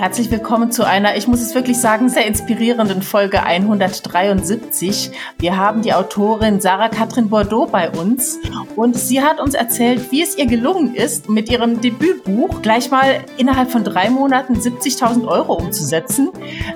Herzlich 0.00 0.30
willkommen 0.30 0.72
zu 0.72 0.86
einer, 0.86 1.18
ich 1.18 1.28
muss 1.28 1.42
es 1.42 1.54
wirklich 1.54 1.76
sagen, 1.76 2.08
sehr 2.08 2.24
inspirierenden 2.24 3.02
Folge 3.02 3.42
173. 3.42 5.10
Wir 5.38 5.58
haben 5.58 5.82
die 5.82 5.92
Autorin 5.92 6.58
Sarah 6.58 6.88
Katrin 6.88 7.28
Bordeaux 7.28 7.70
bei 7.70 7.90
uns 7.90 8.38
und 8.76 8.96
sie 8.96 9.20
hat 9.20 9.38
uns 9.40 9.52
erzählt, 9.52 10.10
wie 10.10 10.22
es 10.22 10.38
ihr 10.38 10.46
gelungen 10.46 10.94
ist, 10.94 11.28
mit 11.28 11.50
ihrem 11.50 11.82
Debütbuch 11.82 12.62
gleich 12.62 12.90
mal 12.90 13.22
innerhalb 13.36 13.70
von 13.70 13.84
drei 13.84 14.08
Monaten 14.08 14.54
70.000 14.54 15.28
Euro 15.28 15.52
umzusetzen. 15.52 16.30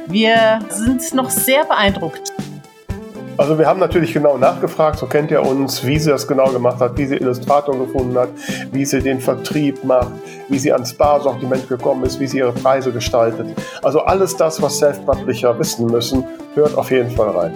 Wir 0.06 0.59
sind 0.68 1.14
noch 1.14 1.30
sehr 1.30 1.64
beeindruckt. 1.64 2.34
Also 3.37 3.59
wir 3.59 3.66
haben 3.66 3.80
natürlich 3.80 4.12
genau 4.12 4.39
nachgefragt, 4.39 4.98
so 4.98 5.07
kennt 5.07 5.30
ihr 5.32 5.43
uns, 5.43 5.85
wie 5.85 5.98
sie 5.98 6.11
das 6.11 6.29
genau 6.29 6.50
gemacht 6.50 6.79
hat, 6.79 6.96
wie 6.96 7.07
sie 7.07 7.17
Illustrator 7.17 7.77
gefunden 7.77 8.17
hat, 8.17 8.29
wie 8.71 8.85
sie 8.85 9.00
den 9.00 9.21
Vertrieb 9.21 9.82
macht, 9.82 10.12
wie 10.49 10.59
sie 10.59 10.73
ans 10.73 10.93
Bar-Sortiment 10.95 11.68
gekommen 11.68 12.05
ist, 12.05 12.21
wie 12.21 12.29
sie 12.29 12.39
ihre 12.39 12.53
Preise 12.53 12.93
gestaltet. 12.93 13.46
Also 13.82 14.00
alles 14.00 14.36
das, 14.36 14.63
was 14.63 14.79
Self-Publisher 14.79 15.58
wissen 15.58 15.86
müssen, 15.86 16.25
hört 16.55 16.77
auf 16.79 16.91
jeden 16.93 17.11
Fall 17.11 17.31
rein. 17.31 17.53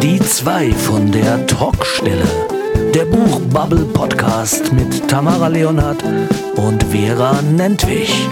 Die 0.00 0.20
zwei 0.20 0.70
von 0.70 1.10
der 1.10 1.44
Talkstelle. 1.46 2.26
Der 2.94 3.06
Buchbubble 3.06 3.84
Podcast 3.86 4.72
mit 4.72 5.08
Tamara 5.08 5.48
Leonhardt 5.48 6.04
und 6.56 6.84
Vera 6.84 7.42
Nentwich. 7.42 8.28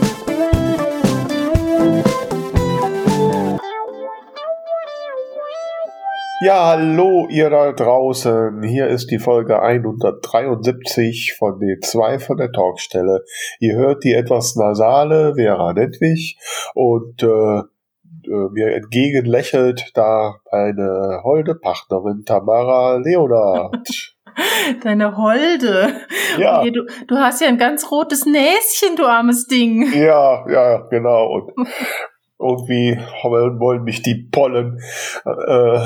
Ja, 6.45 6.71
hallo 6.71 7.29
ihr 7.31 7.51
da 7.51 7.71
draußen. 7.71 8.65
Hier 8.65 8.89
ist 8.89 9.13
die 9.13 9.21
Folge 9.21 9.63
173 9.63 11.35
von 11.39 11.61
den 11.61 11.81
zwei 11.83 12.19
von 12.19 12.37
der 12.37 12.51
Talkstelle. 12.51 13.25
Ihr 13.61 13.77
hört 13.77 14.03
die 14.03 14.13
etwas 14.13 14.57
nasale 14.57 15.37
Vera 15.37 15.73
Nettwig 15.73 16.37
und 16.75 17.23
äh, 17.23 17.27
äh, 17.29 18.49
mir 18.51 18.75
entgegen 18.75 19.25
lächelt 19.25 19.93
da 19.95 20.35
eine 20.51 21.21
holde 21.23 21.55
Partnerin 21.55 22.25
Tamara 22.25 22.97
Leonard. 22.97 24.17
Deine 24.83 25.17
Holde. 25.17 25.93
Ja. 26.39 26.59
Okay, 26.59 26.73
du, 26.73 26.87
du 27.07 27.17
hast 27.19 27.41
ja 27.41 27.47
ein 27.47 27.59
ganz 27.59 27.89
rotes 27.93 28.27
Näschen, 28.27 28.97
du 28.97 29.05
armes 29.05 29.47
Ding. 29.47 29.93
Ja, 29.93 30.45
ja, 30.51 30.89
genau. 30.91 31.35
Und 31.35 31.69
irgendwie 32.43 32.99
wollen 33.23 33.85
mich 33.85 34.03
die 34.03 34.29
Pollen 34.31 34.79
äh, 35.25 35.79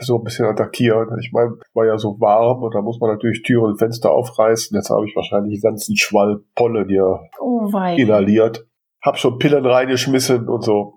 so 0.00 0.18
ein 0.18 0.24
bisschen 0.24 0.46
attackieren. 0.46 1.08
Ich 1.20 1.32
meine, 1.32 1.56
war 1.74 1.86
ja 1.86 1.98
so 1.98 2.18
warm 2.20 2.62
und 2.62 2.74
da 2.74 2.82
muss 2.82 2.98
man 3.00 3.10
natürlich 3.10 3.42
Türen 3.42 3.72
und 3.72 3.78
Fenster 3.78 4.10
aufreißen. 4.10 4.76
Jetzt 4.76 4.90
habe 4.90 5.06
ich 5.06 5.14
wahrscheinlich 5.14 5.60
den 5.60 5.70
ganzen 5.70 5.96
Schwall 5.96 6.40
Pollen 6.54 6.88
hier 6.88 7.20
oh, 7.40 7.70
inhaliert. 7.96 8.66
Hab 9.02 9.18
schon 9.18 9.38
Pillen 9.38 9.64
reingeschmissen 9.64 10.48
und 10.48 10.62
so. 10.62 10.94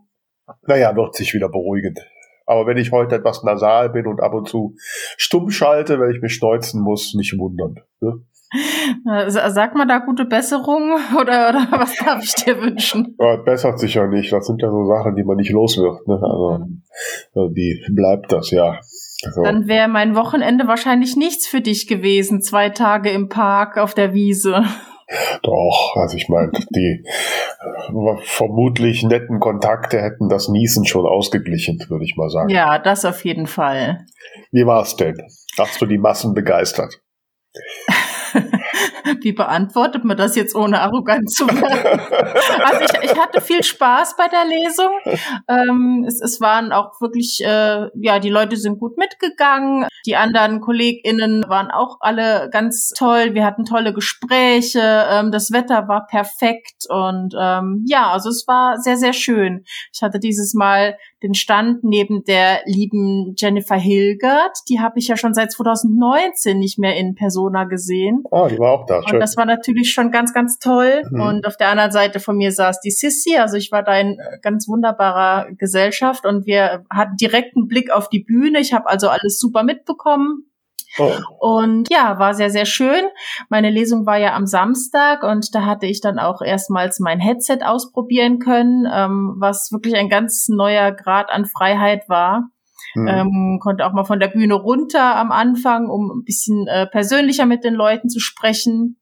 Naja, 0.68 0.96
wird 0.96 1.16
sich 1.16 1.34
wieder 1.34 1.50
beruhigen. 1.50 1.96
Aber 2.46 2.66
wenn 2.68 2.78
ich 2.78 2.92
heute 2.92 3.16
etwas 3.16 3.44
nasal 3.44 3.90
bin 3.90 4.08
und 4.08 4.20
ab 4.20 4.34
und 4.34 4.48
zu 4.48 4.76
stumm 5.16 5.52
schalte, 5.52 6.00
wenn 6.00 6.12
ich 6.12 6.22
mich 6.22 6.34
schneuzen 6.34 6.82
muss, 6.82 7.14
nicht 7.14 7.38
wundern. 7.38 7.76
Ne? 8.02 8.26
Sag 9.28 9.76
mal 9.76 9.88
da 9.88 10.00
gute 10.00 10.26
Besserung 10.26 10.92
oder, 11.20 11.50
oder 11.50 11.68
was 11.72 11.96
darf 11.96 12.24
ich 12.24 12.36
dir 12.36 12.62
wünschen? 12.62 13.16
Ja, 13.20 13.38
bessert 13.38 13.80
sich 13.80 13.94
ja 13.94 14.08
nicht. 14.08 14.32
Das 14.32 14.46
sind 14.46 14.62
ja 14.62 14.70
so 14.70 14.86
Sachen, 14.86 15.16
die 15.16 15.24
man 15.24 15.38
nicht 15.38 15.52
los 15.52 15.78
wird. 15.78 16.08
Ne? 16.08 16.20
Also, 16.22 16.66
mhm. 17.36 17.54
die 17.54 17.82
bleibt 17.92 18.32
das 18.32 18.52
ja. 18.52 18.80
Also. 19.24 19.44
Dann 19.44 19.68
wäre 19.68 19.88
mein 19.88 20.16
Wochenende 20.16 20.68
wahrscheinlich 20.68 21.16
nichts 21.16 21.48
für 21.48 21.62
dich 21.62 21.88
gewesen. 21.88 22.42
Zwei 22.42 22.70
Tage 22.70 23.10
im 23.12 23.30
Park 23.30 23.78
auf 23.78 23.94
der 23.94 24.14
Wiese. 24.14 24.64
Doch, 25.44 25.96
also 25.96 26.16
ich 26.16 26.30
meine, 26.30 26.52
die 26.70 27.04
äh, 27.04 28.18
vermutlich 28.24 29.04
netten 29.04 29.40
Kontakte 29.40 30.02
hätten 30.02 30.30
das 30.30 30.48
Niesen 30.48 30.86
schon 30.86 31.06
ausgeglichen, 31.06 31.84
würde 31.90 32.06
ich 32.06 32.16
mal 32.16 32.30
sagen. 32.30 32.50
Ja, 32.50 32.80
das 32.80 33.04
auf 33.04 33.24
jeden 33.26 33.48
Fall. 33.48 34.06
Wie 34.52 34.66
war 34.66 34.82
es 34.84 34.96
denn? 34.96 35.18
Hast 35.58 35.82
du 35.82 35.86
die 35.86 35.98
Massen 35.98 36.34
begeistert? 36.34 37.02
Wie 39.22 39.34
beantwortet 39.34 40.04
man 40.04 40.18
das 40.18 40.36
jetzt 40.36 40.56
ohne 40.56 40.82
arrogant 40.82 41.32
zu 41.32 41.48
werden? 41.48 42.00
also 42.64 42.86
ich, 42.86 43.12
ich 43.12 43.20
hatte 43.20 43.42
viel 43.42 43.64
Spaß 43.64 44.16
bei 44.16 44.28
der 44.28 44.46
Lesung. 44.46 44.92
Ähm, 45.48 46.06
es, 46.08 46.22
es 46.22 46.42
waren 46.42 46.72
auch 46.72 47.00
wirklich, 47.02 47.44
äh, 47.44 47.88
ja, 47.96 48.20
die 48.20 48.30
Leute 48.30 48.58
sind 48.58 48.80
gut 48.80 48.98
mitgegangen. 48.98 49.88
Die 50.06 50.16
anderen 50.16 50.62
KollegInnen 50.62 51.46
waren 51.48 51.72
auch 51.72 51.98
alle 52.00 52.50
ganz 52.52 52.90
toll. 52.90 53.34
Wir 53.34 53.46
hatten 53.46 53.66
tolle 53.66 53.94
Gespräche. 53.94 55.06
Ähm, 55.10 55.32
das 55.32 55.52
Wetter 55.52 55.88
war 55.88 56.08
perfekt 56.08 56.86
und 56.90 57.36
ähm, 57.40 57.84
ja, 57.88 58.12
also 58.12 58.30
es 58.30 58.46
war 58.48 58.78
sehr, 58.80 58.98
sehr 58.98 59.14
schön. 59.14 59.64
Ich 59.94 60.02
hatte 60.02 60.20
dieses 60.20 60.54
Mal 60.54 60.98
den 61.24 61.34
Stand 61.34 61.84
neben 61.84 62.24
der 62.24 62.62
lieben 62.66 63.34
Jennifer 63.38 63.76
Hilgert. 63.76 64.58
Die 64.70 64.80
habe 64.80 65.00
ich 65.00 65.08
ja 65.08 65.18
schon 65.18 65.34
seit 65.34 65.52
2019 65.52 66.58
nicht 66.58 66.80
mehr 66.80 66.96
in 66.96 67.16
Persona 67.16 67.66
gesehen. 67.66 68.24
Oh, 68.32 68.48
die 68.50 68.58
war 68.58 68.72
auch 68.72 68.86
da. 68.86 69.02
Schön. 69.04 69.16
Und 69.16 69.20
das 69.20 69.38
war 69.38 69.46
natürlich 69.46 69.92
schon 69.92 70.12
ganz, 70.12 70.34
ganz 70.34 70.58
toll. 70.58 71.04
Mhm. 71.12 71.22
Und 71.22 71.48
auf 71.48 71.58
der 71.58 71.70
anderen 71.70 71.92
Seite 71.92 72.20
von 72.20 72.38
mir 72.38 72.52
saß 72.52 72.82
die 72.82 72.92
Sissy. 72.92 73.38
Also 73.38 73.58
ich 73.58 73.72
war 73.72 73.84
da 73.84 74.00
in 74.00 74.18
ganz 74.42 74.68
wunderbarer 74.68 75.52
Gesellschaft 75.58 76.26
und 76.26 76.46
wir 76.46 76.86
hatten 76.90 77.16
direkten 77.18 77.68
Blick 77.68 77.92
auf 77.92 78.10
die 78.10 78.24
Bühne. 78.24 78.60
Ich 78.60 78.74
habe 78.74 78.88
also 78.88 79.10
alles 79.10 79.40
super 79.40 79.64
mitbekommen. 79.64 80.51
Oh. 80.98 81.12
Und 81.40 81.90
ja, 81.90 82.20
war 82.20 82.34
sehr, 82.34 82.50
sehr 82.50 82.66
schön. 82.66 83.06
Meine 83.50 83.70
Lesung 83.70 84.06
war 84.06 84.18
ja 84.18 84.36
am 84.36 84.46
Samstag 84.46 85.24
und 85.24 85.56
da 85.56 85.66
hatte 85.66 85.86
ich 85.86 86.02
dann 86.02 86.20
auch 86.20 86.42
erstmals 86.42 87.00
mein 87.00 87.20
Headset 87.20 87.60
ausprobieren 87.64 88.40
können, 88.40 88.88
ähm, 88.92 89.36
was 89.38 89.72
wirklich 89.72 89.96
ein 89.96 90.10
ganz 90.10 90.50
neuer 90.50 90.92
Grad 90.92 91.30
an 91.30 91.46
Freiheit 91.46 92.10
war. 92.10 92.50
Mhm. 92.96 93.08
Ähm, 93.08 93.60
konnte 93.62 93.86
auch 93.86 93.94
mal 93.94 94.04
von 94.04 94.20
der 94.20 94.28
Bühne 94.28 94.56
runter 94.56 95.16
am 95.16 95.32
Anfang, 95.32 95.90
um 95.90 96.12
ein 96.12 96.24
bisschen 96.26 96.68
äh, 96.68 96.88
persönlicher 96.88 97.46
mit 97.46 97.64
den 97.64 97.74
Leuten 97.74 98.10
zu 98.10 98.20
sprechen. 98.20 98.98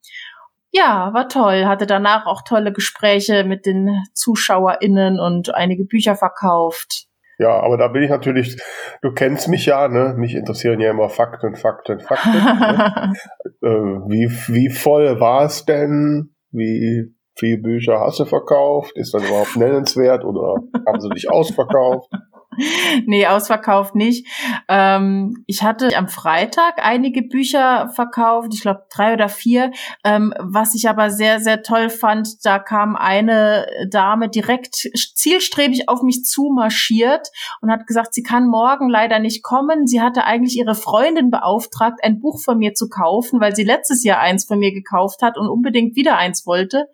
Ja, 0.72 1.12
war 1.14 1.28
toll. 1.28 1.66
Hatte 1.66 1.88
danach 1.88 2.28
auch 2.28 2.44
tolle 2.44 2.72
Gespräche 2.72 3.44
mit 3.44 3.66
den 3.66 4.04
ZuschauerInnen 4.14 5.20
und 5.20 5.56
einige 5.56 5.86
Bücher 5.86 6.16
verkauft. 6.16 7.09
Ja, 7.40 7.58
aber 7.62 7.78
da 7.78 7.88
bin 7.88 8.04
ich 8.04 8.10
natürlich, 8.10 8.62
du 9.02 9.14
kennst 9.14 9.48
mich 9.48 9.66
ja, 9.66 9.88
ne? 9.88 10.14
Mich 10.18 10.36
interessieren 10.36 10.82
ja 10.82 10.92
immer 10.92 11.08
Fakten, 11.08 11.56
Fakten, 11.56 12.02
Fakten. 12.02 12.34
ne? 12.34 13.14
äh, 13.62 13.68
wie, 13.68 14.30
wie 14.54 14.70
voll 14.70 15.22
war 15.22 15.46
es 15.46 15.64
denn? 15.64 16.36
Wie 16.52 17.14
viele 17.36 17.62
Bücher 17.62 18.02
hast 18.02 18.20
du 18.20 18.26
verkauft? 18.26 18.92
Ist 18.98 19.14
das 19.14 19.26
überhaupt 19.26 19.56
nennenswert 19.56 20.26
oder 20.26 20.56
haben 20.86 21.00
sie 21.00 21.10
dich 21.10 21.32
ausverkauft? 21.32 22.12
nee, 23.06 23.26
ausverkauft 23.28 23.96
nicht. 23.96 24.28
Ähm, 24.68 25.44
ich 25.48 25.64
hatte 25.64 25.96
am 25.96 26.08
Freitag 26.08 26.84
einige 26.84 27.22
Bücher 27.22 27.90
verkauft, 27.90 28.50
ich 28.54 28.62
glaube 28.62 28.86
drei 28.94 29.14
oder 29.14 29.30
vier. 29.30 29.72
Ähm, 30.04 30.34
was 30.40 30.76
ich 30.76 30.90
aber 30.90 31.10
sehr, 31.12 31.40
sehr 31.40 31.64
toll 31.64 31.90
fand, 31.90 32.46
da 32.46 32.60
kam 32.60 32.96
eine 32.96 33.68
Dame 33.90 34.30
direkt 34.30 34.76
zielstrebig 34.76 35.90
auf 35.90 36.02
mich 36.02 36.24
zu 36.26 36.52
marschiert 36.54 37.30
und 37.62 37.72
hat 37.72 37.88
gesagt, 37.88 38.14
sie 38.14 38.24
kann 38.24 38.48
morgen 38.48 38.90
leider 38.90 39.20
nicht 39.20 39.44
kommen. 39.44 39.88
Sie 39.88 40.02
hatte 40.02 40.26
eigentlich 40.26 40.58
ihre 40.58 40.76
Freundin 40.76 41.32
beauftragt, 41.32 42.00
ein 42.04 42.20
Buch 42.20 42.40
von 42.40 42.58
mir 42.58 42.74
zu 42.74 42.90
kaufen, 42.90 43.40
weil 43.40 43.56
sie 43.56 43.64
letztes 43.64 44.04
Jahr 44.04 44.20
eins 44.20 44.46
von 44.46 44.60
mir 44.60 44.74
gekauft 44.74 45.22
hat 45.22 45.38
und 45.38 45.48
unbedingt 45.48 45.96
wieder 45.96 46.18
eins 46.18 46.46
wollte. 46.46 46.88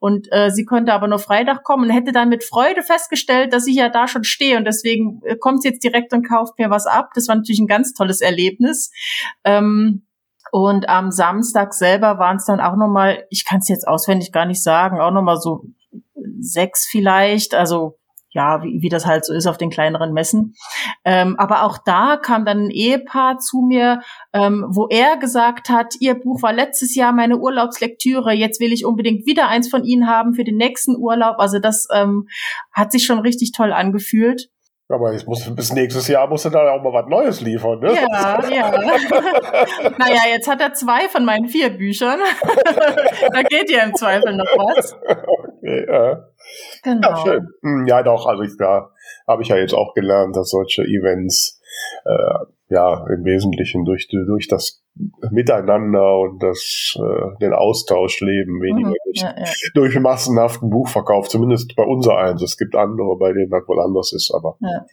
Und 0.00 0.28
äh, 0.32 0.50
sie 0.50 0.64
konnte 0.64 0.92
aber 0.92 1.08
nur 1.08 1.18
Freitag 1.18 1.64
kommen 1.64 1.84
und 1.84 1.90
hätte 1.90 2.12
dann 2.12 2.28
mit 2.28 2.44
Freude 2.44 2.82
festgestellt, 2.82 3.52
dass 3.52 3.66
ich 3.66 3.76
ja 3.76 3.88
da 3.88 4.08
schon 4.08 4.24
stehe 4.24 4.56
und 4.56 4.64
deswegen 4.64 5.05
äh, 5.24 5.36
kommt 5.36 5.64
jetzt 5.64 5.84
direkt 5.84 6.12
und 6.12 6.26
kauft 6.26 6.58
mir 6.58 6.70
was 6.70 6.86
ab. 6.86 7.10
Das 7.14 7.28
war 7.28 7.36
natürlich 7.36 7.60
ein 7.60 7.66
ganz 7.66 7.92
tolles 7.92 8.20
Erlebnis. 8.20 8.90
Ähm, 9.44 10.06
und 10.52 10.88
am 10.88 11.10
Samstag 11.10 11.74
selber 11.74 12.18
waren 12.18 12.36
es 12.36 12.44
dann 12.44 12.60
auch 12.60 12.76
nochmal, 12.76 13.24
ich 13.30 13.44
kann 13.44 13.58
es 13.58 13.68
jetzt 13.68 13.86
auswendig 13.86 14.32
gar 14.32 14.46
nicht 14.46 14.62
sagen, 14.62 15.00
auch 15.00 15.10
nochmal 15.10 15.38
so 15.40 15.64
sechs 16.38 16.86
vielleicht. 16.86 17.54
Also 17.54 17.98
ja, 18.36 18.62
wie, 18.62 18.82
wie 18.82 18.90
das 18.90 19.06
halt 19.06 19.24
so 19.24 19.32
ist 19.32 19.46
auf 19.46 19.56
den 19.56 19.70
kleineren 19.70 20.12
Messen. 20.12 20.54
Ähm, 21.06 21.36
aber 21.38 21.62
auch 21.62 21.78
da 21.78 22.18
kam 22.18 22.44
dann 22.44 22.66
ein 22.66 22.70
Ehepaar 22.70 23.38
zu 23.38 23.62
mir, 23.62 24.02
ähm, 24.34 24.66
wo 24.68 24.88
er 24.88 25.16
gesagt 25.16 25.70
hat, 25.70 25.94
ihr 26.00 26.14
Buch 26.14 26.42
war 26.42 26.52
letztes 26.52 26.94
Jahr 26.94 27.12
meine 27.12 27.38
Urlaubslektüre, 27.38 28.32
jetzt 28.34 28.60
will 28.60 28.74
ich 28.74 28.84
unbedingt 28.84 29.26
wieder 29.26 29.48
eins 29.48 29.70
von 29.70 29.84
Ihnen 29.84 30.06
haben 30.06 30.34
für 30.34 30.44
den 30.44 30.58
nächsten 30.58 30.96
Urlaub. 30.96 31.36
Also 31.38 31.58
das 31.58 31.88
ähm, 31.94 32.28
hat 32.72 32.92
sich 32.92 33.06
schon 33.06 33.20
richtig 33.20 33.52
toll 33.52 33.72
angefühlt. 33.72 34.50
Aber 34.88 35.12
ich 35.12 35.26
muss, 35.26 35.52
bis 35.52 35.72
nächstes 35.72 36.06
Jahr 36.06 36.28
muss 36.28 36.44
er 36.44 36.52
dann 36.52 36.68
auch 36.68 36.80
mal 36.80 36.92
was 36.92 37.08
Neues 37.08 37.40
liefern, 37.40 37.80
ne? 37.80 37.92
Ja, 37.92 38.48
ja. 38.48 38.70
naja, 39.98 40.20
jetzt 40.32 40.48
hat 40.48 40.60
er 40.60 40.74
zwei 40.74 41.08
von 41.08 41.24
meinen 41.24 41.48
vier 41.48 41.70
Büchern. 41.70 42.20
da 43.32 43.42
geht 43.42 43.68
ja 43.68 43.82
im 43.82 43.94
Zweifel 43.96 44.36
noch 44.36 44.44
was. 44.44 44.94
Okay, 44.94 45.86
ja. 45.88 46.28
Genau. 46.84 47.08
Ja, 47.08 47.16
schön. 47.16 47.48
Hm, 47.62 47.86
ja, 47.88 48.04
doch, 48.04 48.26
also 48.26 48.44
ich, 48.44 48.56
da 48.58 48.90
habe 49.26 49.42
ich 49.42 49.48
ja 49.48 49.56
jetzt 49.56 49.74
auch 49.74 49.92
gelernt, 49.94 50.36
dass 50.36 50.50
solche 50.50 50.82
Events 50.82 51.60
äh, 52.04 52.46
ja, 52.68 53.06
im 53.08 53.24
Wesentlichen 53.24 53.84
durch, 53.84 54.08
durch 54.08 54.48
das 54.48 54.82
Miteinander 55.30 56.18
und 56.20 56.42
das, 56.42 56.96
äh, 56.96 57.38
den 57.40 57.52
Austausch 57.52 58.20
leben, 58.20 58.60
weniger 58.60 58.88
mhm, 58.88 58.94
durch, 59.04 59.20
ja, 59.20 59.34
ja. 59.36 59.44
durch 59.74 59.98
massenhaften 60.00 60.70
Buchverkauf, 60.70 61.28
zumindest 61.28 61.76
bei 61.76 61.84
unser 61.84 62.16
eins. 62.16 62.42
Es 62.42 62.56
gibt 62.56 62.74
andere, 62.74 63.16
bei 63.18 63.32
denen 63.32 63.50
das 63.50 63.68
wohl 63.68 63.80
anders 63.80 64.12
ist, 64.12 64.32
aber. 64.34 64.56
Ja. 64.60 64.84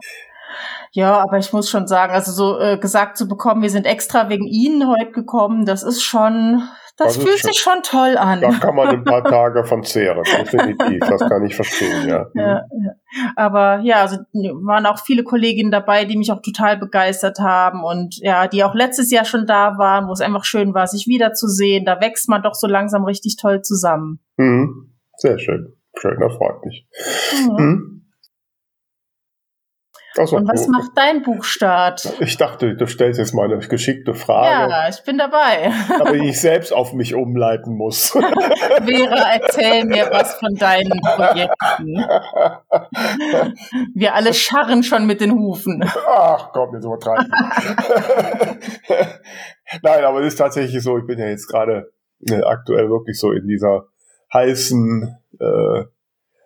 Ja, 0.92 1.24
aber 1.24 1.40
ich 1.40 1.52
muss 1.52 1.68
schon 1.68 1.88
sagen, 1.88 2.14
also 2.14 2.32
so 2.32 2.60
äh, 2.60 2.78
gesagt 2.78 3.18
zu 3.18 3.28
bekommen, 3.28 3.64
wir 3.64 3.72
sind 3.72 3.88
extra 3.88 4.30
wegen 4.30 4.46
Ihnen 4.46 4.88
heute 4.88 5.12
gekommen, 5.12 5.66
das 5.66 5.82
ist 5.82 6.04
schon, 6.04 6.62
das, 6.96 7.16
das 7.16 7.24
fühlt 7.24 7.40
sich 7.40 7.60
schon 7.60 7.82
toll 7.82 8.18
an. 8.18 8.42
Da 8.42 8.52
kann 8.52 8.76
man 8.76 8.88
ein 8.88 9.04
paar 9.04 9.24
Tage 9.30 9.64
von 9.64 9.84
zehren, 9.84 10.24
definitiv. 10.24 11.00
Das 11.00 11.22
kann 11.28 11.44
ich 11.44 11.56
verstehen, 11.56 12.08
ja. 12.08 12.28
ja, 12.36 12.62
ja. 12.72 12.92
Aber 13.36 13.80
ja, 13.80 14.02
also 14.02 14.18
waren 14.34 14.86
auch 14.86 15.00
viele 15.00 15.24
Kolleginnen 15.24 15.72
dabei, 15.72 16.06
die 16.06 16.18
mich 16.18 16.32
auch 16.32 16.42
total 16.42 16.78
begeistert 16.78 17.40
haben 17.40 17.84
und 17.84 18.18
ja, 18.18 18.48
die 18.48 18.64
auch 18.64 18.76
letztes 18.76 19.10
Jahr 19.10 19.26
schon 19.26 19.48
da 19.48 19.78
waren, 19.80 20.08
wo 20.08 20.12
es 20.12 20.22
einfach 20.22 20.46
schön 20.46 20.76
war, 20.76 20.86
sich 20.86 21.08
wiederzusehen. 21.08 21.84
Da 21.84 22.00
wächst 22.00 22.30
man 22.30 22.44
doch 22.44 22.54
so 22.54 22.68
langsam 22.68 23.04
richtig 23.06 23.38
toll 23.38 23.62
zusammen. 23.62 24.20
Mhm. 24.38 24.94
Sehr 25.18 25.40
schön. 25.40 25.76
Schön, 25.96 26.18
das 26.20 26.36
freut 26.36 26.64
mich. 26.66 26.88
Mhm. 27.48 27.66
Mhm. 27.66 27.93
So, 30.16 30.38
und 30.38 30.48
was 30.48 30.68
macht 30.68 30.92
dein 30.96 31.24
Buchstart? 31.24 32.14
Ich 32.20 32.38
dachte, 32.38 32.76
du 32.76 32.86
stellst 32.86 33.20
jetzt 33.20 33.34
mal 33.34 33.52
eine 33.52 33.58
geschickte 33.58 34.14
Frage. 34.14 34.72
Ja, 34.72 34.88
ich 34.88 35.04
bin 35.04 35.18
dabei. 35.18 35.72
Aber 36.00 36.14
ich 36.14 36.40
selbst 36.40 36.72
auf 36.72 36.94
mich 36.94 37.16
umleiten 37.16 37.76
muss. 37.76 38.12
Vera, 38.86 39.34
erzähl 39.34 39.86
mir 39.86 40.10
was 40.12 40.36
von 40.36 40.54
deinen 40.54 41.02
Projekten. 41.02 42.06
Wir 43.96 44.14
alle 44.14 44.36
scharren 44.36 44.84
schon 44.84 45.08
mit 45.08 45.20
den 45.20 45.32
Hufen. 45.32 45.84
Ach 46.08 46.52
komm, 46.54 46.76
jetzt 46.76 46.86
übertreiben. 46.86 47.32
Nein, 49.82 50.04
aber 50.04 50.22
es 50.22 50.34
ist 50.34 50.38
tatsächlich 50.38 50.84
so, 50.84 51.00
ich 51.00 51.08
bin 51.08 51.18
ja 51.18 51.28
jetzt 51.28 51.48
gerade 51.48 51.92
äh, 52.30 52.44
aktuell 52.44 52.88
wirklich 52.90 53.20
so 53.20 53.32
in 53.32 53.48
dieser 53.48 53.88
heißen 54.32 55.18
äh, 55.40 55.84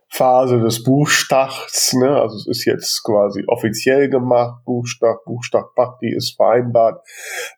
Phase 0.09 0.59
des 0.59 0.83
Buchstarts, 0.83 1.93
ne? 1.93 2.09
also 2.09 2.37
es 2.37 2.47
ist 2.47 2.65
jetzt 2.65 3.03
quasi 3.03 3.43
offiziell 3.47 4.09
gemacht, 4.09 4.63
Buchstart, 4.65 5.25
Buchstartparty 5.25 6.15
ist 6.15 6.37
vereinbart. 6.37 7.05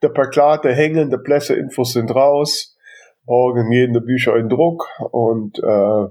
Der 0.02 0.10
Plakate 0.10 0.74
hängen, 0.74 1.12
die 1.12 1.18
Presseinfos 1.18 1.94
sind 1.94 2.14
raus, 2.14 2.76
morgen 3.26 3.70
gehen 3.70 3.94
die 3.94 4.00
Bücher 4.00 4.36
in 4.36 4.50
Druck 4.50 4.88
und 5.12 5.60
äh, 5.60 6.08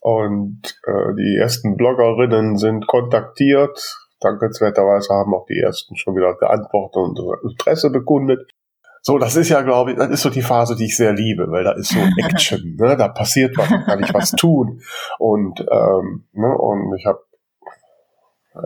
und 0.00 0.62
äh, 0.86 1.14
die 1.14 1.36
ersten 1.38 1.76
Bloggerinnen 1.76 2.56
sind 2.56 2.86
kontaktiert. 2.86 3.98
Dankenswerterweise 4.20 5.12
haben 5.12 5.34
auch 5.34 5.46
die 5.46 5.58
ersten 5.58 5.96
schon 5.96 6.16
wieder 6.16 6.34
geantwortet 6.36 6.96
und 6.96 7.50
Interesse 7.50 7.90
bekundet. 7.90 8.50
So, 9.02 9.18
das 9.18 9.36
ist 9.36 9.48
ja, 9.48 9.62
glaube 9.62 9.92
ich, 9.92 9.98
das 9.98 10.10
ist 10.10 10.22
so 10.22 10.30
die 10.30 10.42
Phase, 10.42 10.76
die 10.76 10.84
ich 10.84 10.96
sehr 10.96 11.12
liebe, 11.12 11.50
weil 11.50 11.64
da 11.64 11.72
ist 11.72 11.90
so 11.90 11.98
Action, 12.18 12.76
ne? 12.76 12.96
da 12.96 13.08
passiert 13.08 13.56
was, 13.56 13.68
da 13.68 13.78
kann 13.78 14.02
ich 14.02 14.12
was 14.12 14.32
tun. 14.32 14.80
Und, 15.18 15.60
ähm, 15.60 16.26
ne? 16.32 16.56
und 16.58 16.94
ich 16.98 17.06
habe 17.06 17.20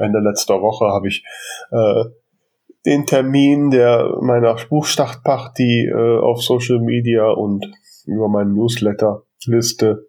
Ende 0.01 0.19
letzter 0.19 0.61
Woche 0.61 0.87
habe 0.87 1.09
ich 1.09 1.25
äh, 1.71 2.05
den 2.87 3.07
Termin 3.07 3.71
der 3.71 4.17
meiner 4.21 4.57
Buchstartparty 4.69 5.89
äh, 5.89 6.21
auf 6.21 6.43
Social 6.43 6.81
Media 6.81 7.27
und 7.31 7.67
über 8.07 8.29
meine 8.29 8.51
Newsletter-Liste 8.51 10.09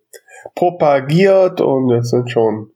propagiert 0.55 1.61
und 1.61 1.89
jetzt 1.89 2.09
sind 2.09 2.29
schon 2.29 2.71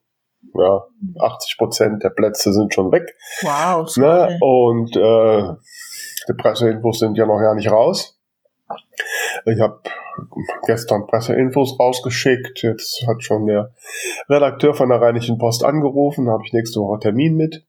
ja, 0.56 0.84
80 1.20 1.58
Prozent 1.58 2.04
der 2.04 2.10
Plätze 2.10 2.54
sind 2.54 2.74
schon 2.74 2.92
weg. 2.92 3.16
Wow. 3.42 3.96
Ne? 3.98 4.38
Und 4.42 4.96
äh, 4.96 5.56
die 6.30 6.34
Presseinfos 6.34 7.00
sind 7.00 7.18
ja 7.18 7.26
noch 7.26 7.40
gar 7.40 7.56
nicht 7.56 7.72
raus. 7.72 8.18
Ich 9.46 9.60
habe 9.60 9.80
gestern 10.66 11.08
Presseinfos 11.08 11.80
rausgeschickt. 11.80 12.62
Jetzt 12.62 13.04
hat 13.08 13.24
schon 13.24 13.48
der 13.48 13.72
Redakteur 14.30 14.74
von 14.74 14.90
der 14.90 15.02
Rheinischen 15.02 15.38
Post 15.38 15.64
angerufen. 15.64 16.26
Da 16.26 16.34
habe 16.34 16.44
ich 16.46 16.54
nächste 16.54 16.80
Woche 16.80 17.00
Termin 17.00 17.36
mit. 17.36 17.66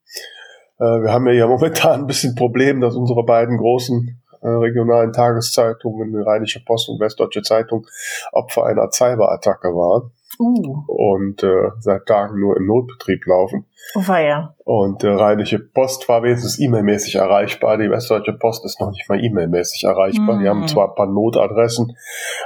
Äh, 0.78 0.84
wir 0.84 1.12
haben 1.12 1.26
ja 1.28 1.46
momentan 1.48 2.00
ein 2.00 2.06
bisschen 2.06 2.34
Problem, 2.34 2.80
dass 2.80 2.96
unsere 2.96 3.24
beiden 3.24 3.56
großen 3.56 4.20
äh, 4.42 4.48
regionalen 4.48 5.12
Tageszeitungen, 5.12 6.14
Rheinische 6.22 6.64
Post 6.64 6.88
und 6.88 7.00
Westdeutsche 7.00 7.42
Zeitung, 7.42 7.86
Opfer 8.32 8.66
einer 8.66 8.90
Cyberattacke 8.90 9.68
waren. 9.68 10.12
Uh. 10.38 10.84
Und 10.86 11.42
äh, 11.42 11.70
seit 11.80 12.06
Tagen 12.06 12.38
nur 12.38 12.56
im 12.56 12.66
Notbetrieb 12.66 13.26
laufen. 13.26 13.66
Oh, 13.94 14.12
ja. 14.12 14.54
Und 14.64 15.02
äh, 15.02 15.08
Rheinische 15.08 15.58
Post 15.58 16.08
war 16.08 16.22
wenigstens 16.22 16.60
E-Mail-mäßig 16.60 17.16
erreichbar. 17.16 17.78
Die 17.78 17.90
Westdeutsche 17.90 18.34
Post 18.34 18.64
ist 18.64 18.80
noch 18.80 18.90
nicht 18.90 19.08
mal 19.08 19.22
E-Mail-mäßig 19.22 19.84
erreichbar. 19.84 20.36
Mm. 20.36 20.42
Die 20.42 20.48
haben 20.48 20.60
mhm. 20.60 20.68
zwar 20.68 20.90
ein 20.90 20.94
paar 20.94 21.08
Notadressen, 21.08 21.96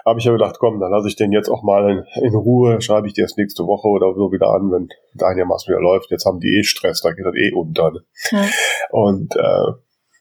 habe 0.06 0.19
ich 0.19 0.26
aber 0.26 0.38
gedacht, 0.38 0.56
komm, 0.58 0.81
dann 0.81 0.90
lasse 0.90 1.08
ich 1.08 1.16
den 1.16 1.32
jetzt 1.32 1.50
auch 1.50 1.62
mal 1.62 1.90
in, 1.90 2.22
in 2.22 2.34
Ruhe, 2.34 2.81
schreibe 2.81 3.06
ich 3.06 3.12
dir 3.12 3.25
das 3.25 3.36
nächste 3.36 3.64
Woche 3.64 3.88
oder 3.88 4.14
so 4.14 4.32
wieder 4.32 4.48
an, 4.48 4.70
wenn 4.70 4.88
einigermaßen 5.22 5.70
wieder 5.70 5.82
läuft. 5.82 6.10
Jetzt 6.10 6.25
haben 6.25 6.40
die 6.40 6.58
eh 6.58 6.62
Stress, 6.62 7.02
da 7.02 7.12
geht 7.12 7.26
das 7.26 7.34
eh 7.34 7.52
unter. 7.52 7.90
Ne? 7.90 8.00
Ja. 8.30 8.44
Und 8.90 9.37
äh, 9.37 9.72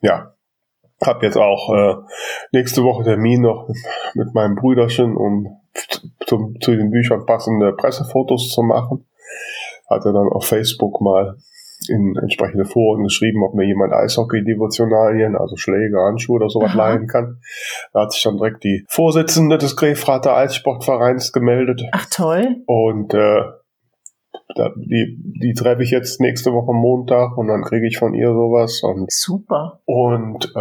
ja, 0.02 0.34
habe 1.04 1.26
jetzt 1.26 1.38
auch 1.38 1.72
äh, 1.74 1.94
nächste 2.52 2.82
Woche 2.82 3.04
Termin 3.04 3.42
noch 3.42 3.68
mit 4.14 4.34
meinem 4.34 4.54
Brüderchen, 4.54 5.16
um 5.16 5.60
zum, 6.26 6.60
zu 6.60 6.72
den 6.72 6.90
Büchern 6.90 7.26
passende 7.26 7.72
Pressefotos 7.72 8.50
zu 8.50 8.62
machen. 8.62 9.06
Hatte 9.88 10.12
dann 10.12 10.28
auf 10.28 10.46
Facebook 10.46 11.00
mal 11.00 11.36
in 11.88 12.16
entsprechende 12.16 12.64
Foren 12.64 13.04
geschrieben, 13.04 13.42
ob 13.42 13.54
mir 13.54 13.66
jemand 13.66 13.92
Eishockey-Devotionalien, 13.92 15.36
also 15.36 15.56
Schläge, 15.56 15.98
Handschuhe 15.98 16.36
oder 16.36 16.48
sowas 16.48 16.70
Aha. 16.70 16.78
leihen 16.78 17.06
kann. 17.06 17.40
Da 17.92 18.02
hat 18.02 18.12
sich 18.12 18.22
dann 18.22 18.36
direkt 18.36 18.64
die 18.64 18.84
Vorsitzende 18.88 19.58
des 19.58 19.76
Grefrater 19.76 20.36
Eissportvereins 20.36 21.32
gemeldet. 21.32 21.82
Ach 21.92 22.06
toll. 22.10 22.62
Und 22.66 23.12
äh, 23.14 23.42
die, 24.76 25.18
die 25.40 25.54
treffe 25.54 25.82
ich 25.82 25.90
jetzt 25.90 26.20
nächste 26.20 26.52
Woche 26.52 26.72
Montag 26.72 27.36
und 27.36 27.48
dann 27.48 27.62
kriege 27.62 27.86
ich 27.86 27.98
von 27.98 28.14
ihr 28.14 28.28
sowas. 28.28 28.82
Und, 28.82 29.10
Super. 29.12 29.80
Und 29.84 30.52
äh, 30.54 30.58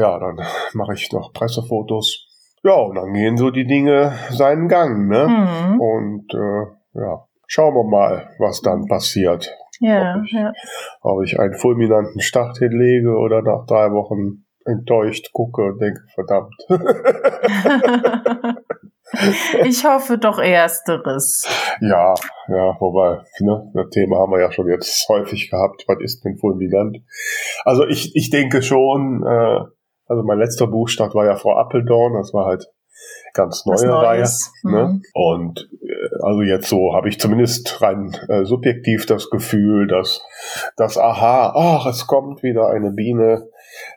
ja, 0.00 0.18
dann 0.18 0.40
mache 0.74 0.94
ich 0.94 1.12
noch 1.12 1.32
Pressefotos. 1.32 2.28
Ja, 2.64 2.74
und 2.74 2.94
dann 2.94 3.12
gehen 3.12 3.36
so 3.36 3.50
die 3.50 3.66
Dinge 3.66 4.12
seinen 4.30 4.68
Gang, 4.68 5.08
ne? 5.08 5.26
Mhm. 5.26 5.80
Und 5.80 6.34
äh, 6.34 7.00
ja, 7.00 7.26
schauen 7.46 7.74
wir 7.74 7.84
mal, 7.84 8.30
was 8.38 8.60
dann 8.60 8.86
passiert. 8.86 9.56
Ja, 9.80 10.16
ob 10.16 10.24
ich, 10.24 10.32
ja. 10.32 10.52
Ob 11.00 11.22
ich 11.24 11.40
einen 11.40 11.54
fulminanten 11.54 12.20
Start 12.20 12.58
hinlege 12.58 13.16
oder 13.16 13.42
nach 13.42 13.66
drei 13.66 13.90
Wochen 13.90 14.44
enttäuscht 14.64 15.32
gucke 15.32 15.62
und 15.62 15.80
denke, 15.80 16.02
verdammt. 16.14 16.54
Ich 19.64 19.84
hoffe 19.84 20.18
doch 20.18 20.38
ersteres. 20.38 21.46
Ja, 21.80 22.14
ja, 22.48 22.76
wobei, 22.80 23.22
ne, 23.40 23.70
das 23.74 23.90
Thema 23.90 24.18
haben 24.18 24.32
wir 24.32 24.40
ja 24.40 24.50
schon 24.50 24.68
jetzt 24.68 25.06
häufig 25.08 25.50
gehabt. 25.50 25.84
Was 25.86 25.98
ist 26.00 26.24
denn 26.24 26.38
fulminant? 26.38 26.98
Also 27.64 27.86
ich, 27.86 28.16
ich 28.16 28.30
denke 28.30 28.62
schon, 28.62 29.22
äh, 29.26 29.60
also 30.06 30.22
mein 30.22 30.38
letzter 30.38 30.66
Buchstart 30.66 31.14
war 31.14 31.24
ja 31.24 31.36
Frau 31.36 31.56
Appeldorn, 31.56 32.14
das 32.14 32.32
war 32.32 32.46
halt 32.46 32.66
ganz 33.32 33.64
neue 33.66 33.92
Reihe. 33.92 34.28
Ne? 34.62 34.84
Mhm. 34.84 35.02
Und 35.14 35.70
äh, 35.82 36.22
also 36.22 36.42
jetzt 36.42 36.68
so 36.68 36.94
habe 36.94 37.08
ich 37.08 37.18
zumindest 37.18 37.80
rein 37.80 38.16
äh, 38.28 38.44
subjektiv 38.44 39.06
das 39.06 39.30
Gefühl, 39.30 39.86
dass 39.86 40.22
das 40.76 40.98
Aha, 40.98 41.52
ach, 41.54 41.86
es 41.86 42.06
kommt 42.06 42.42
wieder 42.42 42.68
eine 42.68 42.90
Biene, 42.90 43.48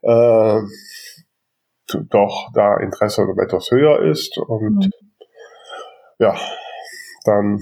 äh, 0.01 0.59
doch 2.09 2.49
da 2.53 2.77
Interesse 2.77 3.27
etwas 3.43 3.69
höher 3.69 4.01
ist 4.01 4.37
und 4.37 4.75
mhm 4.75 4.91
ja, 6.19 6.35
dann, 7.25 7.59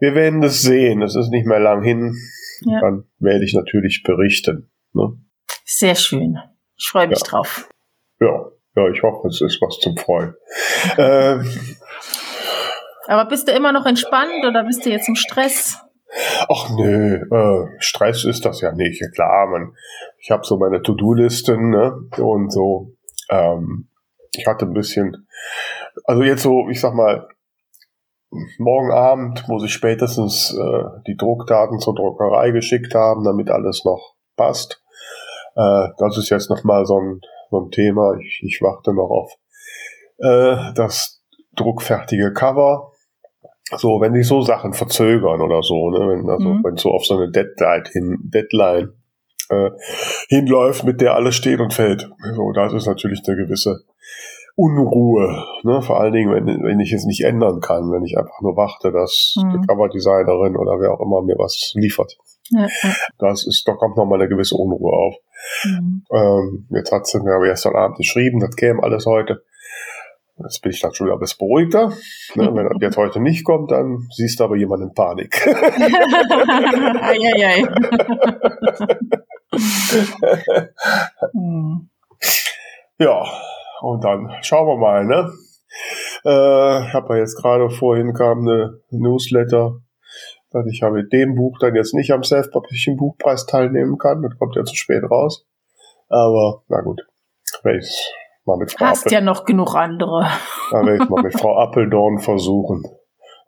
wir 0.00 0.14
werden 0.14 0.42
es 0.42 0.62
sehen. 0.62 1.02
Es 1.02 1.16
ist 1.16 1.30
nicht 1.30 1.46
mehr 1.46 1.60
lang 1.60 1.82
hin. 1.82 2.16
Ja. 2.64 2.80
Dann 2.80 3.04
werde 3.18 3.44
ich 3.44 3.54
natürlich 3.54 4.02
berichten. 4.04 4.70
Ne? 4.92 5.18
Sehr 5.64 5.94
schön. 5.94 6.38
Ich 6.82 6.88
freue 6.88 7.06
mich 7.06 7.20
ja. 7.20 7.30
drauf. 7.30 7.68
Ja, 8.20 8.50
ja, 8.74 8.88
ich 8.88 9.02
hoffe, 9.04 9.28
es 9.28 9.40
ist 9.40 9.62
was 9.62 9.78
zum 9.78 9.96
Freuen. 9.96 10.34
ähm, 10.98 11.48
Aber 13.06 13.28
bist 13.28 13.46
du 13.46 13.52
immer 13.52 13.72
noch 13.72 13.86
entspannt 13.86 14.44
oder 14.44 14.64
bist 14.64 14.84
du 14.84 14.90
jetzt 14.90 15.08
im 15.08 15.14
Stress? 15.14 15.78
Ach 16.48 16.70
nö, 16.76 17.24
äh, 17.30 17.66
Stress 17.78 18.24
ist 18.24 18.44
das 18.44 18.60
ja 18.60 18.72
nicht. 18.72 19.00
Ja, 19.00 19.08
klar, 19.10 19.46
man, 19.46 19.76
ich 20.18 20.32
habe 20.32 20.44
so 20.44 20.58
meine 20.58 20.82
To-Do-Listen 20.82 21.70
ne? 21.70 22.08
und 22.18 22.52
so. 22.52 22.96
Ähm, 23.30 23.88
ich 24.34 24.46
hatte 24.46 24.66
ein 24.66 24.74
bisschen, 24.74 25.28
also 26.04 26.22
jetzt 26.22 26.42
so, 26.42 26.68
ich 26.68 26.80
sag 26.80 26.94
mal, 26.94 27.28
morgen 28.58 28.90
Abend 28.90 29.46
muss 29.46 29.62
ich 29.62 29.72
spätestens 29.72 30.52
äh, 30.52 30.84
die 31.06 31.16
Druckdaten 31.16 31.78
zur 31.78 31.94
Druckerei 31.94 32.50
geschickt 32.50 32.94
haben, 32.94 33.24
damit 33.24 33.50
alles 33.50 33.84
noch 33.84 34.14
passt. 34.36 34.81
Äh, 35.56 35.88
das 35.98 36.18
ist 36.18 36.30
jetzt 36.30 36.50
nochmal 36.50 36.86
so 36.86 36.98
ein, 36.98 37.20
so 37.50 37.60
ein 37.60 37.70
Thema. 37.70 38.16
Ich, 38.18 38.42
ich 38.44 38.60
warte 38.62 38.92
noch 38.92 39.10
auf 39.10 39.32
äh, 40.18 40.72
das 40.74 41.22
druckfertige 41.56 42.32
Cover. 42.32 42.92
So, 43.76 44.00
wenn 44.00 44.14
sich 44.14 44.26
so 44.26 44.42
Sachen 44.42 44.74
verzögern 44.74 45.40
oder 45.40 45.62
so, 45.62 45.90
ne, 45.90 46.00
wenn, 46.00 46.28
also, 46.28 46.48
mhm. 46.48 46.64
wenn 46.64 46.76
so 46.76 46.90
auf 46.90 47.06
so 47.06 47.16
eine 47.16 47.30
Deadline 47.30 47.84
hin, 47.90 48.18
Deadline 48.22 48.92
äh, 49.48 49.70
hinläuft, 50.28 50.84
mit 50.84 51.00
der 51.00 51.14
alles 51.14 51.36
steht 51.36 51.60
und 51.60 51.72
fällt. 51.72 52.10
So, 52.34 52.52
das 52.52 52.72
ist 52.72 52.86
natürlich 52.86 53.20
eine 53.26 53.36
gewisse 53.36 53.84
Unruhe. 54.56 55.44
Ne? 55.62 55.80
Vor 55.80 56.00
allen 56.00 56.12
Dingen, 56.12 56.30
wenn, 56.34 56.46
wenn 56.62 56.80
ich 56.80 56.92
es 56.92 57.04
nicht 57.04 57.24
ändern 57.24 57.60
kann, 57.60 57.90
wenn 57.90 58.04
ich 58.04 58.18
einfach 58.18 58.40
nur 58.42 58.56
warte, 58.56 58.92
dass 58.92 59.34
mhm. 59.36 59.52
die 59.62 59.66
Coverdesignerin 59.66 60.56
oder 60.56 60.78
wer 60.78 60.92
auch 60.92 61.00
immer 61.00 61.22
mir 61.22 61.36
was 61.38 61.72
liefert. 61.74 62.18
Ja. 62.50 62.68
Das 63.18 63.46
ist, 63.46 63.66
da 63.66 63.72
kommt 63.72 63.96
nochmal 63.96 64.20
eine 64.20 64.28
gewisse 64.28 64.56
Unruhe 64.56 64.92
auf. 64.92 65.16
Mhm. 65.64 66.04
Ähm, 66.12 66.66
jetzt 66.70 66.92
hat 66.92 67.06
sie 67.06 67.20
mir 67.20 67.34
aber 67.34 67.46
gestern 67.46 67.76
Abend 67.76 67.96
geschrieben, 67.96 68.40
das 68.40 68.56
käme 68.56 68.82
alles 68.82 69.06
heute. 69.06 69.44
Jetzt 70.38 70.62
bin 70.62 70.72
ich 70.72 70.80
dann 70.80 70.94
schon 70.94 71.06
wieder 71.06 71.16
ein 71.16 71.20
bisschen 71.20 71.38
beruhigter. 71.38 71.92
Ne, 72.34 72.54
wenn 72.54 72.68
das 72.68 72.78
jetzt 72.80 72.96
heute 72.96 73.20
nicht 73.20 73.44
kommt, 73.44 73.70
dann 73.70 74.08
siehst 74.10 74.40
du 74.40 74.44
aber 74.44 74.56
jemanden 74.56 74.88
in 74.88 74.94
Panik. 74.94 75.46
ei, 75.46 77.18
ei, 77.18 77.46
ei. 77.46 77.62
hm. 81.32 81.90
Ja, 82.98 83.24
und 83.82 84.04
dann 84.04 84.30
schauen 84.42 84.66
wir 84.68 84.76
mal, 84.78 85.04
ne? 85.04 85.30
Äh, 86.24 86.86
ich 86.86 86.94
habe 86.94 87.14
ja 87.14 87.20
jetzt 87.20 87.36
gerade 87.36 87.68
vorhin 87.70 88.12
kam 88.14 88.40
eine 88.40 88.80
Newsletter, 88.90 89.80
dass 90.52 90.66
ich 90.66 90.80
ja 90.80 90.90
mit 90.90 91.12
dem 91.12 91.34
Buch 91.34 91.58
dann 91.60 91.74
jetzt 91.74 91.94
nicht 91.94 92.12
am 92.12 92.22
Self-Publishing 92.22 92.96
Buchpreis 92.96 93.46
teilnehmen 93.46 93.98
kann. 93.98 94.22
Das 94.22 94.36
kommt 94.38 94.56
ja 94.56 94.64
zu 94.64 94.74
spät 94.74 95.02
raus. 95.10 95.46
Aber 96.08 96.62
na 96.68 96.80
gut, 96.82 97.00
werde 97.62 97.78
ich 97.78 98.12
mal 98.44 98.58
mit 98.58 98.72
Frau 98.72 98.86
Hast 98.86 99.06
Appel 99.06 99.12
ja 99.12 99.20
noch 99.20 99.44
genug 99.44 99.74
andere. 99.74 100.26
Da 100.70 100.84
werde 100.84 101.02
ich 101.02 101.08
mal 101.08 101.22
mit 101.22 101.38
Frau 101.38 101.56
Appeldorn 101.58 102.18
versuchen. 102.18 102.82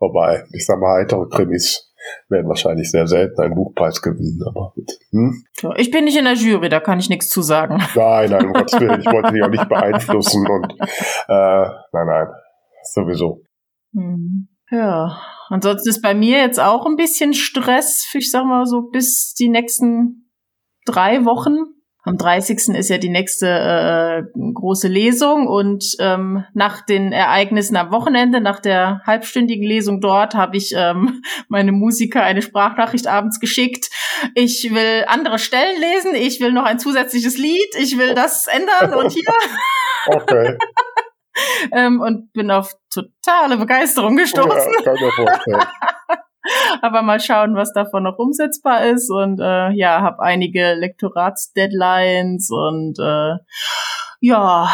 Wobei, 0.00 0.44
ich 0.52 0.66
sag 0.66 0.80
mal, 0.80 1.00
heitere 1.00 1.28
Krimis 1.28 1.92
werden 2.28 2.48
wahrscheinlich 2.48 2.90
sehr 2.90 3.06
selten 3.06 3.40
einen 3.40 3.54
Buchpreis 3.54 4.02
gewinnen. 4.02 4.42
Aber 4.46 4.74
hm? 5.10 5.44
Ich 5.76 5.90
bin 5.90 6.04
nicht 6.04 6.18
in 6.18 6.24
der 6.24 6.34
Jury, 6.34 6.68
da 6.68 6.80
kann 6.80 6.98
ich 6.98 7.08
nichts 7.08 7.28
zu 7.28 7.42
sagen. 7.42 7.82
Nein, 7.94 8.30
nein, 8.30 8.46
um 8.46 8.52
Gottes 8.54 8.80
Willen, 8.80 9.00
ich 9.00 9.06
wollte 9.06 9.32
dich 9.32 9.42
auch 9.42 9.48
nicht 9.48 9.68
beeinflussen 9.68 10.46
und 10.48 10.72
äh, 11.28 11.68
nein, 11.92 12.06
nein, 12.06 12.26
sowieso. 12.82 13.42
Hm. 13.94 14.48
Ja, 14.70 15.18
ansonsten 15.48 15.88
ist 15.88 16.02
bei 16.02 16.14
mir 16.14 16.38
jetzt 16.38 16.60
auch 16.60 16.86
ein 16.86 16.96
bisschen 16.96 17.34
Stress, 17.34 18.06
ich 18.14 18.30
sag 18.30 18.44
mal 18.44 18.66
so 18.66 18.82
bis 18.82 19.34
die 19.34 19.48
nächsten 19.48 20.30
drei 20.86 21.24
Wochen. 21.24 21.56
Am 22.06 22.18
30. 22.18 22.76
ist 22.76 22.90
ja 22.90 22.98
die 22.98 23.08
nächste 23.08 23.48
äh, 23.48 24.22
große 24.52 24.88
Lesung 24.88 25.46
und 25.46 25.96
ähm, 26.00 26.44
nach 26.52 26.84
den 26.84 27.12
Ereignissen 27.12 27.76
am 27.76 27.90
Wochenende, 27.92 28.42
nach 28.42 28.60
der 28.60 29.00
halbstündigen 29.06 29.66
Lesung 29.66 30.02
dort, 30.02 30.34
habe 30.34 30.58
ich 30.58 30.74
ähm, 30.76 31.22
meine 31.48 31.72
Musiker 31.72 32.22
eine 32.22 32.42
Sprachnachricht 32.42 33.06
abends 33.06 33.40
geschickt. 33.40 33.88
Ich 34.34 34.68
will 34.70 35.06
andere 35.06 35.38
Stellen 35.38 35.80
lesen, 35.80 36.14
ich 36.14 36.40
will 36.40 36.52
noch 36.52 36.64
ein 36.64 36.78
zusätzliches 36.78 37.38
Lied, 37.38 37.74
ich 37.78 37.96
will 37.96 38.14
das 38.14 38.48
ändern 38.48 38.98
und 38.98 39.10
hier. 39.10 39.24
Okay. 40.06 40.58
Ähm, 41.72 42.00
und 42.00 42.32
bin 42.32 42.50
auf 42.50 42.72
totale 42.92 43.56
Begeisterung 43.56 44.16
gestoßen. 44.16 44.72
Ja. 45.46 45.58
Aber 46.82 47.02
mal 47.02 47.20
schauen, 47.20 47.56
was 47.56 47.72
davon 47.72 48.02
noch 48.02 48.18
umsetzbar 48.18 48.86
ist. 48.86 49.10
Und 49.10 49.40
äh, 49.40 49.70
ja, 49.70 50.02
habe 50.02 50.22
einige 50.22 50.74
Lektoratsdeadlines 50.74 52.50
und 52.50 52.98
äh, 52.98 53.36
ja, 54.20 54.70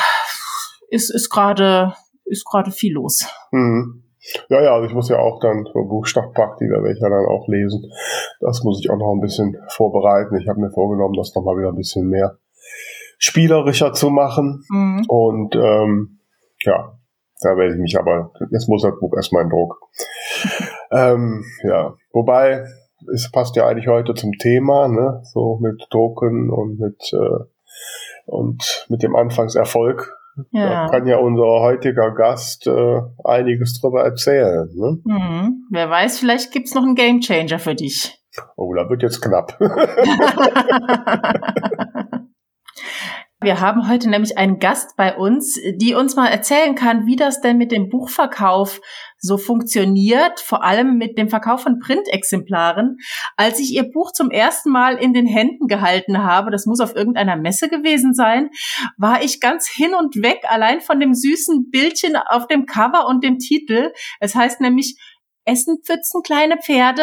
ist 0.89 1.15
ist 1.15 1.31
gerade 1.31 1.95
ist 2.25 2.45
gerade 2.45 2.71
viel 2.71 2.95
los. 2.95 3.27
Mhm. 3.51 4.05
Ja, 4.49 4.63
ja, 4.63 4.75
also 4.75 4.87
ich 4.87 4.95
muss 4.95 5.09
ja 5.09 5.19
auch 5.19 5.41
dann 5.41 5.65
so 5.65 5.85
Buchstabpack, 5.85 6.59
die 6.59 6.69
werde 6.69 6.93
ich 6.93 7.01
ja 7.01 7.09
dann 7.09 7.27
auch 7.27 7.49
lesen. 7.49 7.91
Das 8.41 8.63
muss 8.63 8.81
ich 8.81 8.91
auch 8.91 8.99
noch 8.99 9.13
ein 9.15 9.21
bisschen 9.21 9.57
vorbereiten. 9.69 10.37
Ich 10.37 10.47
habe 10.47 10.61
mir 10.61 10.71
vorgenommen, 10.71 11.15
das 11.17 11.35
nochmal 11.35 11.57
wieder 11.57 11.69
ein 11.69 11.77
bisschen 11.77 12.09
mehr 12.09 12.39
spielerischer 13.19 13.93
zu 13.93 14.11
machen. 14.11 14.65
Mhm. 14.69 15.05
Und 15.09 15.57
ähm, 15.57 16.20
ja, 16.65 16.99
da 17.43 17.57
werde 17.57 17.75
ich 17.75 17.81
mich 17.81 17.99
aber, 17.99 18.33
jetzt 18.51 18.69
muss 18.69 18.83
das 18.83 18.99
Buch 18.99 19.15
erstmal 19.17 19.45
in 19.45 19.51
Druck. 19.51 19.81
ähm, 20.93 21.45
ja, 21.63 21.95
wobei, 22.13 22.65
es 23.15 23.31
passt 23.31 23.57
ja 23.57 23.67
eigentlich 23.67 23.89
heute 23.89 24.15
zum 24.15 24.33
Thema, 24.33 24.89
ne? 24.89 25.21
so 25.25 25.59
mit 25.61 25.87
Drucken 25.91 26.51
und 26.51 26.79
mit, 26.79 27.13
äh, 27.13 27.45
und 28.27 28.87
mit 28.89 29.03
dem 29.03 29.17
Anfangserfolg. 29.17 30.17
Ja. 30.53 30.87
Da 30.87 30.91
kann 30.91 31.07
ja 31.07 31.17
unser 31.17 31.61
heutiger 31.61 32.13
Gast 32.13 32.67
äh, 32.67 33.01
einiges 33.25 33.81
drüber 33.81 34.05
erzählen. 34.05 34.69
Ne? 34.75 34.99
Mhm. 35.05 35.65
Wer 35.71 35.91
weiß, 35.91 36.19
vielleicht 36.19 36.53
gibt's 36.53 36.75
noch 36.75 36.83
einen 36.83 36.95
Gamechanger 36.95 37.59
für 37.59 37.75
dich. 37.75 38.17
Oh, 38.57 38.73
da 38.75 38.89
wird 38.89 39.03
jetzt 39.03 39.21
knapp. 39.21 39.59
Wir 43.43 43.59
haben 43.61 43.89
heute 43.89 44.11
nämlich 44.11 44.37
einen 44.37 44.59
Gast 44.59 44.97
bei 44.97 45.17
uns, 45.17 45.59
die 45.77 45.95
uns 45.95 46.15
mal 46.15 46.27
erzählen 46.27 46.75
kann, 46.75 47.07
wie 47.07 47.17
das 47.17 47.41
denn 47.41 47.57
mit 47.57 47.73
dem 47.73 47.89
Buchverkauf 47.89 48.83
so 49.17 49.39
funktioniert, 49.39 50.41
vor 50.41 50.63
allem 50.63 50.99
mit 50.99 51.17
dem 51.17 51.31
Verkauf 51.31 51.63
von 51.63 51.79
Printexemplaren. 51.79 52.99
Als 53.39 53.59
ich 53.59 53.73
ihr 53.73 53.91
Buch 53.91 54.13
zum 54.13 54.31
ersten 54.31 54.71
Mal 54.71 54.97
in 54.97 55.15
den 55.15 55.27
Händen 55.27 55.69
gehalten 55.69 56.23
habe, 56.23 56.51
das 56.51 56.67
muss 56.67 56.81
auf 56.81 56.95
irgendeiner 56.95 57.37
Messe 57.37 57.71
gewesen 57.71 58.13
sein, 58.13 58.51
war 58.99 59.23
ich 59.23 59.41
ganz 59.41 59.67
hin 59.69 59.95
und 59.95 60.17
weg, 60.23 60.43
allein 60.47 60.83
von 60.83 61.01
dem 61.01 61.15
süßen 61.15 61.71
Bildchen 61.71 62.17
auf 62.17 62.47
dem 62.47 62.67
Cover 62.67 63.07
und 63.07 63.25
dem 63.25 63.39
Titel. 63.39 63.91
Es 64.21 64.35
heißt 64.35 64.61
nämlich 64.61 64.97
Essenpfützen, 65.45 66.23
kleine 66.23 66.57
Pferde. 66.59 67.03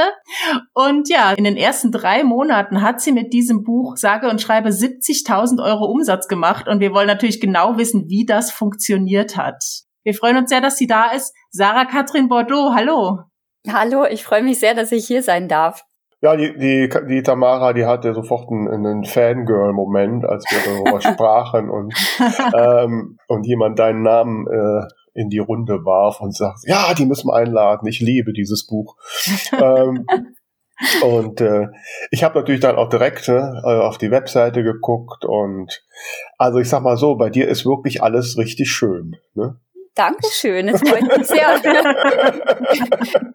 Und 0.74 1.10
ja, 1.10 1.34
in 1.34 1.44
den 1.44 1.58
ersten 1.58 1.92
drei 1.92 2.24
Monaten 2.24 2.82
hat 2.82 3.02
sie 3.02 3.12
mit 3.12 3.34
diesem 3.34 3.64
Buch 3.64 3.98
sage 3.98 4.30
und 4.30 4.42
schreibe 4.42 4.70
70.000 4.70 5.64
Euro 5.64 5.86
Umsatz 5.86 6.28
gemacht. 6.28 6.68
Und 6.68 6.80
wir 6.80 6.94
wollen 6.94 7.08
natürlich 7.08 7.42
genau 7.42 7.78
wissen, 7.78 8.06
wie 8.08 8.26
das 8.26 8.52
funktioniert 8.52 9.38
hat. 9.38 9.64
Wir 10.04 10.14
freuen 10.14 10.38
uns 10.38 10.50
sehr, 10.50 10.62
dass 10.62 10.78
sie 10.78 10.88
da 10.88 11.12
ist. 11.12 11.34
Sarah 11.52 11.86
Katrin 11.86 12.30
Bordeaux, 12.30 12.74
hallo. 12.74 13.20
Hallo, 13.70 14.06
ich 14.06 14.24
freue 14.24 14.44
mich 14.44 14.60
sehr, 14.60 14.74
dass 14.74 14.92
ich 14.92 15.06
hier 15.06 15.22
sein 15.22 15.50
darf. 15.50 15.84
Ja, 16.22 16.36
die, 16.36 16.58
die, 16.58 16.90
die 17.08 17.22
Tamara, 17.22 17.74
die 17.74 17.86
hatte 17.86 18.14
sofort 18.14 18.50
einen, 18.50 18.68
einen 18.68 19.04
Fangirl-Moment, 19.04 20.26
als 20.26 20.46
wir 20.50 20.74
darüber 20.74 21.00
sprachen 21.14 21.70
und, 21.70 21.94
ähm, 22.56 23.18
und 23.28 23.46
jemand 23.46 23.78
deinen 23.78 24.02
Namen 24.02 24.48
äh, 24.48 24.88
in 25.18 25.30
die 25.30 25.40
Runde 25.40 25.84
warf 25.84 26.22
und 26.22 26.36
sagt, 26.36 26.60
ja, 26.64 26.94
die 26.94 27.08
müssen 27.08 27.30
wir 27.30 27.36
einladen, 27.36 27.88
ich 27.88 28.00
liebe 28.00 28.34
dieses 28.34 28.68
Buch. 28.68 28.96
ähm, 29.52 30.06
und 31.02 31.42
äh, 31.42 31.70
ich 32.12 32.24
habe 32.24 32.38
natürlich 32.38 32.62
dann 32.62 32.76
auch 32.76 32.90
direkt 32.90 33.28
ne, 33.28 33.64
auf 33.64 33.98
die 33.98 34.12
Webseite 34.12 34.62
geguckt 34.64 35.26
und 35.26 35.84
also 36.38 36.60
ich 36.60 36.70
sag 36.70 36.84
mal 36.84 36.98
so, 36.98 37.16
bei 37.16 37.32
dir 37.32 37.48
ist 37.48 37.66
wirklich 37.66 38.04
alles 38.04 38.38
richtig 38.38 38.70
schön. 38.70 39.16
Ne? 39.34 39.60
Dankeschön, 39.96 40.70
es 40.70 40.80
freut 40.88 41.18
mich 41.18 41.28
sehr. 41.28 41.60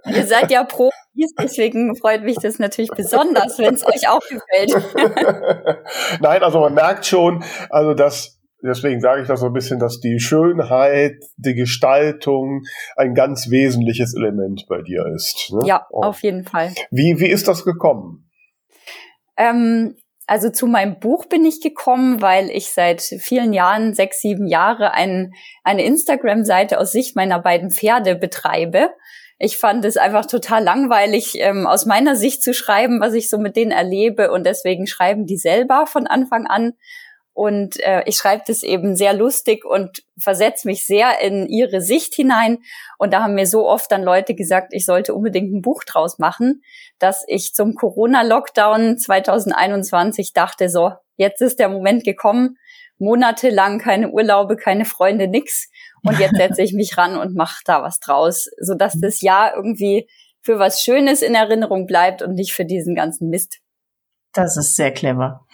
Ihr 0.14 0.24
seid 0.24 0.52
ja 0.52 0.62
Profis, 0.62 1.34
deswegen 1.36 1.96
freut 1.96 2.22
mich 2.22 2.36
das 2.36 2.60
natürlich 2.60 2.92
besonders, 2.92 3.58
wenn 3.58 3.74
es 3.74 3.84
euch 3.84 4.08
auch 4.08 4.20
gefällt. 4.20 4.70
Nein, 6.20 6.44
also 6.44 6.60
man 6.60 6.74
merkt 6.74 7.06
schon, 7.06 7.42
also 7.70 7.94
dass 7.94 8.38
deswegen 8.62 9.00
sage 9.00 9.22
ich 9.22 9.28
das 9.28 9.40
so 9.40 9.46
ein 9.46 9.52
bisschen, 9.52 9.78
dass 9.78 10.00
die 10.00 10.18
Schönheit, 10.18 11.16
die 11.36 11.54
Gestaltung 11.54 12.62
ein 12.96 13.14
ganz 13.14 13.50
wesentliches 13.50 14.14
Element 14.14 14.66
bei 14.68 14.82
dir 14.82 15.06
ist. 15.14 15.50
Ne? 15.52 15.60
Ja, 15.66 15.86
Und 15.90 16.04
auf 16.04 16.22
jeden 16.22 16.44
Fall. 16.44 16.72
Wie, 16.90 17.18
wie 17.18 17.28
ist 17.28 17.48
das 17.48 17.64
gekommen? 17.64 18.30
Ähm, 19.36 19.96
also 20.26 20.50
zu 20.50 20.66
meinem 20.66 20.98
Buch 21.00 21.26
bin 21.26 21.44
ich 21.44 21.60
gekommen, 21.60 22.22
weil 22.22 22.50
ich 22.50 22.72
seit 22.72 23.02
vielen 23.02 23.52
Jahren, 23.52 23.94
sechs, 23.94 24.20
sieben 24.20 24.46
Jahre, 24.46 24.92
ein, 24.92 25.32
eine 25.64 25.84
Instagram-Seite 25.84 26.78
aus 26.78 26.92
Sicht 26.92 27.16
meiner 27.16 27.40
beiden 27.40 27.70
Pferde 27.70 28.14
betreibe. 28.14 28.90
Ich 29.38 29.58
fand 29.58 29.84
es 29.84 29.96
einfach 29.96 30.26
total 30.26 30.62
langweilig, 30.62 31.34
ähm, 31.38 31.66
aus 31.66 31.84
meiner 31.84 32.14
Sicht 32.14 32.44
zu 32.44 32.54
schreiben, 32.54 33.00
was 33.00 33.14
ich 33.14 33.28
so 33.28 33.38
mit 33.38 33.56
denen 33.56 33.72
erlebe. 33.72 34.30
Und 34.30 34.46
deswegen 34.46 34.86
schreiben 34.86 35.26
die 35.26 35.36
selber 35.36 35.86
von 35.86 36.06
Anfang 36.06 36.46
an. 36.46 36.74
Und 37.34 37.80
äh, 37.80 38.02
ich 38.06 38.16
schreibe 38.16 38.42
das 38.46 38.62
eben 38.62 38.94
sehr 38.94 39.14
lustig 39.14 39.64
und 39.64 40.02
versetze 40.18 40.68
mich 40.68 40.86
sehr 40.86 41.20
in 41.20 41.46
ihre 41.46 41.80
Sicht 41.80 42.14
hinein. 42.14 42.58
Und 42.98 43.12
da 43.12 43.22
haben 43.22 43.34
mir 43.34 43.46
so 43.46 43.66
oft 43.66 43.90
dann 43.90 44.02
Leute 44.02 44.34
gesagt, 44.34 44.74
ich 44.74 44.84
sollte 44.84 45.14
unbedingt 45.14 45.52
ein 45.52 45.62
Buch 45.62 45.82
draus 45.84 46.18
machen, 46.18 46.62
dass 46.98 47.24
ich 47.26 47.54
zum 47.54 47.74
Corona-Lockdown 47.74 48.98
2021 48.98 50.34
dachte, 50.34 50.68
so, 50.68 50.92
jetzt 51.16 51.40
ist 51.40 51.58
der 51.58 51.70
Moment 51.70 52.04
gekommen, 52.04 52.58
monatelang 52.98 53.78
keine 53.78 54.10
Urlaube, 54.10 54.56
keine 54.56 54.84
Freunde, 54.84 55.26
nix. 55.26 55.70
Und 56.04 56.18
jetzt 56.18 56.36
setze 56.36 56.62
ich 56.62 56.74
mich 56.74 56.98
ran 56.98 57.16
und 57.16 57.34
mache 57.34 57.62
da 57.64 57.82
was 57.82 57.98
draus, 57.98 58.50
sodass 58.60 58.98
das 59.00 59.22
Jahr 59.22 59.56
irgendwie 59.56 60.06
für 60.42 60.58
was 60.58 60.82
Schönes 60.82 61.22
in 61.22 61.34
Erinnerung 61.34 61.86
bleibt 61.86 62.20
und 62.20 62.34
nicht 62.34 62.52
für 62.52 62.66
diesen 62.66 62.94
ganzen 62.94 63.30
Mist. 63.30 63.60
Das 64.34 64.56
ist 64.56 64.76
sehr 64.76 64.92
clever 64.92 65.46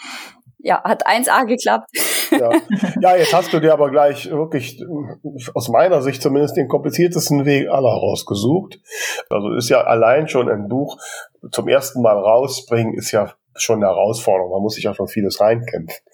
ja, 0.68 0.82
hat 0.84 1.06
1A 1.06 1.46
geklappt. 1.46 1.88
Ja. 2.30 2.50
ja, 3.00 3.16
jetzt 3.16 3.32
hast 3.32 3.52
du 3.54 3.58
dir 3.58 3.72
aber 3.72 3.90
gleich 3.90 4.30
wirklich 4.30 4.84
aus 5.54 5.70
meiner 5.70 6.02
Sicht 6.02 6.20
zumindest 6.20 6.58
den 6.58 6.68
kompliziertesten 6.68 7.46
Weg 7.46 7.68
aller 7.70 7.88
rausgesucht. 7.88 8.78
Also 9.30 9.54
ist 9.54 9.70
ja 9.70 9.80
allein 9.80 10.28
schon 10.28 10.50
ein 10.50 10.68
Buch 10.68 10.98
zum 11.52 11.68
ersten 11.68 12.02
Mal 12.02 12.18
rausbringen, 12.18 12.92
ist 12.92 13.12
ja 13.12 13.32
schon 13.54 13.76
eine 13.76 13.86
Herausforderung. 13.86 14.52
Man 14.52 14.62
muss 14.62 14.74
sich 14.74 14.86
auch 14.88 14.94
schon 14.94 15.08
vieles 15.08 15.40
reinkämpfen. 15.40 16.04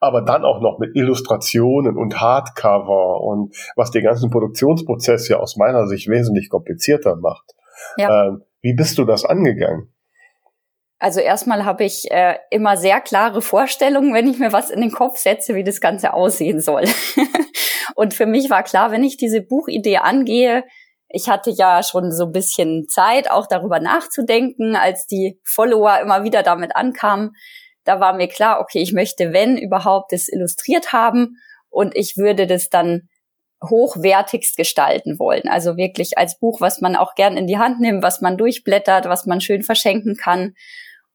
Aber 0.00 0.20
dann 0.20 0.44
auch 0.44 0.60
noch 0.60 0.78
mit 0.78 0.94
Illustrationen 0.94 1.96
und 1.96 2.20
Hardcover 2.20 3.22
und 3.22 3.56
was 3.74 3.90
den 3.90 4.04
ganzen 4.04 4.30
Produktionsprozess 4.30 5.28
ja 5.28 5.38
aus 5.38 5.56
meiner 5.56 5.86
Sicht 5.86 6.08
wesentlich 6.08 6.50
komplizierter 6.50 7.16
macht. 7.16 7.54
Ja. 7.96 8.26
Ähm, 8.26 8.42
wie 8.60 8.74
bist 8.74 8.98
du 8.98 9.04
das 9.04 9.24
angegangen? 9.24 9.93
Also 11.04 11.20
erstmal 11.20 11.66
habe 11.66 11.84
ich 11.84 12.10
äh, 12.10 12.38
immer 12.48 12.78
sehr 12.78 12.98
klare 12.98 13.42
Vorstellungen, 13.42 14.14
wenn 14.14 14.26
ich 14.26 14.38
mir 14.38 14.54
was 14.54 14.70
in 14.70 14.80
den 14.80 14.90
Kopf 14.90 15.18
setze, 15.18 15.54
wie 15.54 15.62
das 15.62 15.82
Ganze 15.82 16.14
aussehen 16.14 16.62
soll. 16.62 16.84
und 17.94 18.14
für 18.14 18.24
mich 18.24 18.48
war 18.48 18.62
klar, 18.62 18.90
wenn 18.90 19.04
ich 19.04 19.18
diese 19.18 19.42
Buchidee 19.42 19.98
angehe, 19.98 20.64
ich 21.10 21.28
hatte 21.28 21.50
ja 21.50 21.82
schon 21.82 22.10
so 22.10 22.24
ein 22.24 22.32
bisschen 22.32 22.88
Zeit, 22.88 23.30
auch 23.30 23.46
darüber 23.46 23.80
nachzudenken, 23.80 24.76
als 24.76 25.06
die 25.06 25.38
Follower 25.44 26.00
immer 26.00 26.24
wieder 26.24 26.42
damit 26.42 26.74
ankamen. 26.74 27.32
Da 27.84 28.00
war 28.00 28.14
mir 28.14 28.28
klar, 28.28 28.58
okay, 28.62 28.80
ich 28.80 28.94
möchte, 28.94 29.34
wenn 29.34 29.58
überhaupt, 29.58 30.10
das 30.10 30.30
illustriert 30.30 30.94
haben 30.94 31.36
und 31.68 31.94
ich 31.94 32.16
würde 32.16 32.46
das 32.46 32.70
dann 32.70 33.10
hochwertigst 33.62 34.56
gestalten 34.56 35.18
wollen. 35.18 35.48
Also 35.48 35.76
wirklich 35.76 36.16
als 36.16 36.38
Buch, 36.38 36.62
was 36.62 36.80
man 36.80 36.96
auch 36.96 37.14
gern 37.14 37.36
in 37.36 37.46
die 37.46 37.58
Hand 37.58 37.78
nimmt, 37.80 38.02
was 38.02 38.22
man 38.22 38.38
durchblättert, 38.38 39.04
was 39.04 39.26
man 39.26 39.42
schön 39.42 39.62
verschenken 39.62 40.16
kann. 40.16 40.54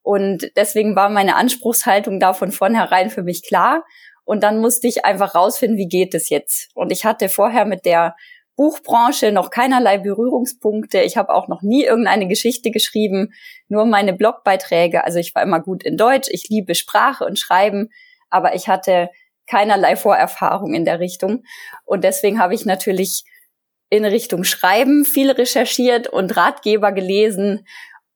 Und 0.01 0.51
deswegen 0.55 0.95
war 0.95 1.09
meine 1.09 1.35
Anspruchshaltung 1.35 2.19
da 2.19 2.33
von 2.33 2.51
vornherein 2.51 3.09
für 3.09 3.23
mich 3.23 3.43
klar. 3.43 3.83
Und 4.23 4.43
dann 4.43 4.59
musste 4.59 4.87
ich 4.87 5.05
einfach 5.05 5.35
rausfinden, 5.35 5.77
wie 5.77 5.87
geht 5.87 6.13
es 6.13 6.29
jetzt. 6.29 6.69
Und 6.75 6.91
ich 6.91 7.05
hatte 7.05 7.29
vorher 7.29 7.65
mit 7.65 7.85
der 7.85 8.15
Buchbranche 8.55 9.31
noch 9.31 9.51
keinerlei 9.51 9.97
Berührungspunkte. 9.97 10.99
Ich 10.99 11.15
habe 11.15 11.33
auch 11.33 11.47
noch 11.47 11.61
nie 11.61 11.85
irgendeine 11.85 12.27
Geschichte 12.27 12.71
geschrieben, 12.71 13.33
nur 13.69 13.85
meine 13.85 14.13
Blogbeiträge. 14.13 15.05
Also 15.05 15.17
ich 15.17 15.33
war 15.33 15.43
immer 15.43 15.61
gut 15.61 15.81
in 15.81 15.95
Deutsch, 15.95 16.27
ich 16.29 16.49
liebe 16.49 16.75
Sprache 16.75 17.23
und 17.23 17.39
Schreiben, 17.39 17.89
aber 18.29 18.55
ich 18.55 18.67
hatte 18.67 19.09
keinerlei 19.47 19.95
Vorerfahrung 19.95 20.73
in 20.73 20.83
der 20.83 20.99
Richtung. 20.99 21.43
Und 21.85 22.03
deswegen 22.03 22.39
habe 22.39 22.53
ich 22.53 22.65
natürlich 22.65 23.23
in 23.89 24.05
Richtung 24.05 24.43
Schreiben 24.43 25.05
viel 25.05 25.31
recherchiert 25.31 26.07
und 26.07 26.35
Ratgeber 26.37 26.91
gelesen 26.91 27.65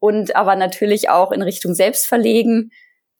und 0.03 0.36
aber 0.36 0.57
natürlich 0.57 1.10
auch 1.10 1.31
in 1.31 1.41
Richtung 1.41 1.74
Selbstverlegen 1.74 2.72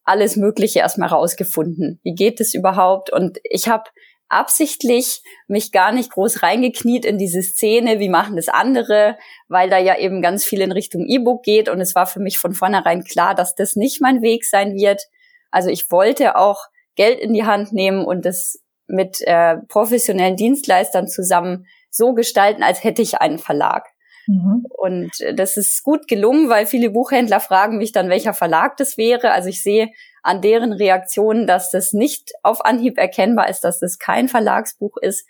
alles 0.04 0.36
Mögliche 0.36 0.80
erstmal 0.80 1.08
rausgefunden. 1.08 2.02
Wie 2.04 2.14
geht 2.14 2.42
es 2.42 2.54
überhaupt? 2.54 3.10
Und 3.10 3.40
ich 3.46 3.70
habe 3.70 3.86
absichtlich 4.28 5.22
mich 5.48 5.72
gar 5.72 5.94
nicht 5.94 6.12
groß 6.12 6.44
reingekniet 6.44 7.06
in 7.06 7.18
diese 7.18 7.42
Szene, 7.42 8.02
wie 8.02 8.10
machen 8.10 8.36
das 8.36 8.50
andere, 8.50 9.18
weil 9.48 9.70
da 9.70 9.78
ja 9.78 9.98
eben 9.98 10.22
ganz 10.22 10.44
viel 10.44 10.60
in 10.60 10.74
Richtung 10.74 11.06
E-Book 11.08 11.44
geht 11.44 11.70
und 11.70 11.80
es 11.80 11.96
war 11.96 12.06
für 12.06 12.20
mich 12.20 12.38
von 12.38 12.54
vornherein 12.54 13.06
klar, 13.06 13.34
dass 13.34 13.56
das 13.56 13.78
nicht 13.78 14.02
mein 14.02 14.22
Weg 14.22 14.44
sein 14.44 14.74
wird. 14.74 15.04
Also 15.52 15.70
ich 15.70 15.90
wollte 15.90 16.36
auch 16.36 16.66
Geld 16.96 17.18
in 17.18 17.34
die 17.34 17.46
Hand 17.46 17.72
nehmen 17.72 18.04
und 18.04 18.26
das 18.26 18.60
mit 18.88 19.22
äh, 19.22 19.56
professionellen 19.70 20.36
Dienstleistern 20.36 21.08
zusammen 21.08 21.66
so 21.90 22.14
gestalten, 22.14 22.62
als 22.62 22.84
hätte 22.84 23.02
ich 23.02 23.22
einen 23.22 23.40
Verlag. 23.40 23.93
Mhm. 24.28 24.66
Und 24.70 25.12
das 25.36 25.58
ist 25.58 25.84
gut 25.84 26.08
gelungen, 26.08 26.50
weil 26.50 26.66
viele 26.66 26.90
Buchhändler 26.90 27.40
fragen 27.40 27.78
mich 27.78 27.92
dann, 27.92 28.10
welcher 28.10 28.34
Verlag 28.34 28.78
das 28.78 28.98
wäre. 28.98 29.32
Also 29.32 29.50
ich 29.50 29.62
sehe 29.62 29.90
an 30.22 30.42
deren 30.42 30.74
Reaktionen, 30.74 31.48
dass 31.48 31.72
das 31.72 31.94
nicht 31.94 32.32
auf 32.44 32.64
Anhieb 32.66 32.98
erkennbar 32.98 33.50
ist, 33.50 33.62
dass 33.62 33.80
das 33.80 34.00
kein 34.00 34.30
Verlagsbuch 34.30 34.98
ist. 34.98 35.28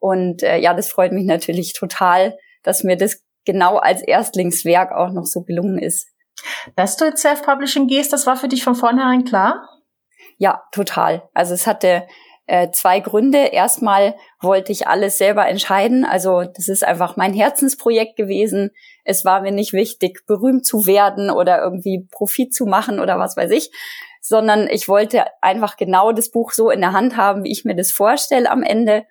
Und 0.00 0.42
äh, 0.42 0.58
ja, 0.58 0.74
das 0.74 0.88
freut 0.88 1.12
mich 1.12 1.24
natürlich 1.24 1.72
total, 1.72 2.36
dass 2.62 2.82
mir 2.82 2.96
das 2.96 3.22
genau 3.44 3.76
als 3.76 4.02
Erstlingswerk 4.02 4.92
auch 4.92 5.12
noch 5.12 5.24
so 5.24 5.42
gelungen 5.42 5.78
ist. 5.78 6.08
Dass 6.74 6.96
du 6.96 7.06
jetzt 7.06 7.22
Self-Publishing 7.22 7.86
gehst, 7.86 8.12
das 8.12 8.26
war 8.26 8.36
für 8.36 8.48
dich 8.48 8.62
von 8.62 8.74
vornherein 8.74 9.24
klar? 9.24 9.68
Ja, 10.38 10.64
total. 10.72 11.28
Also 11.32 11.54
es 11.54 11.66
hatte 11.66 12.06
äh, 12.46 12.70
zwei 12.70 13.00
Gründe. 13.00 13.38
Erstmal 13.38 14.14
wollte 14.40 14.72
ich 14.72 14.86
alles 14.86 15.18
selber 15.18 15.48
entscheiden. 15.48 16.04
Also 16.04 16.44
das 16.44 16.68
ist 16.68 16.84
einfach 16.84 17.16
mein 17.16 17.32
Herzensprojekt 17.32 18.16
gewesen. 18.16 18.70
Es 19.04 19.24
war 19.24 19.42
mir 19.42 19.52
nicht 19.52 19.72
wichtig, 19.72 20.24
berühmt 20.26 20.64
zu 20.64 20.86
werden 20.86 21.30
oder 21.30 21.60
irgendwie 21.62 22.06
Profit 22.10 22.54
zu 22.54 22.66
machen 22.66 23.00
oder 23.00 23.18
was 23.18 23.36
weiß 23.36 23.50
ich, 23.50 23.70
sondern 24.20 24.68
ich 24.68 24.88
wollte 24.88 25.24
einfach 25.42 25.76
genau 25.76 26.12
das 26.12 26.30
Buch 26.30 26.52
so 26.52 26.70
in 26.70 26.80
der 26.80 26.92
Hand 26.92 27.16
haben, 27.16 27.44
wie 27.44 27.52
ich 27.52 27.64
mir 27.64 27.76
das 27.76 27.92
vorstelle 27.92 28.50
am 28.50 28.62
Ende. 28.62 29.04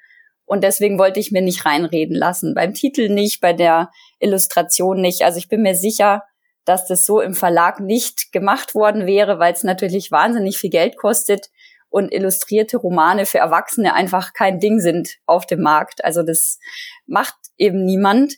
Und 0.45 0.63
deswegen 0.63 0.99
wollte 0.99 1.19
ich 1.19 1.31
mir 1.31 1.41
nicht 1.41 1.65
reinreden 1.65 2.15
lassen. 2.15 2.53
Beim 2.53 2.73
Titel 2.73 3.09
nicht, 3.09 3.41
bei 3.41 3.51
der 3.51 3.89
Illustration 4.19 5.01
nicht. 5.01 5.23
Also 5.23 5.39
ich 5.39 5.49
bin 5.49 5.61
mir 5.61 5.75
sicher, 5.75 6.23
dass 6.65 6.87
das 6.87 7.03
so 7.03 7.19
im 7.19 7.33
Verlag 7.33 7.79
nicht 7.79 8.31
gemacht 8.31 8.75
worden 8.75 9.07
wäre, 9.07 9.39
weil 9.39 9.53
es 9.53 9.63
natürlich 9.63 10.11
wahnsinnig 10.11 10.57
viel 10.57 10.69
Geld 10.69 10.97
kostet 10.97 11.49
und 11.95 12.11
illustrierte 12.11 12.75
Romane 12.75 13.25
für 13.25 13.37
Erwachsene 13.37 13.93
einfach 13.93 14.33
kein 14.33 14.59
Ding 14.59 14.81
sind 14.81 15.15
auf 15.25 15.45
dem 15.45 15.61
Markt. 15.61 16.03
Also 16.03 16.23
das 16.23 16.59
macht 17.05 17.35
eben 17.55 17.85
niemand. 17.85 18.33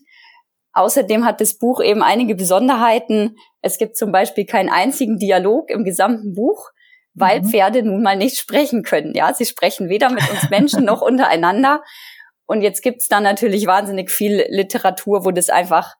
Außerdem 0.73 1.25
hat 1.25 1.41
das 1.41 1.57
Buch 1.57 1.81
eben 1.81 2.03
einige 2.03 2.35
Besonderheiten. 2.35 3.35
Es 3.63 3.79
gibt 3.79 3.97
zum 3.97 4.11
Beispiel 4.11 4.45
keinen 4.45 4.69
einzigen 4.69 5.17
Dialog 5.17 5.71
im 5.71 5.83
gesamten 5.83 6.35
Buch, 6.35 6.69
weil 7.15 7.41
mhm. 7.41 7.45
Pferde 7.45 7.81
nun 7.81 8.03
mal 8.03 8.15
nicht 8.15 8.37
sprechen 8.37 8.83
können. 8.83 9.15
Ja, 9.15 9.33
sie 9.33 9.45
sprechen 9.45 9.89
weder 9.89 10.11
mit 10.11 10.29
uns 10.29 10.51
Menschen 10.51 10.85
noch 10.85 11.01
untereinander. 11.01 11.81
Und 12.45 12.61
jetzt 12.61 12.83
gibt's 12.83 13.07
da 13.07 13.21
natürlich 13.21 13.65
wahnsinnig 13.65 14.11
viel 14.11 14.45
Literatur, 14.49 15.25
wo 15.25 15.31
das 15.31 15.49
einfach 15.49 15.95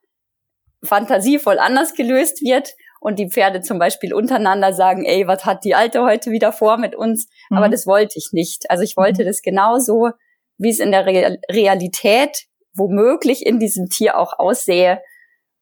fantasievoll 0.84 1.58
anders 1.58 1.96
gelöst 1.96 2.44
wird 2.44 2.76
und 3.00 3.20
die 3.20 3.30
Pferde 3.30 3.62
zum 3.62 3.80
Beispiel 3.80 4.14
untereinander 4.14 4.74
sagen, 4.74 5.06
ey, 5.06 5.28
was 5.28 5.46
hat 5.46 5.64
die 5.64 5.76
Alte 5.76 6.04
heute 6.04 6.32
wieder 6.32 6.52
vor 6.52 6.78
mit 6.78 6.96
uns? 6.96 7.28
Mhm. 7.50 7.58
Aber 7.58 7.70
das 7.70 7.86
wollte 7.86 8.14
ich 8.18 8.30
nicht. 8.32 8.70
Also 8.70 8.84
ich 8.84 8.98
wollte 8.98 9.24
mhm. 9.24 9.28
das 9.28 9.42
genauso, 9.42 10.10
wie 10.58 10.70
es 10.70 10.80
in 10.80 10.92
der 10.92 11.06
Re 11.06 11.38
Realität 11.52 12.46
womöglich 12.74 13.46
in 13.46 13.60
diesem 13.60 13.88
Tier 13.88 14.18
auch 14.18 14.38
aussähe. 14.38 15.02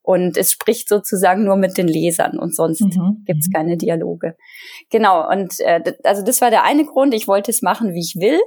Und 0.02 0.38
es 0.38 0.52
spricht 0.52 0.88
sozusagen 0.88 1.43
nur 1.43 1.56
mit 1.56 1.80
den 1.80 1.88
Lesern 1.88 2.38
und 2.38 2.56
sonst 2.56 2.82
mhm. 2.82 3.24
gibt's 3.26 3.48
mhm. 3.48 3.54
keine 3.54 3.78
Dialoge. 3.78 4.36
Genau, 4.91 5.28
und 5.28 5.60
äh, 5.62 5.82
also 6.04 6.24
das 6.24 6.41
war 6.41 6.52
der 6.52 6.63
eine 6.63 6.86
Grund, 6.86 7.13
ich 7.15 7.28
wollte 7.28 7.50
es 7.50 7.63
machen, 7.63 7.93
wie 7.93 8.02
ich 8.02 8.15
will. 8.19 8.39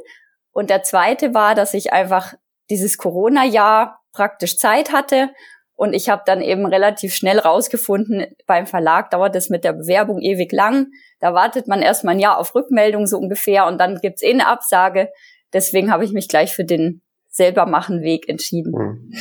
Und 0.52 0.70
der 0.70 0.84
zweite 0.84 1.34
war, 1.34 1.56
dass 1.56 1.74
ich 1.74 1.92
einfach 1.92 2.34
dieses 2.70 2.96
Corona-Jahr 2.96 4.00
praktisch 4.12 4.56
Zeit 4.56 4.92
hatte 4.92 5.30
und 5.78 5.92
ich 5.92 6.08
habe 6.08 6.22
dann 6.26 6.42
eben 6.42 6.66
relativ 6.66 7.14
schnell 7.14 7.38
rausgefunden, 7.38 8.26
beim 8.48 8.66
Verlag 8.66 9.10
dauert 9.10 9.36
es 9.36 9.48
mit 9.48 9.62
der 9.62 9.74
Bewerbung 9.74 10.20
ewig 10.20 10.50
lang. 10.50 10.88
Da 11.20 11.34
wartet 11.34 11.68
man 11.68 11.82
erstmal 11.82 12.16
ein 12.16 12.20
Jahr 12.20 12.38
auf 12.38 12.52
Rückmeldung 12.56 13.06
so 13.06 13.16
ungefähr 13.16 13.64
und 13.64 13.78
dann 13.78 14.00
gibt's 14.00 14.22
eh 14.22 14.32
eine 14.32 14.48
Absage. 14.48 15.08
Deswegen 15.52 15.92
habe 15.92 16.04
ich 16.04 16.10
mich 16.10 16.26
gleich 16.26 16.52
für 16.52 16.64
den 16.64 17.02
selber 17.28 17.64
machen 17.64 18.02
Weg 18.02 18.28
entschieden. 18.28 18.72
Hm. 18.76 19.12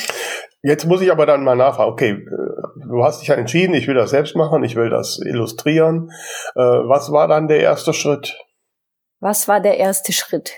Jetzt 0.64 0.86
muss 0.86 1.02
ich 1.02 1.12
aber 1.12 1.28
dann 1.28 1.44
mal 1.44 1.56
nachfragen, 1.56 1.92
okay, 1.92 2.10
äh, 2.10 2.88
du 2.88 3.04
hast 3.04 3.22
dich 3.22 3.28
ja 3.28 3.36
entschieden, 3.36 3.76
ich 3.76 3.88
will 3.88 3.94
das 3.94 4.10
selbst 4.10 4.36
machen, 4.36 4.64
ich 4.64 4.76
will 4.76 4.90
das 4.90 5.20
illustrieren. 5.24 6.10
Äh, 6.56 6.62
was 6.62 7.12
war 7.12 7.28
dann 7.28 7.48
der 7.48 7.60
erste 7.60 7.94
Schritt? 7.94 8.36
Was 9.20 9.48
war 9.48 9.62
der 9.62 9.78
erste 9.78 10.12
Schritt? 10.12 10.54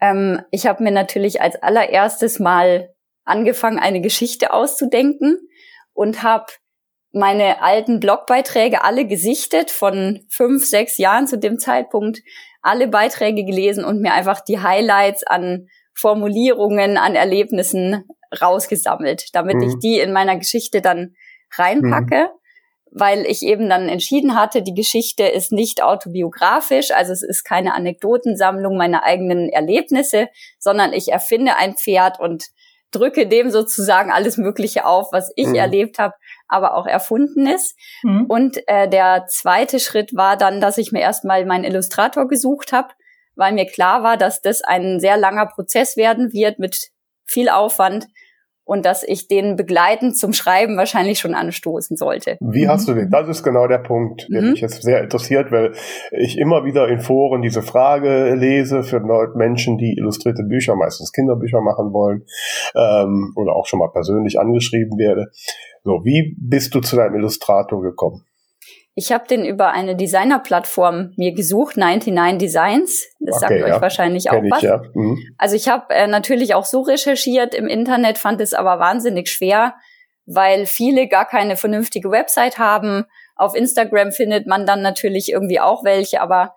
Ähm, 0.00 0.42
ich 0.52 0.68
habe 0.68 0.84
mir 0.84 0.92
natürlich 0.92 1.42
als 1.42 1.60
allererstes 1.60 2.38
mal 2.38 2.90
angefangen, 3.30 3.78
eine 3.78 4.00
Geschichte 4.00 4.52
auszudenken 4.52 5.38
und 5.92 6.22
habe 6.22 6.46
meine 7.12 7.62
alten 7.62 8.00
Blogbeiträge 8.00 8.84
alle 8.84 9.06
gesichtet 9.06 9.70
von 9.70 10.20
fünf, 10.28 10.64
sechs 10.64 10.98
Jahren 10.98 11.26
zu 11.26 11.38
dem 11.38 11.58
Zeitpunkt, 11.58 12.20
alle 12.62 12.88
Beiträge 12.88 13.44
gelesen 13.44 13.84
und 13.84 14.00
mir 14.00 14.12
einfach 14.12 14.40
die 14.40 14.60
Highlights 14.60 15.26
an 15.26 15.68
Formulierungen, 15.94 16.96
an 16.96 17.14
Erlebnissen 17.14 18.04
rausgesammelt, 18.40 19.34
damit 19.34 19.56
mhm. 19.56 19.62
ich 19.62 19.78
die 19.78 19.98
in 19.98 20.12
meiner 20.12 20.36
Geschichte 20.36 20.80
dann 20.80 21.14
reinpacke, 21.56 22.28
mhm. 22.30 22.98
weil 23.00 23.26
ich 23.26 23.42
eben 23.42 23.68
dann 23.68 23.88
entschieden 23.88 24.36
hatte, 24.36 24.62
die 24.62 24.74
Geschichte 24.74 25.24
ist 25.24 25.50
nicht 25.50 25.82
autobiografisch, 25.82 26.92
also 26.92 27.12
es 27.12 27.22
ist 27.22 27.44
keine 27.44 27.74
Anekdotensammlung 27.74 28.76
meiner 28.76 29.02
eigenen 29.02 29.48
Erlebnisse, 29.48 30.28
sondern 30.58 30.92
ich 30.92 31.08
erfinde 31.08 31.56
ein 31.56 31.76
Pferd 31.76 32.20
und 32.20 32.50
drücke 32.90 33.26
dem 33.26 33.50
sozusagen 33.50 34.10
alles 34.10 34.36
Mögliche 34.36 34.84
auf, 34.84 35.12
was 35.12 35.32
ich 35.36 35.48
mhm. 35.48 35.54
erlebt 35.54 35.98
habe, 35.98 36.14
aber 36.48 36.74
auch 36.74 36.86
erfunden 36.86 37.46
ist. 37.46 37.76
Mhm. 38.02 38.26
Und 38.26 38.68
äh, 38.68 38.88
der 38.88 39.26
zweite 39.28 39.78
Schritt 39.78 40.14
war 40.14 40.36
dann, 40.36 40.60
dass 40.60 40.78
ich 40.78 40.92
mir 40.92 41.00
erstmal 41.00 41.44
meinen 41.46 41.64
Illustrator 41.64 42.26
gesucht 42.28 42.72
habe, 42.72 42.88
weil 43.36 43.52
mir 43.52 43.66
klar 43.66 44.02
war, 44.02 44.16
dass 44.16 44.40
das 44.40 44.62
ein 44.62 45.00
sehr 45.00 45.16
langer 45.16 45.46
Prozess 45.46 45.96
werden 45.96 46.32
wird 46.32 46.58
mit 46.58 46.90
viel 47.24 47.48
Aufwand 47.48 48.06
und 48.70 48.86
dass 48.86 49.02
ich 49.02 49.26
den 49.26 49.56
begleitend 49.56 50.16
zum 50.16 50.32
Schreiben 50.32 50.76
wahrscheinlich 50.76 51.18
schon 51.18 51.34
anstoßen 51.34 51.96
sollte. 51.96 52.36
Wie 52.38 52.68
hast 52.68 52.86
du 52.86 52.94
den? 52.94 53.10
Das 53.10 53.28
ist 53.28 53.42
genau 53.42 53.66
der 53.66 53.78
Punkt, 53.78 54.28
der 54.30 54.42
mhm. 54.42 54.50
mich 54.52 54.60
jetzt 54.60 54.80
sehr 54.80 55.02
interessiert, 55.02 55.50
weil 55.50 55.72
ich 56.12 56.38
immer 56.38 56.64
wieder 56.64 56.86
in 56.86 57.00
Foren 57.00 57.42
diese 57.42 57.62
Frage 57.62 58.32
lese 58.36 58.84
für 58.84 59.00
Menschen, 59.34 59.76
die 59.76 59.96
illustrierte 59.98 60.44
Bücher, 60.44 60.76
meistens 60.76 61.10
Kinderbücher 61.10 61.60
machen 61.60 61.92
wollen 61.92 62.22
ähm, 62.76 63.32
oder 63.34 63.56
auch 63.56 63.66
schon 63.66 63.80
mal 63.80 63.90
persönlich 63.90 64.38
angeschrieben 64.38 64.96
werde. 64.98 65.32
So, 65.82 66.04
wie 66.04 66.36
bist 66.38 66.72
du 66.72 66.80
zu 66.80 66.94
deinem 66.94 67.16
Illustrator 67.16 67.82
gekommen? 67.82 68.24
Ich 68.94 69.12
habe 69.12 69.26
den 69.26 69.44
über 69.44 69.70
eine 69.70 69.94
Designer-Plattform 69.94 71.12
mir 71.16 71.32
gesucht, 71.32 71.76
99 71.76 72.38
Designs. 72.38 73.06
Das 73.20 73.36
okay, 73.36 73.40
sagt 73.40 73.68
ja. 73.68 73.76
euch 73.76 73.80
wahrscheinlich 73.80 74.24
Kenn 74.24 74.38
auch 74.38 74.44
ich, 74.44 74.50
was. 74.50 74.62
Ja. 74.62 74.82
Mhm. 74.94 75.18
Also 75.38 75.56
ich 75.56 75.68
habe 75.68 75.94
äh, 75.94 76.06
natürlich 76.06 76.54
auch 76.54 76.64
so 76.64 76.80
recherchiert 76.80 77.54
im 77.54 77.66
Internet, 77.66 78.18
fand 78.18 78.40
es 78.40 78.52
aber 78.52 78.78
wahnsinnig 78.78 79.28
schwer, 79.28 79.74
weil 80.26 80.66
viele 80.66 81.06
gar 81.06 81.26
keine 81.26 81.56
vernünftige 81.56 82.10
Website 82.10 82.58
haben. 82.58 83.04
Auf 83.36 83.54
Instagram 83.54 84.12
findet 84.12 84.46
man 84.46 84.66
dann 84.66 84.82
natürlich 84.82 85.30
irgendwie 85.30 85.60
auch 85.60 85.84
welche, 85.84 86.20
aber 86.20 86.54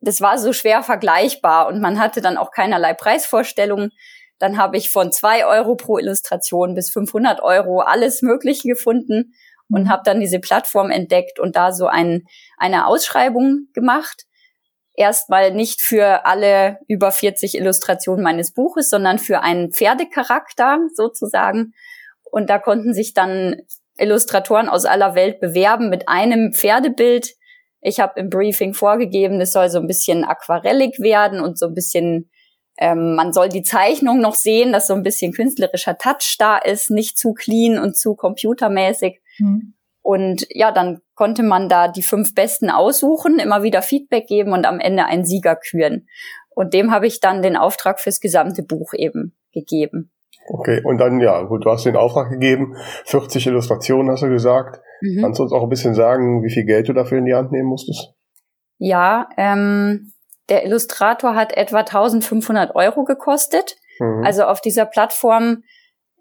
das 0.00 0.20
war 0.20 0.38
so 0.38 0.52
schwer 0.52 0.82
vergleichbar 0.82 1.68
und 1.68 1.80
man 1.80 2.00
hatte 2.00 2.20
dann 2.20 2.36
auch 2.36 2.52
keinerlei 2.52 2.94
Preisvorstellungen. 2.94 3.90
Dann 4.38 4.56
habe 4.56 4.78
ich 4.78 4.88
von 4.88 5.12
zwei 5.12 5.44
Euro 5.44 5.74
pro 5.74 5.98
Illustration 5.98 6.74
bis 6.74 6.90
500 6.90 7.42
Euro 7.42 7.80
alles 7.80 8.22
Mögliche 8.22 8.68
gefunden 8.68 9.34
und 9.70 9.88
habe 9.88 10.02
dann 10.04 10.20
diese 10.20 10.40
Plattform 10.40 10.90
entdeckt 10.90 11.38
und 11.38 11.56
da 11.56 11.72
so 11.72 11.86
ein, 11.86 12.24
eine 12.56 12.86
Ausschreibung 12.86 13.68
gemacht. 13.72 14.24
Erstmal 14.94 15.52
nicht 15.52 15.80
für 15.80 16.26
alle 16.26 16.78
über 16.88 17.12
40 17.12 17.56
Illustrationen 17.56 18.22
meines 18.22 18.52
Buches, 18.52 18.90
sondern 18.90 19.18
für 19.18 19.40
einen 19.40 19.72
Pferdecharakter 19.72 20.78
sozusagen. 20.94 21.72
Und 22.30 22.50
da 22.50 22.58
konnten 22.58 22.92
sich 22.92 23.14
dann 23.14 23.56
Illustratoren 23.96 24.68
aus 24.68 24.84
aller 24.84 25.14
Welt 25.14 25.40
bewerben 25.40 25.88
mit 25.90 26.08
einem 26.08 26.52
Pferdebild. 26.52 27.34
Ich 27.80 28.00
habe 28.00 28.18
im 28.20 28.28
Briefing 28.28 28.74
vorgegeben, 28.74 29.40
es 29.40 29.52
soll 29.52 29.70
so 29.70 29.78
ein 29.78 29.86
bisschen 29.86 30.24
aquarellig 30.24 30.98
werden 31.00 31.40
und 31.40 31.58
so 31.58 31.66
ein 31.66 31.74
bisschen, 31.74 32.30
ähm, 32.78 33.14
man 33.14 33.32
soll 33.32 33.48
die 33.48 33.62
Zeichnung 33.62 34.20
noch 34.20 34.34
sehen, 34.34 34.72
dass 34.72 34.86
so 34.86 34.94
ein 34.94 35.02
bisschen 35.02 35.32
künstlerischer 35.32 35.96
Touch 35.96 36.36
da 36.38 36.58
ist, 36.58 36.90
nicht 36.90 37.18
zu 37.18 37.32
clean 37.32 37.78
und 37.78 37.96
zu 37.96 38.14
computermäßig. 38.14 39.19
Mhm. 39.40 39.74
Und 40.02 40.46
ja, 40.50 40.72
dann 40.72 41.00
konnte 41.14 41.42
man 41.42 41.68
da 41.68 41.88
die 41.88 42.02
fünf 42.02 42.34
Besten 42.34 42.70
aussuchen, 42.70 43.38
immer 43.38 43.62
wieder 43.62 43.82
Feedback 43.82 44.26
geben 44.26 44.52
und 44.52 44.66
am 44.66 44.80
Ende 44.80 45.04
einen 45.04 45.24
Sieger 45.24 45.56
küren. 45.56 46.06
Und 46.48 46.74
dem 46.74 46.90
habe 46.90 47.06
ich 47.06 47.20
dann 47.20 47.42
den 47.42 47.56
Auftrag 47.56 48.00
fürs 48.00 48.20
gesamte 48.20 48.62
Buch 48.62 48.92
eben 48.94 49.36
gegeben. 49.52 50.10
Okay, 50.48 50.80
und 50.84 50.98
dann, 50.98 51.20
ja, 51.20 51.42
gut, 51.42 51.64
du 51.64 51.70
hast 51.70 51.84
den 51.84 51.96
Auftrag 51.96 52.30
gegeben, 52.30 52.76
40 53.04 53.46
Illustrationen 53.46 54.10
hast 54.10 54.22
du 54.22 54.28
gesagt. 54.28 54.80
Mhm. 55.00 55.20
Kannst 55.20 55.38
du 55.38 55.44
uns 55.44 55.52
auch 55.52 55.62
ein 55.62 55.68
bisschen 55.68 55.94
sagen, 55.94 56.42
wie 56.42 56.50
viel 56.50 56.64
Geld 56.64 56.88
du 56.88 56.92
dafür 56.92 57.18
in 57.18 57.26
die 57.26 57.34
Hand 57.34 57.52
nehmen 57.52 57.68
musstest? 57.68 58.14
Ja, 58.78 59.28
ähm, 59.36 60.12
der 60.48 60.64
Illustrator 60.64 61.34
hat 61.34 61.56
etwa 61.56 61.80
1500 61.80 62.74
Euro 62.74 63.04
gekostet. 63.04 63.76
Mhm. 64.00 64.24
Also 64.24 64.44
auf 64.44 64.60
dieser 64.60 64.86
Plattform 64.86 65.62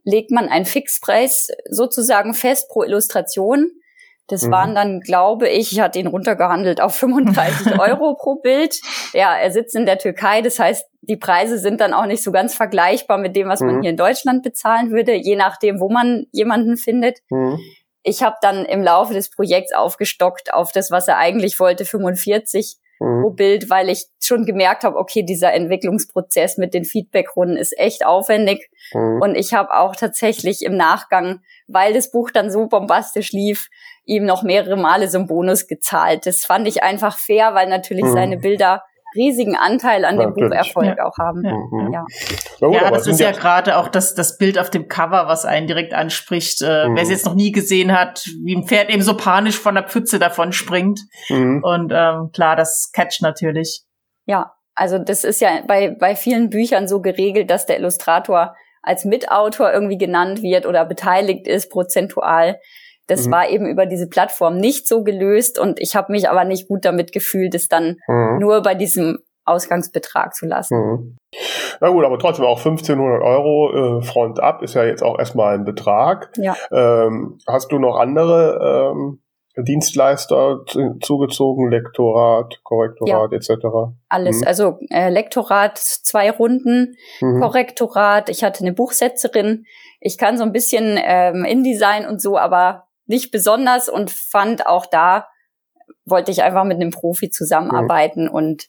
legt 0.09 0.31
man 0.31 0.49
einen 0.49 0.65
Fixpreis 0.65 1.49
sozusagen 1.69 2.33
fest 2.33 2.69
pro 2.69 2.83
Illustration. 2.83 3.71
Das 4.27 4.43
mhm. 4.43 4.51
waren 4.51 4.75
dann, 4.75 4.99
glaube 4.99 5.49
ich, 5.49 5.71
ich 5.71 5.79
hatte 5.79 5.99
ihn 5.99 6.07
runtergehandelt 6.07 6.81
auf 6.81 6.95
35 6.95 7.79
Euro 7.79 8.15
pro 8.15 8.35
Bild. 8.35 8.79
Ja, 9.13 9.35
er 9.35 9.51
sitzt 9.51 9.75
in 9.75 9.85
der 9.85 9.97
Türkei, 9.97 10.41
das 10.41 10.59
heißt, 10.59 10.85
die 11.01 11.17
Preise 11.17 11.57
sind 11.57 11.81
dann 11.81 11.93
auch 11.93 12.05
nicht 12.05 12.23
so 12.23 12.31
ganz 12.31 12.53
vergleichbar 12.53 13.17
mit 13.17 13.35
dem, 13.35 13.47
was 13.47 13.61
mhm. 13.61 13.67
man 13.67 13.81
hier 13.81 13.91
in 13.91 13.97
Deutschland 13.97 14.43
bezahlen 14.43 14.91
würde, 14.91 15.13
je 15.13 15.35
nachdem, 15.35 15.79
wo 15.79 15.89
man 15.89 16.25
jemanden 16.31 16.77
findet. 16.77 17.19
Mhm. 17.29 17.59
Ich 18.03 18.23
habe 18.23 18.37
dann 18.41 18.65
im 18.65 18.81
Laufe 18.81 19.13
des 19.13 19.29
Projekts 19.29 19.73
aufgestockt 19.73 20.53
auf 20.53 20.71
das, 20.71 20.91
was 20.91 21.07
er 21.07 21.17
eigentlich 21.17 21.59
wollte, 21.59 21.85
45 21.85 22.77
mhm. 22.99 23.23
pro 23.23 23.29
Bild, 23.31 23.69
weil 23.69 23.89
ich 23.89 24.07
schon 24.19 24.45
gemerkt 24.45 24.83
habe, 24.83 24.97
okay, 24.97 25.23
dieser 25.23 25.53
Entwicklungsprozess 25.53 26.57
mit 26.57 26.73
den 26.73 26.85
Feedbackrunden 26.85 27.57
ist 27.57 27.77
echt 27.77 28.05
aufwendig. 28.05 28.69
Mhm. 28.93 29.21
Und 29.21 29.35
ich 29.35 29.53
habe 29.53 29.73
auch 29.73 29.95
tatsächlich 29.95 30.63
im 30.63 30.75
Nachgang, 30.75 31.41
weil 31.67 31.93
das 31.93 32.11
Buch 32.11 32.31
dann 32.31 32.51
so 32.51 32.67
bombastisch 32.67 33.31
lief, 33.31 33.69
ihm 34.05 34.25
noch 34.25 34.43
mehrere 34.43 34.77
Male 34.77 35.07
so 35.07 35.19
einen 35.19 35.27
Bonus 35.27 35.67
gezahlt. 35.67 36.25
Das 36.25 36.43
fand 36.43 36.67
ich 36.67 36.83
einfach 36.83 37.17
fair, 37.17 37.53
weil 37.53 37.67
natürlich 37.67 38.05
mhm. 38.05 38.13
seine 38.13 38.37
Bilder 38.37 38.83
riesigen 39.15 39.55
Anteil 39.55 40.05
an 40.05 40.17
dem 40.17 40.33
Bucherfolg 40.33 40.97
ja. 40.97 41.05
auch 41.05 41.17
haben. 41.17 41.43
Ja, 41.43 41.53
mhm. 41.53 41.93
ja. 41.93 42.05
ja. 42.61 42.71
ja 42.71 42.91
das 42.91 43.07
ist 43.07 43.19
ja 43.19 43.31
gerade 43.31 43.77
auch 43.77 43.87
das, 43.87 44.15
das 44.15 44.37
Bild 44.37 44.59
auf 44.59 44.69
dem 44.69 44.87
Cover, 44.87 45.27
was 45.27 45.45
einen 45.45 45.67
direkt 45.67 45.93
anspricht. 45.93 46.61
Äh, 46.61 46.87
mhm. 46.87 46.95
Wer 46.95 47.03
es 47.03 47.09
jetzt 47.09 47.25
noch 47.25 47.35
nie 47.35 47.51
gesehen 47.51 47.97
hat, 47.97 48.25
wie 48.43 48.55
ein 48.55 48.67
Pferd 48.67 48.89
eben 48.89 49.01
so 49.01 49.15
panisch 49.15 49.59
von 49.59 49.75
der 49.75 49.83
Pfütze 49.83 50.19
davon 50.19 50.51
springt. 50.51 51.01
Mhm. 51.29 51.63
Und 51.63 51.91
ähm, 51.95 52.29
klar, 52.33 52.55
das 52.55 52.91
catcht 52.93 53.21
natürlich. 53.21 53.83
Ja, 54.25 54.53
also 54.75 54.97
das 54.97 55.23
ist 55.23 55.41
ja 55.41 55.61
bei, 55.67 55.89
bei 55.89 56.15
vielen 56.15 56.49
Büchern 56.49 56.87
so 56.87 57.01
geregelt, 57.01 57.49
dass 57.49 57.65
der 57.65 57.79
Illustrator 57.79 58.55
als 58.81 59.05
Mitautor 59.05 59.73
irgendwie 59.73 59.97
genannt 59.97 60.41
wird 60.41 60.65
oder 60.65 60.85
beteiligt 60.85 61.47
ist, 61.47 61.69
prozentual. 61.69 62.59
Das 63.09 63.27
mhm. 63.27 63.31
war 63.31 63.49
eben 63.49 63.65
über 63.65 63.85
diese 63.85 64.07
Plattform 64.07 64.57
nicht 64.57 64.87
so 64.87 65.03
gelöst 65.03 65.59
und 65.59 65.79
ich 65.79 65.95
habe 65.95 66.11
mich 66.11 66.29
aber 66.29 66.45
nicht 66.45 66.67
gut 66.67 66.85
damit 66.85 67.11
gefühlt, 67.11 67.55
es 67.55 67.67
dann 67.67 67.97
mhm. 68.07 68.39
nur 68.39 68.61
bei 68.61 68.75
diesem 68.75 69.19
Ausgangsbetrag 69.45 70.35
zu 70.35 70.45
lassen. 70.45 70.77
Mhm. 70.77 71.17
Na 71.81 71.89
gut, 71.89 72.05
aber 72.05 72.19
trotzdem 72.19 72.45
auch 72.45 72.57
1500 72.57 73.21
Euro 73.21 73.99
äh, 73.99 74.01
Front 74.03 74.39
ab 74.39 74.61
ist 74.61 74.75
ja 74.75 74.83
jetzt 74.83 75.03
auch 75.03 75.17
erstmal 75.17 75.55
ein 75.55 75.65
Betrag. 75.65 76.31
Ja. 76.37 76.55
Ähm, 76.71 77.39
hast 77.47 77.71
du 77.71 77.79
noch 77.79 77.97
andere 77.97 78.93
ähm, 78.93 79.21
Dienstleister 79.57 80.63
zugezogen, 81.01 81.69
Lektorat, 81.69 82.61
Korrektorat 82.63 83.31
ja. 83.31 83.37
etc. 83.37 83.65
Alles, 84.07 84.41
mhm. 84.41 84.47
also 84.47 84.77
äh, 84.89 85.09
Lektorat 85.09 85.77
zwei 85.77 86.31
Runden, 86.31 86.95
mhm. 87.19 87.41
Korrektorat. 87.41 88.29
Ich 88.29 88.43
hatte 88.43 88.61
eine 88.61 88.73
Buchsetzerin. 88.73 89.65
Ich 89.99 90.17
kann 90.17 90.37
so 90.37 90.43
ein 90.43 90.53
bisschen 90.53 90.97
ähm, 91.01 91.43
InDesign 91.43 92.05
und 92.05 92.21
so, 92.21 92.37
aber 92.37 92.85
nicht 93.09 93.31
besonders 93.31 93.89
und 93.89 94.11
fand 94.11 94.67
auch 94.67 94.85
da, 94.85 95.27
wollte 96.05 96.31
ich 96.31 96.43
einfach 96.43 96.63
mit 96.63 96.75
einem 96.75 96.91
Profi 96.91 97.29
zusammenarbeiten 97.29 98.25
mhm. 98.25 98.31
und 98.31 98.67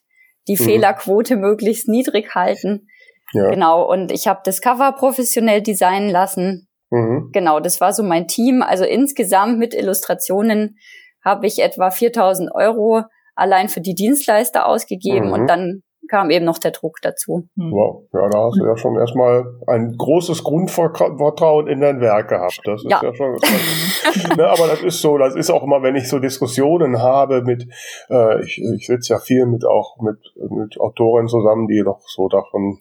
die 0.49 0.57
mhm. 0.61 0.65
Fehlerquote 0.65 1.37
möglichst 1.37 1.89
niedrig 1.89 2.35
halten. 2.35 2.89
Ja. 3.33 3.51
Genau, 3.51 3.89
und 3.89 4.11
ich 4.11 4.27
habe 4.27 4.41
das 4.45 4.61
Cover 4.61 4.93
professionell 4.93 5.63
designen 5.63 6.11
lassen. 6.11 6.69
Mhm. 6.91 7.31
Genau, 7.33 7.61
das 7.61 7.81
war 7.81 7.93
so 7.93 8.03
mein 8.03 8.27
Team. 8.27 8.63
Also 8.63 8.85
insgesamt 8.85 9.59
mit 9.59 9.75
Illustrationen 9.75 10.79
habe 11.23 11.47
ich 11.47 11.61
etwa 11.61 11.91
4000 11.91 12.51
Euro 12.53 13.03
allein 13.35 13.69
für 13.69 13.81
die 13.81 13.95
Dienstleister 13.95 14.67
ausgegeben 14.67 15.33
und 15.33 15.43
mhm. 15.43 15.47
dann 15.47 15.83
kam 16.11 16.31
eben 16.31 16.45
noch 16.45 16.59
der 16.59 16.73
Druck 16.73 16.99
dazu. 17.03 17.49
Hm. 17.57 17.71
Wow, 17.71 18.03
ja, 18.13 18.29
da 18.29 18.45
hast 18.45 18.59
du 18.59 18.67
ja 18.67 18.77
schon 18.77 18.97
erstmal 18.97 19.45
ein 19.69 19.95
großes 19.97 20.43
Grundvertrauen 20.43 21.69
in 21.69 21.81
dein 21.81 22.01
Werk 22.01 22.29
gehabt. 22.29 22.61
Das 22.65 22.83
ist 22.83 22.91
ja, 22.91 23.01
ja 23.03 23.15
schon. 23.15 23.33
ne, 24.37 24.49
aber 24.49 24.67
das 24.67 24.83
ist 24.83 25.01
so, 25.01 25.19
das 25.19 25.37
ist 25.37 25.51
auch 25.51 25.63
immer, 25.63 25.83
wenn 25.83 25.95
ich 25.95 26.09
so 26.09 26.19
Diskussionen 26.19 27.01
habe 27.01 27.43
mit, 27.43 27.67
äh, 28.11 28.43
ich, 28.43 28.61
ich 28.77 28.87
sitze 28.87 29.15
ja 29.15 29.21
viel 29.21 29.47
mit 29.47 29.65
auch 29.65 29.99
mit, 30.01 30.19
mit 30.51 30.81
Autoren 30.81 31.29
zusammen, 31.29 31.69
die 31.69 31.83
doch 31.85 32.01
so 32.07 32.29
davon 32.29 32.79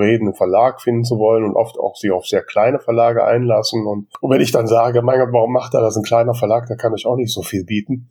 reden, 0.00 0.28
einen 0.28 0.34
Verlag 0.34 0.80
finden 0.80 1.04
zu 1.04 1.18
wollen 1.18 1.44
und 1.44 1.54
oft 1.54 1.78
auch 1.78 1.96
sie 1.96 2.10
auf 2.10 2.26
sehr 2.26 2.42
kleine 2.42 2.80
Verlage 2.80 3.24
einlassen. 3.24 3.86
Und, 3.86 4.08
und 4.20 4.30
wenn 4.30 4.40
ich 4.40 4.52
dann 4.52 4.66
sage, 4.66 5.02
mein 5.02 5.20
Gott, 5.20 5.32
warum 5.32 5.52
macht 5.52 5.74
er 5.74 5.80
das 5.80 5.96
ein 5.96 6.02
kleiner 6.02 6.34
Verlag, 6.34 6.66
da 6.66 6.74
kann 6.74 6.94
ich 6.94 7.06
auch 7.06 7.16
nicht 7.16 7.32
so 7.32 7.42
viel 7.42 7.64
bieten, 7.64 8.08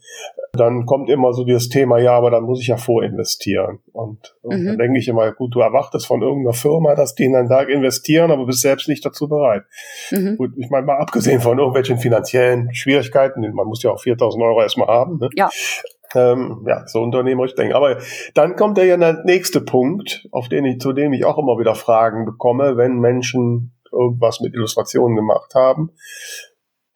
dann 0.54 0.86
kommt 0.86 1.10
immer 1.10 1.34
so 1.34 1.44
dieses 1.44 1.70
Thema, 1.70 2.00
ja, 2.00 2.14
aber 2.14 2.32
dann 2.32 2.44
muss 2.44 2.62
ich 2.62 2.68
ja 2.68 2.78
vorinvestieren. 2.78 3.80
Und, 3.94 4.36
und 4.42 4.62
mhm. 4.62 4.66
dann 4.66 4.78
denke 4.78 5.00
ich 5.00 5.08
immer, 5.08 5.32
gut, 5.32 5.54
du 5.54 5.60
erwartest 5.60 6.08
von 6.08 6.22
irgendeiner 6.22 6.54
Firma, 6.54 6.96
dass 6.96 7.16
die 7.16 7.26
in 7.26 7.34
deinen 7.34 7.50
Tag 7.50 7.70
investieren, 7.70 8.32
aber 8.32 8.46
bist 8.46 8.62
selbst 8.62 8.88
nicht 8.88 9.06
dazu 9.06 9.28
bereit. 9.28 9.64
Mhm. 10.12 10.38
Gut, 10.38 10.52
ich 10.58 10.70
meine, 10.70 10.86
mal 10.86 10.98
abgesehen 10.98 11.42
von 11.42 11.58
irgendwelchen 11.58 11.98
finanziellen 11.98 12.74
Schwierigkeiten, 12.74 13.42
man 13.54 13.68
muss 13.68 13.84
ja 13.84 13.92
auch 13.92 14.00
4000 14.00 14.44
Euro 14.44 14.62
erstmal 14.62 14.88
haben. 14.88 15.18
Ne? 15.20 15.30
Ja. 15.36 15.50
Ähm, 16.16 16.66
ja, 16.68 16.88
so 16.88 17.02
unternehmerisch 17.02 17.56
denken. 17.56 17.76
Aber 17.76 17.98
dann 18.34 18.56
kommt 18.56 18.78
ja 18.78 18.98
der 18.98 19.24
nächste 19.26 19.62
Punkt, 19.62 20.28
auf 20.32 20.50
den 20.50 20.66
ich, 20.66 20.80
zu 20.80 20.94
dem 20.94 21.14
ich 21.14 21.26
auch 21.26 21.38
immer 21.38 21.60
wieder 21.60 21.76
Fragen 21.76 22.26
bekomme, 22.26 22.78
wenn 22.78 23.00
Menschen 23.00 23.74
irgendwas 23.92 24.40
mit 24.42 24.54
Illustrationen 24.54 25.16
gemacht 25.16 25.54
haben. 25.56 25.92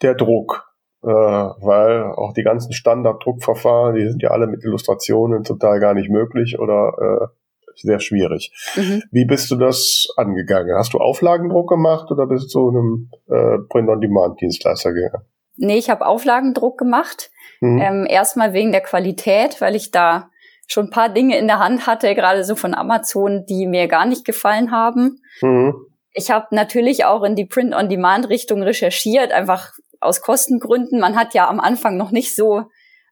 Der 0.01 0.15
Druck. 0.15 0.69
Äh, 1.03 1.07
weil 1.07 2.13
auch 2.13 2.31
die 2.33 2.43
ganzen 2.43 2.71
Standarddruckverfahren, 2.71 3.95
die 3.95 4.07
sind 4.07 4.23
ja 4.23 4.31
alle 4.31 4.47
mit 4.47 4.63
Illustrationen 4.63 5.43
total 5.43 5.81
gar 5.81 5.93
nicht 5.93 6.09
möglich 6.09 6.59
oder 6.59 6.93
äh, 6.97 7.27
sehr 7.75 7.99
schwierig. 7.99 8.53
Mhm. 8.77 9.03
Wie 9.11 9.25
bist 9.25 9.51
du 9.51 9.57
das 9.57 10.07
angegangen? 10.15 10.75
Hast 10.77 10.93
du 10.93 10.99
Auflagendruck 10.99 11.67
gemacht 11.67 12.09
oder 12.09 12.25
bist 12.25 12.45
du 12.45 12.47
zu 12.47 12.69
einem 12.69 13.09
äh, 13.27 13.57
Print-on-Demand-Dienstleister 13.69 14.93
gegangen? 14.93 15.25
Nee, 15.55 15.77
ich 15.77 15.89
habe 15.89 16.05
Auflagendruck 16.05 16.77
gemacht. 16.77 17.29
Mhm. 17.61 17.81
Ähm, 17.81 18.07
erstmal 18.09 18.53
wegen 18.53 18.71
der 18.71 18.81
Qualität, 18.81 19.61
weil 19.61 19.75
ich 19.75 19.91
da 19.91 20.29
schon 20.67 20.87
ein 20.87 20.91
paar 20.91 21.09
Dinge 21.09 21.37
in 21.37 21.47
der 21.47 21.59
Hand 21.59 21.87
hatte, 21.87 22.15
gerade 22.15 22.43
so 22.43 22.55
von 22.55 22.73
Amazon, 22.73 23.45
die 23.45 23.67
mir 23.67 23.87
gar 23.87 24.05
nicht 24.05 24.25
gefallen 24.25 24.71
haben. 24.71 25.21
Mhm. 25.41 25.75
Ich 26.13 26.31
habe 26.31 26.47
natürlich 26.51 27.05
auch 27.05 27.23
in 27.23 27.35
die 27.35 27.45
Print-on-Demand-Richtung 27.45 28.63
recherchiert, 28.63 29.31
einfach 29.31 29.71
aus 29.99 30.21
Kostengründen. 30.21 30.99
Man 30.99 31.15
hat 31.15 31.33
ja 31.33 31.47
am 31.47 31.59
Anfang 31.59 31.97
noch 31.97 32.11
nicht 32.11 32.35
so 32.35 32.63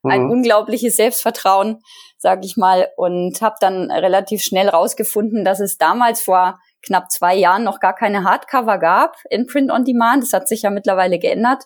ein 0.04 0.24
mhm. 0.24 0.32
unglaubliches 0.32 0.96
Selbstvertrauen, 0.96 1.82
sag 2.18 2.44
ich 2.44 2.58
mal, 2.58 2.90
und 2.98 3.42
habe 3.42 3.56
dann 3.60 3.92
relativ 3.92 4.42
schnell 4.42 4.70
rausgefunden, 4.70 5.46
dass 5.46 5.60
es 5.60 5.78
damals 5.78 6.22
vor 6.22 6.60
knapp 6.86 7.12
zwei 7.12 7.36
Jahren 7.36 7.64
noch 7.64 7.80
gar 7.80 7.94
keine 7.94 8.24
Hardcover 8.24 8.80
gab 8.80 9.16
in 9.30 9.46
Print-on-Demand. 9.46 10.24
Das 10.24 10.34
hat 10.34 10.48
sich 10.48 10.64
ja 10.64 10.70
mittlerweile 10.70 11.20
geändert. 11.20 11.66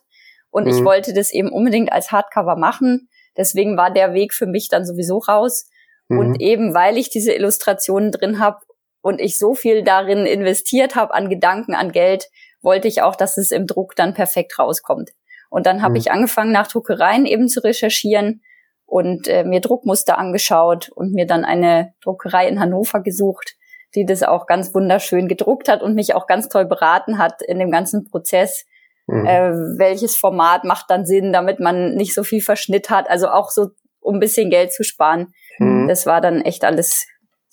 Und 0.56 0.68
mhm. 0.68 0.70
ich 0.70 0.86
wollte 0.86 1.14
das 1.14 1.34
eben 1.34 1.52
unbedingt 1.52 1.92
als 1.92 2.14
Hardcover 2.14 2.56
machen. 2.56 3.10
Deswegen 3.36 3.76
war 3.76 3.92
der 3.92 4.14
Weg 4.14 4.34
für 4.34 4.46
mich 4.46 4.70
dann 4.70 4.86
sowieso 4.86 5.18
raus. 5.18 5.68
Mhm. 6.08 6.18
Und 6.18 6.40
eben 6.40 6.74
weil 6.74 6.98
ich 6.98 7.10
diese 7.10 7.34
Illustrationen 7.34 8.14
drin 8.14 8.40
habe 8.40 8.60
und 9.02 9.20
ich 9.20 9.38
so 9.38 9.54
viel 9.54 9.84
darin 9.84 10.26
investiert 10.26 10.96
habe 10.96 11.14
an 11.14 11.28
Gedanken, 11.28 11.76
an 11.76 11.92
Geld, 11.92 12.30
wollte 12.62 12.88
ich 12.88 13.02
auch, 13.02 13.18
dass 13.18 13.36
es 13.36 13.52
im 13.52 13.68
Druck 13.68 13.98
dann 13.98 14.14
perfekt 14.14 14.58
rauskommt. 14.58 15.12
Und 15.50 15.66
dann 15.66 15.82
habe 15.82 15.96
mhm. 15.96 15.98
ich 15.98 16.12
angefangen, 16.12 16.54
nach 16.54 16.70
Druckereien 16.70 17.26
eben 17.26 17.50
zu 17.50 17.62
recherchieren 17.62 18.42
und 18.86 19.28
äh, 19.28 19.44
mir 19.44 19.60
Druckmuster 19.60 20.18
angeschaut 20.18 20.88
und 20.88 21.12
mir 21.12 21.28
dann 21.28 21.44
eine 21.44 21.94
Druckerei 22.02 22.48
in 22.48 22.62
Hannover 22.62 23.02
gesucht, 23.02 23.58
die 23.94 24.06
das 24.06 24.24
auch 24.24 24.48
ganz 24.48 24.74
wunderschön 24.74 25.28
gedruckt 25.28 25.68
hat 25.68 25.84
und 25.84 25.96
mich 25.96 26.16
auch 26.16 26.28
ganz 26.28 26.48
toll 26.48 26.66
beraten 26.66 27.18
hat 27.18 27.42
in 27.42 27.60
dem 27.60 27.72
ganzen 27.72 28.10
Prozess. 28.10 28.66
Mhm. 29.08 29.26
Äh, 29.26 29.52
welches 29.78 30.16
Format 30.16 30.64
macht 30.64 30.90
dann 30.90 31.06
Sinn, 31.06 31.32
damit 31.32 31.60
man 31.60 31.96
nicht 31.96 32.14
so 32.14 32.24
viel 32.24 32.42
Verschnitt 32.42 32.90
hat, 32.90 33.10
also 33.10 33.28
auch 33.28 33.50
so, 33.50 33.68
um 34.00 34.16
ein 34.16 34.20
bisschen 34.20 34.50
Geld 34.50 34.74
zu 34.74 34.84
sparen. 34.84 35.34
Mhm. 35.60 35.88
Das 35.88 36.06
war 36.06 36.22
dann 36.22 36.42
echt 36.42 36.64
alles 36.64 37.06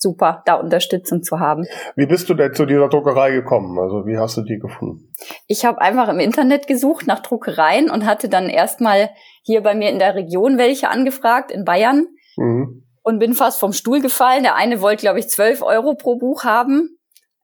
super, 0.02 0.42
da 0.46 0.54
Unterstützung 0.54 1.22
zu 1.22 1.38
haben. 1.38 1.64
Wie 1.94 2.06
bist 2.06 2.28
du 2.28 2.34
denn 2.34 2.52
zu 2.52 2.66
dieser 2.66 2.88
Druckerei 2.88 3.30
gekommen? 3.30 3.78
Also 3.78 4.04
wie 4.04 4.18
hast 4.18 4.36
du 4.36 4.42
die 4.42 4.58
gefunden? 4.58 5.12
Ich 5.46 5.64
habe 5.64 5.80
einfach 5.80 6.08
im 6.08 6.18
Internet 6.18 6.66
gesucht 6.66 7.06
nach 7.06 7.20
Druckereien 7.20 7.88
und 7.88 8.04
hatte 8.04 8.28
dann 8.28 8.48
erstmal 8.48 9.10
hier 9.42 9.62
bei 9.62 9.74
mir 9.74 9.90
in 9.90 9.98
der 9.98 10.14
Region 10.14 10.58
welche 10.58 10.88
angefragt, 10.88 11.50
in 11.50 11.64
Bayern. 11.64 12.06
Mhm. 12.36 12.84
Und 13.04 13.18
bin 13.18 13.34
fast 13.34 13.58
vom 13.58 13.72
Stuhl 13.72 14.00
gefallen. 14.00 14.42
Der 14.42 14.54
eine 14.54 14.80
wollte, 14.80 15.02
glaube 15.02 15.18
ich, 15.18 15.28
12 15.28 15.62
Euro 15.62 15.94
pro 15.94 16.18
Buch 16.18 16.44
haben 16.44 16.98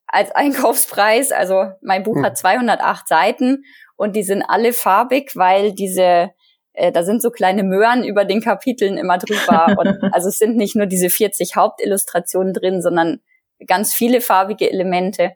als 0.07 0.31
Einkaufspreis. 0.33 1.33
Also 1.33 1.73
mein 1.83 2.03
Buch 2.03 2.17
mhm. 2.17 2.25
hat 2.25 2.39
208 2.39 3.09
Seiten 3.09 3.65
und 3.99 4.17
die 4.17 4.23
sind 4.23 4.43
alle 4.43 4.73
farbig, 4.73 5.33
weil 5.35 5.73
diese 5.73 6.31
äh, 6.79 6.93
da 6.93 7.03
sind 7.03 7.21
so 7.21 7.31
kleine 7.31 7.65
Möhren 7.65 8.05
über 8.05 8.25
den 8.25 8.41
Kapiteln 8.41 8.97
immer 8.97 9.19
drüber. 9.19 9.75
Und 9.79 10.15
also 10.15 10.29
es 10.29 10.39
sind 10.39 10.57
nicht 10.57 10.77
nur 10.77 10.87
diese 10.87 11.11
40 11.11 11.57
Hauptillustrationen 11.57 12.55
drin, 12.55 12.81
sondern 12.81 13.21
ganz 13.67 13.93
viele 13.93 14.21
farbige 14.21 14.71
Elemente. 14.71 15.33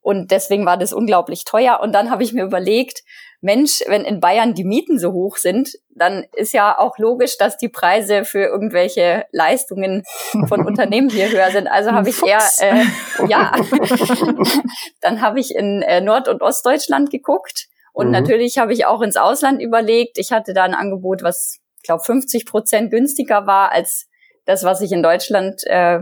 Und 0.00 0.30
deswegen 0.30 0.64
war 0.64 0.76
das 0.76 0.92
unglaublich 0.92 1.44
teuer. 1.44 1.80
Und 1.82 1.92
dann 1.92 2.10
habe 2.10 2.22
ich 2.22 2.32
mir 2.32 2.44
überlegt, 2.44 3.02
Mensch, 3.40 3.82
wenn 3.86 4.04
in 4.04 4.20
Bayern 4.20 4.54
die 4.54 4.64
Mieten 4.64 4.98
so 4.98 5.12
hoch 5.12 5.36
sind, 5.36 5.70
dann 5.90 6.24
ist 6.34 6.52
ja 6.52 6.78
auch 6.78 6.98
logisch, 6.98 7.38
dass 7.38 7.56
die 7.56 7.68
Preise 7.68 8.24
für 8.24 8.44
irgendwelche 8.44 9.26
Leistungen 9.32 10.04
von 10.48 10.64
Unternehmen 10.64 11.10
hier 11.10 11.30
höher 11.30 11.50
sind. 11.50 11.66
Also 11.66 11.90
habe 11.92 12.08
ich 12.08 12.24
eher, 12.24 12.42
äh, 12.60 12.84
ja, 13.28 13.52
dann 15.00 15.20
habe 15.20 15.40
ich 15.40 15.54
in 15.54 15.82
äh, 15.82 16.00
Nord- 16.00 16.28
und 16.28 16.40
Ostdeutschland 16.40 17.10
geguckt 17.10 17.68
und 17.98 18.06
mhm. 18.06 18.12
natürlich 18.12 18.58
habe 18.58 18.72
ich 18.72 18.86
auch 18.86 19.02
ins 19.02 19.16
Ausland 19.16 19.60
überlegt. 19.60 20.18
Ich 20.18 20.30
hatte 20.30 20.52
da 20.52 20.62
ein 20.62 20.74
Angebot, 20.74 21.24
was, 21.24 21.58
ich 21.78 21.82
glaube, 21.82 22.04
50 22.04 22.46
Prozent 22.46 22.92
günstiger 22.92 23.48
war 23.48 23.72
als 23.72 24.08
das, 24.44 24.62
was 24.62 24.82
ich 24.82 24.92
in 24.92 25.02
Deutschland 25.02 25.66
äh, 25.66 25.98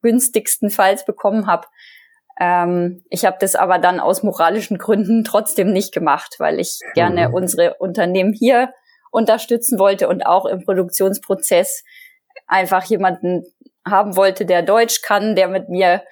günstigstenfalls 0.00 1.04
bekommen 1.04 1.48
habe. 1.48 1.66
Ähm, 2.38 3.02
ich 3.10 3.24
habe 3.24 3.38
das 3.40 3.56
aber 3.56 3.80
dann 3.80 3.98
aus 3.98 4.22
moralischen 4.22 4.78
Gründen 4.78 5.24
trotzdem 5.24 5.72
nicht 5.72 5.92
gemacht, 5.92 6.36
weil 6.38 6.60
ich 6.60 6.78
gerne 6.94 7.30
mhm. 7.30 7.34
unsere 7.34 7.74
Unternehmen 7.80 8.32
hier 8.32 8.72
unterstützen 9.10 9.80
wollte 9.80 10.06
und 10.06 10.24
auch 10.24 10.46
im 10.46 10.64
Produktionsprozess 10.64 11.82
einfach 12.46 12.84
jemanden 12.84 13.42
haben 13.84 14.16
wollte, 14.16 14.46
der 14.46 14.62
Deutsch 14.62 15.02
kann, 15.02 15.34
der 15.34 15.48
mit 15.48 15.68
mir 15.68 16.04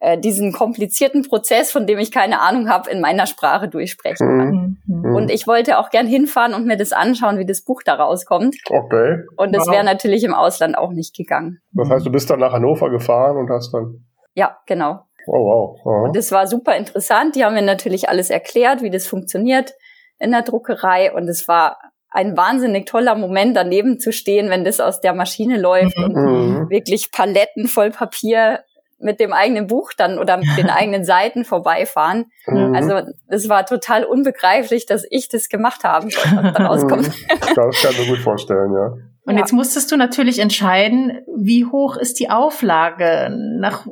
äh, 0.00 0.18
diesen 0.18 0.52
komplizierten 0.52 1.22
Prozess, 1.22 1.70
von 1.70 1.86
dem 1.86 1.98
ich 1.98 2.10
keine 2.10 2.40
Ahnung 2.40 2.70
habe, 2.70 2.90
in 2.90 3.00
meiner 3.00 3.26
Sprache 3.26 3.68
durchsprechen 3.68 4.38
kann. 4.38 4.78
Mhm. 4.86 5.14
Und 5.14 5.30
ich 5.30 5.46
wollte 5.46 5.78
auch 5.78 5.90
gern 5.90 6.06
hinfahren 6.06 6.54
und 6.54 6.66
mir 6.66 6.78
das 6.78 6.92
anschauen, 6.92 7.38
wie 7.38 7.44
das 7.44 7.62
Buch 7.62 7.82
da 7.84 7.94
rauskommt. 7.94 8.56
Okay. 8.68 9.18
Und 9.36 9.54
das 9.54 9.68
wäre 9.68 9.84
natürlich 9.84 10.24
im 10.24 10.34
Ausland 10.34 10.76
auch 10.76 10.92
nicht 10.92 11.14
gegangen. 11.14 11.58
Das 11.72 11.90
heißt, 11.90 12.06
du 12.06 12.10
bist 12.10 12.30
dann 12.30 12.40
nach 12.40 12.52
Hannover 12.52 12.90
gefahren 12.90 13.36
und 13.36 13.50
hast 13.50 13.72
dann. 13.74 14.06
Ja, 14.34 14.56
genau. 14.66 15.00
Oh, 15.26 15.32
wow. 15.32 15.80
Aha. 15.84 16.04
Und 16.06 16.16
das 16.16 16.32
war 16.32 16.46
super 16.46 16.76
interessant. 16.76 17.36
Die 17.36 17.44
haben 17.44 17.54
mir 17.54 17.62
natürlich 17.62 18.08
alles 18.08 18.30
erklärt, 18.30 18.82
wie 18.82 18.90
das 18.90 19.06
funktioniert 19.06 19.74
in 20.18 20.30
der 20.30 20.42
Druckerei. 20.42 21.12
Und 21.12 21.28
es 21.28 21.46
war 21.46 21.76
ein 22.08 22.36
wahnsinnig 22.38 22.86
toller 22.86 23.14
Moment, 23.14 23.56
daneben 23.56 24.00
zu 24.00 24.12
stehen, 24.12 24.48
wenn 24.48 24.64
das 24.64 24.80
aus 24.80 25.00
der 25.00 25.14
Maschine 25.14 25.60
läuft 25.60 25.96
mhm. 25.98 26.04
und 26.04 26.14
mhm. 26.14 26.70
wirklich 26.70 27.12
Paletten 27.12 27.66
voll 27.66 27.90
Papier 27.90 28.60
mit 29.00 29.20
dem 29.20 29.32
eigenen 29.32 29.66
Buch 29.66 29.92
dann 29.96 30.18
oder 30.18 30.36
mit 30.36 30.48
den 30.56 30.70
eigenen 30.70 31.04
Seiten 31.04 31.44
vorbeifahren. 31.44 32.26
Mhm. 32.46 32.74
Also 32.74 33.00
es 33.28 33.48
war 33.48 33.66
total 33.66 34.04
unbegreiflich, 34.04 34.86
dass 34.86 35.04
ich 35.10 35.28
das 35.28 35.48
gemacht 35.48 35.84
habe, 35.84 36.06
was 36.06 36.54
da 36.54 36.64
rauskommt. 36.66 37.06
das 37.06 37.54
kann 37.54 37.90
ich 37.92 37.98
mir 37.98 38.06
gut 38.14 38.18
vorstellen, 38.18 38.72
ja. 38.72 38.92
Und 39.24 39.34
ja. 39.34 39.40
jetzt 39.40 39.52
musstest 39.52 39.92
du 39.92 39.96
natürlich 39.96 40.38
entscheiden, 40.38 41.20
wie 41.36 41.64
hoch 41.64 41.96
ist 41.96 42.18
die 42.20 42.30
Auflage? 42.30 43.30
Nach, 43.58 43.86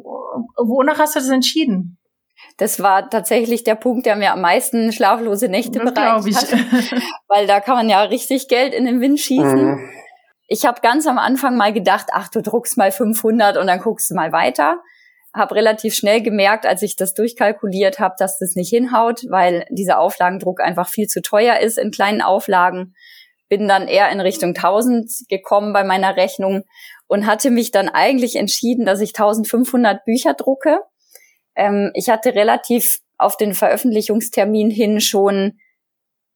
wonach 0.56 0.98
hast 0.98 1.16
du 1.16 1.20
das 1.20 1.28
entschieden? 1.28 1.98
Das 2.56 2.82
war 2.82 3.08
tatsächlich 3.08 3.62
der 3.62 3.74
Punkt, 3.74 4.06
der 4.06 4.16
mir 4.16 4.32
am 4.32 4.40
meisten 4.40 4.92
schlaflose 4.92 5.48
Nächte 5.48 5.78
das 5.78 5.92
bereitet 5.92 6.36
hat. 6.36 7.02
Weil 7.28 7.46
da 7.46 7.60
kann 7.60 7.76
man 7.76 7.88
ja 7.88 8.02
richtig 8.02 8.48
Geld 8.48 8.74
in 8.74 8.84
den 8.84 9.00
Wind 9.00 9.20
schießen. 9.20 9.72
Mhm. 9.72 9.90
Ich 10.48 10.64
habe 10.64 10.80
ganz 10.80 11.06
am 11.06 11.18
Anfang 11.18 11.56
mal 11.56 11.72
gedacht, 11.72 12.06
ach, 12.12 12.28
du 12.28 12.40
druckst 12.40 12.78
mal 12.78 12.90
500 12.90 13.58
und 13.58 13.66
dann 13.66 13.80
guckst 13.80 14.10
du 14.10 14.14
mal 14.14 14.32
weiter 14.32 14.80
habe 15.34 15.54
relativ 15.54 15.94
schnell 15.94 16.22
gemerkt, 16.22 16.66
als 16.66 16.82
ich 16.82 16.96
das 16.96 17.14
durchkalkuliert 17.14 17.98
habe, 17.98 18.14
dass 18.18 18.38
das 18.38 18.54
nicht 18.54 18.70
hinhaut, 18.70 19.22
weil 19.28 19.66
dieser 19.70 20.00
Auflagendruck 20.00 20.60
einfach 20.60 20.88
viel 20.88 21.06
zu 21.06 21.22
teuer 21.22 21.58
ist 21.58 21.78
in 21.78 21.90
kleinen 21.90 22.22
Auflagen. 22.22 22.94
Bin 23.48 23.68
dann 23.68 23.88
eher 23.88 24.10
in 24.10 24.20
Richtung 24.20 24.50
1000 24.50 25.10
gekommen 25.28 25.72
bei 25.72 25.84
meiner 25.84 26.16
Rechnung 26.16 26.64
und 27.06 27.26
hatte 27.26 27.50
mich 27.50 27.70
dann 27.70 27.88
eigentlich 27.88 28.36
entschieden, 28.36 28.84
dass 28.84 29.00
ich 29.00 29.10
1500 29.10 30.04
Bücher 30.04 30.34
drucke. 30.34 30.80
Ähm, 31.56 31.90
ich 31.94 32.08
hatte 32.08 32.34
relativ 32.34 32.98
auf 33.16 33.36
den 33.36 33.54
Veröffentlichungstermin 33.54 34.70
hin 34.70 35.00
schon 35.00 35.58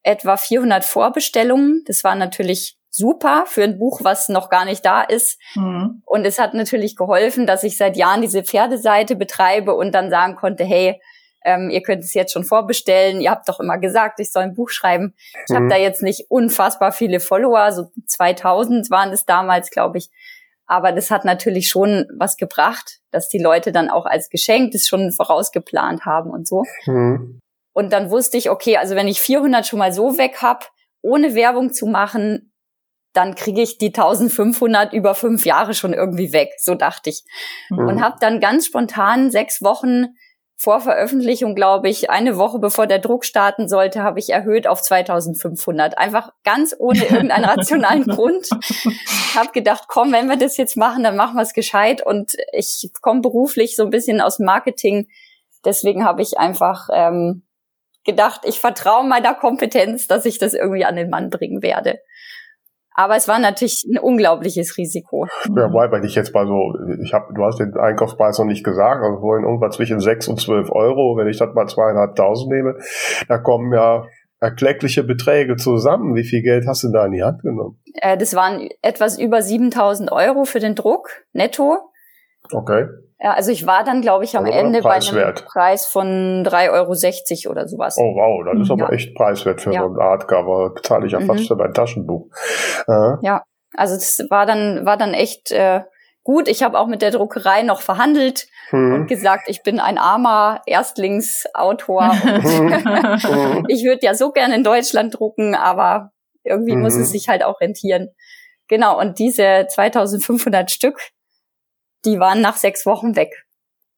etwa 0.03 0.37
400 0.37 0.83
Vorbestellungen. 0.83 1.83
Das 1.87 2.03
war 2.03 2.15
natürlich 2.15 2.77
super 2.95 3.45
für 3.47 3.63
ein 3.63 3.79
Buch, 3.79 4.01
was 4.03 4.29
noch 4.29 4.49
gar 4.49 4.65
nicht 4.65 4.85
da 4.85 5.01
ist. 5.01 5.39
Mhm. 5.55 6.03
Und 6.05 6.25
es 6.25 6.39
hat 6.39 6.53
natürlich 6.53 6.95
geholfen, 6.95 7.47
dass 7.47 7.63
ich 7.63 7.75
seit 7.75 7.97
Jahren 7.97 8.21
diese 8.21 8.43
Pferdeseite 8.43 9.15
betreibe 9.15 9.73
und 9.73 9.93
dann 9.93 10.09
sagen 10.09 10.35
konnte, 10.35 10.63
hey, 10.63 11.01
ähm, 11.43 11.69
ihr 11.69 11.81
könnt 11.81 12.03
es 12.03 12.13
jetzt 12.13 12.31
schon 12.31 12.43
vorbestellen. 12.43 13.19
Ihr 13.19 13.31
habt 13.31 13.49
doch 13.49 13.59
immer 13.59 13.77
gesagt, 13.77 14.19
ich 14.19 14.31
soll 14.31 14.43
ein 14.43 14.53
Buch 14.53 14.69
schreiben. 14.69 15.15
Ich 15.47 15.49
mhm. 15.49 15.55
habe 15.55 15.67
da 15.69 15.75
jetzt 15.75 16.03
nicht 16.03 16.27
unfassbar 16.29 16.91
viele 16.91 17.19
Follower, 17.19 17.71
so 17.71 17.87
2000 18.05 18.89
waren 18.91 19.11
es 19.11 19.25
damals, 19.25 19.71
glaube 19.71 19.97
ich. 19.97 20.09
Aber 20.65 20.91
das 20.91 21.11
hat 21.11 21.25
natürlich 21.25 21.67
schon 21.67 22.05
was 22.17 22.37
gebracht, 22.37 22.99
dass 23.11 23.27
die 23.27 23.39
Leute 23.39 23.71
dann 23.71 23.89
auch 23.89 24.05
als 24.05 24.29
Geschenk 24.29 24.71
das 24.71 24.87
schon 24.87 25.11
vorausgeplant 25.11 26.05
haben 26.05 26.29
und 26.29 26.47
so. 26.47 26.63
Mhm. 26.85 27.39
Und 27.73 27.91
dann 27.91 28.11
wusste 28.11 28.37
ich, 28.37 28.51
okay, 28.51 28.77
also 28.77 28.95
wenn 28.95 29.07
ich 29.07 29.19
400 29.19 29.65
schon 29.65 29.79
mal 29.79 29.91
so 29.91 30.17
weg 30.17 30.37
hab, 30.41 30.71
ohne 31.01 31.35
Werbung 31.35 31.73
zu 31.73 31.87
machen, 31.87 32.52
dann 33.13 33.35
kriege 33.35 33.61
ich 33.61 33.77
die 33.77 33.87
1500 33.87 34.91
über 34.93 35.15
fünf 35.15 35.45
Jahre 35.45 35.73
schon 35.73 35.93
irgendwie 35.93 36.33
weg, 36.33 36.49
so 36.59 36.75
dachte 36.75 37.09
ich. 37.09 37.23
Mhm. 37.69 37.87
Und 37.87 38.03
habe 38.03 38.17
dann 38.19 38.39
ganz 38.39 38.65
spontan 38.65 39.31
sechs 39.31 39.61
Wochen 39.61 40.07
vor 40.55 40.79
Veröffentlichung, 40.79 41.55
glaube 41.55 41.89
ich, 41.89 42.09
eine 42.09 42.37
Woche 42.37 42.57
bevor 42.57 42.87
der 42.87 42.99
Druck 42.99 43.25
starten 43.25 43.67
sollte, 43.67 44.01
habe 44.01 44.19
ich 44.19 44.29
erhöht 44.29 44.65
auf 44.65 44.81
2500. 44.81 45.97
Einfach 45.97 46.31
ganz 46.43 46.73
ohne 46.79 47.03
irgendeinen 47.03 47.43
rationalen 47.43 48.03
Grund. 48.07 48.47
Habe 49.35 49.51
gedacht, 49.51 49.85
komm, 49.87 50.13
wenn 50.13 50.29
wir 50.29 50.37
das 50.37 50.55
jetzt 50.55 50.77
machen, 50.77 51.03
dann 51.03 51.17
machen 51.17 51.35
wir 51.35 51.41
es 51.41 51.53
gescheit. 51.53 52.05
Und 52.05 52.37
ich 52.53 52.89
komme 53.01 53.21
beruflich 53.21 53.75
so 53.75 53.83
ein 53.83 53.89
bisschen 53.89 54.21
aus 54.21 54.39
Marketing. 54.39 55.07
Deswegen 55.65 56.05
habe 56.05 56.21
ich 56.21 56.37
einfach 56.37 56.87
ähm, 56.93 57.43
gedacht, 58.05 58.41
ich 58.45 58.59
vertraue 58.59 59.05
meiner 59.05 59.33
Kompetenz, 59.33 60.07
dass 60.07 60.25
ich 60.25 60.39
das 60.39 60.53
irgendwie 60.53 60.85
an 60.85 60.95
den 60.95 61.09
Mann 61.09 61.29
bringen 61.29 61.61
werde. 61.61 61.99
Aber 62.93 63.15
es 63.15 63.27
war 63.27 63.39
natürlich 63.39 63.85
ein 63.89 63.97
unglaubliches 63.97 64.77
Risiko. 64.77 65.27
Ja, 65.55 65.71
wobei, 65.71 65.91
wenn 65.91 66.03
ich 66.03 66.15
jetzt 66.15 66.33
mal 66.33 66.45
so, 66.45 66.73
ich 67.03 67.13
habe, 67.13 67.33
du 67.33 67.43
hast 67.43 67.59
den 67.59 67.75
Einkaufspreis 67.75 68.37
noch 68.39 68.45
nicht 68.45 68.63
gesagt, 68.63 69.03
also 69.03 69.19
vorhin 69.19 69.45
irgendwas 69.45 69.75
zwischen 69.75 69.99
sechs 69.99 70.27
und 70.27 70.39
zwölf 70.39 70.69
Euro, 70.71 71.17
wenn 71.17 71.27
ich 71.27 71.37
das 71.37 71.53
mal 71.53 71.67
zweieinhalbtausend 71.67 72.51
nehme, 72.51 72.77
da 73.27 73.37
kommen 73.37 73.73
ja 73.73 74.05
erkleckliche 74.39 75.03
Beträge 75.03 75.55
zusammen. 75.55 76.15
Wie 76.15 76.23
viel 76.23 76.41
Geld 76.41 76.67
hast 76.67 76.83
du 76.83 76.91
da 76.91 77.05
in 77.05 77.13
die 77.13 77.23
Hand 77.23 77.41
genommen? 77.41 77.79
Äh, 77.95 78.17
das 78.17 78.35
waren 78.35 78.69
etwas 78.81 79.17
über 79.17 79.41
7000 79.41 80.11
Euro 80.11 80.43
für 80.43 80.59
den 80.59 80.75
Druck, 80.75 81.09
netto. 81.31 81.77
Okay. 82.51 82.87
Ja, 83.23 83.33
also 83.35 83.51
ich 83.51 83.65
war 83.65 83.85
dann, 83.85 84.01
glaube 84.01 84.25
ich, 84.25 84.35
am 84.35 84.43
also 84.43 84.57
Ende 84.57 84.81
bei 84.81 84.95
einem 84.95 85.33
Preis 85.45 85.87
von 85.87 86.43
3,60 86.45 87.47
Euro 87.47 87.51
oder 87.51 87.69
sowas. 87.69 87.95
Oh 87.97 88.15
wow, 88.15 88.43
das 88.43 88.63
ist 88.63 88.69
aber 88.69 88.91
echt 88.91 89.15
preiswert 89.15 89.61
für 89.61 89.73
ja. 89.73 89.79
so 89.79 89.87
ein 89.87 89.97
Artcover. 89.97 90.75
Zahle 90.83 91.05
ich 91.05 91.13
ja 91.13 91.21
mhm. 91.21 91.27
fast 91.27 91.47
für 91.47 91.55
mein 91.55 91.73
Taschenbuch. 91.73 92.27
Äh. 92.85 93.13
Ja, 93.21 93.43
also 93.77 93.95
das 93.95 94.25
war 94.29 94.45
dann, 94.45 94.85
war 94.85 94.97
dann 94.97 95.13
echt 95.13 95.53
äh, 95.53 95.83
gut. 96.25 96.49
Ich 96.49 96.63
habe 96.63 96.77
auch 96.77 96.87
mit 96.87 97.01
der 97.01 97.11
Druckerei 97.11 97.63
noch 97.63 97.79
verhandelt 97.79 98.47
hm. 98.71 98.93
und 98.93 99.07
gesagt, 99.07 99.43
ich 99.47 99.63
bin 99.63 99.79
ein 99.79 99.97
armer 99.97 100.61
Erstlingsautor. 100.65 102.11
ich 103.69 103.85
würde 103.85 103.99
ja 104.01 104.15
so 104.15 104.31
gerne 104.31 104.55
in 104.55 104.65
Deutschland 104.65 105.17
drucken, 105.17 105.55
aber 105.55 106.11
irgendwie 106.43 106.73
hm. 106.73 106.81
muss 106.81 106.95
es 106.95 107.07
mhm. 107.07 107.11
sich 107.13 107.29
halt 107.29 107.45
auch 107.45 107.61
rentieren. 107.61 108.09
Genau, 108.67 108.99
und 108.99 109.17
diese 109.17 109.65
2500 109.69 110.69
Stück, 110.71 110.99
die 112.05 112.19
waren 112.19 112.41
nach 112.41 112.57
sechs 112.57 112.85
Wochen 112.85 113.15
weg. 113.15 113.45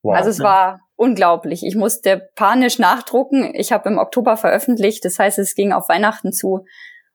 Wow. 0.03 0.15
Also 0.15 0.29
es 0.29 0.39
war 0.39 0.81
unglaublich. 0.95 1.65
Ich 1.65 1.75
musste 1.75 2.29
panisch 2.35 2.79
nachdrucken. 2.79 3.53
Ich 3.55 3.71
habe 3.71 3.89
im 3.89 3.97
Oktober 3.97 4.37
veröffentlicht, 4.37 5.03
das 5.03 5.19
heißt, 5.19 5.39
es 5.39 5.55
ging 5.55 5.73
auf 5.73 5.89
Weihnachten 5.89 6.31
zu. 6.31 6.65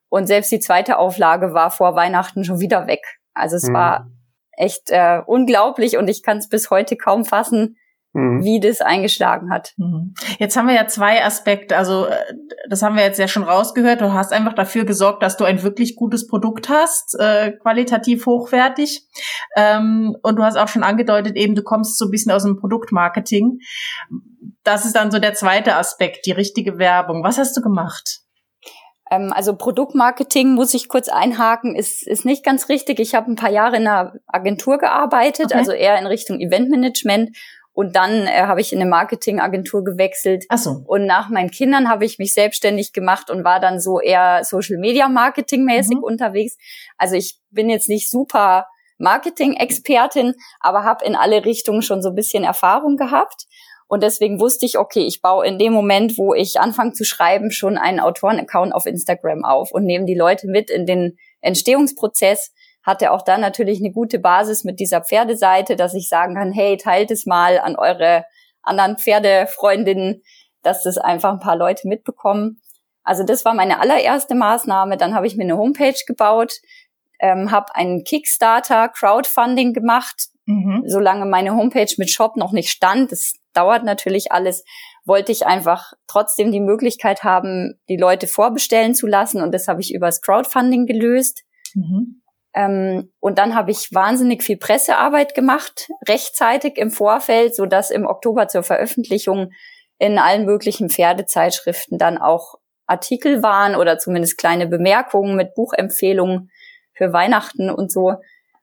Und 0.09 0.27
selbst 0.27 0.51
die 0.51 0.59
zweite 0.59 0.97
Auflage 0.97 1.53
war 1.53 1.71
vor 1.71 1.95
Weihnachten 1.95 2.43
schon 2.43 2.59
wieder 2.59 2.87
weg. 2.87 3.01
Also 3.33 3.55
es 3.55 3.69
mhm. 3.69 3.73
war 3.73 4.11
echt 4.51 4.89
äh, 4.89 5.21
unglaublich 5.25 5.97
und 5.97 6.09
ich 6.09 6.21
kann 6.21 6.37
es 6.37 6.49
bis 6.49 6.69
heute 6.69 6.97
kaum 6.97 7.23
fassen, 7.23 7.77
mhm. 8.13 8.43
wie 8.43 8.59
das 8.59 8.81
eingeschlagen 8.81 9.51
hat. 9.51 9.73
Mhm. 9.77 10.13
Jetzt 10.39 10.57
haben 10.57 10.67
wir 10.67 10.75
ja 10.75 10.87
zwei 10.87 11.23
Aspekte. 11.23 11.77
Also 11.77 12.05
äh, 12.05 12.15
das 12.69 12.81
haben 12.81 12.95
wir 12.95 13.03
jetzt 13.03 13.19
ja 13.19 13.27
schon 13.27 13.43
rausgehört. 13.43 14.01
Du 14.01 14.13
hast 14.13 14.33
einfach 14.33 14.53
dafür 14.53 14.85
gesorgt, 14.85 15.23
dass 15.23 15.37
du 15.37 15.45
ein 15.45 15.63
wirklich 15.63 15.95
gutes 15.95 16.27
Produkt 16.27 16.69
hast, 16.69 17.15
äh, 17.19 17.51
qualitativ 17.51 18.25
hochwertig. 18.25 19.07
Ähm, 19.55 20.15
und 20.21 20.35
du 20.37 20.43
hast 20.43 20.57
auch 20.57 20.67
schon 20.67 20.83
angedeutet, 20.83 21.35
eben 21.35 21.55
du 21.55 21.63
kommst 21.63 21.97
so 21.97 22.05
ein 22.05 22.11
bisschen 22.11 22.31
aus 22.31 22.43
dem 22.43 22.59
Produktmarketing. 22.59 23.59
Das 24.63 24.85
ist 24.85 24.95
dann 24.95 25.11
so 25.11 25.19
der 25.19 25.33
zweite 25.33 25.75
Aspekt, 25.75 26.25
die 26.25 26.31
richtige 26.31 26.77
Werbung. 26.77 27.23
Was 27.23 27.37
hast 27.37 27.55
du 27.57 27.61
gemacht? 27.61 28.21
Ähm, 29.09 29.33
also 29.33 29.55
Produktmarketing 29.55 30.53
muss 30.53 30.73
ich 30.73 30.87
kurz 30.87 31.09
einhaken, 31.09 31.75
ist, 31.75 32.07
ist 32.07 32.25
nicht 32.25 32.45
ganz 32.45 32.69
richtig. 32.69 32.99
Ich 32.99 33.13
habe 33.13 33.29
ein 33.29 33.35
paar 33.35 33.51
Jahre 33.51 33.75
in 33.75 33.87
einer 33.87 34.13
Agentur 34.27 34.77
gearbeitet, 34.77 35.47
okay. 35.47 35.57
also 35.57 35.71
eher 35.71 35.99
in 35.99 36.05
Richtung 36.05 36.39
Eventmanagement 36.39 37.35
und 37.73 37.95
dann 37.95 38.27
äh, 38.27 38.43
habe 38.43 38.61
ich 38.61 38.73
in 38.73 38.81
eine 38.81 38.89
Marketingagentur 38.89 39.83
gewechselt. 39.83 40.45
Ach 40.49 40.57
so. 40.57 40.83
Und 40.85 41.05
nach 41.05 41.29
meinen 41.29 41.51
Kindern 41.51 41.89
habe 41.89 42.05
ich 42.05 42.19
mich 42.19 42.33
selbstständig 42.33 42.91
gemacht 42.91 43.29
und 43.29 43.43
war 43.43 43.59
dann 43.59 43.79
so 43.79 43.99
eher 43.99 44.43
Social 44.43 44.77
Media 44.77 45.07
Marketing 45.07 45.63
mäßig 45.63 45.97
mhm. 45.97 46.03
unterwegs. 46.03 46.57
Also 46.97 47.15
ich 47.15 47.39
bin 47.49 47.69
jetzt 47.69 47.87
nicht 47.87 48.09
super 48.09 48.67
Marketing-Expertin, 48.97 50.35
aber 50.59 50.83
habe 50.83 51.05
in 51.05 51.15
alle 51.15 51.45
Richtungen 51.45 51.81
schon 51.81 52.01
so 52.01 52.09
ein 52.09 52.15
bisschen 52.15 52.43
Erfahrung 52.43 52.97
gehabt. 52.97 53.45
Und 53.87 54.03
deswegen 54.03 54.39
wusste 54.39 54.65
ich, 54.65 54.77
okay, 54.77 55.01
ich 55.01 55.21
baue 55.21 55.45
in 55.45 55.59
dem 55.59 55.73
Moment, 55.73 56.17
wo 56.17 56.33
ich 56.33 56.59
anfange 56.59 56.93
zu 56.93 57.03
schreiben, 57.03 57.51
schon 57.51 57.77
einen 57.77 57.99
Autoren-Account 57.99 58.73
auf 58.73 58.85
Instagram 58.85 59.43
auf 59.43 59.71
und 59.71 59.85
nehme 59.85 60.05
die 60.05 60.15
Leute 60.15 60.47
mit 60.47 60.69
in 60.69 60.85
den 60.85 61.17
Entstehungsprozess 61.41 62.53
hatte 62.83 63.11
auch 63.11 63.21
dann 63.21 63.41
natürlich 63.41 63.79
eine 63.79 63.91
gute 63.91 64.19
Basis 64.19 64.63
mit 64.63 64.79
dieser 64.79 65.01
Pferdeseite, 65.01 65.75
dass 65.75 65.93
ich 65.93 66.09
sagen 66.09 66.35
kann, 66.35 66.51
hey, 66.51 66.77
teilt 66.77 67.11
es 67.11 67.25
mal 67.25 67.59
an 67.59 67.75
eure 67.75 68.25
anderen 68.63 68.97
Pferdefreundinnen, 68.97 70.21
dass 70.63 70.83
das 70.83 70.97
einfach 70.97 71.31
ein 71.31 71.39
paar 71.39 71.55
Leute 71.55 71.87
mitbekommen. 71.87 72.61
Also 73.03 73.23
das 73.23 73.45
war 73.45 73.53
meine 73.53 73.79
allererste 73.79 74.35
Maßnahme. 74.35 74.97
Dann 74.97 75.15
habe 75.15 75.27
ich 75.27 75.35
mir 75.35 75.43
eine 75.43 75.57
Homepage 75.57 75.97
gebaut, 76.05 76.53
ähm, 77.19 77.51
habe 77.51 77.73
einen 77.75 78.03
Kickstarter 78.03 78.89
Crowdfunding 78.89 79.73
gemacht. 79.73 80.27
Mhm. 80.45 80.83
Solange 80.85 81.25
meine 81.25 81.55
Homepage 81.55 81.93
mit 81.97 82.09
Shop 82.09 82.35
noch 82.35 82.51
nicht 82.51 82.69
stand, 82.69 83.11
das 83.11 83.33
dauert 83.53 83.83
natürlich 83.83 84.31
alles, 84.31 84.63
wollte 85.05 85.31
ich 85.31 85.45
einfach 85.45 85.93
trotzdem 86.07 86.51
die 86.51 86.59
Möglichkeit 86.59 87.23
haben, 87.23 87.79
die 87.89 87.97
Leute 87.97 88.27
vorbestellen 88.27 88.95
zu 88.95 89.07
lassen. 89.07 89.41
Und 89.41 89.51
das 89.51 89.67
habe 89.67 89.81
ich 89.81 89.93
übers 89.93 90.21
Crowdfunding 90.21 90.85
gelöst. 90.85 91.43
Mhm. 91.73 92.20
Ähm, 92.53 93.11
und 93.19 93.37
dann 93.37 93.55
habe 93.55 93.71
ich 93.71 93.93
wahnsinnig 93.93 94.43
viel 94.43 94.57
Pressearbeit 94.57 95.35
gemacht, 95.35 95.89
rechtzeitig 96.07 96.77
im 96.77 96.91
Vorfeld, 96.91 97.55
so 97.55 97.65
dass 97.65 97.91
im 97.91 98.05
Oktober 98.05 98.47
zur 98.47 98.63
Veröffentlichung 98.63 99.51
in 99.99 100.17
allen 100.17 100.45
möglichen 100.45 100.89
Pferdezeitschriften 100.89 101.97
dann 101.97 102.17
auch 102.17 102.55
Artikel 102.87 103.41
waren 103.41 103.75
oder 103.75 103.99
zumindest 103.99 104.37
kleine 104.37 104.67
Bemerkungen 104.67 105.35
mit 105.35 105.53
Buchempfehlungen 105.53 106.51
für 106.93 107.13
Weihnachten 107.13 107.69
und 107.69 107.91
so. 107.91 108.15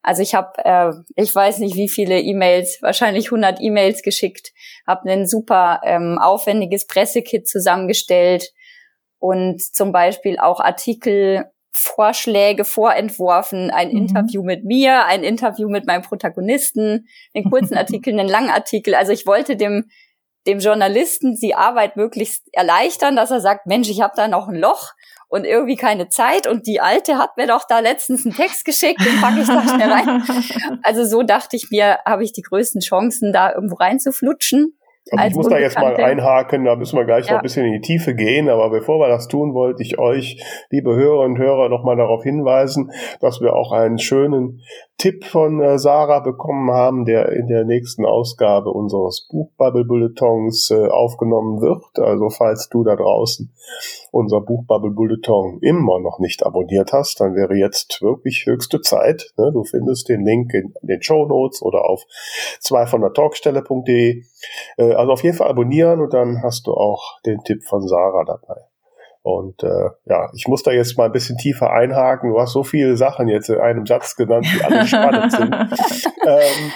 Also 0.02 0.22
ich 0.22 0.34
habe, 0.34 0.52
äh, 0.64 0.92
ich 1.16 1.34
weiß 1.34 1.58
nicht 1.58 1.76
wie 1.76 1.88
viele 1.88 2.20
E-Mails, 2.20 2.78
wahrscheinlich 2.82 3.26
100 3.26 3.60
E-Mails 3.60 4.02
geschickt, 4.02 4.52
habe 4.86 5.10
ein 5.10 5.26
super 5.26 5.80
ähm, 5.84 6.18
aufwendiges 6.20 6.86
Pressekit 6.86 7.48
zusammengestellt 7.48 8.52
und 9.18 9.62
zum 9.62 9.92
Beispiel 9.92 10.38
auch 10.38 10.60
Artikel 10.60 11.50
Vorschläge 11.78 12.64
vorentworfen, 12.64 13.70
ein 13.70 13.90
mhm. 13.90 13.96
Interview 13.96 14.42
mit 14.42 14.64
mir, 14.64 15.04
ein 15.06 15.24
Interview 15.24 15.68
mit 15.68 15.86
meinem 15.86 16.02
Protagonisten, 16.02 17.08
einen 17.34 17.50
kurzen 17.50 17.76
Artikel, 17.78 18.18
einen 18.18 18.28
langen 18.28 18.50
Artikel. 18.50 18.94
Also 18.94 19.12
ich 19.12 19.26
wollte 19.26 19.56
dem 19.56 19.88
dem 20.46 20.60
Journalisten 20.60 21.34
die 21.34 21.54
Arbeit 21.54 21.96
möglichst 21.96 22.48
erleichtern, 22.52 23.16
dass 23.16 23.30
er 23.30 23.40
sagt, 23.40 23.66
Mensch, 23.66 23.90
ich 23.90 24.00
habe 24.00 24.14
da 24.16 24.28
noch 24.28 24.48
ein 24.48 24.56
Loch 24.56 24.92
und 25.28 25.44
irgendwie 25.44 25.76
keine 25.76 26.08
Zeit 26.08 26.46
und 26.46 26.66
die 26.66 26.80
Alte 26.80 27.18
hat 27.18 27.36
mir 27.36 27.46
doch 27.46 27.64
da 27.68 27.80
letztens 27.80 28.24
einen 28.24 28.34
Text 28.34 28.64
geschickt, 28.64 29.00
den 29.04 29.20
packe 29.20 29.40
ich 29.42 29.46
da 29.46 29.62
schnell 29.62 29.92
rein. 29.92 30.24
Also 30.82 31.04
so 31.04 31.22
dachte 31.22 31.56
ich 31.56 31.68
mir, 31.70 31.98
habe 32.06 32.24
ich 32.24 32.32
die 32.32 32.42
größten 32.42 32.80
Chancen, 32.80 33.32
da 33.32 33.52
irgendwo 33.52 33.74
reinzuflutschen. 33.74 34.77
Also 35.12 35.28
ich 35.28 35.34
muss 35.34 35.48
da 35.48 35.58
jetzt 35.58 35.78
mal 35.78 35.96
einhaken, 35.96 36.64
da 36.64 36.76
müssen 36.76 36.96
wir 36.96 37.04
gleich 37.04 37.26
ja. 37.26 37.32
noch 37.32 37.40
ein 37.40 37.42
bisschen 37.42 37.66
in 37.66 37.72
die 37.72 37.80
Tiefe 37.80 38.14
gehen, 38.14 38.48
aber 38.48 38.70
bevor 38.70 38.98
wir 38.98 39.08
das 39.08 39.28
tun, 39.28 39.54
wollte 39.54 39.82
ich 39.82 39.98
euch, 39.98 40.42
liebe 40.70 40.94
Hörer 40.94 41.20
und 41.20 41.38
Hörer, 41.38 41.68
nochmal 41.68 41.96
darauf 41.96 42.22
hinweisen, 42.22 42.90
dass 43.20 43.40
wir 43.40 43.54
auch 43.54 43.72
einen 43.72 43.98
schönen 43.98 44.62
Tipp 44.98 45.24
von 45.24 45.60
äh, 45.60 45.78
Sarah 45.78 46.18
bekommen 46.18 46.72
haben, 46.72 47.04
der 47.04 47.30
in 47.30 47.46
der 47.46 47.64
nächsten 47.64 48.04
Ausgabe 48.04 48.70
unseres 48.70 49.28
Buchbubble 49.30 49.84
Bulletons 49.84 50.72
äh, 50.72 50.88
aufgenommen 50.88 51.60
wird. 51.60 51.84
Also 52.00 52.30
falls 52.30 52.68
du 52.68 52.82
da 52.82 52.96
draußen 52.96 53.54
unser 54.10 54.40
Buchbubble 54.40 54.90
Bulleton 54.90 55.60
immer 55.62 56.00
noch 56.00 56.18
nicht 56.18 56.44
abonniert 56.44 56.92
hast, 56.92 57.20
dann 57.20 57.36
wäre 57.36 57.54
jetzt 57.54 58.02
wirklich 58.02 58.46
höchste 58.46 58.80
Zeit. 58.80 59.32
Ne? 59.36 59.52
Du 59.52 59.62
findest 59.62 60.08
den 60.08 60.24
Link 60.24 60.52
in 60.52 60.74
den 60.82 61.00
Show 61.00 61.26
Notes 61.26 61.62
oder 61.62 61.88
auf 61.88 62.04
zwei 62.58 62.86
von 62.86 63.00
der 63.00 63.12
Talkstelle.de. 63.12 64.24
Äh, 64.78 64.92
also 64.94 65.12
auf 65.12 65.22
jeden 65.22 65.36
Fall 65.36 65.48
abonnieren 65.48 66.00
und 66.00 66.12
dann 66.12 66.42
hast 66.42 66.66
du 66.66 66.72
auch 66.72 67.20
den 67.24 67.38
Tipp 67.44 67.62
von 67.62 67.86
Sarah 67.86 68.24
dabei. 68.24 68.62
Und 69.28 69.62
äh, 69.62 69.90
ja, 70.06 70.30
ich 70.34 70.48
muss 70.48 70.62
da 70.62 70.70
jetzt 70.70 70.96
mal 70.96 71.04
ein 71.04 71.12
bisschen 71.12 71.36
tiefer 71.36 71.70
einhaken. 71.70 72.30
Du 72.30 72.40
hast 72.40 72.54
so 72.54 72.62
viele 72.62 72.96
Sachen 72.96 73.28
jetzt 73.28 73.50
in 73.50 73.60
einem 73.60 73.84
Satz 73.84 74.16
genannt, 74.16 74.46
die 74.50 74.64
alle 74.64 74.86
spannend 74.86 75.32
sind. 75.36 75.54
ähm, 75.54 76.72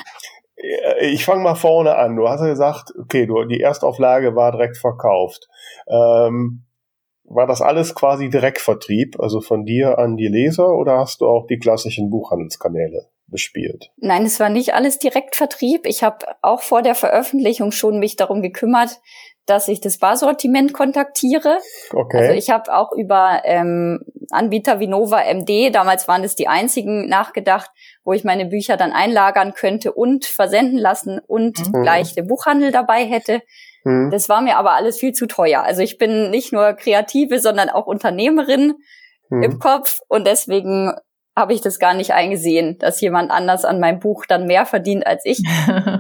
ich 1.00 1.24
fange 1.24 1.42
mal 1.42 1.54
vorne 1.54 1.96
an. 1.96 2.14
Du 2.14 2.28
hast 2.28 2.42
ja 2.42 2.48
gesagt, 2.48 2.92
okay, 3.00 3.24
du, 3.24 3.42
die 3.44 3.62
Erstauflage 3.62 4.36
war 4.36 4.52
direkt 4.52 4.76
verkauft. 4.76 5.48
Ähm, 5.88 6.66
war 7.24 7.46
das 7.46 7.62
alles 7.62 7.94
quasi 7.94 8.28
Direktvertrieb, 8.28 9.18
also 9.18 9.40
von 9.40 9.64
dir 9.64 9.98
an 9.98 10.18
die 10.18 10.28
Leser, 10.28 10.74
oder 10.74 10.98
hast 10.98 11.22
du 11.22 11.26
auch 11.26 11.46
die 11.46 11.58
klassischen 11.58 12.10
Buchhandelskanäle 12.10 13.08
bespielt? 13.28 13.90
Nein, 13.96 14.26
es 14.26 14.38
war 14.40 14.50
nicht 14.50 14.74
alles 14.74 14.98
Direktvertrieb. 14.98 15.86
Ich 15.86 16.02
habe 16.02 16.26
auch 16.42 16.60
vor 16.60 16.82
der 16.82 16.94
Veröffentlichung 16.94 17.72
schon 17.72 17.98
mich 17.98 18.16
darum 18.16 18.42
gekümmert, 18.42 19.00
dass 19.46 19.68
ich 19.68 19.80
das 19.80 19.98
Barsortiment 19.98 20.72
kontaktiere. 20.72 21.58
Okay. 21.92 22.18
Also 22.18 22.32
ich 22.32 22.50
habe 22.50 22.74
auch 22.74 22.92
über 22.92 23.42
ähm, 23.44 24.00
Anbieter 24.30 24.78
wie 24.78 24.86
Nova 24.86 25.20
MD, 25.20 25.74
damals 25.74 26.06
waren 26.06 26.22
es 26.22 26.34
die 26.34 26.48
einzigen, 26.48 27.08
nachgedacht, 27.08 27.70
wo 28.04 28.12
ich 28.12 28.24
meine 28.24 28.46
Bücher 28.46 28.76
dann 28.76 28.92
einlagern 28.92 29.54
könnte 29.54 29.92
und 29.92 30.24
versenden 30.24 30.78
lassen 30.78 31.20
und 31.26 31.58
mhm. 31.58 31.82
gleich 31.82 32.14
den 32.14 32.28
Buchhandel 32.28 32.70
dabei 32.70 33.04
hätte. 33.04 33.40
Mhm. 33.84 34.10
Das 34.10 34.28
war 34.28 34.42
mir 34.42 34.56
aber 34.56 34.72
alles 34.72 34.98
viel 34.98 35.12
zu 35.12 35.26
teuer. 35.26 35.62
Also 35.62 35.82
ich 35.82 35.98
bin 35.98 36.30
nicht 36.30 36.52
nur 36.52 36.74
Kreative, 36.74 37.40
sondern 37.40 37.68
auch 37.68 37.86
Unternehmerin 37.86 38.74
mhm. 39.28 39.42
im 39.42 39.58
Kopf 39.58 39.98
und 40.08 40.26
deswegen 40.26 40.92
habe 41.34 41.54
ich 41.54 41.62
das 41.62 41.78
gar 41.78 41.94
nicht 41.94 42.12
eingesehen, 42.12 42.78
dass 42.78 43.00
jemand 43.00 43.30
anders 43.30 43.64
an 43.64 43.80
meinem 43.80 44.00
Buch 44.00 44.26
dann 44.26 44.46
mehr 44.46 44.66
verdient 44.66 45.06
als 45.06 45.24
ich. 45.24 45.42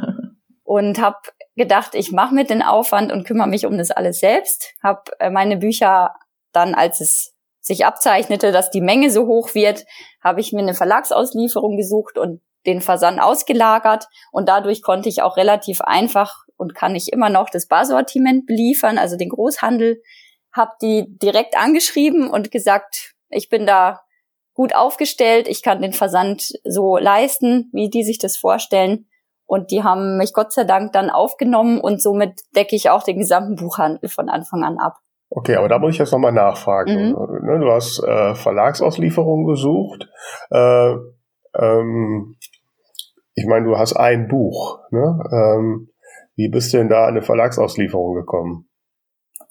und 0.64 1.00
habe 1.00 1.16
gedacht, 1.56 1.94
ich 1.94 2.12
mache 2.12 2.34
mit 2.34 2.50
den 2.50 2.62
Aufwand 2.62 3.12
und 3.12 3.24
kümmere 3.24 3.48
mich 3.48 3.66
um 3.66 3.76
das 3.76 3.90
alles 3.90 4.20
selbst. 4.20 4.74
Habe 4.82 5.02
äh, 5.18 5.30
meine 5.30 5.56
Bücher 5.56 6.14
dann, 6.52 6.74
als 6.74 7.00
es 7.00 7.34
sich 7.60 7.84
abzeichnete, 7.84 8.52
dass 8.52 8.70
die 8.70 8.80
Menge 8.80 9.10
so 9.10 9.26
hoch 9.26 9.54
wird, 9.54 9.84
habe 10.22 10.40
ich 10.40 10.52
mir 10.52 10.60
eine 10.60 10.74
Verlagsauslieferung 10.74 11.76
gesucht 11.76 12.18
und 12.18 12.40
den 12.66 12.80
Versand 12.80 13.20
ausgelagert. 13.20 14.06
Und 14.30 14.48
dadurch 14.48 14.82
konnte 14.82 15.08
ich 15.08 15.22
auch 15.22 15.36
relativ 15.36 15.80
einfach 15.80 16.44
und 16.56 16.74
kann 16.74 16.94
ich 16.94 17.12
immer 17.12 17.28
noch 17.28 17.50
das 17.50 17.66
Barsortiment 17.66 18.46
beliefern, 18.46 18.98
also 18.98 19.16
den 19.16 19.28
Großhandel, 19.28 20.02
habe 20.52 20.72
die 20.82 21.06
direkt 21.18 21.56
angeschrieben 21.56 22.28
und 22.28 22.50
gesagt, 22.50 23.14
ich 23.30 23.48
bin 23.48 23.66
da 23.66 24.02
gut 24.54 24.74
aufgestellt, 24.74 25.48
ich 25.48 25.62
kann 25.62 25.80
den 25.80 25.94
Versand 25.94 26.52
so 26.64 26.98
leisten, 26.98 27.70
wie 27.72 27.88
die 27.88 28.04
sich 28.04 28.18
das 28.18 28.36
vorstellen 28.36 29.06
und 29.46 29.70
die 29.70 29.82
haben 29.82 30.16
mich 30.16 30.32
Gott 30.32 30.52
sei 30.52 30.64
Dank 30.64 30.92
dann 30.92 31.10
aufgenommen 31.10 31.80
und 31.80 32.00
somit 32.00 32.40
decke 32.56 32.76
ich 32.76 32.90
auch 32.90 33.02
den 33.02 33.18
gesamten 33.18 33.56
Buchhandel 33.56 34.08
von 34.08 34.28
Anfang 34.28 34.64
an 34.64 34.78
ab. 34.78 34.98
Okay, 35.34 35.56
aber 35.56 35.68
da 35.68 35.78
muss 35.78 35.92
ich 35.92 35.98
jetzt 35.98 36.12
nochmal 36.12 36.32
nachfragen. 36.32 37.10
Mhm. 37.10 37.46
Ne, 37.46 37.58
du 37.60 37.70
hast 37.70 38.02
äh, 38.02 38.34
Verlagsauslieferung 38.34 39.46
gesucht. 39.46 40.06
Äh, 40.50 40.94
ähm, 41.58 42.36
ich 43.34 43.46
meine, 43.46 43.66
du 43.66 43.78
hast 43.78 43.94
ein 43.94 44.28
Buch. 44.28 44.80
Ne? 44.90 45.18
Ähm, 45.32 45.88
wie 46.36 46.48
bist 46.48 46.72
du 46.72 46.78
denn 46.78 46.88
da 46.88 47.04
an 47.04 47.10
eine 47.10 47.22
Verlagsauslieferung 47.22 48.14
gekommen? 48.14 48.68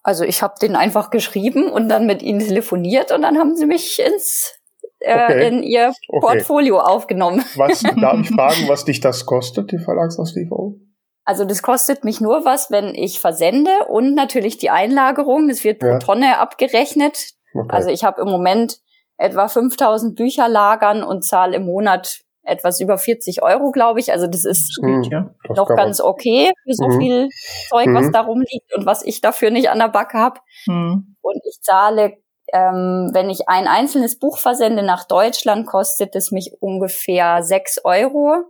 Also 0.04 0.24
ich 0.24 0.42
habe 0.42 0.56
den 0.62 0.76
einfach 0.76 1.10
geschrieben 1.10 1.72
und 1.72 1.90
dann 1.90 2.06
mit 2.06 2.22
ihnen 2.22 2.40
telefoniert 2.40 3.12
und 3.12 3.22
dann 3.22 3.38
haben 3.38 3.56
sie 3.56 3.66
mich 3.66 4.00
ins 4.00 4.61
okay. 5.04 5.48
in 5.48 5.64
ihr 5.64 5.94
Portfolio 6.20 6.78
okay. 6.78 6.92
aufgenommen. 6.92 7.44
Was, 7.56 7.82
darf 8.02 8.20
ich 8.20 8.30
fragen, 8.30 8.68
was 8.68 8.86
dich 8.86 9.00
das 9.00 9.26
kostet, 9.26 9.72
die 9.72 9.80
Verlagsauslieferung? 9.80 10.82
Also 11.24 11.46
das 11.46 11.62
kostet 11.62 12.04
mich 12.04 12.20
nur 12.20 12.46
was, 12.46 12.72
wenn 12.72 12.96
ich 12.96 13.20
versende 13.20 13.72
und 13.90 14.16
natürlich 14.16 14.58
die 14.58 14.70
Einlagerung. 14.70 15.48
Das 15.48 15.64
wird 15.64 15.80
pro 15.80 15.88
ja. 15.88 16.00
Tonne 16.00 16.40
abgerechnet. 16.40 17.34
Okay. 17.54 17.68
Also 17.70 17.90
ich 17.90 18.04
habe 18.04 18.22
im 18.22 18.28
Moment 18.28 18.80
etwa 19.18 19.48
5000 19.48 20.16
Bücher 20.16 20.50
lagern 20.50 21.04
und 21.04 21.24
zahle 21.24 21.58
im 21.58 21.66
Monat 21.66 22.22
etwas 22.44 22.80
über 22.80 22.98
40 22.98 23.44
Euro, 23.44 23.72
glaube 23.72 24.00
ich. 24.00 24.12
Also 24.12 24.26
das 24.28 24.46
ist 24.46 24.80
mhm, 24.82 25.04
ja. 25.04 25.34
noch 25.56 25.68
ganz 25.68 26.02
okay 26.02 26.52
für 26.64 26.74
so 26.74 26.88
mhm. 26.88 27.00
viel 27.00 27.30
Zeug, 27.70 27.88
was 27.94 28.08
mhm. 28.08 28.12
da 28.12 28.22
rumliegt 28.22 28.76
und 28.76 28.86
was 28.86 29.04
ich 29.04 29.22
dafür 29.22 29.52
nicht 29.52 29.70
an 29.70 29.78
der 29.78 29.90
Backe 29.90 30.18
habe. 30.18 30.40
Mhm. 30.66 31.16
Und 31.22 31.42
ich 31.48 31.62
zahle, 31.62 32.18
ähm, 32.54 33.10
wenn 33.14 33.30
ich 33.30 33.48
ein 33.48 33.68
einzelnes 33.68 34.20
Buch 34.20 34.38
versende 34.38 34.84
nach 34.84 35.06
Deutschland, 35.06 35.68
kostet 35.68 36.16
es 36.16 36.32
mich 36.32 36.54
ungefähr 36.60 37.44
6 37.44 37.86
Euro. 37.86 38.46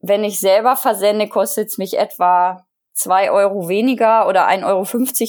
Wenn 0.00 0.24
ich 0.24 0.40
selber 0.40 0.76
versende, 0.76 1.28
kostet 1.28 1.68
es 1.68 1.78
mich 1.78 1.98
etwa 1.98 2.66
2 2.94 3.30
Euro 3.30 3.68
weniger 3.68 4.28
oder 4.28 4.48
1,50 4.48 4.64
Euro 4.66 4.84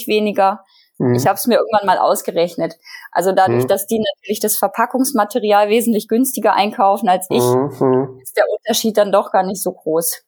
weniger. 0.08 0.64
Mhm. 0.98 1.16
Ich 1.16 1.26
habe 1.26 1.36
es 1.36 1.48
mir 1.48 1.56
irgendwann 1.56 1.88
mal 1.88 1.98
ausgerechnet. 1.98 2.78
Also 3.12 3.32
dadurch, 3.32 3.64
mhm. 3.64 3.68
dass 3.68 3.88
die 3.88 4.00
natürlich 4.00 4.40
das 4.40 4.58
Verpackungsmaterial 4.58 5.70
wesentlich 5.70 6.08
günstiger 6.08 6.54
einkaufen 6.54 7.10
als 7.10 7.28
ich, 7.30 7.42
mhm. 7.42 8.20
ist 8.22 8.38
der 8.38 8.46
Unterschied 8.58 8.98
dann 8.98 9.12
doch 9.12 9.32
gar 9.32 9.44
nicht 9.44 9.62
so 9.62 9.72
groß. 9.72 10.26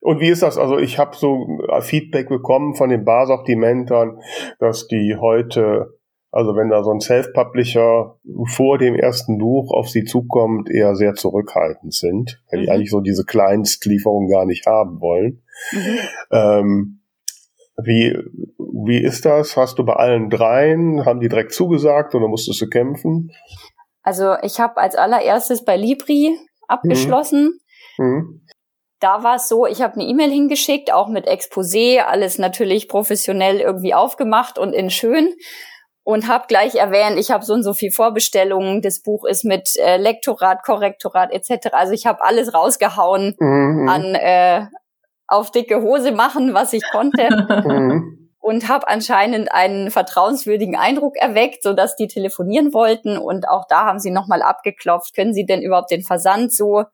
Und 0.00 0.20
wie 0.20 0.30
ist 0.30 0.42
das? 0.42 0.56
Also 0.56 0.78
ich 0.78 0.98
habe 0.98 1.14
so 1.14 1.46
Feedback 1.80 2.28
bekommen 2.28 2.74
von 2.74 2.88
den 2.88 3.04
Barsortimentern, 3.04 4.20
dass 4.58 4.88
die 4.88 5.16
heute, 5.20 5.99
also 6.32 6.54
wenn 6.54 6.68
da 6.68 6.84
so 6.84 6.90
ein 6.90 7.00
Self-Publisher 7.00 8.16
vor 8.46 8.78
dem 8.78 8.94
ersten 8.94 9.38
Buch 9.38 9.72
auf 9.72 9.88
sie 9.88 10.04
zukommt, 10.04 10.70
eher 10.70 10.94
sehr 10.94 11.14
zurückhaltend 11.14 11.92
sind, 11.92 12.40
weil 12.50 12.60
die 12.60 12.66
mhm. 12.66 12.72
eigentlich 12.72 12.90
so 12.90 13.00
diese 13.00 13.24
Kleinstlieferung 13.24 14.28
gar 14.28 14.46
nicht 14.46 14.66
haben 14.66 15.00
wollen. 15.00 15.42
Mhm. 15.72 15.98
Ähm, 16.30 17.00
wie, 17.82 18.16
wie 18.58 19.02
ist 19.02 19.24
das? 19.24 19.56
Hast 19.56 19.78
du 19.78 19.84
bei 19.84 19.94
allen 19.94 20.30
dreien, 20.30 21.04
haben 21.04 21.20
die 21.20 21.28
direkt 21.28 21.52
zugesagt 21.52 22.14
oder 22.14 22.28
musstest 22.28 22.60
du 22.60 22.68
kämpfen? 22.68 23.32
Also 24.02 24.34
ich 24.42 24.60
habe 24.60 24.76
als 24.76 24.94
allererstes 24.94 25.64
bei 25.64 25.76
Libri 25.76 26.36
abgeschlossen. 26.68 27.60
Mhm. 27.98 28.04
Mhm. 28.04 28.46
Da 29.00 29.24
war 29.24 29.36
es 29.36 29.48
so, 29.48 29.66
ich 29.66 29.80
habe 29.80 29.94
eine 29.94 30.04
E-Mail 30.04 30.30
hingeschickt, 30.30 30.92
auch 30.92 31.08
mit 31.08 31.26
Exposé, 31.26 32.00
alles 32.00 32.38
natürlich 32.38 32.86
professionell 32.86 33.58
irgendwie 33.58 33.94
aufgemacht 33.94 34.58
und 34.58 34.74
in 34.74 34.90
schön 34.90 35.34
und 36.02 36.28
habe 36.28 36.44
gleich 36.48 36.76
erwähnt, 36.76 37.18
ich 37.18 37.30
habe 37.30 37.44
so 37.44 37.54
und 37.54 37.62
so 37.62 37.74
viel 37.74 37.90
Vorbestellungen, 37.90 38.82
das 38.82 39.02
Buch 39.02 39.24
ist 39.24 39.44
mit 39.44 39.76
äh, 39.76 39.96
Lektorat, 39.96 40.62
Korrektorat 40.64 41.32
etc. 41.32 41.68
Also 41.72 41.92
ich 41.92 42.06
habe 42.06 42.22
alles 42.22 42.54
rausgehauen 42.54 43.36
mhm. 43.38 43.88
an 43.88 44.14
äh, 44.14 44.66
auf 45.26 45.50
dicke 45.50 45.82
Hose 45.82 46.12
machen, 46.12 46.54
was 46.54 46.72
ich 46.72 46.82
konnte. 46.90 47.28
Mhm. 47.60 48.30
und 48.42 48.68
habe 48.68 48.88
anscheinend 48.88 49.52
einen 49.52 49.90
vertrauenswürdigen 49.90 50.74
Eindruck 50.74 51.16
erweckt, 51.16 51.62
so 51.62 51.74
dass 51.74 51.94
die 51.94 52.08
telefonieren 52.08 52.72
wollten 52.72 53.18
und 53.18 53.46
auch 53.48 53.66
da 53.68 53.84
haben 53.84 53.98
sie 53.98 54.10
nochmal 54.10 54.40
abgeklopft, 54.40 55.14
können 55.14 55.34
sie 55.34 55.44
denn 55.44 55.60
überhaupt 55.62 55.90
den 55.90 56.02
Versand 56.02 56.52
so 56.52 56.84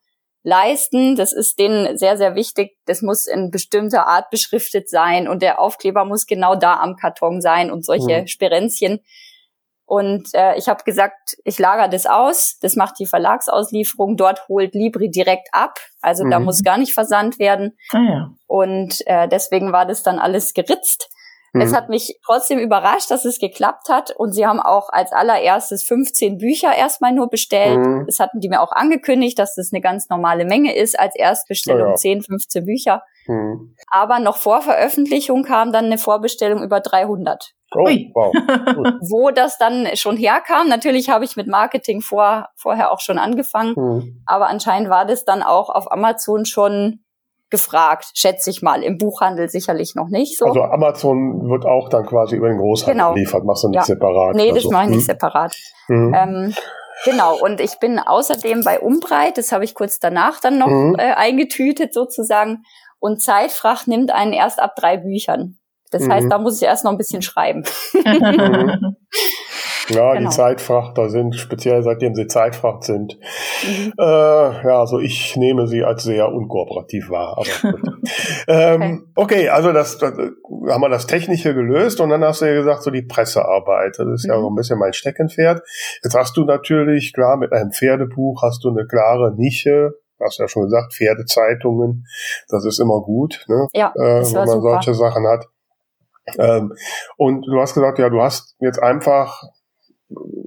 leisten? 0.46 1.16
Das 1.16 1.32
ist 1.32 1.58
denen 1.58 1.98
sehr, 1.98 2.16
sehr 2.16 2.36
wichtig. 2.36 2.76
Das 2.86 3.02
muss 3.02 3.26
in 3.26 3.50
bestimmter 3.50 4.06
Art 4.06 4.30
beschriftet 4.30 4.88
sein 4.88 5.28
und 5.28 5.42
der 5.42 5.60
Aufkleber 5.60 6.04
muss 6.04 6.26
genau 6.26 6.54
da 6.54 6.74
am 6.74 6.96
Karton 6.96 7.40
sein 7.40 7.70
und 7.70 7.84
solche 7.84 8.22
mhm. 8.22 8.26
Sperenzchen. 8.28 9.00
Und 9.84 10.28
äh, 10.34 10.56
ich 10.56 10.68
habe 10.68 10.82
gesagt, 10.84 11.36
ich 11.44 11.58
lager 11.58 11.88
das 11.88 12.06
aus, 12.06 12.58
das 12.60 12.74
macht 12.74 12.98
die 12.98 13.06
Verlagsauslieferung, 13.06 14.16
dort 14.16 14.48
holt 14.48 14.74
Libri 14.74 15.10
direkt 15.10 15.48
ab, 15.52 15.78
also 16.00 16.24
mhm. 16.24 16.30
da 16.30 16.40
muss 16.40 16.64
gar 16.64 16.76
nicht 16.76 16.92
versandt 16.92 17.38
werden. 17.38 17.76
Ah, 17.92 17.98
ja. 17.98 18.30
Und 18.46 19.06
äh, 19.06 19.28
deswegen 19.28 19.72
war 19.72 19.86
das 19.86 20.02
dann 20.02 20.18
alles 20.18 20.54
geritzt. 20.54 21.08
Mhm. 21.56 21.62
Es 21.62 21.74
hat 21.74 21.88
mich 21.88 22.18
trotzdem 22.24 22.58
überrascht, 22.58 23.10
dass 23.10 23.24
es 23.24 23.38
geklappt 23.38 23.88
hat. 23.88 24.10
Und 24.16 24.32
sie 24.32 24.46
haben 24.46 24.60
auch 24.60 24.88
als 24.90 25.12
allererstes 25.12 25.82
15 25.84 26.38
Bücher 26.38 26.74
erstmal 26.74 27.12
nur 27.12 27.28
bestellt. 27.28 27.78
Mhm. 27.78 28.04
Das 28.06 28.18
hatten 28.18 28.40
die 28.40 28.48
mir 28.48 28.60
auch 28.60 28.72
angekündigt, 28.72 29.38
dass 29.38 29.54
das 29.54 29.72
eine 29.72 29.80
ganz 29.80 30.08
normale 30.08 30.44
Menge 30.44 30.74
ist. 30.74 30.98
Als 30.98 31.16
Erstbestellung 31.16 31.90
ja. 31.90 31.94
10, 31.94 32.22
15 32.22 32.64
Bücher. 32.64 33.02
Mhm. 33.26 33.74
Aber 33.90 34.20
noch 34.20 34.36
vor 34.36 34.62
Veröffentlichung 34.62 35.42
kam 35.42 35.72
dann 35.72 35.86
eine 35.86 35.98
Vorbestellung 35.98 36.62
über 36.62 36.80
300. 36.80 37.52
Oh, 37.74 37.84
wow. 37.84 38.32
Wo 39.10 39.30
das 39.30 39.58
dann 39.58 39.88
schon 39.94 40.16
herkam, 40.16 40.68
natürlich 40.68 41.10
habe 41.10 41.24
ich 41.24 41.36
mit 41.36 41.48
Marketing 41.48 42.00
vor, 42.00 42.48
vorher 42.54 42.92
auch 42.92 43.00
schon 43.00 43.18
angefangen, 43.18 43.74
mhm. 43.76 44.22
aber 44.24 44.48
anscheinend 44.48 44.88
war 44.88 45.04
das 45.04 45.24
dann 45.24 45.42
auch 45.42 45.68
auf 45.68 45.90
Amazon 45.90 46.44
schon 46.44 47.00
gefragt, 47.50 48.10
schätze 48.14 48.50
ich 48.50 48.62
mal. 48.62 48.82
Im 48.82 48.98
Buchhandel 48.98 49.48
sicherlich 49.48 49.94
noch 49.94 50.08
nicht 50.08 50.38
so. 50.38 50.46
Also 50.46 50.62
Amazon 50.62 51.48
wird 51.48 51.64
auch 51.64 51.88
dann 51.88 52.04
quasi 52.06 52.36
über 52.36 52.48
den 52.48 52.58
Großhandel 52.58 52.94
genau. 52.94 53.14
geliefert, 53.14 53.44
machst 53.44 53.64
du 53.64 53.68
nicht 53.68 53.76
ja. 53.76 53.84
separat. 53.84 54.34
Nee, 54.34 54.52
das 54.52 54.64
so. 54.64 54.70
mache 54.70 54.84
ich 54.84 54.90
nicht 54.90 54.98
hm. 55.00 55.06
separat. 55.06 55.54
Mhm. 55.88 56.14
Ähm, 56.14 56.54
genau, 57.04 57.38
und 57.40 57.60
ich 57.60 57.78
bin 57.78 57.98
außerdem 57.98 58.62
bei 58.64 58.80
Umbreit, 58.80 59.38
das 59.38 59.52
habe 59.52 59.64
ich 59.64 59.74
kurz 59.74 59.98
danach 59.98 60.40
dann 60.40 60.58
noch 60.58 60.68
mhm. 60.68 60.96
äh, 60.98 61.12
eingetütet 61.12 61.94
sozusagen. 61.94 62.64
Und 62.98 63.22
Zeitfracht 63.22 63.86
nimmt 63.86 64.10
einen 64.10 64.32
erst 64.32 64.58
ab 64.60 64.74
drei 64.74 64.96
Büchern. 64.96 65.58
Das 65.90 66.02
mhm. 66.02 66.12
heißt, 66.12 66.26
da 66.30 66.38
muss 66.38 66.60
ich 66.60 66.66
erst 66.66 66.84
noch 66.84 66.90
ein 66.90 66.98
bisschen 66.98 67.22
schreiben. 67.22 67.62
Ja, 69.88 70.14
genau. 70.14 70.28
die 70.28 70.34
Zeitfrachter 70.34 71.08
sind, 71.10 71.36
speziell 71.36 71.82
seitdem 71.82 72.14
sie 72.14 72.26
Zeitfracht 72.26 72.84
sind. 72.84 73.18
Mhm. 73.64 73.92
Äh, 73.98 74.02
ja, 74.02 74.80
also 74.80 74.98
ich 74.98 75.36
nehme 75.36 75.66
sie 75.66 75.84
als 75.84 76.02
sehr 76.02 76.32
unkooperativ 76.32 77.10
wahr. 77.10 77.38
Aber 77.38 77.74
ähm, 78.48 79.08
okay. 79.14 79.36
okay, 79.36 79.48
also 79.48 79.72
das, 79.72 79.98
das, 79.98 80.12
haben 80.12 80.80
wir 80.80 80.88
das 80.88 81.06
Technische 81.06 81.54
gelöst 81.54 82.00
und 82.00 82.10
dann 82.10 82.24
hast 82.24 82.42
du 82.42 82.46
ja 82.46 82.54
gesagt, 82.54 82.82
so 82.82 82.90
die 82.90 83.02
Pressearbeit. 83.02 83.98
Das 83.98 84.08
ist 84.08 84.24
mhm. 84.24 84.32
ja 84.32 84.40
so 84.40 84.50
ein 84.50 84.54
bisschen 84.54 84.78
mein 84.78 84.92
Steckenpferd. 84.92 85.62
Jetzt 86.02 86.14
hast 86.14 86.36
du 86.36 86.44
natürlich, 86.44 87.12
klar, 87.12 87.36
mit 87.36 87.52
einem 87.52 87.70
Pferdebuch 87.70 88.42
hast 88.42 88.64
du 88.64 88.70
eine 88.70 88.86
klare 88.86 89.34
Nische, 89.36 89.92
hast 90.20 90.38
ja 90.38 90.48
schon 90.48 90.64
gesagt, 90.64 90.94
Pferdezeitungen, 90.94 92.06
das 92.48 92.64
ist 92.64 92.80
immer 92.80 93.00
gut, 93.02 93.44
ne? 93.48 93.68
ja, 93.72 93.92
äh, 93.94 94.24
wenn 94.24 94.32
man 94.32 94.48
super. 94.48 94.60
solche 94.60 94.94
Sachen 94.94 95.26
hat. 95.26 95.46
Ähm, 96.38 96.74
und 97.16 97.46
du 97.46 97.60
hast 97.60 97.74
gesagt, 97.74 97.98
ja, 97.98 98.08
du 98.08 98.20
hast 98.20 98.56
jetzt 98.58 98.82
einfach 98.82 99.44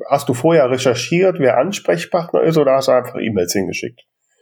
hast 0.09 0.29
du 0.29 0.33
vorher 0.33 0.69
recherchiert, 0.69 1.39
wer 1.39 1.57
Ansprechpartner 1.57 2.41
ist, 2.41 2.57
oder 2.57 2.73
hast 2.73 2.87
du 2.87 2.93
einfach 2.93 3.15
E-Mails 3.15 3.53
hingeschickt? 3.53 4.01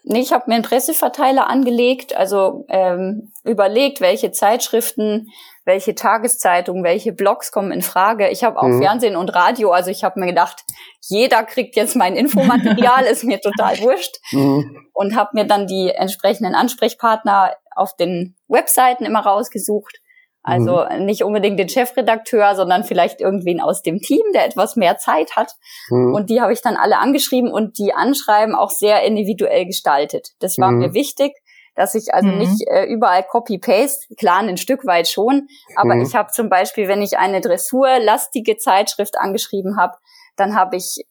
Nee, 0.10 0.22
ich 0.22 0.32
habe 0.32 0.46
mir 0.48 0.56
einen 0.56 0.64
Presseverteiler 0.64 1.50
angelegt, 1.50 2.16
also 2.16 2.66
ähm, 2.70 3.34
überlegt, 3.44 4.00
welche 4.00 4.32
Zeitschriften, 4.32 5.28
welche 5.66 5.96
Tageszeitungen, 5.96 6.86
welche 6.86 7.12
Blogs 7.12 7.52
kommen 7.52 7.74
in 7.74 7.82
Frage. 7.82 8.30
Ich 8.30 8.46
habe 8.46 8.58
auch 8.58 8.70
mhm. 8.70 8.82
Fernsehen 8.82 9.18
und 9.18 9.36
Radio, 9.36 9.72
also 9.72 9.92
ich 9.92 10.06
habe 10.06 10.22
mir 10.22 10.28
gedacht, 10.28 10.64
jeder 11.02 11.44
kriegt 11.44 11.76
jetzt 11.76 11.98
mein 11.98 12.16
Infomaterial, 12.16 13.04
ist 13.12 13.26
mir 13.26 13.42
total 13.42 13.78
wurscht. 13.80 14.16
Mhm. 14.32 14.88
Und 14.94 15.18
habe 15.18 15.32
mir 15.34 15.44
dann 15.44 15.68
die 15.68 15.92
entsprechenden 15.94 16.56
Ansprechpartner 16.56 17.54
auf 17.76 17.94
den 17.98 18.38
Webseiten 18.48 19.04
immer 19.04 19.20
rausgesucht 19.20 20.00
also 20.48 20.86
mhm. 20.90 21.04
nicht 21.04 21.26
unbedingt 21.26 21.60
den 21.60 21.68
Chefredakteur, 21.68 22.56
sondern 22.56 22.86
vielleicht 22.86 23.20
irgendwen 23.20 23.60
aus 23.60 23.82
dem 23.82 24.00
Team, 24.00 24.22
der 24.34 24.46
etwas 24.46 24.78
mehr 24.78 24.98
Zeit 24.98 25.36
hat. 25.36 25.52
Mhm. 25.90 26.14
Und 26.14 26.30
die 26.30 26.40
habe 26.40 26.54
ich 26.54 26.62
dann 26.62 26.78
alle 26.78 27.00
angeschrieben 27.00 27.52
und 27.52 27.78
die 27.78 27.94
Anschreiben 27.94 28.56
auch 28.56 28.70
sehr 28.70 29.04
individuell 29.04 29.66
gestaltet. 29.66 30.30
Das 30.40 30.58
war 30.58 30.72
mhm. 30.72 30.78
mir 30.78 30.94
wichtig, 30.94 31.34
dass 31.76 31.96
ich 31.96 32.14
also 32.14 32.30
mhm. 32.30 32.38
nicht 32.38 32.66
äh, 32.66 32.86
überall 32.86 33.24
Copy-Paste, 33.24 34.16
klar 34.16 34.40
ein 34.40 34.56
Stück 34.56 34.86
weit 34.86 35.10
schon, 35.10 35.50
aber 35.76 35.96
mhm. 35.96 36.04
ich 36.04 36.16
habe 36.16 36.32
zum 36.32 36.48
Beispiel, 36.48 36.88
wenn 36.88 37.02
ich 37.02 37.18
eine 37.18 37.42
dressurlastige 37.42 38.56
Zeitschrift 38.56 39.20
angeschrieben 39.20 39.76
habe, 39.78 39.98
dann 40.38 40.56
habe 40.56 40.78
ich 40.78 41.06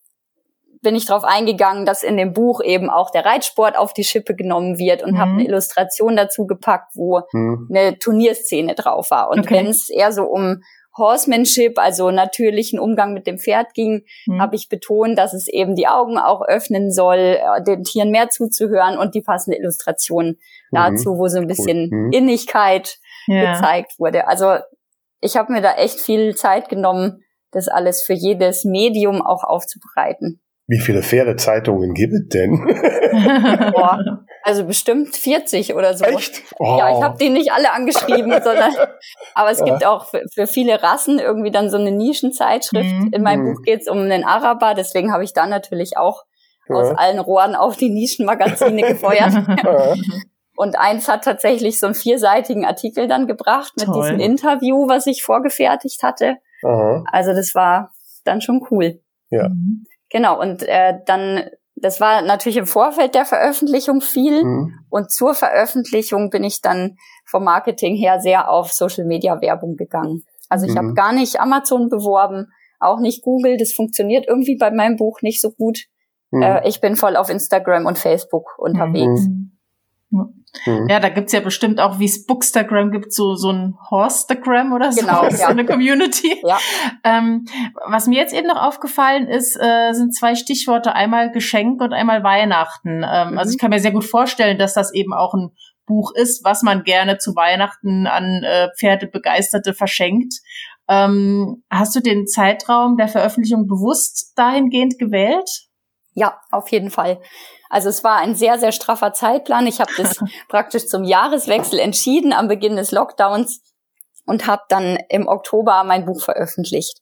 bin 0.86 0.94
ich 0.94 1.06
darauf 1.06 1.24
eingegangen, 1.24 1.84
dass 1.84 2.04
in 2.04 2.16
dem 2.16 2.32
Buch 2.32 2.60
eben 2.62 2.90
auch 2.90 3.10
der 3.10 3.24
Reitsport 3.24 3.76
auf 3.76 3.92
die 3.92 4.04
Schippe 4.04 4.36
genommen 4.36 4.78
wird 4.78 5.02
und 5.02 5.14
mhm. 5.14 5.18
habe 5.18 5.30
eine 5.32 5.44
Illustration 5.44 6.14
dazu 6.14 6.46
gepackt, 6.46 6.92
wo 6.94 7.22
mhm. 7.32 7.68
eine 7.68 7.98
Turnierszene 7.98 8.76
drauf 8.76 9.10
war. 9.10 9.28
Und 9.30 9.40
okay. 9.40 9.54
wenn 9.54 9.66
es 9.66 9.90
eher 9.90 10.12
so 10.12 10.22
um 10.22 10.62
Horsemanship, 10.96 11.76
also 11.80 12.12
natürlichen 12.12 12.78
Umgang 12.78 13.14
mit 13.14 13.26
dem 13.26 13.36
Pferd 13.36 13.74
ging, 13.74 14.04
mhm. 14.26 14.40
habe 14.40 14.54
ich 14.54 14.68
betont, 14.68 15.18
dass 15.18 15.34
es 15.34 15.48
eben 15.48 15.74
die 15.74 15.88
Augen 15.88 16.18
auch 16.18 16.40
öffnen 16.40 16.92
soll, 16.92 17.18
äh, 17.18 17.64
den 17.66 17.82
Tieren 17.82 18.12
mehr 18.12 18.30
zuzuhören 18.30 18.96
und 18.96 19.16
die 19.16 19.22
passende 19.22 19.58
Illustration 19.58 20.26
mhm. 20.26 20.36
dazu, 20.70 21.18
wo 21.18 21.26
so 21.26 21.38
ein 21.38 21.48
bisschen 21.48 21.88
cool. 21.90 21.98
Mhm. 21.98 22.12
Innigkeit 22.12 22.98
ja. 23.26 23.54
gezeigt 23.54 23.98
wurde. 23.98 24.28
Also 24.28 24.58
ich 25.20 25.36
habe 25.36 25.52
mir 25.52 25.62
da 25.62 25.72
echt 25.74 25.98
viel 25.98 26.36
Zeit 26.36 26.68
genommen, 26.68 27.24
das 27.50 27.66
alles 27.66 28.04
für 28.04 28.14
jedes 28.14 28.64
Medium 28.64 29.20
auch 29.20 29.42
aufzubereiten. 29.42 30.40
Wie 30.68 30.80
viele 30.80 31.02
faire 31.02 31.36
Zeitungen 31.36 31.94
gibt 31.94 32.12
es 32.12 32.28
denn? 32.28 32.58
Boah. 33.72 34.24
Also 34.42 34.64
bestimmt 34.64 35.14
40 35.14 35.74
oder 35.74 35.96
so. 35.96 36.04
Echt? 36.04 36.42
Oh. 36.58 36.76
Ja, 36.78 36.96
ich 36.96 37.02
habe 37.02 37.18
die 37.18 37.30
nicht 37.30 37.52
alle 37.52 37.72
angeschrieben, 37.72 38.32
sondern 38.44 38.72
aber 39.34 39.50
es 39.50 39.62
gibt 39.64 39.86
auch 39.86 40.06
für, 40.06 40.22
für, 40.32 40.46
viele 40.46 40.82
Rassen 40.82 41.18
irgendwie 41.18 41.52
dann 41.52 41.70
so 41.70 41.76
eine 41.76 41.92
Nischenzeitschrift. 41.92 42.84
Mhm. 42.84 43.10
In 43.12 43.22
meinem 43.22 43.42
mhm. 43.42 43.54
Buch 43.54 43.62
geht 43.62 43.82
es 43.82 43.88
um 43.88 43.98
einen 43.98 44.24
Araber, 44.24 44.74
deswegen 44.74 45.12
habe 45.12 45.22
ich 45.22 45.32
da 45.32 45.46
natürlich 45.46 45.96
auch 45.96 46.24
ja. 46.68 46.76
aus 46.76 46.96
allen 46.96 47.20
Rohren 47.20 47.54
auf 47.54 47.76
die 47.76 47.90
Nischenmagazine 47.90 48.82
gefeuert. 48.88 49.34
Und 50.56 50.76
eins 50.76 51.08
hat 51.08 51.22
tatsächlich 51.22 51.78
so 51.78 51.86
einen 51.86 51.94
vierseitigen 51.94 52.64
Artikel 52.64 53.06
dann 53.08 53.26
gebracht 53.26 53.74
mit 53.76 53.86
Toll. 53.86 54.02
diesem 54.02 54.20
Interview, 54.20 54.88
was 54.88 55.06
ich 55.06 55.22
vorgefertigt 55.22 56.02
hatte. 56.02 56.38
Aha. 56.64 57.04
Also 57.12 57.32
das 57.32 57.54
war 57.54 57.92
dann 58.24 58.40
schon 58.40 58.66
cool. 58.70 59.00
Ja. 59.30 59.48
Mhm. 59.48 59.86
Genau, 60.16 60.40
und 60.40 60.62
äh, 60.62 60.94
dann 61.04 61.50
das 61.74 62.00
war 62.00 62.22
natürlich 62.22 62.56
im 62.56 62.64
Vorfeld 62.64 63.14
der 63.14 63.26
Veröffentlichung 63.26 64.00
viel 64.00 64.42
mhm. 64.42 64.78
und 64.88 65.10
zur 65.10 65.34
Veröffentlichung 65.34 66.30
bin 66.30 66.42
ich 66.42 66.62
dann 66.62 66.96
vom 67.26 67.44
Marketing 67.44 67.94
her 67.96 68.18
sehr 68.18 68.50
auf 68.50 68.72
Social 68.72 69.04
Media 69.04 69.42
Werbung 69.42 69.76
gegangen. 69.76 70.22
Also 70.48 70.64
ich 70.64 70.72
mhm. 70.72 70.78
habe 70.78 70.94
gar 70.94 71.12
nicht 71.12 71.38
Amazon 71.38 71.90
beworben, 71.90 72.46
auch 72.80 72.98
nicht 72.98 73.22
Google, 73.22 73.58
das 73.58 73.74
funktioniert 73.74 74.24
irgendwie 74.26 74.56
bei 74.56 74.70
meinem 74.70 74.96
Buch 74.96 75.20
nicht 75.20 75.42
so 75.42 75.50
gut. 75.50 75.80
Mhm. 76.30 76.40
Äh, 76.40 76.66
ich 76.66 76.80
bin 76.80 76.96
voll 76.96 77.14
auf 77.14 77.28
Instagram 77.28 77.84
und 77.84 77.98
Facebook 77.98 78.54
unterwegs. 78.56 79.20
Mhm. 79.20 80.45
Mhm. 80.64 80.88
Ja, 80.88 81.00
da 81.00 81.08
gibt's 81.08 81.32
ja 81.32 81.40
bestimmt 81.40 81.80
auch, 81.80 81.98
wie 81.98 82.06
es 82.06 82.26
Bookstagram 82.26 82.90
gibt, 82.90 83.12
so, 83.12 83.34
so 83.34 83.50
ein 83.50 83.76
Horstagram 83.90 84.72
oder 84.72 84.92
so, 84.92 85.00
genau, 85.00 85.28
so 85.30 85.36
ja. 85.36 85.48
eine 85.48 85.66
Community. 85.66 86.40
Ja. 86.44 86.58
Ähm, 87.04 87.46
was 87.86 88.06
mir 88.06 88.18
jetzt 88.18 88.34
eben 88.34 88.46
noch 88.46 88.60
aufgefallen 88.62 89.28
ist, 89.28 89.56
äh, 89.56 89.92
sind 89.92 90.14
zwei 90.14 90.34
Stichworte, 90.34 90.94
einmal 90.94 91.30
Geschenk 91.30 91.80
und 91.80 91.92
einmal 91.92 92.22
Weihnachten. 92.22 93.04
Ähm, 93.06 93.32
mhm. 93.32 93.38
Also 93.38 93.52
ich 93.52 93.58
kann 93.58 93.70
mir 93.70 93.80
sehr 93.80 93.92
gut 93.92 94.04
vorstellen, 94.04 94.58
dass 94.58 94.74
das 94.74 94.92
eben 94.94 95.12
auch 95.12 95.34
ein 95.34 95.50
Buch 95.86 96.12
ist, 96.14 96.44
was 96.44 96.62
man 96.62 96.82
gerne 96.82 97.18
zu 97.18 97.34
Weihnachten 97.36 98.06
an 98.06 98.42
äh, 98.42 98.68
Pferdebegeisterte 98.78 99.72
verschenkt. 99.72 100.34
Ähm, 100.88 101.62
hast 101.70 101.94
du 101.96 102.00
den 102.00 102.26
Zeitraum 102.26 102.96
der 102.96 103.08
Veröffentlichung 103.08 103.66
bewusst 103.66 104.32
dahingehend 104.36 104.98
gewählt? 104.98 105.48
Ja, 106.14 106.40
auf 106.50 106.70
jeden 106.70 106.90
Fall. 106.90 107.20
Also 107.68 107.88
es 107.88 108.04
war 108.04 108.16
ein 108.16 108.34
sehr, 108.34 108.58
sehr 108.58 108.72
straffer 108.72 109.12
Zeitplan. 109.12 109.66
Ich 109.66 109.80
habe 109.80 109.92
das 109.96 110.16
praktisch 110.48 110.86
zum 110.86 111.04
Jahreswechsel 111.04 111.78
entschieden 111.78 112.32
am 112.32 112.48
Beginn 112.48 112.76
des 112.76 112.92
Lockdowns 112.92 113.60
und 114.26 114.46
habe 114.46 114.62
dann 114.68 114.98
im 115.08 115.28
Oktober 115.28 115.84
mein 115.84 116.04
Buch 116.04 116.22
veröffentlicht. 116.22 117.00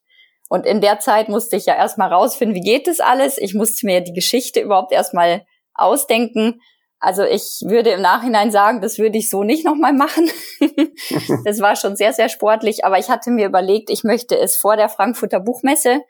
Und 0.49 0.67
in 0.67 0.81
der 0.81 1.01
Zeit 1.01 1.29
musste 1.29 1.57
ich 1.57 1.67
ja 1.67 1.75
erstmal 1.75 2.13
rausfinden, 2.13 2.55
wie 2.55 2.61
geht 2.61 2.87
das 2.87 3.01
alles. 3.01 3.39
Ich 3.39 3.55
musste 3.55 3.87
mir 3.87 4.03
die 4.03 4.13
Geschichte 4.13 4.61
überhaupt 4.61 4.93
erstmal 4.93 5.47
ausdenken. 5.75 6.61
Also 7.01 7.23
ich 7.23 7.61
würde 7.65 7.91
im 7.91 8.03
Nachhinein 8.03 8.51
sagen, 8.51 8.81
das 8.81 8.99
würde 8.99 9.19
ich 9.19 9.31
so 9.31 9.43
nicht 9.43 9.65
nochmal 9.65 9.93
machen. 9.93 10.31
das 11.45 11.61
war 11.61 11.77
schon 11.77 11.97
sehr, 11.97 12.13
sehr 12.13 12.29
sportlich. 12.29 12.85
Aber 12.85 12.99
ich 12.99 13.09
hatte 13.09 13.31
mir 13.31 13.47
überlegt, 13.47 13.91
ich 13.91 14.05
möchte 14.05 14.39
es 14.39 14.57
vor 14.57 14.77
der 14.77 14.89
Frankfurter 14.89 15.41
Buchmesse 15.41 16.01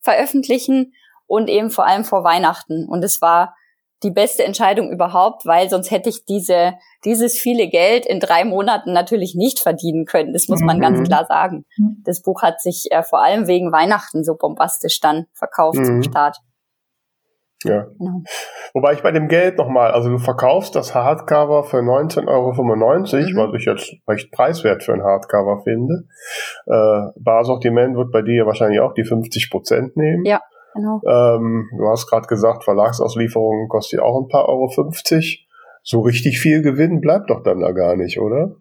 veröffentlichen 0.00 0.94
und 1.26 1.48
eben 1.48 1.70
vor 1.70 1.86
allem 1.86 2.04
vor 2.04 2.24
Weihnachten. 2.24 2.86
Und 2.88 3.04
es 3.04 3.22
war 3.22 3.54
die 4.02 4.10
beste 4.10 4.44
Entscheidung 4.44 4.90
überhaupt, 4.90 5.46
weil 5.46 5.68
sonst 5.68 5.90
hätte 5.90 6.08
ich 6.08 6.24
diese, 6.24 6.74
dieses 7.04 7.38
viele 7.38 7.68
Geld 7.68 8.06
in 8.06 8.20
drei 8.20 8.44
Monaten 8.44 8.92
natürlich 8.92 9.34
nicht 9.34 9.60
verdienen 9.60 10.04
können. 10.04 10.32
Das 10.32 10.48
muss 10.48 10.60
man 10.60 10.78
mhm. 10.78 10.82
ganz 10.82 11.08
klar 11.08 11.26
sagen. 11.26 11.64
Mhm. 11.76 12.02
Das 12.04 12.22
Buch 12.22 12.42
hat 12.42 12.60
sich 12.60 12.90
äh, 12.90 13.02
vor 13.02 13.22
allem 13.22 13.46
wegen 13.46 13.72
Weihnachten 13.72 14.24
so 14.24 14.36
bombastisch 14.36 15.00
dann 15.00 15.26
verkauft 15.34 15.78
mhm. 15.78 15.84
zum 15.84 16.02
Start. 16.02 16.38
Ja. 17.64 17.86
Genau. 17.98 18.22
Wobei 18.74 18.94
ich 18.94 19.02
bei 19.02 19.12
dem 19.12 19.28
Geld 19.28 19.58
nochmal, 19.58 19.92
also 19.92 20.10
du 20.10 20.18
verkaufst 20.18 20.74
das 20.74 20.94
Hardcover 20.94 21.64
für 21.64 21.78
19,95 21.78 22.28
Euro, 22.28 22.52
mhm. 22.52 23.52
was 23.52 23.60
ich 23.60 23.66
jetzt 23.66 23.94
recht 24.08 24.32
preiswert 24.32 24.82
für 24.82 24.94
ein 24.94 25.02
Hardcover 25.02 25.62
finde. 25.62 26.04
Äh, 26.66 27.20
Barsortiment 27.20 27.96
wird 27.96 28.10
bei 28.10 28.22
dir 28.22 28.46
wahrscheinlich 28.46 28.80
auch 28.80 28.94
die 28.94 29.04
50 29.04 29.50
Prozent 29.50 29.96
nehmen. 29.96 30.24
Ja. 30.24 30.40
Genau. 30.74 31.00
Ähm, 31.06 31.68
du 31.76 31.88
hast 31.88 32.08
gerade 32.08 32.26
gesagt, 32.26 32.64
Verlagsauslieferungen 32.64 33.68
kostet 33.68 34.00
ja 34.00 34.04
auch 34.04 34.20
ein 34.20 34.28
paar 34.28 34.48
Euro 34.48 34.68
50. 34.68 35.48
So 35.82 36.00
richtig 36.00 36.40
viel 36.40 36.62
Gewinn 36.62 37.00
bleibt 37.00 37.30
doch 37.30 37.42
dann 37.42 37.60
da 37.60 37.72
gar 37.72 37.96
nicht, 37.96 38.20
oder? 38.20 38.56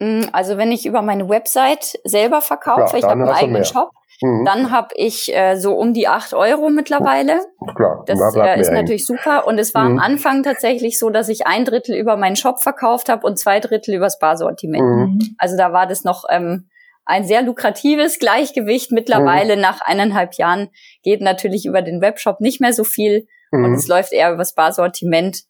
Mm, 0.00 0.22
also 0.32 0.56
wenn 0.56 0.72
ich 0.72 0.86
über 0.86 1.02
meine 1.02 1.28
Website 1.28 1.98
selber 2.04 2.40
verkaufe, 2.40 2.96
ich 2.96 3.04
habe 3.04 3.12
einen 3.12 3.28
eigenen 3.28 3.64
Shop, 3.64 3.90
mhm. 4.22 4.44
dann 4.44 4.70
habe 4.70 4.88
ich 4.94 5.34
äh, 5.34 5.56
so 5.56 5.74
um 5.74 5.92
die 5.92 6.08
acht 6.08 6.32
Euro 6.32 6.70
mittlerweile. 6.70 7.40
Klar, 7.74 8.04
das 8.06 8.18
da 8.34 8.54
äh, 8.54 8.60
ist 8.60 8.72
natürlich 8.72 9.06
super. 9.06 9.46
Und 9.46 9.58
es 9.58 9.74
war 9.74 9.84
mhm. 9.84 9.98
am 9.98 10.04
Anfang 10.04 10.42
tatsächlich 10.42 10.98
so, 10.98 11.10
dass 11.10 11.28
ich 11.28 11.46
ein 11.46 11.64
Drittel 11.64 11.96
über 11.96 12.16
meinen 12.16 12.36
Shop 12.36 12.60
verkauft 12.60 13.08
habe 13.08 13.26
und 13.26 13.38
zwei 13.38 13.60
Drittel 13.60 13.94
übers 13.94 14.18
Barsortiment. 14.18 14.82
Mhm. 14.82 15.18
Also 15.38 15.56
da 15.56 15.72
war 15.72 15.86
das 15.86 16.04
noch 16.04 16.24
ähm, 16.30 16.68
ein 17.10 17.24
sehr 17.24 17.42
lukratives 17.42 18.18
Gleichgewicht. 18.18 18.92
Mittlerweile 18.92 19.56
mhm. 19.56 19.62
nach 19.62 19.80
eineinhalb 19.80 20.34
Jahren 20.34 20.70
geht 21.02 21.20
natürlich 21.20 21.66
über 21.66 21.82
den 21.82 22.00
Webshop 22.00 22.40
nicht 22.40 22.60
mehr 22.60 22.72
so 22.72 22.84
viel 22.84 23.26
mhm. 23.50 23.64
und 23.64 23.74
es 23.74 23.88
läuft 23.88 24.12
eher 24.12 24.32
übers 24.32 24.54
Barsortiment. 24.54 25.42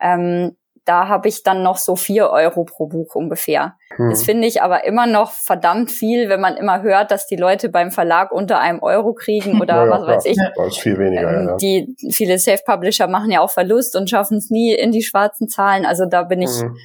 Ähm, 0.00 0.56
da 0.86 1.08
habe 1.08 1.28
ich 1.28 1.42
dann 1.42 1.62
noch 1.62 1.76
so 1.76 1.94
vier 1.94 2.30
Euro 2.30 2.64
pro 2.64 2.86
Buch 2.86 3.14
ungefähr. 3.14 3.76
Mhm. 3.98 4.10
Das 4.10 4.22
finde 4.22 4.46
ich 4.46 4.62
aber 4.62 4.84
immer 4.84 5.06
noch 5.06 5.32
verdammt 5.32 5.90
viel, 5.90 6.28
wenn 6.28 6.40
man 6.40 6.56
immer 6.56 6.80
hört, 6.82 7.10
dass 7.10 7.26
die 7.26 7.36
Leute 7.36 7.68
beim 7.68 7.90
Verlag 7.90 8.32
unter 8.32 8.60
einem 8.60 8.80
Euro 8.80 9.12
kriegen 9.12 9.60
oder 9.60 9.84
ja, 9.84 9.90
was 9.90 10.06
weiß 10.06 10.24
ich. 10.26 10.36
Das 10.56 10.68
ist 10.68 10.78
viel 10.78 10.96
weniger. 10.96 11.28
Ähm, 11.28 11.48
ja. 11.48 11.56
Die 11.56 11.96
viele 12.10 12.38
Self-Publisher 12.38 13.08
machen 13.08 13.30
ja 13.30 13.40
auch 13.40 13.50
Verlust 13.50 13.94
und 13.96 14.08
schaffen 14.08 14.38
es 14.38 14.48
nie 14.48 14.74
in 14.74 14.92
die 14.92 15.02
schwarzen 15.02 15.48
Zahlen. 15.48 15.84
Also 15.84 16.06
da 16.06 16.22
bin 16.22 16.40
ich 16.40 16.62
mhm 16.62 16.76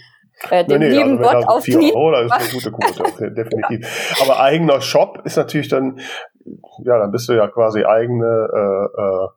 äh, 0.49 0.65
dem 0.65 0.79
nee, 0.79 0.89
nee, 0.89 0.97
lieben 0.97 1.23
also 1.23 1.39
Gott 1.39 1.47
auf 1.47 1.63
die. 1.63 1.95
Euro, 1.95 2.11
das 2.11 2.53
ist 2.53 2.67
eine 2.67 2.75
gute 2.75 2.93
Quote, 2.93 3.31
definitiv. 3.31 4.19
Aber 4.21 4.39
eigener 4.39 4.81
Shop 4.81 5.21
ist 5.23 5.37
natürlich 5.37 5.69
dann, 5.69 5.99
ja, 6.83 6.99
dann 6.99 7.11
bist 7.11 7.29
du 7.29 7.33
ja 7.33 7.47
quasi 7.47 7.83
eigene, 7.83 8.49
äh, 8.53 9.01
äh, 9.01 9.27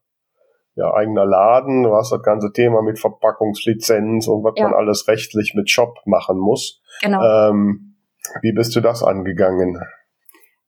ja, 0.77 0.95
eigener 0.95 1.25
Laden. 1.25 1.83
Du 1.83 1.95
hast 1.95 2.13
das 2.13 2.23
ganze 2.23 2.53
Thema 2.53 2.83
mit 2.83 2.99
Verpackungslizenz 2.99 4.29
und 4.29 4.45
was 4.45 4.55
ja. 4.57 4.65
man 4.65 4.75
alles 4.75 5.09
rechtlich 5.09 5.55
mit 5.55 5.71
Shop 5.71 5.99
machen 6.05 6.39
muss. 6.39 6.83
Genau. 7.01 7.51
Ähm, 7.51 7.97
wie 8.43 8.53
bist 8.53 8.75
du 8.77 8.81
das 8.81 9.03
angegangen? 9.03 9.81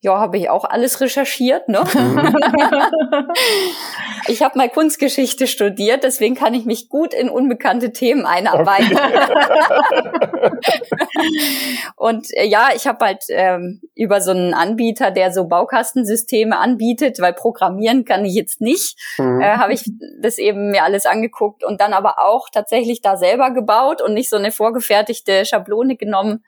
Ja, 0.03 0.19
habe 0.19 0.39
ich 0.39 0.49
auch 0.49 0.65
alles 0.65 1.03
recherchiert, 1.03 1.69
ne? 1.69 1.85
Mhm. 1.93 2.35
ich 4.29 4.43
habe 4.43 4.57
mal 4.57 4.71
Kunstgeschichte 4.71 5.47
studiert, 5.47 6.05
deswegen 6.05 6.35
kann 6.35 6.55
ich 6.55 6.65
mich 6.65 6.89
gut 6.89 7.13
in 7.13 7.29
unbekannte 7.29 7.93
Themen 7.93 8.25
einarbeiten. 8.25 8.97
Okay. 8.97 10.51
und 11.97 12.29
äh, 12.33 12.47
ja, 12.47 12.71
ich 12.75 12.87
habe 12.87 13.05
halt 13.05 13.25
ähm, 13.29 13.83
über 13.95 14.23
so 14.23 14.31
einen 14.31 14.55
Anbieter, 14.55 15.11
der 15.11 15.33
so 15.33 15.47
Baukastensysteme 15.47 16.57
anbietet, 16.57 17.21
weil 17.21 17.35
programmieren 17.35 18.07
kann 18.07 18.25
ich 18.25 18.35
jetzt 18.35 18.63
nicht, 18.63 18.99
mhm. 19.19 19.43
äh, 19.43 19.59
habe 19.59 19.75
ich 19.75 19.85
das 20.23 20.39
eben 20.39 20.71
mir 20.71 20.85
alles 20.85 21.05
angeguckt 21.05 21.63
und 21.63 21.83
dann 21.83 21.93
aber 21.93 22.21
auch 22.21 22.49
tatsächlich 22.49 23.03
da 23.03 23.19
selber 23.19 23.51
gebaut 23.51 24.01
und 24.01 24.15
nicht 24.15 24.31
so 24.31 24.37
eine 24.37 24.51
vorgefertigte 24.51 25.45
Schablone 25.45 25.97
genommen 25.97 26.43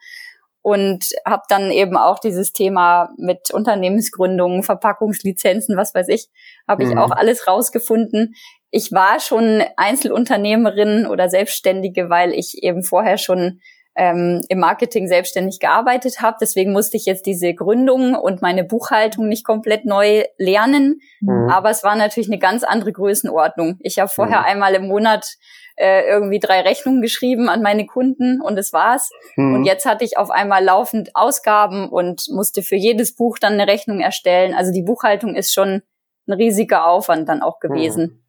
und 0.63 1.07
habe 1.27 1.43
dann 1.49 1.71
eben 1.71 1.97
auch 1.97 2.21
dieses 2.21 2.53
Thema 2.53 3.11
mit 3.19 3.51
Unternehmensgründungen, 3.53 4.63
Verpackungslizenzen, 4.63 5.77
was 5.77 5.95
weiß 5.95 6.09
ich, 6.09 6.29
habe 6.69 6.85
ich 6.85 6.91
mhm. 6.91 6.99
auch 6.99 7.11
alles 7.11 7.47
rausgefunden. 7.49 8.35
Ich 8.71 8.93
war 8.93 9.21
schon 9.21 9.63
Einzelunternehmerin 9.77 11.07
oder 11.07 11.29
Selbstständige, 11.29 12.09
weil 12.09 12.33
ich 12.33 12.63
eben 12.63 12.85
vorher 12.85 13.19
schon 13.19 13.61
ähm, 13.95 14.41
im 14.49 14.59
Marketing 14.59 15.07
selbstständig 15.07 15.61
gearbeitet 15.61 16.21
habe. 16.21 16.39
Deswegen 16.41 16.73
musste 16.73 16.97
ich 16.97 17.05
jetzt 17.05 17.27
diese 17.27 17.53
Gründung 17.55 18.15
und 18.15 18.41
meine 18.41 18.65
Buchhaltung 18.65 19.29
nicht 19.29 19.45
komplett 19.45 19.85
neu 19.85 20.25
lernen. 20.39 21.01
Mhm. 21.21 21.51
Aber 21.51 21.71
es 21.71 21.85
war 21.85 21.97
natürlich 21.97 22.29
eine 22.29 22.39
ganz 22.39 22.65
andere 22.65 22.93
Größenordnung. 22.93 23.79
Ich 23.81 23.99
habe 23.99 24.09
vorher 24.09 24.41
mhm. 24.41 24.47
einmal 24.47 24.75
im 24.75 24.87
Monat 24.87 25.37
äh, 25.77 26.09
irgendwie 26.09 26.39
drei 26.39 26.61
Rechnungen 26.61 27.03
geschrieben 27.03 27.49
an 27.49 27.63
meine 27.63 27.87
Kunden 27.87 28.41
und 28.41 28.57
das 28.57 28.73
war's. 28.73 29.11
Mhm. 29.37 29.55
Und 29.55 29.65
jetzt 29.65 29.87
hatte 29.87 30.05
ich 30.05 30.19
auf 30.19 30.31
einmal 30.31 30.65
laufend 30.65 31.11
Ausgaben 31.15 31.89
und 31.89 32.27
musste 32.31 32.63
für 32.63 32.77
jedes 32.77 33.15
Buch 33.15 33.39
dann 33.39 33.55
eine 33.55 33.67
Rechnung 33.67 34.01
erstellen. 34.01 34.55
Also 34.55 34.73
die 34.73 34.83
Buchhaltung 34.83 35.35
ist 35.35 35.53
schon 35.53 35.83
ein 36.27 36.33
riesiger 36.33 36.87
Aufwand 36.87 37.29
dann 37.29 37.43
auch 37.43 37.59
gewesen. 37.59 38.03
Mhm. 38.03 38.23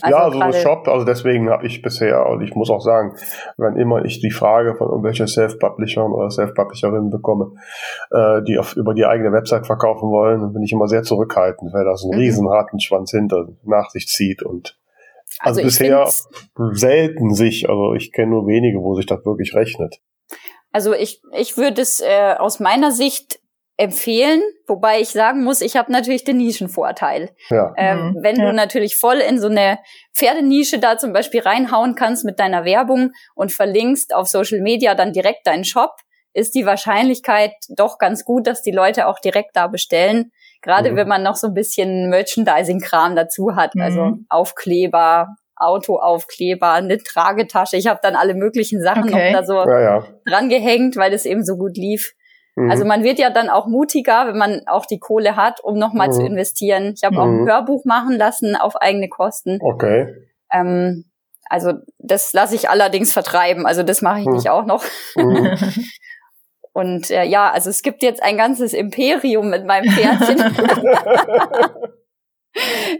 Also 0.00 0.16
ja, 0.16 0.24
also 0.24 0.52
so 0.52 0.58
Shop, 0.62 0.86
also 0.86 1.04
deswegen 1.04 1.50
habe 1.50 1.66
ich 1.66 1.82
bisher, 1.82 2.26
und 2.26 2.40
ich 2.42 2.54
muss 2.54 2.70
auch 2.70 2.80
sagen, 2.80 3.16
wenn 3.56 3.76
immer 3.76 4.04
ich 4.04 4.20
die 4.20 4.30
Frage 4.30 4.76
von 4.76 4.86
irgendwelchen 4.86 5.26
Self-Publishern 5.26 6.12
oder 6.12 6.30
Self-Publisherinnen 6.30 7.10
bekomme, 7.10 7.52
äh, 8.12 8.42
die 8.42 8.58
auf, 8.58 8.76
über 8.76 8.94
die 8.94 9.06
eigene 9.06 9.32
Website 9.32 9.66
verkaufen 9.66 10.08
wollen, 10.10 10.52
bin 10.52 10.62
ich 10.62 10.72
immer 10.72 10.86
sehr 10.86 11.02
zurückhaltend, 11.02 11.72
weil 11.72 11.84
das 11.84 12.04
einen 12.04 12.12
mhm. 12.12 12.18
riesen 12.18 12.46
Rattenschwanz 12.46 13.10
hinter 13.10 13.48
nach 13.64 13.90
sich 13.90 14.06
zieht 14.06 14.42
und 14.42 14.78
also, 15.40 15.60
also 15.60 15.62
bisher 15.62 16.10
selten 16.72 17.34
sich, 17.34 17.68
also 17.68 17.94
ich 17.94 18.12
kenne 18.12 18.30
nur 18.30 18.46
wenige, 18.46 18.78
wo 18.80 18.94
sich 18.94 19.06
das 19.06 19.24
wirklich 19.24 19.54
rechnet. 19.54 19.96
Also 20.72 20.92
ich, 20.92 21.22
ich 21.32 21.56
würde 21.56 21.82
es 21.82 22.00
äh, 22.00 22.34
aus 22.38 22.60
meiner 22.60 22.90
Sicht 22.92 23.38
empfehlen, 23.78 24.42
wobei 24.66 25.00
ich 25.00 25.10
sagen 25.10 25.44
muss, 25.44 25.60
ich 25.60 25.76
habe 25.76 25.92
natürlich 25.92 26.24
den 26.24 26.38
Nischenvorteil. 26.38 27.30
Ja. 27.50 27.74
Ähm, 27.76 28.12
Mhm. 28.14 28.22
wenn 28.22 28.36
Ja. 28.36 28.46
du 28.46 28.52
natürlich 28.54 28.96
voll 28.96 29.16
in 29.16 29.38
so 29.38 29.48
eine 29.48 29.78
Pferdenische 30.14 30.78
da 30.78 30.96
zum 30.96 31.12
Beispiel 31.12 31.40
reinhauen 31.40 31.94
kannst 31.94 32.24
mit 32.24 32.40
deiner 32.40 32.64
Werbung 32.64 33.12
und 33.34 33.52
verlinkst 33.52 34.14
auf 34.14 34.28
Social 34.28 34.60
Media 34.60 34.94
dann 34.94 35.12
direkt 35.12 35.46
deinen 35.46 35.64
Shop, 35.64 35.92
ist 36.32 36.54
die 36.54 36.66
Wahrscheinlichkeit 36.66 37.52
doch 37.68 37.98
ganz 37.98 38.24
gut, 38.24 38.46
dass 38.46 38.62
die 38.62 38.70
Leute 38.72 39.06
auch 39.08 39.18
direkt 39.18 39.56
da 39.56 39.66
bestellen. 39.66 40.32
Gerade 40.66 40.90
Mhm. 40.92 40.96
wenn 40.96 41.08
man 41.08 41.22
noch 41.22 41.36
so 41.36 41.46
ein 41.46 41.54
bisschen 41.54 42.10
Merchandising-Kram 42.10 43.14
dazu 43.16 43.54
hat, 43.56 43.74
Mhm. 43.76 43.80
also 43.82 44.12
Aufkleber, 44.28 45.28
Autoaufkleber, 45.54 46.72
eine 46.72 46.98
Tragetasche. 46.98 47.76
Ich 47.76 47.86
habe 47.86 48.00
dann 48.02 48.16
alle 48.16 48.34
möglichen 48.34 48.82
Sachen 48.82 49.04
Okay. 49.04 49.32
noch 49.32 49.40
da 49.40 49.46
so 49.46 49.54
Ja, 49.70 49.80
ja. 49.80 50.04
dran 50.26 50.48
gehängt, 50.48 50.96
weil 50.96 51.12
es 51.14 51.24
eben 51.24 51.44
so 51.44 51.56
gut 51.56 51.76
lief. 51.76 52.12
Mhm. 52.56 52.70
Also 52.70 52.84
man 52.84 53.04
wird 53.04 53.18
ja 53.18 53.30
dann 53.30 53.48
auch 53.48 53.66
mutiger, 53.66 54.26
wenn 54.26 54.36
man 54.38 54.62
auch 54.66 54.86
die 54.86 54.98
Kohle 54.98 55.36
hat, 55.36 55.60
um 55.62 55.78
nochmal 55.78 56.08
Mhm. 56.08 56.12
zu 56.12 56.22
investieren. 56.26 56.94
Ich 56.96 57.04
habe 57.04 57.16
auch 57.18 57.24
ein 57.26 57.42
Mhm. 57.42 57.48
Hörbuch 57.48 57.84
machen 57.84 58.16
lassen 58.16 58.56
auf 58.56 58.76
eigene 58.76 59.08
Kosten. 59.08 59.58
okay. 59.62 60.12
Ähm, 60.52 61.04
also 61.48 61.72
das 61.98 62.32
lasse 62.32 62.54
ich 62.56 62.68
allerdings 62.68 63.12
vertreiben. 63.12 63.66
Also 63.66 63.82
das 63.84 64.02
mache 64.02 64.20
ich 64.20 64.26
Mhm. 64.26 64.32
nicht 64.34 64.50
auch 64.50 64.66
noch. 64.66 64.84
Mhm. 66.76 66.80
Und 66.80 67.10
äh, 67.10 67.24
ja, 67.24 67.50
also 67.50 67.70
es 67.70 67.82
gibt 67.82 68.02
jetzt 68.02 68.22
ein 68.22 68.36
ganzes 68.36 68.72
Imperium 68.72 69.50
mit 69.50 69.64
meinem 69.64 69.90
Pferdchen. 69.90 70.38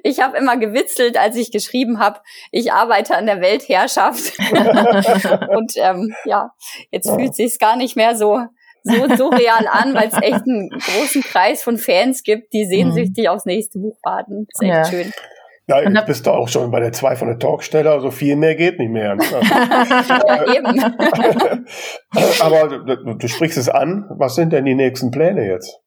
ich 0.03 0.20
habe 0.20 0.37
immer 0.39 0.57
gewitzelt, 0.57 1.18
als 1.18 1.37
ich 1.37 1.53
geschrieben 1.53 1.99
habe, 1.99 2.20
ich 2.53 2.72
arbeite 2.72 3.16
an 3.16 3.27
der 3.27 3.41
Weltherrschaft. 3.41 4.33
Und 5.49 5.72
ähm, 5.77 6.14
ja, 6.24 6.51
jetzt 6.91 7.11
fühlt 7.11 7.35
sich's 7.35 7.59
gar 7.59 7.77
nicht 7.77 7.97
mehr 7.97 8.16
so 8.16 8.41
so, 8.89 9.16
so 9.16 9.29
real 9.31 9.66
an, 9.66 9.95
weil 9.95 10.07
es 10.09 10.14
echt 10.14 10.47
einen 10.47 10.70
großen 10.70 11.22
Kreis 11.22 11.62
von 11.62 11.77
Fans 11.77 12.22
gibt, 12.22 12.53
die 12.53 12.64
sehnsüchtig 12.64 13.29
aufs 13.29 13.45
nächste 13.45 13.81
Buch 13.81 13.99
warten. 14.05 14.47
ist 14.49 14.62
echt 14.62 14.72
Ja. 14.72 14.85
schön. 14.85 15.12
Ja, 15.69 15.81
jetzt 15.83 16.07
bist 16.07 16.27
du 16.27 16.31
auch 16.31 16.49
schon 16.49 16.71
bei 16.71 16.79
der 16.81 16.93
2 16.93 17.17
von 17.17 17.27
der 17.29 17.39
Talkstelle, 17.41 17.91
also 17.91 18.11
viel 18.12 18.37
mehr 18.37 18.55
geht 18.55 18.79
nicht 18.79 18.91
mehr. 18.91 19.12
eben. 20.55 20.81
Aber 22.41 22.69
du, 22.69 23.14
du 23.14 23.29
sprichst 23.29 23.59
es 23.59 23.69
an. 23.69 24.05
Was 24.11 24.37
sind 24.37 24.53
denn 24.53 24.64
die 24.64 24.75
nächsten 24.77 25.11
Pläne 25.11 25.45
jetzt? 25.47 25.81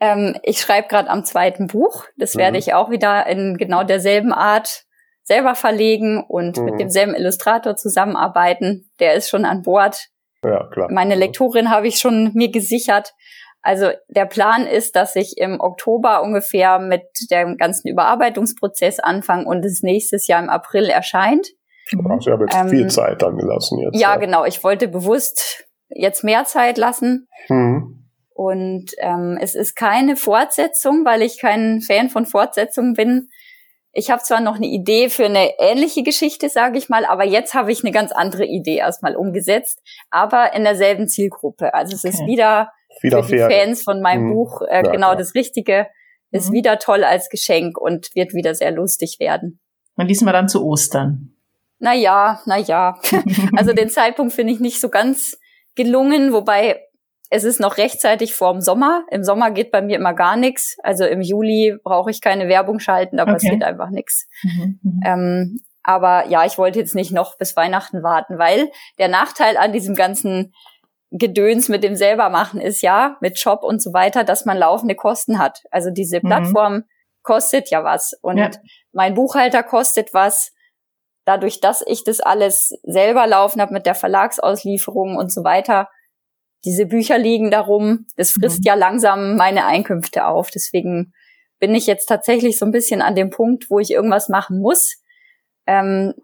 Ähm, 0.00 0.36
ich 0.42 0.60
schreibe 0.60 0.88
gerade 0.88 1.10
am 1.10 1.24
zweiten 1.24 1.66
Buch. 1.66 2.04
Das 2.16 2.34
Mhm. 2.34 2.40
werde 2.40 2.58
ich 2.58 2.74
auch 2.74 2.90
wieder 2.90 3.26
in 3.26 3.56
genau 3.56 3.82
derselben 3.84 4.32
Art 4.32 4.84
selber 5.24 5.54
verlegen 5.54 6.22
und 6.26 6.58
Mhm. 6.58 6.64
mit 6.64 6.80
demselben 6.80 7.14
Illustrator 7.14 7.76
zusammenarbeiten. 7.76 8.90
Der 9.00 9.14
ist 9.14 9.28
schon 9.30 9.44
an 9.44 9.62
Bord. 9.62 10.08
Ja, 10.44 10.68
klar. 10.72 10.88
Meine 10.90 11.14
Lektorin 11.14 11.70
habe 11.70 11.86
ich 11.86 11.98
schon 11.98 12.32
mir 12.34 12.50
gesichert. 12.50 13.14
Also 13.62 13.90
der 14.08 14.26
Plan 14.26 14.66
ist, 14.66 14.96
dass 14.96 15.14
ich 15.14 15.38
im 15.38 15.60
Oktober 15.60 16.22
ungefähr 16.22 16.80
mit 16.80 17.04
dem 17.30 17.56
ganzen 17.56 17.88
Überarbeitungsprozess 17.88 18.98
anfange 18.98 19.46
und 19.46 19.64
es 19.64 19.82
nächstes 19.82 20.26
Jahr 20.26 20.42
im 20.42 20.50
April 20.50 20.86
erscheint. 20.86 21.46
Also 21.92 22.28
ich 22.28 22.32
habe 22.32 22.44
jetzt 22.44 22.56
Ähm, 22.56 22.68
viel 22.68 22.86
Zeit 22.88 23.22
dann 23.22 23.36
gelassen 23.36 23.78
jetzt. 23.78 24.00
Ja, 24.00 24.16
genau. 24.16 24.44
Ich 24.44 24.64
wollte 24.64 24.88
bewusst 24.88 25.64
jetzt 25.88 26.24
mehr 26.24 26.44
Zeit 26.44 26.76
lassen. 26.78 27.28
Mhm. 27.48 28.08
Und 28.34 28.92
ähm, 28.98 29.38
es 29.40 29.54
ist 29.54 29.76
keine 29.76 30.16
Fortsetzung, 30.16 31.04
weil 31.04 31.22
ich 31.22 31.38
kein 31.40 31.80
Fan 31.80 32.08
von 32.08 32.26
Fortsetzungen 32.26 32.94
bin. 32.94 33.28
Ich 33.92 34.10
habe 34.10 34.22
zwar 34.22 34.40
noch 34.40 34.56
eine 34.56 34.66
Idee 34.68 35.10
für 35.10 35.26
eine 35.26 35.58
ähnliche 35.58 36.02
Geschichte, 36.02 36.48
sage 36.48 36.78
ich 36.78 36.88
mal, 36.88 37.04
aber 37.04 37.24
jetzt 37.24 37.52
habe 37.52 37.70
ich 37.70 37.84
eine 37.84 37.92
ganz 37.92 38.10
andere 38.10 38.46
Idee 38.46 38.76
erstmal 38.76 39.16
umgesetzt, 39.16 39.82
aber 40.10 40.54
in 40.54 40.64
derselben 40.64 41.08
Zielgruppe. 41.08 41.74
Also 41.74 41.94
es 41.94 42.04
ist 42.04 42.20
Okay. 42.20 42.26
wieder, 42.26 42.72
Wieder 43.02 43.22
für 43.22 43.36
die. 43.48 43.54
Fans 43.54 43.82
von 43.82 44.00
meinem 44.00 44.26
Mhm. 44.28 44.32
Buch 44.34 44.62
äh, 44.62 44.76
Ja, 44.76 44.82
genau 44.82 45.08
klar. 45.08 45.16
das 45.16 45.34
Richtige. 45.34 45.86
Ist 46.30 46.50
Mhm. 46.50 46.54
wieder 46.54 46.78
toll 46.78 47.04
als 47.04 47.28
Geschenk 47.28 47.78
und 47.78 48.14
wird 48.14 48.32
wieder 48.34 48.54
sehr 48.54 48.70
lustig 48.70 49.16
werden. 49.20 49.60
Und 49.96 50.08
diesmal 50.08 50.32
dann 50.32 50.48
zu 50.48 50.64
Ostern. 50.64 51.34
Na 51.78 51.94
ja, 51.94 52.40
na 52.46 52.56
ja. 52.58 52.98
Also 53.56 53.72
den 53.72 53.88
Zeitpunkt 53.90 54.32
finde 54.32 54.52
ich 54.52 54.60
nicht 54.60 54.80
so 54.80 54.88
ganz 54.88 55.36
gelungen, 55.74 56.32
wobei 56.32 56.80
es 57.28 57.44
ist 57.44 57.60
noch 57.60 57.76
rechtzeitig 57.78 58.34
vorm 58.34 58.60
Sommer. 58.60 59.04
Im 59.10 59.24
Sommer 59.24 59.50
geht 59.50 59.70
bei 59.70 59.80
mir 59.82 59.96
immer 59.96 60.12
gar 60.14 60.36
nichts. 60.36 60.76
Also 60.82 61.04
im 61.04 61.20
Juli 61.22 61.76
brauche 61.82 62.10
ich 62.10 62.20
keine 62.20 62.46
Werbung 62.48 62.78
schalten, 62.78 63.16
da 63.16 63.22
Okay. 63.24 63.32
passiert 63.32 63.64
einfach 63.64 63.90
nichts. 63.90 64.28
Mhm, 64.42 64.78
mhm. 64.82 65.00
Ähm, 65.04 65.60
aber 65.82 66.28
ja, 66.28 66.44
ich 66.44 66.58
wollte 66.58 66.78
jetzt 66.78 66.94
nicht 66.94 67.10
noch 67.10 67.36
bis 67.38 67.56
Weihnachten 67.56 68.02
warten, 68.02 68.38
weil 68.38 68.70
der 68.98 69.08
Nachteil 69.08 69.56
an 69.56 69.72
diesem 69.72 69.94
ganzen 69.94 70.54
Gedöns 71.14 71.68
mit 71.68 71.84
dem 71.84 71.94
selbermachen 71.94 72.60
ist 72.60 72.80
ja, 72.82 73.16
mit 73.20 73.38
Shop 73.38 73.62
und 73.62 73.82
so 73.82 73.92
weiter, 73.92 74.24
dass 74.24 74.44
man 74.44 74.56
laufende 74.56 74.94
Kosten 74.94 75.38
hat. 75.38 75.60
Also 75.70 75.90
diese 75.90 76.18
Mhm. 76.22 76.28
Plattform 76.28 76.84
kostet 77.22 77.70
ja 77.70 77.84
was 77.84 78.14
und 78.22 78.38
Ja. 78.38 78.50
mein 78.92 79.14
Buchhalter 79.14 79.62
kostet 79.62 80.12
was. 80.14 80.52
Dadurch, 81.24 81.60
dass 81.60 81.84
ich 81.86 82.02
das 82.02 82.20
alles 82.20 82.72
selber 82.82 83.26
laufen 83.26 83.60
habe 83.60 83.72
mit 83.74 83.86
der 83.86 83.94
Verlagsauslieferung 83.94 85.16
und 85.16 85.32
so 85.32 85.44
weiter, 85.44 85.88
diese 86.64 86.86
Bücher 86.86 87.18
liegen 87.18 87.50
darum, 87.50 88.06
das 88.16 88.30
frisst 88.32 88.60
Mhm. 88.60 88.64
ja 88.66 88.74
langsam 88.74 89.36
meine 89.36 89.66
Einkünfte 89.66 90.26
auf. 90.26 90.50
Deswegen 90.50 91.12
bin 91.60 91.74
ich 91.74 91.86
jetzt 91.86 92.06
tatsächlich 92.06 92.58
so 92.58 92.64
ein 92.64 92.72
bisschen 92.72 93.02
an 93.02 93.14
dem 93.14 93.30
Punkt, 93.30 93.70
wo 93.70 93.78
ich 93.78 93.90
irgendwas 93.90 94.28
machen 94.28 94.60
muss. 94.60 94.96
Ähm, 95.66 96.14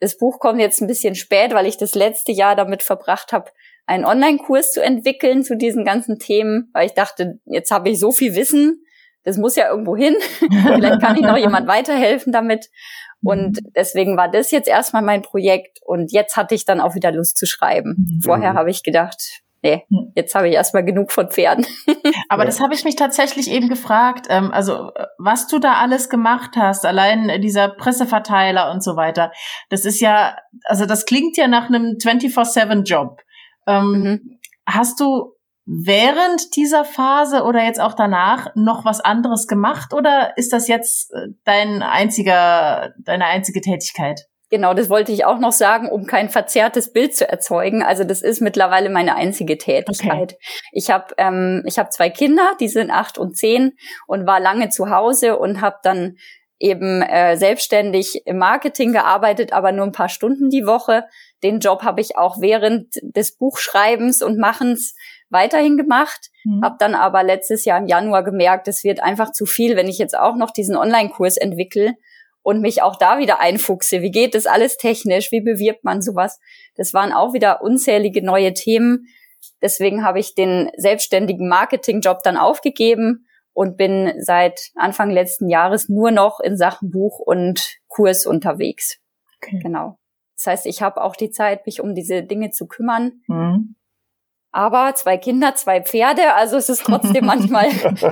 das 0.00 0.16
Buch 0.16 0.38
kommt 0.40 0.60
jetzt 0.60 0.80
ein 0.80 0.86
bisschen 0.88 1.14
spät, 1.14 1.52
weil 1.52 1.66
ich 1.66 1.76
das 1.76 1.94
letzte 1.94 2.32
Jahr 2.32 2.56
damit 2.56 2.82
verbracht 2.82 3.32
habe, 3.32 3.50
einen 3.88 4.04
Online-Kurs 4.04 4.72
zu 4.72 4.82
entwickeln 4.82 5.42
zu 5.42 5.56
diesen 5.56 5.84
ganzen 5.84 6.18
Themen, 6.18 6.70
weil 6.74 6.86
ich 6.86 6.94
dachte, 6.94 7.40
jetzt 7.46 7.70
habe 7.70 7.88
ich 7.88 7.98
so 7.98 8.12
viel 8.12 8.34
Wissen, 8.36 8.84
das 9.24 9.36
muss 9.38 9.56
ja 9.56 9.68
irgendwo 9.68 9.96
hin. 9.96 10.14
Vielleicht 10.50 11.00
kann 11.00 11.16
ich 11.16 11.22
noch 11.22 11.36
jemand 11.36 11.66
weiterhelfen 11.66 12.32
damit. 12.32 12.68
Und 13.22 13.58
deswegen 13.74 14.16
war 14.16 14.30
das 14.30 14.50
jetzt 14.52 14.68
erstmal 14.68 15.02
mein 15.02 15.22
Projekt 15.22 15.78
und 15.84 16.12
jetzt 16.12 16.36
hatte 16.36 16.54
ich 16.54 16.64
dann 16.64 16.80
auch 16.80 16.94
wieder 16.94 17.10
Lust 17.10 17.36
zu 17.36 17.46
schreiben. 17.46 17.96
Mhm. 17.98 18.20
Vorher 18.22 18.54
habe 18.54 18.70
ich 18.70 18.84
gedacht, 18.84 19.42
nee, 19.62 19.84
Mhm. 19.88 20.12
jetzt 20.14 20.34
habe 20.36 20.48
ich 20.48 20.54
erstmal 20.54 20.84
genug 20.84 21.10
von 21.10 21.28
Pferden. 21.28 21.66
Aber 22.28 22.44
das 22.44 22.60
habe 22.60 22.74
ich 22.74 22.84
mich 22.84 22.94
tatsächlich 22.94 23.50
eben 23.50 23.68
gefragt. 23.68 24.26
Ähm, 24.28 24.52
also 24.52 24.92
was 25.18 25.48
du 25.48 25.58
da 25.58 25.74
alles 25.74 26.08
gemacht 26.10 26.52
hast, 26.56 26.86
allein 26.86 27.40
dieser 27.40 27.68
Presseverteiler 27.70 28.70
und 28.70 28.84
so 28.84 28.94
weiter, 28.96 29.32
das 29.68 29.84
ist 29.84 30.00
ja, 30.00 30.36
also 30.64 30.86
das 30.86 31.04
klingt 31.06 31.36
ja 31.36 31.48
nach 31.48 31.68
einem 31.68 31.96
24-7-Job. 32.00 33.20
Ähm, 33.68 33.92
Mhm. 33.92 34.38
Hast 34.66 35.00
du 35.00 35.34
während 35.64 36.56
dieser 36.56 36.84
Phase 36.84 37.42
oder 37.42 37.62
jetzt 37.64 37.80
auch 37.80 37.94
danach 37.94 38.48
noch 38.54 38.84
was 38.84 39.00
anderes 39.00 39.46
gemacht 39.46 39.92
oder 39.92 40.32
ist 40.36 40.52
das 40.52 40.66
jetzt 40.66 41.12
äh, 41.12 41.28
dein 41.44 41.82
einziger, 41.82 42.94
deine 42.98 43.26
einzige 43.26 43.60
Tätigkeit? 43.60 44.26
Genau, 44.50 44.72
das 44.72 44.88
wollte 44.88 45.12
ich 45.12 45.26
auch 45.26 45.38
noch 45.38 45.52
sagen, 45.52 45.90
um 45.90 46.06
kein 46.06 46.30
verzerrtes 46.30 46.92
Bild 46.92 47.14
zu 47.14 47.28
erzeugen. 47.28 47.82
Also 47.82 48.04
das 48.04 48.22
ist 48.22 48.40
mittlerweile 48.40 48.88
meine 48.88 49.14
einzige 49.14 49.58
Tätigkeit. 49.58 50.36
Ich 50.72 50.90
habe 50.90 51.12
ähm, 51.18 51.62
ich 51.66 51.78
habe 51.78 51.90
zwei 51.90 52.08
Kinder, 52.08 52.52
die 52.58 52.68
sind 52.68 52.90
acht 52.90 53.18
und 53.18 53.36
zehn 53.36 53.72
und 54.06 54.26
war 54.26 54.40
lange 54.40 54.70
zu 54.70 54.88
Hause 54.88 55.38
und 55.38 55.60
habe 55.60 55.76
dann 55.82 56.16
eben 56.58 57.02
äh, 57.02 57.36
selbstständig 57.36 58.26
im 58.26 58.38
Marketing 58.38 58.92
gearbeitet, 58.92 59.52
aber 59.52 59.72
nur 59.72 59.86
ein 59.86 59.92
paar 59.92 60.08
Stunden 60.08 60.50
die 60.50 60.66
Woche. 60.66 61.04
Den 61.42 61.60
Job 61.60 61.82
habe 61.82 62.00
ich 62.00 62.16
auch 62.16 62.40
während 62.40 62.96
des 63.02 63.36
Buchschreibens 63.36 64.22
und 64.22 64.38
Machens 64.38 64.94
weiterhin 65.30 65.76
gemacht. 65.76 66.30
Mhm. 66.44 66.62
Hab 66.64 66.78
dann 66.78 66.94
aber 66.94 67.22
letztes 67.22 67.64
Jahr 67.64 67.78
im 67.78 67.86
Januar 67.86 68.24
gemerkt, 68.24 68.66
es 68.66 68.82
wird 68.82 69.00
einfach 69.00 69.32
zu 69.32 69.46
viel, 69.46 69.76
wenn 69.76 69.88
ich 69.88 69.98
jetzt 69.98 70.18
auch 70.18 70.36
noch 70.36 70.50
diesen 70.50 70.76
Online-Kurs 70.76 71.36
entwickle 71.36 71.94
und 72.42 72.60
mich 72.60 72.82
auch 72.82 72.96
da 72.96 73.18
wieder 73.18 73.40
einfuchse. 73.40 74.02
Wie 74.02 74.10
geht 74.10 74.34
das 74.34 74.46
alles 74.46 74.78
technisch? 74.78 75.30
Wie 75.30 75.40
bewirbt 75.40 75.84
man 75.84 76.02
sowas? 76.02 76.40
Das 76.76 76.92
waren 76.92 77.12
auch 77.12 77.34
wieder 77.34 77.62
unzählige 77.62 78.24
neue 78.24 78.54
Themen. 78.54 79.06
Deswegen 79.62 80.04
habe 80.04 80.18
ich 80.18 80.34
den 80.34 80.70
selbstständigen 80.76 81.48
Marketingjob 81.48 82.22
dann 82.22 82.36
aufgegeben 82.36 83.27
und 83.58 83.76
bin 83.76 84.12
seit 84.20 84.70
Anfang 84.76 85.10
letzten 85.10 85.48
Jahres 85.48 85.88
nur 85.88 86.12
noch 86.12 86.38
in 86.38 86.56
Sachen 86.56 86.92
Buch 86.92 87.18
und 87.18 87.74
Kurs 87.88 88.24
unterwegs. 88.24 89.00
Okay. 89.42 89.58
Genau. 89.60 89.98
Das 90.36 90.46
heißt, 90.46 90.66
ich 90.66 90.80
habe 90.80 91.02
auch 91.02 91.16
die 91.16 91.30
Zeit, 91.30 91.66
mich 91.66 91.80
um 91.80 91.96
diese 91.96 92.22
Dinge 92.22 92.50
zu 92.50 92.68
kümmern. 92.68 93.20
Mhm. 93.26 93.74
Aber 94.52 94.94
zwei 94.94 95.18
Kinder, 95.18 95.56
zwei 95.56 95.82
Pferde, 95.82 96.34
also 96.34 96.56
es 96.56 96.68
ist 96.68 96.84
trotzdem 96.84 97.26
manchmal 97.26 97.70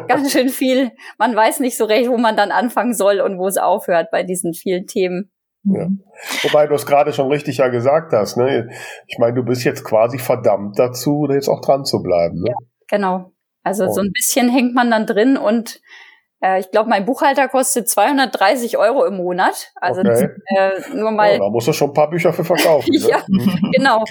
ganz 0.08 0.32
schön 0.32 0.48
viel. 0.48 0.90
Man 1.16 1.36
weiß 1.36 1.60
nicht 1.60 1.76
so 1.76 1.84
recht, 1.84 2.10
wo 2.10 2.16
man 2.16 2.36
dann 2.36 2.50
anfangen 2.50 2.92
soll 2.92 3.20
und 3.20 3.38
wo 3.38 3.46
es 3.46 3.56
aufhört 3.56 4.10
bei 4.10 4.24
diesen 4.24 4.52
vielen 4.52 4.88
Themen. 4.88 5.30
Ja. 5.62 5.86
Wobei 6.42 6.66
du 6.66 6.74
es 6.74 6.86
gerade 6.86 7.12
schon 7.12 7.30
richtig 7.30 7.58
ja 7.58 7.68
gesagt 7.68 8.12
hast, 8.12 8.36
ne? 8.36 8.68
Ich 9.06 9.18
meine, 9.18 9.34
du 9.36 9.44
bist 9.44 9.62
jetzt 9.62 9.84
quasi 9.84 10.18
verdammt 10.18 10.76
dazu, 10.76 11.28
jetzt 11.30 11.48
auch 11.48 11.60
dran 11.60 11.84
zu 11.84 12.02
bleiben. 12.02 12.40
Ne? 12.40 12.52
Genau. 12.88 13.30
Also 13.66 13.86
Oh. 13.86 13.92
so 13.92 14.00
ein 14.00 14.12
bisschen 14.12 14.48
hängt 14.48 14.74
man 14.74 14.90
dann 14.92 15.06
drin 15.06 15.36
und 15.36 15.80
äh, 16.40 16.60
ich 16.60 16.70
glaube, 16.70 16.88
mein 16.88 17.04
Buchhalter 17.04 17.48
kostet 17.48 17.88
230 17.88 18.78
Euro 18.78 19.04
im 19.04 19.16
Monat. 19.16 19.72
Also 19.80 20.02
Okay. 20.02 20.28
äh, 20.56 20.70
nur 20.94 21.10
Ja, 21.10 21.16
mal, 21.16 21.38
da 21.38 21.50
musst 21.50 21.66
du 21.66 21.72
schon 21.72 21.90
ein 21.90 21.94
paar 21.94 22.08
Bücher 22.08 22.32
für 22.32 22.44
verkaufen. 22.44 22.88
Ja. 22.92 23.22
Ne? 23.28 23.58
genau. 23.74 24.04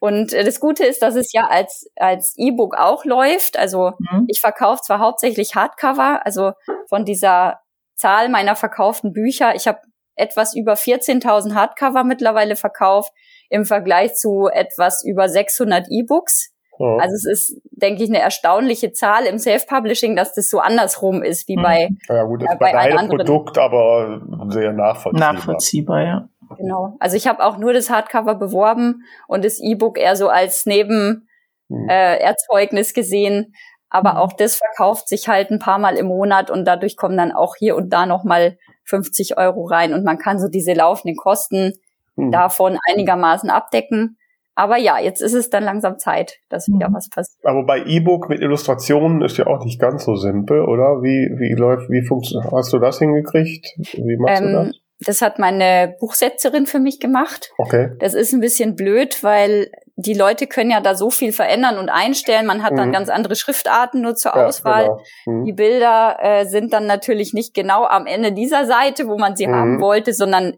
Und 0.00 0.32
äh, 0.34 0.44
das 0.44 0.60
Gute 0.60 0.84
ist, 0.84 1.00
dass 1.00 1.14
es 1.16 1.32
ja 1.32 1.46
als 1.48 1.90
als 1.96 2.34
E-Book 2.36 2.76
auch 2.76 3.06
läuft. 3.06 3.58
Also 3.58 3.92
mhm. 3.98 4.26
ich 4.28 4.40
verkaufe 4.40 4.82
zwar 4.82 4.98
hauptsächlich 4.98 5.54
Hardcover, 5.54 6.26
also 6.26 6.52
von 6.88 7.04
dieser 7.06 7.60
Zahl 7.96 8.28
meiner 8.28 8.56
verkauften 8.56 9.12
Bücher. 9.12 9.54
Ich 9.54 9.66
habe 9.66 9.78
etwas 10.16 10.54
über 10.54 10.74
14.000 10.74 11.54
Hardcover 11.54 12.04
mittlerweile 12.04 12.56
verkauft 12.56 13.10
im 13.48 13.64
Vergleich 13.64 14.14
zu 14.14 14.48
etwas 14.52 15.02
über 15.04 15.28
600 15.28 15.86
E-Books. 15.90 16.52
Ja. 16.78 16.96
Also 16.96 17.14
es 17.14 17.24
ist, 17.24 17.60
denke 17.70 18.02
ich, 18.02 18.08
eine 18.08 18.20
erstaunliche 18.20 18.92
Zahl 18.92 19.24
im 19.24 19.38
Self-Publishing, 19.38 20.16
dass 20.16 20.34
das 20.34 20.48
so 20.48 20.60
andersrum 20.60 21.22
ist 21.22 21.48
wie 21.48 21.56
mhm. 21.56 21.62
bei 21.62 21.88
Ja 22.08 22.24
gut, 22.24 22.42
das 22.42 22.50
äh, 22.50 22.52
ist 22.52 22.58
bei, 22.58 22.72
bei 22.72 22.78
einem 22.78 22.98
anderen 22.98 23.26
Produkt, 23.26 23.58
aber 23.58 24.20
sehr 24.48 24.72
nachvollziehbar. 24.72 25.32
Nachvollziehbar, 25.32 26.02
ja. 26.02 26.28
Genau. 26.56 26.96
Also 26.98 27.16
ich 27.16 27.26
habe 27.26 27.44
auch 27.44 27.58
nur 27.58 27.72
das 27.72 27.90
Hardcover 27.90 28.34
beworben 28.34 29.02
und 29.26 29.44
das 29.44 29.60
E-Book 29.60 29.98
eher 29.98 30.16
so 30.16 30.28
als 30.28 30.64
Nebenerzeugnis 30.66 31.20
mhm. 31.68 31.88
äh, 31.90 32.94
gesehen. 32.94 33.54
Aber 33.90 34.12
mhm. 34.12 34.18
auch 34.18 34.32
das 34.32 34.56
verkauft 34.56 35.08
sich 35.08 35.28
halt 35.28 35.50
ein 35.50 35.58
paar 35.58 35.78
Mal 35.78 35.96
im 35.96 36.06
Monat 36.06 36.50
und 36.50 36.64
dadurch 36.64 36.96
kommen 36.96 37.16
dann 37.16 37.32
auch 37.32 37.56
hier 37.56 37.76
und 37.76 37.90
da 37.92 38.06
nochmal 38.06 38.56
50 38.84 39.36
Euro 39.36 39.64
rein 39.64 39.92
und 39.92 40.04
man 40.04 40.18
kann 40.18 40.38
so 40.38 40.48
diese 40.48 40.72
laufenden 40.72 41.16
Kosten 41.16 41.72
mhm. 42.16 42.30
davon 42.30 42.78
einigermaßen 42.90 43.50
abdecken. 43.50 44.17
Aber 44.58 44.76
ja, 44.76 44.98
jetzt 44.98 45.22
ist 45.22 45.34
es 45.34 45.50
dann 45.50 45.62
langsam 45.62 45.98
Zeit, 45.98 46.40
dass 46.48 46.66
wieder 46.66 46.88
mhm. 46.88 46.94
was 46.94 47.08
passiert. 47.08 47.38
Aber 47.44 47.64
bei 47.64 47.78
E-Book 47.78 48.28
mit 48.28 48.40
Illustrationen 48.40 49.22
ist 49.22 49.38
ja 49.38 49.46
auch 49.46 49.64
nicht 49.64 49.80
ganz 49.80 50.04
so 50.04 50.16
simpel, 50.16 50.62
oder? 50.62 51.00
Wie, 51.00 51.30
wie 51.38 51.54
läuft, 51.54 51.88
wie 51.90 52.04
funktioniert, 52.04 52.50
hast 52.50 52.72
du 52.72 52.80
das 52.80 52.98
hingekriegt? 52.98 53.68
Wie 53.92 54.16
machst 54.16 54.42
ähm, 54.42 54.48
du 54.48 54.64
das? 54.64 54.76
Das 55.06 55.22
hat 55.22 55.38
meine 55.38 55.94
Buchsetzerin 56.00 56.66
für 56.66 56.80
mich 56.80 56.98
gemacht. 56.98 57.52
Okay. 57.56 57.90
Das 58.00 58.14
ist 58.14 58.32
ein 58.32 58.40
bisschen 58.40 58.74
blöd, 58.74 59.22
weil 59.22 59.70
die 59.94 60.14
Leute 60.14 60.48
können 60.48 60.72
ja 60.72 60.80
da 60.80 60.96
so 60.96 61.08
viel 61.08 61.32
verändern 61.32 61.78
und 61.78 61.88
einstellen. 61.88 62.44
Man 62.44 62.64
hat 62.64 62.72
mhm. 62.72 62.78
dann 62.78 62.92
ganz 62.92 63.10
andere 63.10 63.36
Schriftarten 63.36 64.00
nur 64.00 64.16
zur 64.16 64.34
ja, 64.34 64.44
Auswahl. 64.44 64.86
Genau. 65.24 65.38
Mhm. 65.38 65.44
Die 65.44 65.52
Bilder 65.52 66.16
äh, 66.20 66.46
sind 66.46 66.72
dann 66.72 66.86
natürlich 66.86 67.32
nicht 67.32 67.54
genau 67.54 67.84
am 67.84 68.06
Ende 68.06 68.32
dieser 68.32 68.66
Seite, 68.66 69.06
wo 69.06 69.18
man 69.18 69.36
sie 69.36 69.46
mhm. 69.46 69.54
haben 69.54 69.80
wollte, 69.80 70.12
sondern 70.14 70.56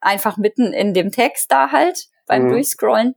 einfach 0.00 0.38
mitten 0.38 0.72
in 0.72 0.94
dem 0.94 1.10
Text 1.10 1.52
da 1.52 1.70
halt 1.70 2.08
beim 2.26 2.44
mhm. 2.44 2.48
Durchscrollen. 2.50 3.14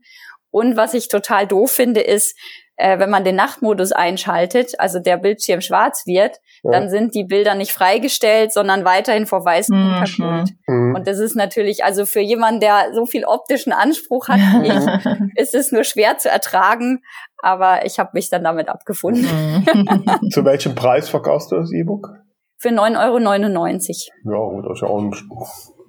Und 0.49 0.77
was 0.77 0.93
ich 0.93 1.07
total 1.07 1.45
doof 1.47 1.71
finde, 1.71 2.01
ist, 2.01 2.37
äh, 2.77 2.99
wenn 2.99 3.09
man 3.09 3.23
den 3.23 3.35
Nachtmodus 3.35 3.91
einschaltet, 3.91 4.79
also 4.79 4.99
der 4.99 5.17
Bildschirm 5.17 5.61
schwarz 5.61 6.05
wird, 6.05 6.37
ja. 6.63 6.71
dann 6.71 6.89
sind 6.89 7.15
die 7.15 7.23
Bilder 7.23 7.55
nicht 7.55 7.71
freigestellt, 7.71 8.53
sondern 8.53 8.85
weiterhin 8.85 9.25
vor 9.25 9.43
weißem 9.43 9.75
mhm. 9.75 9.93
Hintergrund. 9.95 10.51
Mhm. 10.67 10.95
Und 10.95 11.07
das 11.07 11.19
ist 11.19 11.35
natürlich, 11.35 11.83
also 11.83 12.05
für 12.05 12.19
jemanden, 12.19 12.59
der 12.59 12.93
so 12.93 13.05
viel 13.05 13.25
optischen 13.25 13.73
Anspruch 13.73 14.27
hat 14.27 14.37
wie 14.61 14.67
ich, 14.67 15.41
ist 15.41 15.55
es 15.55 15.71
nur 15.71 15.83
schwer 15.83 16.17
zu 16.19 16.29
ertragen. 16.29 17.01
Aber 17.39 17.85
ich 17.85 17.99
habe 17.99 18.11
mich 18.13 18.29
dann 18.29 18.43
damit 18.43 18.69
abgefunden. 18.69 19.25
Mhm. 19.25 20.29
zu 20.31 20.45
welchem 20.45 20.75
Preis 20.75 21.09
verkaufst 21.09 21.51
du 21.51 21.55
das 21.55 21.71
E-Book? 21.73 22.13
Für 22.59 22.69
9,99 22.69 24.07
Euro. 24.25 24.57
Ja, 24.57 24.67
das 24.67 24.77
ist 24.77 24.81
ja 24.81 24.87
auch 24.87 24.99
ein 24.99 25.13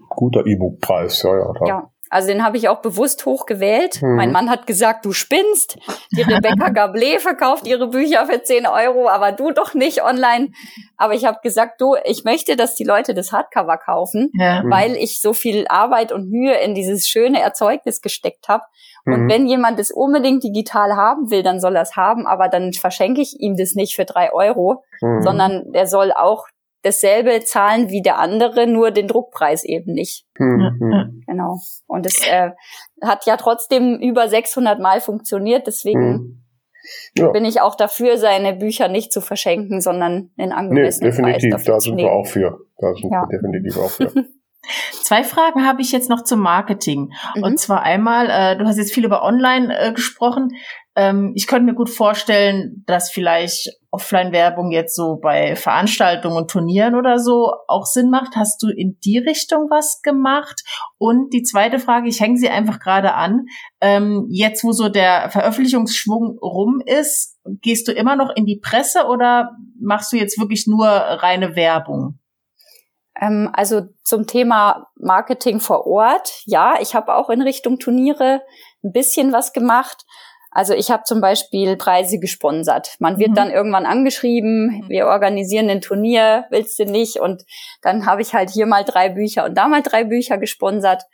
guter 0.09 0.47
E-Book-Preis. 0.47 1.23
Ja, 1.23 1.37
ja, 1.37 1.53
ja. 1.67 1.91
Also 2.11 2.29
den 2.29 2.45
habe 2.45 2.57
ich 2.57 2.69
auch 2.69 2.81
bewusst 2.81 3.27
hochgewählt. 3.27 4.01
Mhm. 4.03 4.17
Mein 4.17 4.33
Mann 4.33 4.51
hat 4.51 4.67
gesagt, 4.67 5.05
du 5.05 5.13
spinnst. 5.13 5.79
Die 6.13 6.23
Rebecca 6.23 6.67
Gablé 6.69 7.19
verkauft 7.19 7.67
ihre 7.67 7.89
Bücher 7.89 8.27
für 8.27 8.43
10 8.43 8.67
Euro, 8.67 9.09
aber 9.09 9.33
du 9.33 9.51
doch 9.51 9.75
nicht 9.75 10.03
online. 10.03 10.49
Aber 10.97 11.15
ich 11.15 11.25
habe 11.25 11.39
gesagt, 11.43 11.81
du, 11.81 11.97
ich 12.05 12.25
möchte, 12.25 12.57
dass 12.57 12.75
die 12.75 12.85
Leute 12.85 13.15
das 13.15 13.33
Hardcover 13.33 13.77
kaufen, 13.79 14.31
ja. 14.35 14.63
Weil 14.65 14.97
ich 14.97 15.21
so 15.21 15.33
viel 15.33 15.67
Arbeit 15.69 16.13
und 16.13 16.31
Mühe 16.31 16.55
in 16.55 16.75
dieses 16.75 17.07
schöne 17.07 17.41
Erzeugnis 17.41 18.01
gesteckt 18.01 18.49
habe. 18.49 18.65
Und 19.05 19.25
mhm. 19.25 19.31
wenn 19.31 19.47
jemand 19.47 19.79
es 19.79 19.91
unbedingt 19.91 20.45
digital 20.45 20.97
haben 20.97 21.31
will, 21.31 21.43
dann 21.43 21.61
soll 21.61 21.77
er 21.77 21.83
es 21.83 21.97
haben, 21.97 22.27
aber 22.27 22.49
dann 22.49 22.73
verschenke 22.73 23.21
ich 23.21 23.41
ihm 23.41 23.57
das 23.57 23.75
nicht 23.75 23.95
für 23.95 24.05
drei 24.05 24.33
Euro, 24.33 24.85
mhm. 25.01 25.23
sondern 25.23 25.73
der 25.73 25.87
soll 25.87 26.13
auch 26.13 26.47
dasselbe 26.83 27.41
zahlen 27.41 27.91
wie 27.91 28.03
der 28.03 28.19
andere, 28.19 28.67
nur 28.67 28.91
den 28.91 29.09
Druckpreis 29.09 29.65
eben 29.65 29.93
nicht. 29.93 30.27
Mhm. 30.39 31.23
Genau. 31.27 31.59
Und 31.87 32.07
es 32.07 32.27
äh, 32.27 32.51
hat 33.03 33.27
ja 33.27 33.37
trotzdem 33.37 33.99
über 34.01 34.29
600 34.29 34.79
Mal 34.79 35.01
funktioniert, 35.01 35.67
deswegen 35.67 36.11
mhm. 36.11 36.45
ja. 37.17 37.31
bin 37.31 37.45
ich 37.45 37.61
auch 37.61 37.75
dafür, 37.75 38.17
seine 38.17 38.55
Bücher 38.55 38.89
nicht 38.89 39.13
zu 39.13 39.21
verschenken, 39.21 39.81
sondern 39.81 40.31
in 40.37 40.53
angemessenen 40.53 41.11
nee, 41.11 41.17
definitiv, 41.17 41.51
Preis 41.51 41.65
da 41.65 41.81
sind 41.81 41.97
wir 41.97 42.13
auch 42.13 42.27
für. 42.27 42.59
Da 42.79 42.95
sind 42.95 43.13
ja. 43.13 43.23
wir 43.23 43.39
definitiv 43.39 43.77
auch 43.79 43.91
für. 43.91 44.13
Zwei 45.03 45.25
Fragen 45.25 45.67
habe 45.67 45.81
ich 45.81 45.93
jetzt 45.93 46.11
noch 46.11 46.25
zum 46.25 46.41
Marketing. 46.41 47.13
Mhm. 47.35 47.43
Und 47.43 47.59
zwar 47.59 47.83
einmal, 47.83 48.29
äh, 48.29 48.59
du 48.59 48.67
hast 48.67 48.77
jetzt 48.77 48.93
viel 48.93 49.05
über 49.05 49.23
Online 49.23 49.77
äh, 49.79 49.93
gesprochen. 49.93 50.51
Ähm, 50.99 51.31
ich 51.37 51.47
könnte 51.47 51.65
mir 51.65 51.75
gut 51.75 51.91
vorstellen, 51.91 52.83
dass 52.85 53.09
vielleicht 53.09 53.71
Offline-Werbung 53.93 54.73
jetzt 54.73 54.97
so 54.97 55.15
bei 55.23 55.55
Veranstaltungen 55.55 56.37
und 56.37 56.51
Turnieren 56.51 56.97
oder 56.97 57.21
so 57.21 57.53
auch 57.69 57.87
Sinn 57.87 58.11
macht. 58.11 58.35
Hast 58.35 58.61
du 58.65 58.69
in 58.69 58.99
die 59.05 59.19
Richtung 59.19 59.69
was 59.71 60.03
gemacht? 60.03 60.65
Und 60.99 61.33
die 61.33 61.45
zweite 61.45 61.79
Frage, 61.79 62.09
ich 62.09 62.21
hänge 62.21 62.37
sie 62.37 62.49
einfach 62.49 62.81
gerade 62.81 63.15
an. 63.15 63.47
Ähm, 63.81 64.27
jetzt, 64.29 64.65
wo 64.65 64.73
so 64.73 64.89
der 64.89 65.31
Veröffentlichungsschwung 65.31 66.37
rum 66.43 66.83
ist, 66.85 67.39
gehst 67.45 67.87
du 67.87 67.93
immer 67.93 68.17
noch 68.17 68.35
in 68.35 68.45
die 68.45 68.59
Presse 68.61 69.07
oder 69.07 69.53
machst 69.81 70.13
du 70.13 70.17
jetzt 70.17 70.37
wirklich 70.41 70.67
nur 70.67 70.85
reine 70.85 71.55
Werbung? 71.55 72.19
Ähm, 73.21 73.51
also 73.53 73.83
zum 74.03 74.27
Thema 74.27 74.89
Marketing 74.97 75.61
vor 75.61 75.87
Ort, 75.87 76.43
ja, 76.45 76.75
ich 76.81 76.97
habe 76.97 77.15
auch 77.15 77.31
in 77.31 77.41
Richtung 77.41 77.79
Turniere 77.79 78.43
ein 78.83 78.91
bisschen 78.91 79.33
was 79.33 79.53
gemacht. 79.53 80.05
Also 80.51 80.75
ich 80.75 80.91
habe 80.91 81.05
zum 81.05 81.21
Beispiel 81.21 81.77
Preise 81.77 82.19
gesponsert. 82.19 82.97
Man 82.99 83.19
wird 83.19 83.31
mhm. 83.31 83.35
dann 83.35 83.51
irgendwann 83.51 83.87
angeschrieben, 83.87 84.67
mhm. 84.67 84.89
wir 84.89 85.07
organisieren 85.07 85.69
ein 85.69 85.81
Turnier, 85.81 86.47
willst 86.51 86.79
du 86.79 86.85
nicht? 86.85 87.21
Und 87.21 87.45
dann 87.83 88.07
habe 88.07 88.23
ich 88.23 88.35
halt 88.35 88.51
hier 88.51 88.67
mal 88.67 88.85
drei 88.85 89.11
Bücher 89.11 89.45
und 89.45 89.55
da 89.57 89.69
mal 89.69 89.83
drei 89.83 90.05
Bücher 90.05 90.39
gesponsert. 90.39 91.05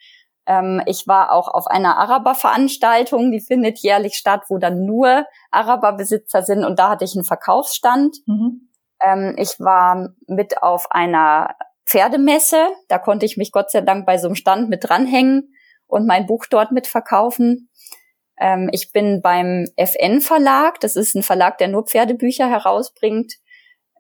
Ähm, 0.47 0.82
ich 0.87 1.07
war 1.07 1.32
auch 1.32 1.49
auf 1.49 1.66
einer 1.66 1.97
Araber-Veranstaltung, 1.97 3.32
die 3.32 3.41
findet 3.41 3.78
jährlich 3.80 4.14
statt, 4.14 4.43
wo 4.49 4.59
dann 4.59 4.85
nur 4.85 5.24
Araberbesitzer 5.51 6.43
sind 6.43 6.64
und 6.64 6.78
da 6.78 6.91
hatte 6.91 7.05
ich 7.05 7.14
einen 7.14 7.24
Verkaufsstand. 7.24 8.16
Mhm. 8.26 8.68
Ähm, 9.03 9.35
ich 9.39 9.59
war 9.59 10.11
mit 10.26 10.62
auf 10.62 10.91
einer 10.93 11.55
Pferdemesse, 11.87 12.68
da 12.89 12.99
konnte 12.99 13.26
ich 13.26 13.37
mich 13.37 13.53
Gott 13.53 13.70
sei 13.70 13.80
Dank 13.80 14.07
bei 14.07 14.18
so 14.18 14.28
einem 14.28 14.37
Stand 14.37 14.68
mit 14.68 14.89
dranhängen 14.89 15.55
und 15.87 16.07
mein 16.07 16.26
Buch 16.26 16.45
dort 16.49 16.72
mitverkaufen. 16.72 17.70
Ähm, 18.39 18.68
ich 18.72 18.93
bin 18.93 19.20
beim 19.22 19.66
FN 19.76 20.20
Verlag, 20.20 20.80
das 20.80 20.97
ist 20.97 21.14
ein 21.14 21.22
Verlag, 21.22 21.59
der 21.59 21.68
nur 21.68 21.85
Pferdebücher 21.85 22.49
herausbringt, 22.49 23.35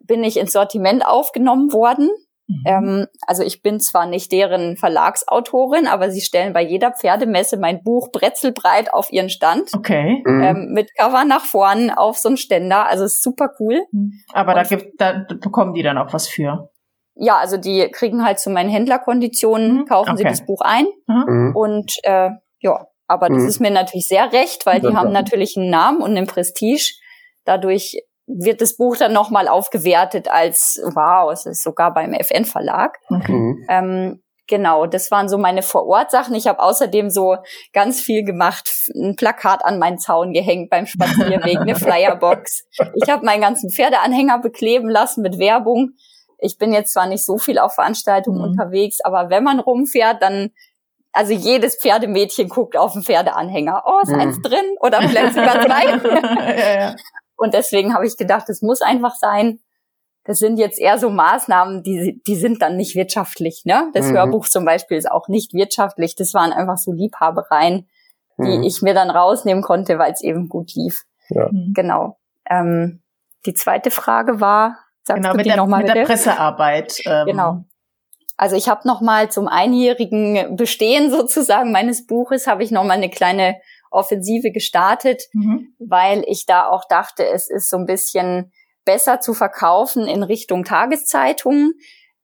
bin 0.00 0.24
ich 0.24 0.36
ins 0.36 0.52
Sortiment 0.52 1.06
aufgenommen 1.06 1.72
worden. 1.72 2.10
Mhm. 2.46 2.62
Ähm, 2.66 3.06
also 3.26 3.42
ich 3.42 3.62
bin 3.62 3.80
zwar 3.80 4.06
nicht 4.06 4.30
deren 4.30 4.76
Verlagsautorin, 4.76 5.86
aber 5.86 6.10
sie 6.10 6.20
stellen 6.20 6.52
bei 6.52 6.62
jeder 6.62 6.92
Pferdemesse 6.92 7.56
mein 7.56 7.82
Buch 7.82 8.10
bretzelbreit 8.12 8.92
auf 8.92 9.10
ihren 9.12 9.30
Stand. 9.30 9.70
Okay. 9.74 10.22
Mhm. 10.26 10.42
Ähm, 10.42 10.72
mit 10.72 10.94
Cover 10.96 11.24
nach 11.24 11.44
vorn 11.44 11.90
auf 11.90 12.18
so 12.18 12.28
einen 12.28 12.36
Ständer. 12.36 12.86
Also 12.86 13.04
ist 13.04 13.22
super 13.22 13.50
cool. 13.60 13.82
Mhm. 13.92 14.12
Aber 14.32 14.54
da 14.54 14.62
gibt, 14.64 15.00
da 15.00 15.24
bekommen 15.40 15.72
die 15.72 15.82
dann 15.82 15.96
auch 15.96 16.12
was 16.12 16.28
für. 16.28 16.70
Ja, 17.16 17.38
also 17.38 17.56
die 17.56 17.88
kriegen 17.92 18.24
halt 18.24 18.40
zu 18.40 18.50
meinen 18.50 18.68
Händlerkonditionen, 18.68 19.78
mhm. 19.78 19.84
kaufen 19.86 20.10
okay. 20.10 20.18
sie 20.18 20.24
das 20.24 20.44
Buch 20.44 20.60
ein 20.62 20.86
mhm. 21.06 21.52
und 21.54 21.92
äh, 22.02 22.30
ja, 22.58 22.86
aber 23.06 23.28
das 23.28 23.42
mhm. 23.42 23.48
ist 23.48 23.60
mir 23.60 23.70
natürlich 23.70 24.06
sehr 24.08 24.32
recht, 24.32 24.66
weil 24.66 24.80
die 24.80 24.88
ja, 24.88 24.94
haben 24.94 25.08
ja. 25.08 25.12
natürlich 25.12 25.56
einen 25.56 25.70
Namen 25.70 26.00
und 26.00 26.16
einen 26.16 26.26
Prestige. 26.26 26.94
Dadurch 27.44 28.02
wird 28.26 28.60
das 28.60 28.76
Buch 28.76 28.96
dann 28.96 29.12
nochmal 29.12 29.48
aufgewertet 29.48 30.28
als, 30.28 30.80
wow, 30.94 31.30
es 31.30 31.44
ist 31.46 31.62
sogar 31.62 31.92
beim 31.92 32.14
FN 32.14 32.44
Verlag. 32.46 32.98
Okay. 33.10 33.32
Mhm. 33.32 33.66
Ähm, 33.68 34.22
genau, 34.46 34.86
das 34.86 35.10
waren 35.10 35.28
so 35.28 35.36
meine 35.36 35.62
Vorortsachen. 35.62 36.34
Ich 36.34 36.46
habe 36.46 36.60
außerdem 36.60 37.10
so 37.10 37.36
ganz 37.74 38.00
viel 38.00 38.24
gemacht, 38.24 38.70
ein 38.94 39.16
Plakat 39.16 39.64
an 39.64 39.78
meinen 39.78 39.98
Zaun 39.98 40.32
gehängt 40.32 40.70
beim 40.70 40.86
Spazierweg, 40.86 41.58
eine 41.58 41.74
Flyerbox. 41.76 42.64
Ich 42.94 43.10
habe 43.10 43.26
meinen 43.26 43.42
ganzen 43.42 43.70
Pferdeanhänger 43.70 44.38
bekleben 44.38 44.88
lassen 44.88 45.20
mit 45.20 45.38
Werbung. 45.38 45.90
Ich 46.38 46.56
bin 46.56 46.72
jetzt 46.72 46.92
zwar 46.94 47.06
nicht 47.06 47.24
so 47.24 47.36
viel 47.36 47.58
auf 47.58 47.74
Veranstaltungen 47.74 48.38
mhm. 48.38 48.44
unterwegs, 48.44 49.00
aber 49.02 49.28
wenn 49.28 49.44
man 49.44 49.60
rumfährt, 49.60 50.22
dann 50.22 50.50
also 51.14 51.32
jedes 51.32 51.76
Pferdemädchen 51.76 52.48
guckt 52.48 52.76
auf 52.76 52.92
den 52.92 53.02
Pferdeanhänger. 53.02 53.84
Oh, 53.86 54.00
ist 54.02 54.12
hm. 54.12 54.20
eins 54.20 54.42
drin 54.42 54.76
oder 54.80 55.00
vielleicht 55.00 55.34
sogar 55.34 55.60
zwei. 55.64 55.84
ja, 56.56 56.80
ja. 56.80 56.96
Und 57.36 57.54
deswegen 57.54 57.94
habe 57.94 58.06
ich 58.06 58.16
gedacht, 58.16 58.48
es 58.48 58.62
muss 58.62 58.82
einfach 58.82 59.14
sein. 59.14 59.60
Das 60.24 60.38
sind 60.38 60.56
jetzt 60.56 60.80
eher 60.80 60.98
so 60.98 61.10
Maßnahmen, 61.10 61.82
die, 61.82 62.20
die 62.26 62.36
sind 62.36 62.62
dann 62.62 62.76
nicht 62.76 62.96
wirtschaftlich. 62.96 63.62
Ne? 63.64 63.90
Das 63.92 64.06
mhm. 64.06 64.16
Hörbuch 64.16 64.48
zum 64.48 64.64
Beispiel 64.64 64.96
ist 64.96 65.10
auch 65.10 65.28
nicht 65.28 65.52
wirtschaftlich. 65.52 66.16
Das 66.16 66.34
waren 66.34 66.52
einfach 66.52 66.78
so 66.78 66.92
Liebhabereien, 66.92 67.88
die 68.38 68.58
mhm. 68.58 68.62
ich 68.62 68.82
mir 68.82 68.94
dann 68.94 69.10
rausnehmen 69.10 69.62
konnte, 69.62 69.98
weil 69.98 70.12
es 70.12 70.22
eben 70.22 70.48
gut 70.48 70.74
lief. 70.74 71.04
Ja. 71.28 71.48
Genau. 71.74 72.18
Ähm, 72.48 73.02
die 73.46 73.54
zweite 73.54 73.90
Frage 73.90 74.40
war, 74.40 74.78
sagst 75.02 75.22
genau, 75.22 75.32
du 75.32 75.36
mit 75.36 75.46
die 75.46 75.54
nochmal 75.54 75.84
mit 75.84 75.94
der 75.94 76.04
Pressearbeit. 76.04 76.98
Ähm, 77.04 77.26
genau. 77.26 77.64
Also 78.36 78.56
ich 78.56 78.68
habe 78.68 78.86
noch 78.86 79.00
mal 79.00 79.30
zum 79.30 79.48
einjährigen 79.48 80.56
Bestehen 80.56 81.10
sozusagen 81.10 81.72
meines 81.72 82.06
Buches 82.06 82.46
habe 82.46 82.64
ich 82.64 82.70
noch 82.70 82.84
mal 82.84 82.94
eine 82.94 83.10
kleine 83.10 83.56
Offensive 83.90 84.50
gestartet, 84.50 85.22
mhm. 85.32 85.74
weil 85.78 86.24
ich 86.26 86.46
da 86.46 86.66
auch 86.66 86.84
dachte, 86.88 87.26
es 87.26 87.48
ist 87.48 87.70
so 87.70 87.76
ein 87.76 87.86
bisschen 87.86 88.52
besser 88.84 89.20
zu 89.20 89.34
verkaufen 89.34 90.06
in 90.06 90.22
Richtung 90.22 90.64
Tageszeitungen, 90.64 91.74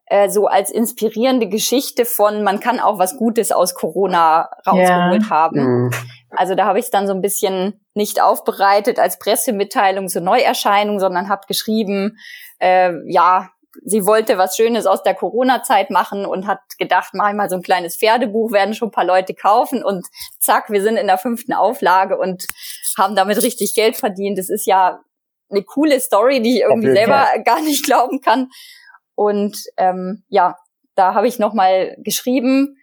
äh, 0.07 0.29
so 0.29 0.47
als 0.47 0.71
inspirierende 0.71 1.49
Geschichte 1.49 2.05
von, 2.05 2.43
man 2.43 2.59
kann 2.59 2.81
auch 2.81 2.99
was 2.99 3.17
Gutes 3.17 3.53
aus 3.53 3.75
Corona 3.75 4.51
rausgeholt 4.67 5.23
ja. 5.23 5.31
haben. 5.31 5.85
Mhm. 5.85 5.91
Also 6.31 6.55
da 6.55 6.67
habe 6.67 6.79
ich 6.79 6.87
es 6.87 6.91
dann 6.91 7.07
so 7.07 7.15
ein 7.15 7.23
bisschen 7.23 7.81
nicht 7.95 8.21
aufbereitet 8.21 8.99
als 8.99 9.19
Pressemitteilung 9.19 10.09
zur 10.09 10.23
Neuerscheinung, 10.23 10.99
sondern 10.99 11.29
habe 11.29 11.47
geschrieben, 11.47 12.19
äh, 12.59 12.93
ja, 13.07 13.51
sie 13.85 14.07
wollte 14.07 14.39
was 14.39 14.57
Schönes 14.57 14.87
aus 14.87 15.03
der 15.03 15.15
Corona-Zeit 15.15 15.91
machen 15.91 16.27
und 16.27 16.47
hat 16.47 16.61
gedacht, 16.79 17.15
mach 17.15 17.31
ich 17.31 17.37
mal 17.37 17.49
so 17.49 17.57
ein 17.57 17.63
kleines 17.63 17.97
Pferdebuch, 17.97 18.53
werden 18.53 18.75
schon 18.75 18.89
ein 18.89 18.93
paar 18.93 19.05
Leute 19.05 19.35
kaufen 19.35 19.85
und 19.85 20.07
zack, 20.39 20.71
wir 20.71 20.83
sind 20.83 20.97
in 20.97 21.07
der 21.07 21.19
fünften 21.19 21.53
Auflage 21.53 22.19
und 22.19 22.47
haben 22.99 23.17
damit 23.17 23.43
richtig 23.43 23.75
Geld 23.75 23.97
verdient. 23.97 24.39
Das 24.39 24.51
ist 24.51 24.67
ja 24.67 25.01
eine 25.51 25.63
coole 25.63 26.01
Story, 26.01 26.43
die 26.43 26.57
ich 26.57 26.63
irgendwie 26.63 26.93
selber 26.93 27.27
Fall. 27.27 27.43
gar 27.45 27.61
nicht 27.61 27.85
glauben 27.85 28.21
kann. 28.21 28.51
Und 29.15 29.57
ähm, 29.77 30.25
ja, 30.29 30.57
da 30.95 31.15
habe 31.15 31.29
ich 31.29 31.39
nochmal 31.39 31.97
geschrieben, 31.99 32.77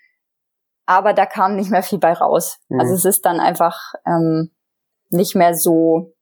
aber 0.85 1.13
da 1.13 1.25
kam 1.25 1.55
nicht 1.55 1.71
mehr 1.71 1.83
viel 1.83 1.99
bei 1.99 2.13
raus. 2.13 2.59
Mhm. 2.69 2.79
Also 2.79 2.93
es 2.93 3.05
ist 3.05 3.25
dann 3.25 3.39
einfach 3.39 3.93
ähm, 4.05 4.51
nicht 5.09 5.35
mehr 5.35 5.53
so 5.53 6.13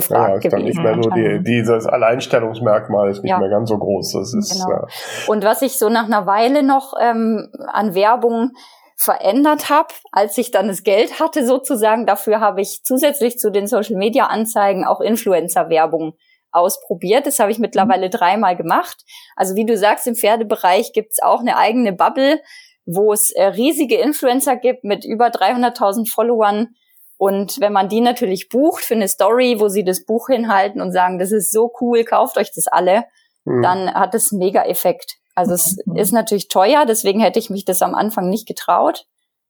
gefragt 0.00 0.44
ja, 0.44 0.48
ist 0.48 0.52
dann 0.52 0.62
nicht 0.62 0.80
mehr 0.80 0.94
so 1.00 1.10
die, 1.10 1.42
dieses 1.42 1.86
Alleinstellungsmerkmal 1.86 3.10
ist 3.10 3.22
nicht 3.22 3.30
ja. 3.30 3.38
mehr 3.38 3.48
ganz 3.48 3.68
so 3.68 3.78
groß. 3.78 4.12
Das 4.12 4.34
ist, 4.34 4.64
genau. 4.64 4.70
ja. 4.70 4.86
Und 5.28 5.44
was 5.44 5.62
ich 5.62 5.78
so 5.78 5.88
nach 5.88 6.06
einer 6.06 6.26
Weile 6.26 6.62
noch 6.62 6.94
ähm, 7.00 7.50
an 7.66 7.94
Werbung 7.94 8.52
verändert 8.96 9.70
habe, 9.70 9.94
als 10.10 10.36
ich 10.38 10.50
dann 10.50 10.66
das 10.68 10.82
Geld 10.82 11.20
hatte 11.20 11.46
sozusagen, 11.46 12.04
dafür 12.04 12.40
habe 12.40 12.60
ich 12.60 12.82
zusätzlich 12.82 13.38
zu 13.38 13.50
den 13.50 13.68
Social-Media-Anzeigen 13.68 14.84
auch 14.84 15.00
Influencer-Werbung 15.00 16.14
ausprobiert. 16.50 17.26
Das 17.26 17.38
habe 17.38 17.50
ich 17.50 17.58
mittlerweile 17.58 18.06
mhm. 18.06 18.10
dreimal 18.10 18.56
gemacht. 18.56 18.96
Also 19.36 19.54
wie 19.54 19.66
du 19.66 19.76
sagst, 19.76 20.06
im 20.06 20.14
Pferdebereich 20.14 20.92
gibt's 20.92 21.22
auch 21.22 21.40
eine 21.40 21.56
eigene 21.56 21.92
Bubble, 21.92 22.40
wo 22.86 23.12
es 23.12 23.30
äh, 23.32 23.44
riesige 23.44 23.96
Influencer 23.96 24.56
gibt 24.56 24.82
mit 24.82 25.04
über 25.04 25.28
300.000 25.28 26.10
Followern, 26.10 26.68
und 27.18 27.60
wenn 27.60 27.72
man 27.72 27.88
die 27.88 28.00
natürlich 28.00 28.48
bucht 28.48 28.84
für 28.84 28.94
eine 28.94 29.08
Story, 29.08 29.56
wo 29.58 29.68
sie 29.68 29.84
das 29.84 30.04
Buch 30.04 30.28
hinhalten 30.28 30.80
und 30.80 30.92
sagen, 30.92 31.18
das 31.18 31.32
ist 31.32 31.52
so 31.52 31.72
cool, 31.80 32.04
kauft 32.04 32.38
euch 32.38 32.52
das 32.54 32.68
alle, 32.68 33.04
mhm. 33.44 33.62
dann 33.62 33.92
hat 33.92 34.14
das 34.14 34.32
einen 34.32 34.38
mega 34.38 34.62
Effekt. 34.62 35.16
Also 35.34 35.54
es 35.54 35.76
mhm. 35.84 35.96
ist 35.96 36.12
natürlich 36.12 36.46
teuer, 36.46 36.86
deswegen 36.86 37.20
hätte 37.20 37.40
ich 37.40 37.50
mich 37.50 37.64
das 37.64 37.82
am 37.82 37.96
Anfang 37.96 38.28
nicht 38.28 38.46
getraut. 38.46 39.04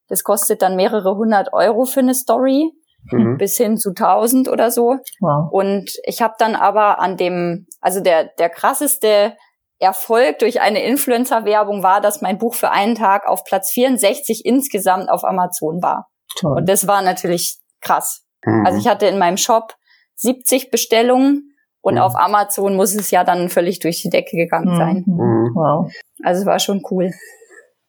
Das 0.08 0.24
kostet 0.24 0.62
dann 0.62 0.76
mehrere 0.76 1.14
hundert 1.14 1.52
Euro 1.52 1.84
für 1.84 2.00
eine 2.00 2.14
Story, 2.14 2.72
mhm. 3.12 3.36
bis 3.36 3.58
hin 3.58 3.76
zu 3.76 3.92
tausend 3.92 4.48
oder 4.48 4.70
so. 4.70 4.96
Wow. 5.20 5.52
Und 5.52 5.90
ich 6.04 6.22
habe 6.22 6.34
dann 6.38 6.56
aber 6.56 7.00
an 7.00 7.18
dem, 7.18 7.66
also 7.82 8.00
der, 8.00 8.30
der 8.38 8.48
krasseste 8.48 9.36
Erfolg 9.78 10.38
durch 10.38 10.62
eine 10.62 10.82
Influencer-Werbung 10.84 11.82
war, 11.82 12.00
dass 12.00 12.22
mein 12.22 12.38
Buch 12.38 12.54
für 12.54 12.70
einen 12.70 12.94
Tag 12.94 13.28
auf 13.28 13.44
Platz 13.44 13.70
64 13.72 14.46
insgesamt 14.46 15.10
auf 15.10 15.22
Amazon 15.22 15.82
war. 15.82 16.08
Toll. 16.37 16.59
Und 16.59 16.68
das 16.68 16.87
war 16.87 17.03
natürlich 17.03 17.59
krass. 17.81 18.24
Mhm. 18.45 18.66
Also 18.66 18.79
ich 18.79 18.89
hatte 18.89 19.07
in 19.07 19.18
meinem 19.18 19.37
Shop 19.37 19.74
70 20.16 20.70
Bestellungen 20.70 21.55
und 21.81 21.95
mhm. 21.95 22.01
auf 22.01 22.16
Amazon 22.16 22.76
muss 22.76 22.95
es 22.95 23.11
ja 23.11 23.24
dann 23.24 23.49
völlig 23.49 23.79
durch 23.81 24.03
die 24.03 24.11
Decke 24.11 24.37
gegangen 24.37 24.76
sein. 24.76 25.05
Mhm. 25.07 25.14
mhm. 25.14 25.55
Wow. 25.55 25.93
Also 26.22 26.41
es 26.41 26.47
war 26.47 26.59
schon 26.59 26.83
cool. 26.91 27.12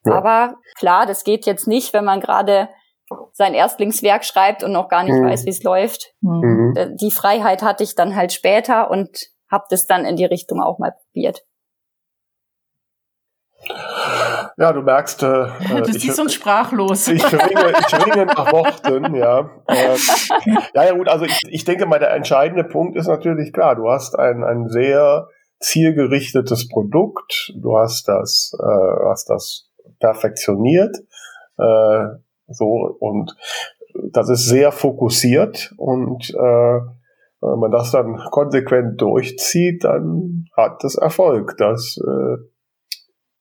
Ja. 0.06 0.14
Aber 0.14 0.56
klar, 0.78 1.06
das 1.06 1.24
geht 1.24 1.46
jetzt 1.46 1.68
nicht, 1.68 1.94
wenn 1.94 2.06
man 2.06 2.22
gerade 2.22 2.70
sein 3.34 3.54
Erstlingswerk 3.54 4.24
schreibt 4.24 4.64
und 4.64 4.72
noch 4.72 4.88
gar 4.88 5.04
nicht 5.04 5.16
mhm. 5.16 5.26
weiß, 5.26 5.46
wie 5.46 5.50
es 5.50 5.64
läuft. 5.64 6.14
Mhm. 6.22 6.96
Die 7.00 7.12
Freiheit 7.12 7.64
hatte 7.64 7.84
ich 7.84 7.96
dann 7.96 8.16
halt 8.16 8.32
später 8.32 8.92
und 8.92 9.10
habe 9.52 9.66
das 9.70 9.88
dann 9.88 10.06
in 10.06 10.16
die 10.16 10.26
Richtung 10.26 10.62
auch 10.62 10.78
mal 10.78 10.92
probiert. 10.92 11.44
Ja, 14.58 14.74
du 14.74 14.82
merkst, 14.82 15.24
äh, 15.24 15.48
du 15.70 15.90
ich, 15.90 16.02
siehst 16.02 16.20
uns 16.20 16.34
sprachlos. 16.34 17.08
Ich 17.08 17.24
ringe, 17.24 17.74
ich 17.80 18.06
ringe 18.06 18.26
nach 18.26 18.52
Worten, 18.52 19.16
ja. 19.16 19.50
Ähm, 19.68 19.98
ja, 20.74 20.86
ja, 20.86 20.94
gut, 20.94 21.08
also 21.08 21.26
ich, 21.26 21.42
ich 21.50 21.66
denke 21.66 21.86
mal, 21.86 22.00
der 22.00 22.14
entscheidende 22.14 22.64
Punkt 22.64 22.98
ist 22.98 23.08
natürlich 23.08 23.54
klar, 23.54 23.76
du 23.76 23.90
hast 23.90 24.18
ein, 24.18 24.44
ein 24.44 24.68
sehr 24.70 25.28
zielgerichtetes 25.60 26.70
Produkt, 26.70 27.54
du 27.56 27.78
hast 27.78 28.08
das, 28.08 28.52
äh, 28.60 29.10
hast 29.10 29.30
das 29.30 29.70
perfektioniert, 30.00 30.96
äh, 31.58 32.06
so, 32.48 32.98
und 33.00 33.36
das 34.12 34.30
ist 34.30 34.46
sehr 34.46 34.72
fokussiert 34.72 35.74
und 35.78 36.30
äh, 36.30 36.80
wenn 37.42 37.60
man 37.60 37.72
das 37.72 37.92
dann 37.92 38.18
konsequent 38.32 39.00
durchzieht, 39.02 39.84
dann 39.84 40.46
hat 40.58 40.84
das 40.84 40.96
Erfolg. 40.96 41.56
Das 41.58 41.98
äh, 41.98 42.38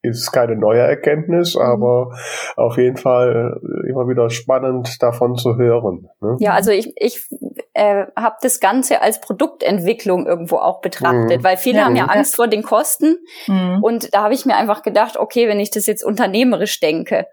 ist 0.01 0.31
keine 0.31 0.55
neue 0.55 0.81
Erkenntnis, 0.81 1.55
mhm. 1.55 1.61
aber 1.61 2.17
auf 2.55 2.77
jeden 2.77 2.97
Fall 2.97 3.59
äh, 3.61 3.89
immer 3.89 4.07
wieder 4.07 4.29
spannend 4.29 5.01
davon 5.01 5.35
zu 5.35 5.57
hören. 5.57 6.09
Ne? 6.21 6.37
Ja, 6.39 6.53
also 6.53 6.71
ich, 6.71 6.93
ich 6.95 7.27
äh, 7.73 8.05
habe 8.15 8.35
das 8.41 8.59
Ganze 8.59 9.01
als 9.01 9.19
Produktentwicklung 9.19 10.25
irgendwo 10.25 10.57
auch 10.57 10.81
betrachtet, 10.81 11.39
mhm. 11.39 11.43
weil 11.43 11.57
viele 11.57 11.79
ja, 11.79 11.85
haben 11.85 11.95
ja 11.95 12.05
Angst 12.05 12.35
vor 12.35 12.47
den 12.47 12.63
Kosten 12.63 13.17
mhm. 13.47 13.79
und 13.81 14.13
da 14.13 14.23
habe 14.23 14.33
ich 14.33 14.45
mir 14.45 14.55
einfach 14.55 14.83
gedacht, 14.83 15.17
okay, 15.17 15.47
wenn 15.47 15.59
ich 15.59 15.71
das 15.71 15.85
jetzt 15.85 16.03
unternehmerisch 16.03 16.79
denke, 16.79 17.27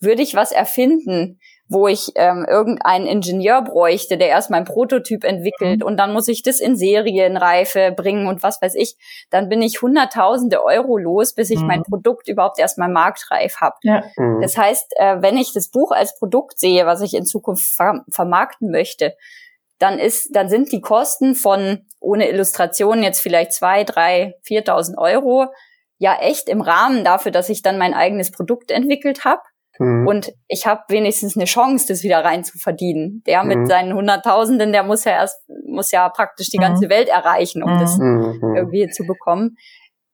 würde 0.00 0.22
ich 0.22 0.34
was 0.34 0.52
erfinden, 0.52 1.38
wo 1.72 1.88
ich 1.88 2.12
ähm, 2.16 2.44
irgendeinen 2.48 3.06
Ingenieur 3.06 3.62
bräuchte, 3.62 4.18
der 4.18 4.28
erstmal 4.28 4.60
ein 4.60 4.66
Prototyp 4.66 5.24
entwickelt 5.24 5.80
mhm. 5.80 5.86
und 5.86 5.96
dann 5.96 6.12
muss 6.12 6.28
ich 6.28 6.42
das 6.42 6.60
in 6.60 6.76
Serienreife 6.76 7.92
bringen 7.96 8.26
und 8.26 8.42
was 8.42 8.60
weiß 8.60 8.74
ich, 8.74 8.96
dann 9.30 9.48
bin 9.48 9.62
ich 9.62 9.82
hunderttausende 9.82 10.62
Euro 10.62 10.96
los, 10.98 11.34
bis 11.34 11.50
ich 11.50 11.60
mhm. 11.60 11.66
mein 11.66 11.82
Produkt 11.82 12.28
überhaupt 12.28 12.58
erstmal 12.58 12.88
marktreif 12.88 13.56
habe. 13.60 13.76
Ja. 13.82 14.02
Mhm. 14.16 14.40
Das 14.40 14.56
heißt, 14.56 14.92
äh, 14.96 15.16
wenn 15.20 15.36
ich 15.36 15.52
das 15.52 15.68
Buch 15.68 15.92
als 15.92 16.18
Produkt 16.18 16.58
sehe, 16.58 16.86
was 16.86 17.00
ich 17.00 17.14
in 17.14 17.24
Zukunft 17.24 17.74
ver 17.74 18.04
vermarkten 18.10 18.70
möchte, 18.70 19.14
dann 19.78 19.98
ist, 19.98 20.34
dann 20.36 20.48
sind 20.48 20.70
die 20.70 20.80
Kosten 20.80 21.34
von 21.34 21.86
ohne 21.98 22.28
Illustration 22.28 23.02
jetzt 23.02 23.20
vielleicht 23.20 23.52
zwei, 23.52 23.84
drei, 23.84 24.34
viertausend 24.42 24.98
Euro 24.98 25.48
ja 25.98 26.16
echt 26.20 26.48
im 26.48 26.60
Rahmen 26.60 27.04
dafür, 27.04 27.32
dass 27.32 27.48
ich 27.48 27.62
dann 27.62 27.78
mein 27.78 27.94
eigenes 27.94 28.30
Produkt 28.30 28.70
entwickelt 28.70 29.24
habe. 29.24 29.40
Mhm. 29.78 30.06
Und 30.06 30.32
ich 30.48 30.66
habe 30.66 30.82
wenigstens 30.88 31.36
eine 31.36 31.46
Chance, 31.46 31.86
das 31.88 32.02
wieder 32.02 32.24
rein 32.24 32.44
zu 32.44 32.58
verdienen. 32.58 33.22
Der 33.26 33.44
mit 33.44 33.58
mhm. 33.58 33.66
seinen 33.66 33.94
Hunderttausenden, 33.94 34.72
der 34.72 34.82
muss 34.82 35.04
ja 35.04 35.12
erst, 35.12 35.38
muss 35.66 35.90
ja 35.90 36.08
praktisch 36.08 36.48
die 36.50 36.58
ganze 36.58 36.86
mhm. 36.86 36.90
Welt 36.90 37.08
erreichen, 37.08 37.62
um 37.62 37.78
das 37.78 37.98
mhm. 37.98 38.54
irgendwie 38.56 38.88
zu 38.88 39.04
bekommen. 39.04 39.56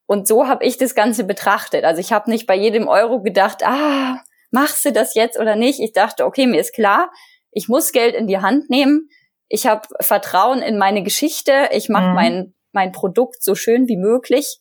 Und 0.07 0.27
so 0.27 0.49
habe 0.49 0.65
ich 0.65 0.79
das 0.79 0.95
Ganze 0.95 1.25
betrachtet. 1.25 1.85
Also 1.85 2.01
ich 2.01 2.13
habe 2.13 2.31
nicht 2.31 2.47
bei 2.47 2.57
jedem 2.57 2.89
Euro 2.89 3.21
gedacht, 3.21 3.63
ah, 3.65 4.23
machst 4.51 4.85
du 4.85 4.93
das 4.93 5.15
jetzt 5.15 5.39
oder 5.39 5.55
nicht? 5.55 5.81
Ich 5.81 5.93
dachte, 5.93 6.25
okay, 6.25 6.47
mir 6.47 6.61
ist 6.61 6.73
klar, 6.73 7.11
ich 7.51 7.69
muss 7.69 7.93
Geld 7.93 8.15
in 8.15 8.27
die 8.27 8.39
Hand 8.39 8.71
nehmen. 8.71 9.09
Ich 9.49 9.67
habe 9.67 9.83
Vertrauen 10.01 10.63
in 10.63 10.79
meine 10.79 11.03
Geschichte. 11.03 11.69
Ich 11.73 11.89
mache 11.89 12.09
mhm. 12.09 12.15
mein, 12.15 12.55
mein 12.73 12.93
Produkt 12.93 13.43
so 13.43 13.55
schön 13.55 13.89
wie 13.89 13.97
möglich. 13.97 14.61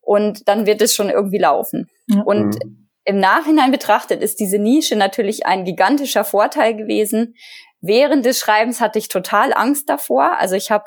Und 0.00 0.48
dann 0.48 0.66
wird 0.66 0.82
es 0.82 0.94
schon 0.94 1.10
irgendwie 1.10 1.38
laufen. 1.38 1.88
Ja. 2.08 2.22
Und 2.22 2.62
mhm. 2.62 2.81
Im 3.04 3.18
Nachhinein 3.18 3.72
betrachtet 3.72 4.22
ist 4.22 4.38
diese 4.38 4.58
Nische 4.58 4.96
natürlich 4.96 5.44
ein 5.46 5.64
gigantischer 5.64 6.24
Vorteil 6.24 6.76
gewesen. 6.76 7.34
Während 7.80 8.24
des 8.24 8.38
Schreibens 8.38 8.80
hatte 8.80 8.98
ich 8.98 9.08
total 9.08 9.52
Angst 9.52 9.88
davor. 9.88 10.38
Also 10.38 10.54
ich 10.54 10.70
habe 10.70 10.84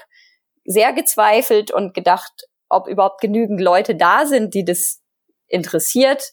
sehr 0.63 0.93
gezweifelt 0.93 1.71
und 1.71 1.93
gedacht, 1.93 2.47
ob 2.69 2.87
überhaupt 2.87 3.21
genügend 3.21 3.61
Leute 3.61 3.95
da 3.95 4.25
sind, 4.25 4.53
die 4.53 4.63
das 4.63 5.01
interessiert. 5.47 6.31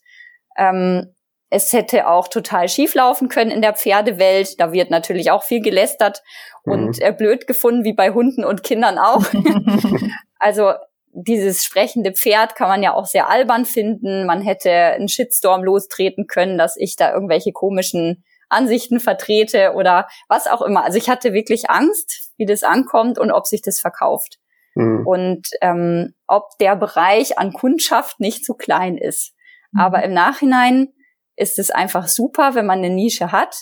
Ähm, 0.57 1.15
es 1.51 1.73
hätte 1.73 2.09
auch 2.09 2.29
total 2.29 2.69
schief 2.69 2.95
laufen 2.95 3.29
können 3.29 3.51
in 3.51 3.61
der 3.61 3.75
Pferdewelt. 3.75 4.59
Da 4.59 4.73
wird 4.73 4.91
natürlich 4.91 5.31
auch 5.31 5.43
viel 5.43 5.61
gelästert 5.61 6.23
mhm. 6.65 6.73
und 6.73 7.03
äh, 7.03 7.13
blöd 7.13 7.47
gefunden, 7.47 7.85
wie 7.85 7.93
bei 7.93 8.11
Hunden 8.11 8.45
und 8.45 8.63
Kindern 8.63 8.99
auch. 8.99 9.25
also 10.39 10.73
dieses 11.13 11.65
sprechende 11.65 12.13
Pferd 12.13 12.55
kann 12.55 12.69
man 12.69 12.83
ja 12.83 12.95
auch 12.95 13.07
sehr 13.07 13.29
albern 13.29 13.65
finden. 13.65 14.27
Man 14.27 14.41
hätte 14.41 14.71
einen 14.71 15.09
Shitstorm 15.09 15.63
lostreten 15.63 16.27
können, 16.27 16.59
dass 16.59 16.77
ich 16.77 16.97
da 16.97 17.13
irgendwelche 17.13 17.53
komischen 17.53 18.25
Ansichten 18.49 19.01
vertrete 19.01 19.73
oder 19.75 20.09
was 20.29 20.47
auch 20.47 20.63
immer. 20.63 20.85
Also 20.85 20.99
ich 20.99 21.09
hatte 21.09 21.33
wirklich 21.33 21.71
Angst, 21.71 22.33
wie 22.37 22.47
das 22.47 22.63
ankommt 22.63 23.19
und 23.19 23.31
ob 23.31 23.47
sich 23.47 23.63
das 23.63 23.79
verkauft. 23.79 24.39
Mhm. 24.75 25.07
Und 25.07 25.49
ähm, 25.61 26.15
ob 26.27 26.57
der 26.59 26.77
Bereich 26.77 27.39
an 27.39 27.53
Kundschaft 27.53 28.21
nicht 28.21 28.45
zu 28.45 28.55
klein 28.55 28.97
ist. 28.97 29.35
Mhm. 29.73 29.81
Aber 29.81 30.03
im 30.03 30.15
Nachhinein 30.15 30.89
ist 31.37 31.59
es 31.59 31.71
einfach 31.71 32.09
super, 32.09 32.55
wenn 32.55 32.67
man 32.67 32.79
eine 32.79 32.91
Nische 32.91 33.33
hat, 33.33 33.55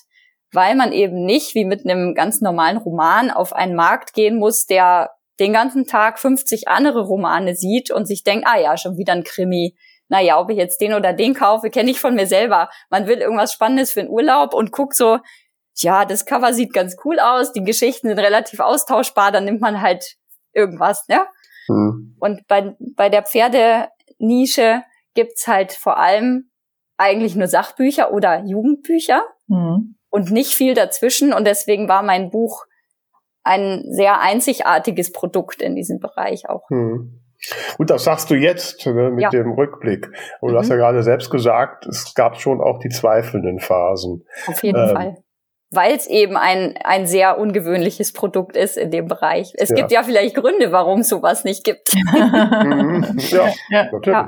weil 0.53 0.74
man 0.74 0.92
eben 0.92 1.24
nicht 1.24 1.55
wie 1.55 1.64
mit 1.64 1.84
einem 1.84 2.14
ganz 2.14 2.40
normalen 2.40 2.76
Roman 2.76 3.30
auf 3.30 3.53
einen 3.53 3.74
Markt 3.74 4.12
gehen 4.12 4.36
muss, 4.36 4.66
der 4.66 5.11
den 5.41 5.53
ganzen 5.53 5.86
Tag 5.86 6.18
50 6.18 6.68
andere 6.68 7.01
Romane 7.01 7.57
sieht 7.57 7.91
und 7.91 8.07
sich 8.07 8.22
denkt, 8.22 8.47
ah 8.47 8.59
ja, 8.59 8.76
schon 8.76 8.99
wieder 8.99 9.14
ein 9.14 9.24
Krimi. 9.24 9.76
Naja, 10.09 10.38
ob 10.41 10.51
ich 10.51 10.57
jetzt 10.57 10.80
den 10.80 10.93
oder 10.93 11.12
den 11.12 11.34
kaufe, 11.34 11.70
kenne 11.70 11.91
ich 11.91 12.01
von 12.01 12.14
mir 12.14 12.26
selber. 12.26 12.68
Man 12.91 13.07
will 13.07 13.18
irgendwas 13.18 13.53
Spannendes 13.53 13.93
für 13.93 14.01
den 14.01 14.11
Urlaub 14.11 14.55
und 14.55 14.72
guckt 14.72 14.95
so, 14.95 15.18
ja, 15.76 16.05
das 16.05 16.26
Cover 16.26 16.53
sieht 16.53 16.72
ganz 16.72 16.97
cool 17.05 17.18
aus, 17.18 17.53
die 17.53 17.62
Geschichten 17.62 18.09
sind 18.09 18.18
relativ 18.18 18.61
austauschbar, 18.61 19.32
dann 19.32 19.45
nimmt 19.45 19.61
man 19.61 19.80
halt 19.80 20.16
irgendwas, 20.53 21.07
ne? 21.09 21.20
Mhm. 21.68 22.16
Und 22.18 22.47
bei, 22.49 22.74
bei 22.97 23.09
der 23.09 23.22
Pferdenische 23.22 24.82
gibt's 25.14 25.47
halt 25.47 25.72
vor 25.72 25.99
allem 25.99 26.51
eigentlich 26.97 27.34
nur 27.34 27.49
Sachbücher 27.49 28.12
oder 28.12 28.45
Jugendbücher 28.45 29.22
mhm. 29.47 29.97
und 30.11 30.30
nicht 30.30 30.55
viel 30.55 30.74
dazwischen. 30.74 31.32
Und 31.32 31.47
deswegen 31.47 31.88
war 31.88 32.03
mein 32.03 32.30
Buch 32.30 32.64
ein 33.51 33.84
sehr 33.90 34.20
einzigartiges 34.20 35.12
Produkt 35.12 35.62
in 35.62 35.74
diesem 35.74 35.98
Bereich 35.98 36.48
auch. 36.48 36.68
Mhm. 36.70 37.20
Gut, 37.78 37.88
das 37.88 38.05
sagst 38.05 38.30
du 38.30 38.34
jetzt 38.34 38.84
ne, 38.86 39.11
mit 39.11 39.22
ja. 39.22 39.30
dem 39.30 39.53
Rückblick. 39.53 40.09
Und 40.40 40.53
du 40.53 40.59
hast 40.59 40.68
ja 40.68 40.76
mhm. 40.76 40.80
gerade 40.80 41.03
selbst 41.03 41.30
gesagt, 41.30 41.86
es 41.86 42.14
gab 42.14 42.38
schon 42.38 42.61
auch 42.61 42.78
die 42.78 42.90
zweifelnden 42.90 43.61
Phasen. 43.61 44.24
Auf 44.46 44.62
jeden 44.62 44.80
ähm, 44.80 44.94
Fall 44.94 45.16
weil 45.72 45.94
es 45.94 46.09
eben 46.09 46.36
ein, 46.36 46.74
ein 46.82 47.07
sehr 47.07 47.38
ungewöhnliches 47.38 48.12
Produkt 48.12 48.57
ist 48.57 48.76
in 48.76 48.90
dem 48.90 49.07
Bereich. 49.07 49.53
Es 49.57 49.68
ja. 49.68 49.76
gibt 49.76 49.92
ja 49.92 50.03
vielleicht 50.03 50.34
Gründe, 50.34 50.72
warum 50.72 51.01
es 51.01 51.09
sowas 51.09 51.44
nicht 51.44 51.64
gibt. 51.64 51.94
Mhm. 52.61 53.16
ja, 53.30 53.48
ja, 53.70 53.84
natürlich. 53.84 54.07
Ja. 54.07 54.26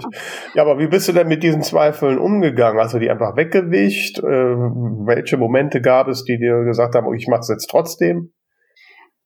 ja. 0.54 0.62
aber 0.62 0.78
wie 0.78 0.86
bist 0.86 1.08
du 1.08 1.12
denn 1.12 1.28
mit 1.28 1.42
diesen 1.42 1.62
Zweifeln 1.62 2.18
umgegangen? 2.18 2.80
Hast 2.80 2.94
du 2.94 2.98
die 2.98 3.10
einfach 3.10 3.36
weggewischt? 3.36 4.18
Äh, 4.18 4.22
welche 4.24 5.36
Momente 5.36 5.80
gab 5.80 6.08
es, 6.08 6.24
die 6.24 6.38
dir 6.38 6.64
gesagt 6.64 6.94
haben, 6.94 7.06
oh, 7.06 7.12
ich 7.12 7.26
mache 7.28 7.40
es 7.40 7.48
jetzt 7.48 7.68
trotzdem? 7.68 8.32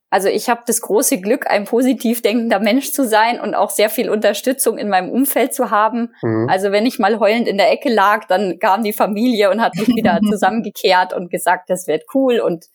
Also 0.09 0.29
ich 0.29 0.49
habe 0.49 0.63
das 0.67 0.81
große 0.81 1.21
Glück, 1.21 1.51
ein 1.51 1.65
positiv 1.65 2.23
denkender 2.23 2.61
Mensch 2.61 2.93
zu 2.93 3.07
sein 3.07 3.41
und 3.41 3.55
auch 3.55 3.71
sehr 3.71 3.91
viel 3.91 4.09
Unterstützung 4.09 4.79
in 4.79 4.89
meinem 4.89 5.11
Umfeld 5.11 5.53
zu 5.53 5.71
haben. 5.71 6.15
Mhm. 6.23 6.49
Also 6.49 6.71
wenn 6.71 6.87
ich 6.87 6.99
mal 6.99 7.19
heulend 7.19 7.49
in 7.49 7.59
der 7.59 7.73
Ecke 7.73 7.93
lag, 7.93 8.25
dann 8.27 8.59
kam 8.61 8.85
die 8.85 8.93
Familie 8.93 9.51
und 9.51 9.61
hat 9.61 9.75
mich 9.75 9.89
wieder 9.89 10.21
zusammengekehrt 10.31 11.13
und 11.13 11.31
gesagt, 11.31 11.71
das 11.71 11.89
wird 11.89 12.05
cool 12.15 12.39
und 12.39 12.67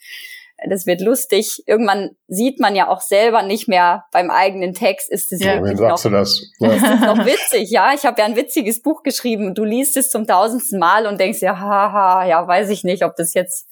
das 0.70 0.86
wird 0.86 1.02
lustig. 1.02 1.64
Irgendwann 1.66 2.12
sieht 2.28 2.60
man 2.60 2.76
ja 2.76 2.88
auch 2.88 3.02
selber 3.02 3.42
nicht 3.42 3.68
mehr 3.68 4.06
beim 4.12 4.30
eigenen 4.30 4.74
Text, 4.74 5.12
ist 5.12 5.32
es 5.32 5.44
ja, 5.44 5.56
wirklich 5.56 5.80
noch, 5.80 6.02
das? 6.02 6.52
Ja. 6.60 6.74
Ist 6.74 6.84
noch 6.84 7.26
witzig. 7.26 7.72
Ja, 7.72 7.94
ich 7.96 8.06
habe 8.06 8.22
ja 8.22 8.28
ein 8.28 8.36
witziges 8.36 8.82
Buch 8.82 9.04
geschrieben. 9.04 9.56
Du 9.56 9.64
liest 9.64 9.98
es 9.98 10.12
zum 10.12 10.28
tausendsten 10.28 10.80
Mal 10.80 11.08
und 11.08 11.20
denkst 11.20 11.42
ja, 11.42 11.60
haha, 11.60 12.26
ja, 12.26 12.48
weiß 12.48 12.70
ich 12.70 12.84
nicht, 12.84 13.04
ob 13.04 13.16
das 13.16 13.34
jetzt 13.34 13.70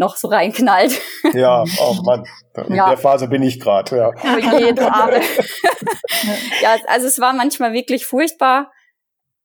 noch 0.00 0.16
so 0.16 0.28
reinknallt. 0.28 0.98
Ja, 1.34 1.62
oh 1.78 1.94
Mann, 2.02 2.24
in 2.66 2.74
ja. 2.74 2.88
der 2.88 2.96
Phase 2.96 3.28
bin 3.28 3.42
ich 3.42 3.60
gerade. 3.60 3.96
Ja. 3.96 4.10
Du 4.72 4.90
Arme. 4.90 5.20
ja, 6.62 6.76
also 6.86 7.06
es 7.06 7.20
war 7.20 7.32
manchmal 7.34 7.72
wirklich 7.72 8.06
furchtbar, 8.06 8.72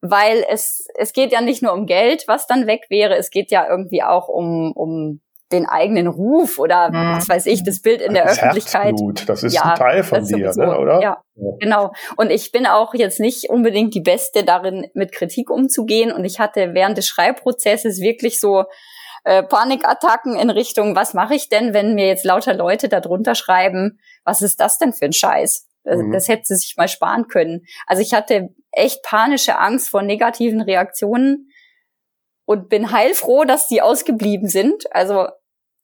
weil 0.01 0.45
es 0.49 0.87
es 0.97 1.13
geht 1.13 1.31
ja 1.31 1.41
nicht 1.41 1.61
nur 1.61 1.73
um 1.73 1.85
Geld, 1.85 2.23
was 2.27 2.47
dann 2.47 2.67
weg 2.67 2.85
wäre, 2.89 3.15
es 3.15 3.29
geht 3.29 3.51
ja 3.51 3.67
irgendwie 3.69 4.01
auch 4.01 4.29
um 4.29 4.71
um 4.71 5.21
den 5.51 5.67
eigenen 5.67 6.07
Ruf 6.07 6.57
oder 6.57 6.89
mhm. 6.89 7.17
was 7.17 7.29
weiß 7.29 7.45
ich, 7.47 7.63
das 7.63 7.81
Bild 7.81 8.01
in 8.01 8.13
der 8.13 8.23
das 8.23 8.39
Öffentlichkeit. 8.39 8.85
Herzblut, 8.85 9.29
das 9.29 9.43
ist 9.43 9.53
ja, 9.53 9.61
ein 9.63 9.75
Teil 9.75 10.03
von 10.03 10.25
dir, 10.25 10.51
ne, 10.55 10.79
oder? 10.79 11.01
Ja, 11.01 11.23
ja, 11.35 11.51
genau. 11.59 11.91
Und 12.17 12.31
ich 12.31 12.51
bin 12.51 12.65
auch 12.65 12.93
jetzt 12.93 13.19
nicht 13.19 13.49
unbedingt 13.49 13.93
die 13.93 14.01
Beste 14.01 14.43
darin, 14.43 14.87
mit 14.93 15.11
Kritik 15.11 15.51
umzugehen. 15.51 16.11
Und 16.11 16.25
ich 16.25 16.39
hatte 16.39 16.73
während 16.73 16.97
des 16.97 17.05
Schreibprozesses 17.07 18.01
wirklich 18.01 18.39
so 18.39 18.63
äh, 19.25 19.43
Panikattacken 19.43 20.35
in 20.37 20.49
Richtung, 20.49 20.95
was 20.95 21.13
mache 21.13 21.35
ich 21.35 21.49
denn, 21.49 21.73
wenn 21.73 21.95
mir 21.95 22.07
jetzt 22.07 22.25
lauter 22.25 22.53
Leute 22.53 22.89
darunter 22.89 23.35
schreiben, 23.35 23.99
was 24.23 24.41
ist 24.41 24.59
das 24.59 24.77
denn 24.77 24.93
für 24.93 25.05
ein 25.05 25.13
Scheiß? 25.13 25.67
Das, 25.83 25.97
mhm. 25.97 26.11
das 26.11 26.27
hätte 26.27 26.45
sie 26.45 26.55
sich 26.55 26.75
mal 26.77 26.87
sparen 26.87 27.27
können. 27.27 27.65
Also 27.87 28.01
ich 28.01 28.13
hatte 28.13 28.49
echt 28.71 29.03
panische 29.03 29.57
Angst 29.57 29.89
vor 29.89 30.03
negativen 30.03 30.61
Reaktionen 30.61 31.49
und 32.45 32.69
bin 32.69 32.91
heilfroh, 32.91 33.45
dass 33.45 33.67
die 33.67 33.81
ausgeblieben 33.81 34.47
sind. 34.47 34.85
Also 34.93 35.27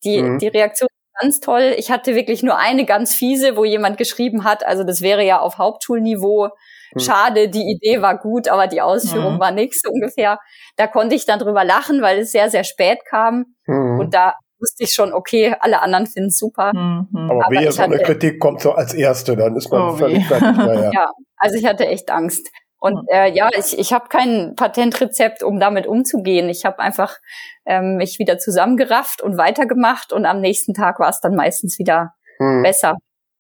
die, 0.04 0.22
mhm. 0.22 0.38
die 0.38 0.48
Reaktion 0.48 0.90
ganz 1.20 1.40
toll. 1.40 1.74
Ich 1.78 1.92
hatte 1.92 2.16
wirklich 2.16 2.44
nur 2.44 2.58
eine 2.58 2.86
ganz 2.86 3.14
fiese, 3.14 3.58
wo 3.58 3.66
jemand 3.66 3.98
geschrieben 3.98 4.44
hat, 4.44 4.66
also 4.66 4.84
das 4.84 5.02
wäre 5.02 5.26
ja 5.26 5.40
auf 5.40 5.58
Hauptschulniveau. 5.58 6.50
Schade, 6.98 7.50
die 7.50 7.72
Idee 7.72 8.02
war 8.02 8.18
gut, 8.18 8.48
aber 8.48 8.68
die 8.68 8.82
Ausführung 8.82 9.36
mhm. 9.36 9.40
war 9.40 9.52
nichts 9.52 9.82
ungefähr. 9.88 10.40
Da 10.76 10.88
konnte 10.88 11.16
ich 11.16 11.26
dann 11.26 11.40
drüber 11.40 11.64
lachen, 11.64 12.02
weil 12.02 12.20
es 12.20 12.32
sehr, 12.32 12.50
sehr 12.50 12.64
spät 12.64 13.00
kam. 13.10 13.46
Mhm. 13.66 14.00
Und 14.00 14.14
da 14.14 14.36
wusste 14.60 14.84
ich 14.84 14.92
schon, 14.92 15.14
okay, 15.14 15.56
alle 15.60 15.82
anderen 15.82 16.06
finden 16.08 16.30
es 16.30 16.38
super. 16.38 16.72
Mhm. 16.74 17.08
Aber, 17.30 17.46
aber 17.46 17.56
wehe, 17.56 17.72
so 17.72 17.82
eine 17.82 18.00
Kritik 18.00 18.40
kommt 18.40 18.62
so 18.62 18.72
als 18.72 18.94
erste, 18.94 19.36
dann 19.36 19.56
ist 19.56 19.72
man 19.72 19.82
oh, 19.82 19.98
völlig 19.98 20.26
fertig. 20.26 20.58
Ja. 20.58 20.92
ja, 20.94 21.12
also 21.38 21.58
ich 21.58 21.66
hatte 21.66 21.88
echt 21.88 22.12
Angst. 22.12 22.50
Und 22.80 22.98
äh, 23.14 23.32
ja, 23.32 23.50
ich, 23.56 23.78
ich 23.78 23.94
habe 23.94 24.08
kein 24.10 24.56
Patentrezept, 24.56 25.44
um 25.44 25.60
damit 25.60 25.86
umzugehen. 25.86 26.50
Ich 26.50 26.66
habe 26.66 26.80
einfach 26.80 27.18
ähm, 27.66 27.98
mich 27.98 28.18
wieder 28.18 28.40
zusammengerafft 28.40 29.22
und 29.22 29.38
weitergemacht 29.38 30.12
und 30.12 30.26
am 30.26 30.42
nächsten 30.42 30.74
Tag 30.74 31.00
war 31.00 31.10
es 31.10 31.20
dann 31.22 31.36
meistens 31.36 31.78
wieder 31.78 32.14
hm. 32.40 32.64
besser. 32.64 32.96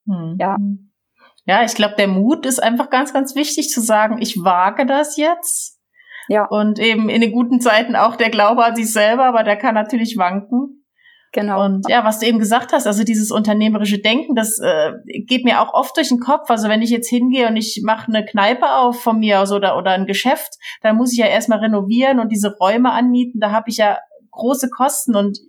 Hm. 0.08 0.36
Ja. 0.39 0.58
Ja, 1.46 1.64
ich 1.64 1.74
glaube, 1.74 1.96
der 1.98 2.08
Mut 2.08 2.46
ist 2.46 2.62
einfach 2.62 2.89
ganz, 2.89 3.14
ganz 3.14 3.36
wichtig 3.36 3.70
zu 3.70 3.82
sagen, 3.82 4.22
ich 4.22 4.44
wage 4.44 4.86
das 4.86 5.18
jetzt. 5.18 5.80
Ja. 6.28 6.46
Und 6.46 6.80
eben 6.80 7.10
in 7.10 7.22
den 7.22 7.32
guten 7.32 7.60
Zeiten 7.60 7.96
auch 7.96 8.16
der 8.16 8.30
Glaube 8.30 8.64
an 8.64 8.76
sich 8.76 8.92
selber, 8.94 9.26
aber 9.26 9.44
der 9.44 9.58
kann 9.58 9.76
natürlich 9.76 10.18
wanken. 10.18 10.82
Genau. 11.34 11.64
Und 11.64 11.89
ja, 11.89 12.04
was 12.04 12.20
du 12.20 12.26
eben 12.26 12.39
gesagt 12.39 12.74
hast, 12.74 12.86
also 12.86 13.04
dieses 13.06 13.32
unternehmerische 13.32 14.00
Denken, 14.00 14.36
das 14.36 14.60
äh, 14.60 14.92
geht 15.28 15.46
mir 15.46 15.62
auch 15.62 15.74
oft 15.74 15.96
durch 15.96 16.10
den 16.10 16.20
Kopf. 16.20 16.50
Also 16.50 16.68
wenn 16.68 16.82
ich 16.82 16.89
jetzt 16.89 17.10
hingehe 17.10 17.48
und 17.48 17.56
ich 17.56 17.82
mache 17.86 18.08
eine 18.08 18.26
Kneipe 18.26 18.70
auf 18.70 19.02
von 19.02 19.20
mir 19.20 19.39
aus 19.39 19.52
oder, 19.54 19.78
oder 19.78 19.92
ein 19.92 20.06
Geschäft, 20.06 20.58
dann 20.82 20.98
muss 20.98 21.14
ich 21.14 21.20
ja 21.20 21.28
erstmal 21.28 21.60
renovieren 21.60 22.20
und 22.20 22.30
diese 22.30 22.56
Räume 22.60 22.92
anmieten. 22.92 23.39
Da 23.39 23.52
habe 23.52 23.70
ich 23.70 23.78
ja 23.78 23.98
große 24.32 24.70
Kosten 24.70 25.16
und 25.16 25.39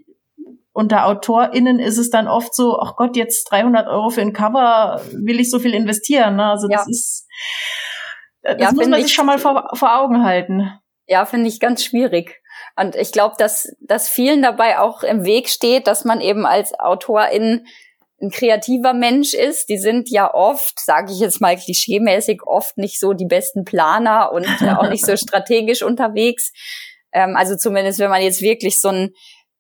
unter 0.73 1.07
AutorInnen 1.07 1.79
ist 1.79 1.99
es 1.99 2.11
dann 2.11 2.29
oft 2.29 2.55
so, 2.55 2.79
ach 2.81 2.97
Gott, 2.97 3.17
jetzt 3.17 3.45
300 3.51 3.89
Euro 3.89 4.11
für 4.11 4.23
ein 4.23 4.33
Cover, 4.33 5.03
will 5.13 5.39
ich 5.39 5.51
so 5.51 5.59
viel 5.59 5.75
investieren. 5.75 6.37
Ne? 6.37 6.47
Also 6.47 6.67
das 6.69 6.87
ja. 6.87 6.91
ist, 6.91 7.27
das 8.43 8.57
ja, 8.59 8.73
muss 8.73 8.89
man 8.89 9.03
sich 9.03 9.13
schon 9.13 9.27
mal 9.27 9.39
vor, 9.39 9.71
vor 9.75 9.99
Augen 10.01 10.25
halten. 10.25 10.73
Ja, 11.07 11.27
finde 11.27 11.49
ich 11.49 11.61
ganz 11.61 11.85
schwierig. 11.85 12.41
Und 12.77 12.97
ich 12.97 13.13
glaube, 13.13 13.35
dass, 13.39 13.69
dass 13.81 14.09
vielen 14.09 14.41
dabei 14.41 14.79
auch 14.79 15.03
im 15.03 15.25
Weg 15.25 15.49
steht, 15.49 15.87
dass 15.87 16.05
man 16.05 16.21
eben 16.21 16.47
als 16.47 16.73
Autorin 16.79 17.67
ein 18.23 18.31
kreativer 18.31 18.95
Mensch 18.95 19.35
ist. 19.35 19.69
Die 19.69 19.79
sind 19.79 20.09
ja 20.09 20.33
oft, 20.33 20.79
sage 20.81 21.13
ich 21.13 21.19
jetzt 21.19 21.41
mal 21.41 21.57
klischeemäßig, 21.57 22.43
oft 22.47 22.79
nicht 22.79 22.99
so 22.99 23.13
die 23.13 23.27
besten 23.27 23.65
Planer 23.65 24.33
und 24.33 24.47
auch 24.79 24.89
nicht 24.89 25.05
so 25.05 25.17
strategisch 25.17 25.83
unterwegs. 25.83 26.53
Ähm, 27.13 27.37
also 27.37 27.57
zumindest, 27.57 27.99
wenn 27.99 28.11
man 28.11 28.23
jetzt 28.23 28.41
wirklich 28.41 28.81
so 28.81 28.89
ein 28.89 29.13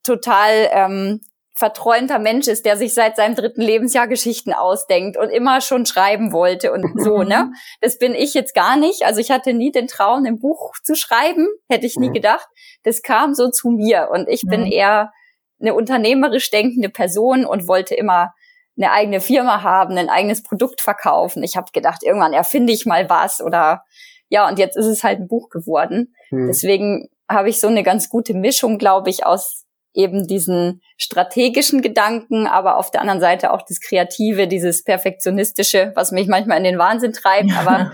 total 0.02 0.68
ähm, 0.70 1.20
verträumter 1.54 2.18
Mensch 2.18 2.48
ist, 2.48 2.64
der 2.64 2.76
sich 2.76 2.94
seit 2.94 3.16
seinem 3.16 3.34
dritten 3.34 3.60
Lebensjahr 3.60 4.08
Geschichten 4.08 4.52
ausdenkt 4.52 5.18
und 5.18 5.28
immer 5.28 5.60
schon 5.60 5.84
schreiben 5.84 6.32
wollte 6.32 6.72
und 6.72 6.84
so, 7.02 7.22
ne? 7.22 7.52
Das 7.80 7.98
bin 7.98 8.14
ich 8.14 8.34
jetzt 8.34 8.54
gar 8.54 8.76
nicht. 8.76 9.04
Also 9.04 9.20
ich 9.20 9.30
hatte 9.30 9.52
nie 9.52 9.70
den 9.70 9.86
Traum, 9.86 10.24
ein 10.24 10.38
Buch 10.38 10.72
zu 10.82 10.94
schreiben, 10.94 11.46
hätte 11.68 11.86
ich 11.86 11.96
nie 11.96 12.08
mhm. 12.08 12.14
gedacht. 12.14 12.46
Das 12.84 13.02
kam 13.02 13.34
so 13.34 13.50
zu 13.50 13.70
mir 13.70 14.08
und 14.10 14.28
ich 14.28 14.42
bin 14.42 14.62
mhm. 14.62 14.72
eher 14.72 15.12
eine 15.60 15.74
unternehmerisch 15.74 16.50
denkende 16.50 16.88
Person 16.88 17.44
und 17.44 17.68
wollte 17.68 17.94
immer 17.94 18.32
eine 18.76 18.90
eigene 18.90 19.20
Firma 19.20 19.62
haben, 19.62 19.98
ein 19.98 20.08
eigenes 20.08 20.42
Produkt 20.42 20.80
verkaufen. 20.80 21.42
Ich 21.42 21.56
habe 21.56 21.70
gedacht, 21.72 22.02
irgendwann 22.02 22.32
erfinde 22.32 22.72
ich 22.72 22.86
mal 22.86 23.10
was 23.10 23.40
oder 23.42 23.84
ja, 24.28 24.48
und 24.48 24.58
jetzt 24.58 24.78
ist 24.78 24.86
es 24.86 25.04
halt 25.04 25.20
ein 25.20 25.28
Buch 25.28 25.50
geworden. 25.50 26.14
Mhm. 26.30 26.46
Deswegen 26.46 27.08
habe 27.28 27.50
ich 27.50 27.60
so 27.60 27.68
eine 27.68 27.82
ganz 27.82 28.08
gute 28.08 28.32
Mischung, 28.32 28.78
glaube 28.78 29.10
ich, 29.10 29.26
aus 29.26 29.61
eben 29.94 30.26
diesen 30.26 30.80
strategischen 30.96 31.82
Gedanken, 31.82 32.46
aber 32.46 32.76
auf 32.76 32.90
der 32.90 33.00
anderen 33.00 33.20
Seite 33.20 33.52
auch 33.52 33.62
das 33.62 33.80
Kreative, 33.80 34.48
dieses 34.48 34.84
Perfektionistische, 34.84 35.92
was 35.94 36.12
mich 36.12 36.28
manchmal 36.28 36.58
in 36.58 36.64
den 36.64 36.78
Wahnsinn 36.78 37.12
treibt, 37.12 37.52
aber 37.58 37.92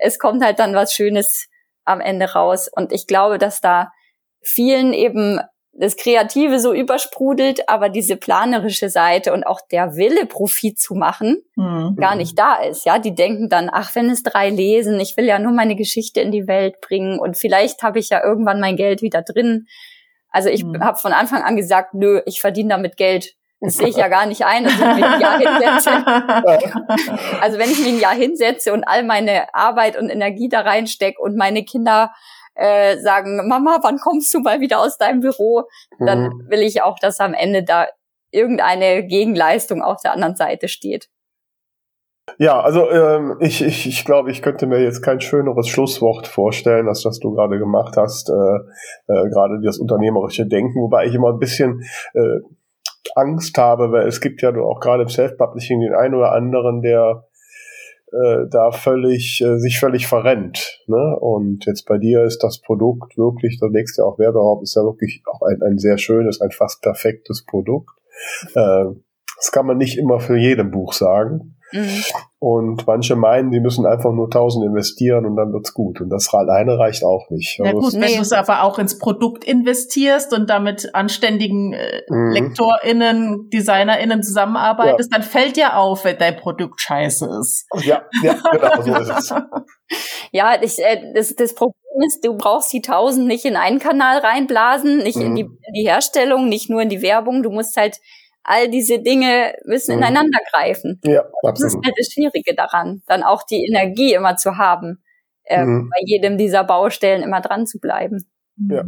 es 0.00 0.18
kommt 0.18 0.42
halt 0.42 0.58
dann 0.58 0.74
was 0.74 0.92
Schönes 0.92 1.48
am 1.84 2.00
Ende 2.00 2.32
raus. 2.32 2.68
Und 2.74 2.92
ich 2.92 3.06
glaube, 3.06 3.38
dass 3.38 3.60
da 3.60 3.92
vielen 4.40 4.92
eben 4.92 5.40
das 5.76 5.96
Kreative 5.96 6.60
so 6.60 6.72
übersprudelt, 6.72 7.68
aber 7.68 7.88
diese 7.88 8.16
planerische 8.16 8.88
Seite 8.88 9.32
und 9.32 9.44
auch 9.44 9.60
der 9.72 9.96
Wille, 9.96 10.26
Profit 10.26 10.78
zu 10.78 10.94
machen, 10.94 11.42
mhm. 11.56 11.96
gar 11.96 12.14
nicht 12.14 12.38
da 12.38 12.56
ist. 12.62 12.86
Ja, 12.86 12.98
die 12.98 13.14
denken 13.14 13.48
dann, 13.48 13.68
ach, 13.72 13.94
wenn 13.96 14.08
es 14.08 14.22
drei 14.22 14.50
lesen, 14.50 15.00
ich 15.00 15.16
will 15.16 15.24
ja 15.24 15.38
nur 15.38 15.52
meine 15.52 15.74
Geschichte 15.74 16.20
in 16.20 16.30
die 16.30 16.46
Welt 16.46 16.80
bringen 16.80 17.18
und 17.18 17.36
vielleicht 17.36 17.82
habe 17.82 17.98
ich 17.98 18.10
ja 18.10 18.22
irgendwann 18.22 18.60
mein 18.60 18.76
Geld 18.76 19.02
wieder 19.02 19.22
drin. 19.22 19.66
Also 20.34 20.48
ich 20.48 20.64
mhm. 20.64 20.82
habe 20.82 20.98
von 20.98 21.12
Anfang 21.12 21.44
an 21.44 21.56
gesagt, 21.56 21.94
nö, 21.94 22.20
ich 22.26 22.40
verdiene 22.40 22.70
damit 22.70 22.96
Geld. 22.96 23.34
Das 23.60 23.74
sehe 23.74 23.86
ich 23.86 23.96
ja 23.96 24.08
gar 24.08 24.26
nicht 24.26 24.44
ein, 24.44 24.64
dass 24.64 24.72
ich 24.74 24.80
mich 24.80 25.04
ein 25.04 25.20
Jahr 25.20 25.38
hinsetze. 25.38 25.90
also 27.40 27.58
wenn 27.58 27.70
ich 27.70 27.78
mich 27.78 27.94
ein 27.94 28.00
Jahr 28.00 28.14
hinsetze 28.14 28.72
und 28.72 28.82
all 28.82 29.04
meine 29.04 29.54
Arbeit 29.54 29.96
und 29.96 30.10
Energie 30.10 30.48
da 30.48 30.62
reinstecke 30.62 31.22
und 31.22 31.36
meine 31.36 31.64
Kinder 31.64 32.12
äh, 32.56 32.98
sagen, 32.98 33.46
Mama, 33.48 33.78
wann 33.82 33.98
kommst 33.98 34.34
du 34.34 34.40
mal 34.40 34.60
wieder 34.60 34.80
aus 34.80 34.98
deinem 34.98 35.20
Büro? 35.20 35.68
Dann 36.00 36.24
mhm. 36.24 36.50
will 36.50 36.62
ich 36.62 36.82
auch, 36.82 36.98
dass 36.98 37.20
am 37.20 37.32
Ende 37.32 37.62
da 37.62 37.86
irgendeine 38.32 39.06
Gegenleistung 39.06 39.82
auf 39.82 40.02
der 40.02 40.12
anderen 40.12 40.34
Seite 40.34 40.66
steht. 40.66 41.08
Ja, 42.38 42.60
also 42.60 42.90
ähm, 42.90 43.36
ich, 43.40 43.62
ich, 43.62 43.86
ich 43.86 44.04
glaube, 44.04 44.30
ich 44.30 44.42
könnte 44.42 44.66
mir 44.66 44.82
jetzt 44.82 45.02
kein 45.02 45.20
schöneres 45.20 45.68
Schlusswort 45.68 46.26
vorstellen, 46.26 46.88
als 46.88 47.02
das 47.02 47.18
du 47.20 47.32
gerade 47.34 47.58
gemacht 47.58 47.96
hast, 47.96 48.30
äh, 48.30 49.12
äh, 49.12 49.28
gerade 49.28 49.60
das 49.62 49.78
unternehmerische 49.78 50.46
Denken, 50.46 50.80
wobei 50.80 51.06
ich 51.06 51.14
immer 51.14 51.32
ein 51.32 51.38
bisschen 51.38 51.82
äh, 52.14 52.40
Angst 53.14 53.56
habe, 53.58 53.92
weil 53.92 54.08
es 54.08 54.20
gibt 54.20 54.42
ja 54.42 54.54
auch 54.56 54.80
gerade 54.80 55.02
im 55.02 55.08
Self-Publishing 55.08 55.80
den 55.80 55.94
einen 55.94 56.14
oder 56.14 56.32
anderen, 56.32 56.80
der 56.80 57.24
äh, 58.10 58.46
da 58.50 58.70
völlig 58.70 59.42
äh, 59.42 59.58
sich 59.58 59.78
völlig 59.78 60.06
verrennt. 60.06 60.82
Ne? 60.86 61.16
Und 61.20 61.66
jetzt 61.66 61.84
bei 61.86 61.98
dir 61.98 62.22
ist 62.24 62.42
das 62.42 62.60
Produkt 62.60 63.18
wirklich, 63.18 63.58
da 63.60 63.66
legst 63.66 63.98
ja 63.98 64.04
auch 64.04 64.18
Wert 64.18 64.34
darauf, 64.34 64.62
ist 64.62 64.76
ja 64.76 64.82
wirklich 64.82 65.22
auch 65.26 65.42
ein, 65.42 65.62
ein 65.62 65.78
sehr 65.78 65.98
schönes, 65.98 66.40
ein 66.40 66.50
fast 66.50 66.80
perfektes 66.82 67.44
Produkt. 67.44 67.90
Äh, 68.54 68.84
das 69.36 69.52
kann 69.52 69.66
man 69.66 69.76
nicht 69.76 69.98
immer 69.98 70.20
für 70.20 70.36
jedem 70.36 70.70
Buch 70.70 70.92
sagen. 70.92 71.53
Mhm. 71.74 72.04
Und 72.38 72.86
manche 72.86 73.16
meinen, 73.16 73.50
die 73.50 73.58
müssen 73.58 73.84
einfach 73.84 74.12
nur 74.12 74.26
1000 74.26 74.66
investieren 74.66 75.26
und 75.26 75.34
dann 75.34 75.52
wird's 75.52 75.74
gut. 75.74 76.00
Und 76.00 76.08
das 76.08 76.32
alleine 76.32 76.78
reicht 76.78 77.02
auch 77.02 77.28
nicht. 77.30 77.58
Ja 77.58 77.64
also 77.64 77.80
gut, 77.80 77.94
wenn 77.94 78.14
du 78.14 78.20
es 78.20 78.32
aber 78.32 78.62
auch 78.62 78.78
ins 78.78 78.98
Produkt 78.98 79.42
investierst 79.42 80.32
und 80.32 80.48
damit 80.48 80.94
anständigen 80.94 81.72
äh, 81.72 82.02
mhm. 82.08 82.30
LektorInnen, 82.30 83.50
DesignerInnen 83.50 84.22
zusammenarbeitest, 84.22 85.10
ja. 85.10 85.18
dann 85.18 85.26
fällt 85.26 85.56
dir 85.56 85.76
auf, 85.76 86.04
wenn 86.04 86.16
dein 86.16 86.36
Produkt 86.36 86.80
scheiße 86.80 87.28
ist. 87.40 87.66
Ja, 87.82 88.02
ja 88.22 88.34
genau, 88.52 88.82
so 88.82 88.94
ist 88.94 89.18
es. 89.18 89.34
ja, 90.30 90.54
ich, 90.62 90.78
äh, 90.78 91.12
das, 91.12 91.34
das 91.34 91.56
Problem 91.56 91.74
ist, 92.06 92.24
du 92.24 92.36
brauchst 92.36 92.72
die 92.72 92.82
1000 92.84 93.26
nicht 93.26 93.44
in 93.46 93.56
einen 93.56 93.80
Kanal 93.80 94.18
reinblasen, 94.18 94.98
nicht 94.98 95.16
mhm. 95.16 95.26
in, 95.26 95.34
die, 95.34 95.42
in 95.42 95.74
die 95.74 95.88
Herstellung, 95.88 96.48
nicht 96.48 96.70
nur 96.70 96.82
in 96.82 96.88
die 96.88 97.02
Werbung. 97.02 97.42
Du 97.42 97.50
musst 97.50 97.76
halt 97.76 97.98
all 98.44 98.68
diese 98.68 99.00
Dinge 99.00 99.54
müssen 99.64 99.96
mhm. 99.96 100.02
ineinander 100.02 100.38
greifen. 100.52 101.00
Ja, 101.04 101.20
absolut. 101.20 101.46
Das 101.46 101.60
ist 101.62 101.84
halt 101.84 101.94
das 101.98 102.12
Schwierige 102.12 102.54
daran, 102.54 103.02
dann 103.06 103.22
auch 103.22 103.42
die 103.42 103.66
Energie 103.66 104.14
immer 104.14 104.36
zu 104.36 104.56
haben, 104.58 105.02
äh, 105.44 105.64
mhm. 105.64 105.90
bei 105.90 106.02
jedem 106.04 106.38
dieser 106.38 106.64
Baustellen 106.64 107.22
immer 107.22 107.40
dran 107.40 107.66
zu 107.66 107.78
bleiben. 107.80 108.24
Ja. 108.70 108.84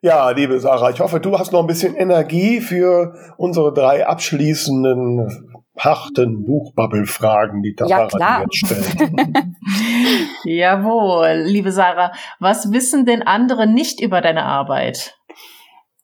Ja, 0.00 0.30
liebe 0.30 0.60
Sarah, 0.60 0.90
ich 0.90 1.00
hoffe, 1.00 1.18
du 1.18 1.36
hast 1.36 1.52
noch 1.52 1.60
ein 1.60 1.66
bisschen 1.66 1.96
Energie 1.96 2.60
für 2.60 3.14
unsere 3.36 3.74
drei 3.74 4.06
abschließenden 4.06 5.58
harten 5.76 6.44
Buchbubble-Fragen, 6.44 7.62
die 7.62 7.74
Tamara 7.74 8.02
ja, 8.02 8.06
klar. 8.06 8.42
jetzt 8.42 8.56
stellt. 8.56 9.10
Jawohl, 10.44 11.42
liebe 11.44 11.72
Sarah, 11.72 12.12
was 12.38 12.72
wissen 12.72 13.06
denn 13.06 13.22
andere 13.22 13.66
nicht 13.66 14.00
über 14.00 14.20
deine 14.20 14.44
Arbeit? 14.44 15.17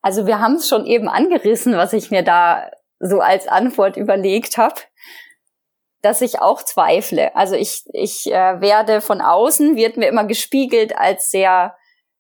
Also 0.05 0.27
wir 0.27 0.39
haben 0.39 0.57
es 0.57 0.69
schon 0.69 0.85
eben 0.85 1.09
angerissen, 1.09 1.79
was 1.79 1.95
ich 1.95 2.11
mir 2.11 2.23
da 2.23 2.71
so 3.01 3.21
als 3.21 3.49
Antwort 3.49 3.97
überlegt 3.97 4.59
habe, 4.59 4.75
dass 6.03 6.21
ich 6.21 6.41
auch 6.41 6.63
zweifle. 6.63 7.35
Also 7.35 7.55
ich, 7.55 7.85
ich 7.95 8.27
äh, 8.27 8.61
werde 8.61 9.01
von 9.01 9.23
außen, 9.23 9.77
wird 9.77 9.97
mir 9.97 10.09
immer 10.09 10.27
gespiegelt 10.27 10.95
als 10.95 11.31
sehr 11.31 11.75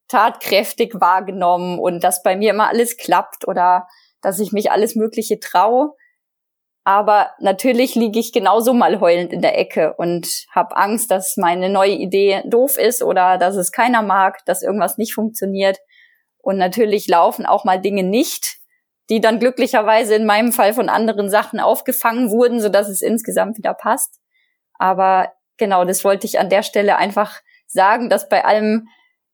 tatkräftig 0.08 0.94
wahrgenommen 0.98 1.78
und 1.78 2.02
dass 2.02 2.22
bei 2.22 2.36
mir 2.36 2.52
immer 2.52 2.70
alles 2.70 2.96
klappt 2.96 3.46
oder 3.46 3.86
dass 4.22 4.40
ich 4.40 4.52
mich 4.52 4.70
alles 4.70 4.94
Mögliche 4.94 5.38
traue. 5.38 5.92
Aber 6.84 7.32
natürlich 7.38 7.96
liege 7.96 8.18
ich 8.18 8.32
genauso 8.32 8.72
mal 8.72 8.98
heulend 8.98 9.30
in 9.30 9.42
der 9.42 9.58
Ecke 9.58 9.92
und 9.98 10.46
habe 10.52 10.74
Angst, 10.74 11.10
dass 11.10 11.36
meine 11.36 11.68
neue 11.68 11.96
Idee 11.96 12.44
doof 12.46 12.78
ist 12.78 13.02
oder 13.02 13.36
dass 13.36 13.56
es 13.56 13.72
keiner 13.72 14.00
mag, 14.00 14.42
dass 14.46 14.62
irgendwas 14.62 14.96
nicht 14.96 15.12
funktioniert. 15.12 15.76
Und 16.44 16.58
natürlich 16.58 17.08
laufen 17.08 17.46
auch 17.46 17.64
mal 17.64 17.80
Dinge 17.80 18.02
nicht, 18.02 18.58
die 19.10 19.20
dann 19.20 19.38
glücklicherweise 19.38 20.14
in 20.14 20.26
meinem 20.26 20.52
Fall 20.52 20.72
von 20.72 20.88
anderen 20.88 21.28
Sachen 21.28 21.60
aufgefangen 21.60 22.30
wurden, 22.30 22.60
so 22.60 22.68
dass 22.68 22.88
es 22.88 23.02
insgesamt 23.02 23.58
wieder 23.58 23.74
passt. 23.74 24.20
Aber 24.78 25.32
genau, 25.56 25.84
das 25.84 26.04
wollte 26.04 26.26
ich 26.26 26.38
an 26.38 26.48
der 26.48 26.62
Stelle 26.62 26.96
einfach 26.96 27.40
sagen, 27.66 28.08
dass 28.08 28.28
bei 28.28 28.44
allem 28.44 28.88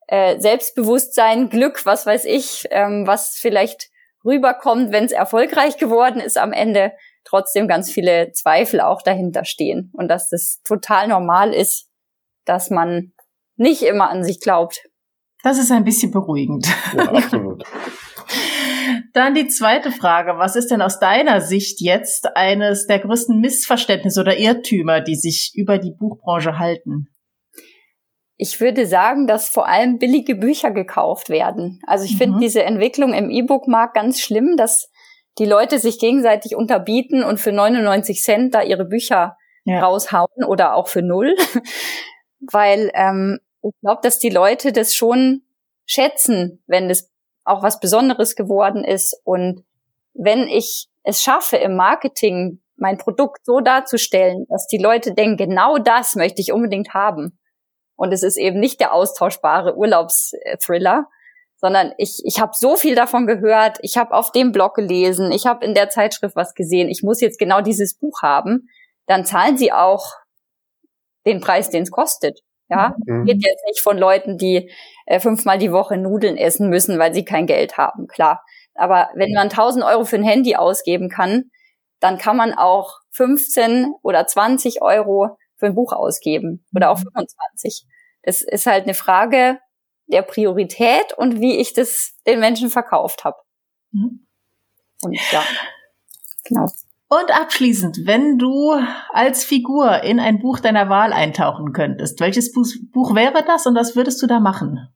äh, 0.09 0.41
Selbstbewusstsein, 0.41 1.51
Glück, 1.51 1.87
was 1.87 2.07
weiß 2.07 2.25
ich, 2.25 2.67
ähm, 2.71 3.07
was 3.07 3.37
vielleicht 3.37 3.91
rüberkommt, 4.25 4.93
wenn 4.93 5.05
es 5.05 5.13
erfolgreich 5.13 5.79
geworden 5.79 6.21
ist 6.21 6.37
am 6.37 6.53
Ende, 6.53 6.93
trotzdem 7.25 7.69
ganz 7.69 7.91
viele 7.91 8.33
Zweifel 8.33 8.81
auch 8.81 9.03
dahinter 9.03 9.45
stehen 9.45 9.91
und 9.95 10.09
dass 10.09 10.29
das 10.29 10.61
total 10.65 11.09
normal 11.09 11.55
ist, 11.55 11.89
dass 12.45 12.71
man 12.71 13.13
nicht 13.57 13.83
immer 13.83 14.11
an 14.11 14.25
sich 14.25 14.41
glaubt. 14.41 14.89
Das 15.43 15.59
ist 15.59 15.72
ein 15.72 15.84
bisschen 15.84 16.11
beruhigend. 16.11 16.66
Ja, 16.97 17.11
absolut. 17.12 17.64
Dann 19.12 19.34
die 19.34 19.49
zweite 19.49 19.91
Frage. 19.91 20.38
Was 20.38 20.57
ist 20.57 20.70
denn 20.70 20.82
aus 20.82 20.99
deiner 20.99 21.41
Sicht 21.41 21.80
jetzt 21.80 22.36
eines 22.36 22.86
der 22.86 22.99
größten 22.99 23.38
Missverständnisse 23.41 24.20
oder 24.20 24.38
Irrtümer, 24.38 25.01
die 25.01 25.16
sich 25.16 25.53
über 25.55 25.78
die 25.78 25.93
Buchbranche 25.93 26.59
halten? 26.59 27.09
Ich 28.36 28.61
würde 28.61 28.86
sagen, 28.86 29.26
dass 29.26 29.49
vor 29.49 29.68
allem 29.68 29.99
billige 29.99 30.34
Bücher 30.34 30.70
gekauft 30.70 31.28
werden. 31.28 31.80
Also 31.86 32.05
ich 32.05 32.14
mhm. 32.14 32.18
finde 32.18 32.38
diese 32.41 32.62
Entwicklung 32.62 33.12
im 33.12 33.30
E-Book-Markt 33.30 33.95
ganz 33.95 34.20
schlimm, 34.20 34.57
dass 34.57 34.91
die 35.38 35.47
Leute 35.47 35.78
sich 35.78 35.99
gegenseitig 35.99 36.57
unterbieten 36.57 37.22
und 37.22 37.38
für 37.38 37.53
99 37.53 38.22
Cent 38.22 38.55
da 38.55 38.62
ihre 38.62 38.84
Bücher 38.84 39.36
ja. 39.64 39.80
raushauen 39.80 40.45
oder 40.47 40.74
auch 40.74 40.88
für 40.88 41.03
null. 41.03 41.36
Weil 42.53 42.91
ähm, 42.95 43.38
ich 43.63 43.73
glaube, 43.81 44.01
dass 44.03 44.19
die 44.19 44.31
Leute 44.31 44.73
das 44.73 44.95
schon 44.95 45.43
schätzen, 45.87 46.63
wenn 46.67 46.89
das 46.89 47.11
auch 47.45 47.63
was 47.63 47.81
Besonderes 47.81 48.37
geworden 48.37 48.85
ist. 48.85 49.21
Und 49.25 49.65
wenn 50.15 50.49
ich 50.49 50.89
es 51.03 51.23
schaffe, 51.23 51.57
im 51.57 51.77
Marketing 51.77 52.61
mein 52.77 52.97
Produkt 52.97 53.45
so 53.45 53.61
darzustellen, 53.61 54.47
dass 54.49 54.67
die 54.67 54.79
Leute 54.79 55.15
denken, 55.15 55.37
genau 55.37 55.79
das 55.79 56.15
möchte 56.15 56.41
ich 56.41 56.53
unbedingt 56.53 56.95
haben. 56.95 57.39
Und 57.97 58.13
es 58.13 58.23
ist 58.23 58.39
eben 58.39 58.59
nicht 58.59 58.81
der 58.81 58.95
austauschbare 58.95 59.77
Urlaubsthriller, 59.77 61.07
sondern 61.57 61.93
ich, 61.99 62.23
ich 62.25 62.41
habe 62.41 62.53
so 62.55 62.77
viel 62.77 62.95
davon 62.95 63.27
gehört, 63.27 63.79
ich 63.83 63.99
habe 63.99 64.15
auf 64.15 64.33
dem 64.33 64.53
Blog 64.53 64.75
gelesen, 64.75 65.31
ich 65.31 65.47
habe 65.47 65.65
in 65.65 65.75
der 65.75 65.91
Zeitschrift 65.91 66.35
was 66.35 66.55
gesehen, 66.55 66.89
ich 66.89 67.03
muss 67.03 67.21
jetzt 67.21 67.39
genau 67.39 67.61
dieses 67.61 67.99
Buch 67.99 68.23
haben, 68.23 68.71
dann 69.07 69.27
zahlen 69.27 69.59
sie 69.59 69.71
auch 69.71 70.15
den 71.27 71.41
Preis, 71.41 71.69
den 71.69 71.83
es 71.83 71.91
kostet. 71.91 72.41
Ja, 72.71 72.95
mhm. 73.05 73.25
geht 73.25 73.45
jetzt 73.45 73.64
nicht 73.66 73.81
von 73.81 73.99
Leuten, 73.99 74.39
die 74.39 74.71
äh, 75.07 75.18
fünfmal 75.18 75.59
die 75.59 75.73
Woche 75.73 75.97
Nudeln 75.97 76.37
essen 76.37 76.68
müssen, 76.71 76.99
weil 76.99 77.12
sie 77.12 77.25
kein 77.25 77.47
Geld 77.47 77.77
haben, 77.77 78.07
klar. 78.07 78.45
Aber 78.75 79.11
wenn 79.14 79.33
man 79.33 79.49
1000 79.49 79.85
Euro 79.85 80.05
für 80.05 80.16
ein 80.16 80.23
Handy 80.23 80.55
ausgeben 80.55 81.09
kann, 81.09 81.51
dann 81.99 82.16
kann 82.16 82.37
man 82.37 82.55
auch 82.55 83.01
15 83.11 83.93
oder 84.03 84.27
20 84.27 84.83
Euro 84.83 85.37
für 85.57 85.66
ein 85.66 85.75
Buch 85.75 85.93
ausgeben 85.93 86.64
oder 86.75 86.91
auch 86.91 86.99
25. 86.99 87.85
Mhm. 87.85 87.91
Das 88.23 88.43
ist 88.43 88.66
halt 88.66 88.85
eine 88.85 88.95
Frage 88.95 89.59
der 90.07 90.23
Priorität 90.23 91.12
und 91.16 91.41
wie 91.41 91.59
ich 91.59 91.73
das 91.73 92.14
den 92.27 92.41
Menschen 92.41 92.71
verkauft 92.71 93.25
habe. 93.25 93.37
Mhm. 93.93 94.27
Und 95.03 95.18
ja, 95.33 95.43
genau. 96.45 96.66
Und 97.13 97.35
abschließend, 97.35 98.07
wenn 98.07 98.39
du 98.39 98.73
als 99.13 99.43
Figur 99.43 100.05
in 100.05 100.21
ein 100.21 100.39
Buch 100.39 100.61
deiner 100.61 100.89
Wahl 100.89 101.13
eintauchen 101.13 101.73
könntest, 101.73 102.21
welches 102.21 102.53
Buch 102.53 103.17
wäre 103.17 103.45
das 103.45 103.67
und 103.67 103.75
was 103.75 103.97
würdest 103.97 104.23
du 104.23 104.29
da 104.29 104.39
machen? 104.39 104.89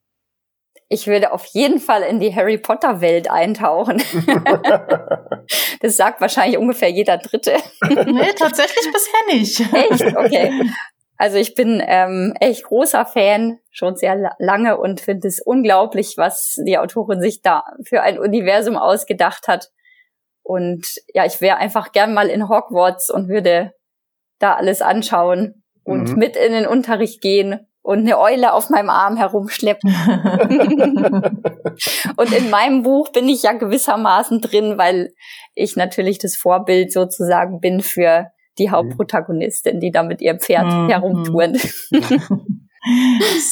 Ich 0.88 1.08
würde 1.08 1.32
auf 1.32 1.44
jeden 1.46 1.80
Fall 1.80 2.02
in 2.02 2.20
die 2.20 2.32
Harry 2.32 2.56
Potter 2.56 3.00
Welt 3.00 3.28
eintauchen. 3.28 4.00
das 5.80 5.96
sagt 5.96 6.20
wahrscheinlich 6.20 6.56
ungefähr 6.56 6.88
jeder 6.88 7.18
Dritte. 7.18 7.56
nee, 7.88 8.32
tatsächlich 8.38 8.92
bisher 8.92 9.34
nicht. 9.34 9.60
Echt? 9.74 10.16
Okay. 10.16 10.70
Also 11.16 11.38
ich 11.38 11.56
bin 11.56 11.82
ähm, 11.84 12.34
echt 12.38 12.62
großer 12.64 13.06
Fan, 13.06 13.58
schon 13.72 13.96
sehr 13.96 14.36
lange 14.38 14.78
und 14.78 15.00
finde 15.00 15.26
es 15.26 15.40
unglaublich, 15.40 16.14
was 16.16 16.60
die 16.64 16.78
Autorin 16.78 17.20
sich 17.20 17.42
da 17.42 17.64
für 17.84 18.02
ein 18.02 18.20
Universum 18.20 18.76
ausgedacht 18.76 19.48
hat. 19.48 19.70
Und 20.44 20.86
ja, 21.14 21.24
ich 21.24 21.40
wäre 21.40 21.56
einfach 21.56 21.90
gern 21.92 22.14
mal 22.14 22.28
in 22.28 22.48
Hogwarts 22.48 23.10
und 23.10 23.28
würde 23.28 23.72
da 24.38 24.54
alles 24.54 24.82
anschauen 24.82 25.64
und 25.84 26.10
mhm. 26.10 26.18
mit 26.18 26.36
in 26.36 26.52
den 26.52 26.66
Unterricht 26.66 27.20
gehen 27.22 27.66
und 27.82 28.00
eine 28.00 28.18
Eule 28.18 28.52
auf 28.52 28.68
meinem 28.70 28.90
Arm 28.90 29.16
herumschleppen. 29.16 29.90
und 32.16 32.32
in 32.32 32.50
meinem 32.50 32.82
Buch 32.82 33.10
bin 33.12 33.28
ich 33.28 33.42
ja 33.42 33.52
gewissermaßen 33.52 34.40
drin, 34.40 34.78
weil 34.78 35.12
ich 35.54 35.76
natürlich 35.76 36.18
das 36.18 36.36
Vorbild 36.36 36.92
sozusagen 36.92 37.60
bin 37.60 37.80
für 37.80 38.28
die 38.58 38.68
mhm. 38.68 38.72
Hauptprotagonistin, 38.72 39.80
die 39.80 39.90
da 39.90 40.02
mit 40.02 40.20
ihrem 40.20 40.40
Pferd 40.40 40.66
mhm. 40.66 40.88
herumtouren. 40.88 41.58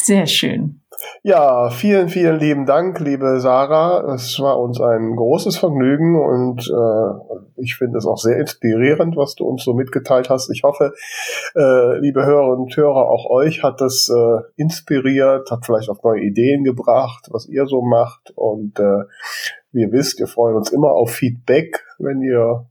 Sehr 0.04 0.26
schön. 0.26 0.81
Ja, 1.22 1.70
vielen, 1.70 2.08
vielen 2.08 2.38
lieben 2.38 2.66
Dank, 2.66 2.98
liebe 3.00 3.40
Sarah. 3.40 4.12
Es 4.14 4.38
war 4.40 4.58
uns 4.58 4.80
ein 4.80 5.14
großes 5.16 5.56
Vergnügen 5.56 6.20
und 6.20 6.68
äh, 6.68 7.60
ich 7.62 7.76
finde 7.76 7.98
es 7.98 8.06
auch 8.06 8.18
sehr 8.18 8.38
inspirierend, 8.38 9.16
was 9.16 9.34
du 9.34 9.44
uns 9.44 9.64
so 9.64 9.74
mitgeteilt 9.74 10.30
hast. 10.30 10.50
Ich 10.50 10.62
hoffe, 10.64 10.94
äh, 11.54 11.98
liebe 12.00 12.24
Hörer 12.24 12.56
und 12.56 12.76
Hörer, 12.76 13.08
auch 13.08 13.30
euch 13.30 13.62
hat 13.62 13.80
das 13.80 14.08
äh, 14.08 14.42
inspiriert, 14.56 15.50
hat 15.50 15.64
vielleicht 15.64 15.88
auch 15.90 16.02
neue 16.02 16.22
Ideen 16.22 16.64
gebracht, 16.64 17.28
was 17.30 17.46
ihr 17.46 17.66
so 17.66 17.82
macht. 17.82 18.32
Und 18.34 18.78
äh, 18.78 19.04
wie 19.72 19.82
ihr 19.82 19.92
wisst, 19.92 20.18
wir 20.18 20.26
freuen 20.26 20.56
uns 20.56 20.70
immer 20.70 20.92
auf 20.92 21.10
Feedback, 21.10 21.84
wenn 21.98 22.20
ihr 22.20 22.66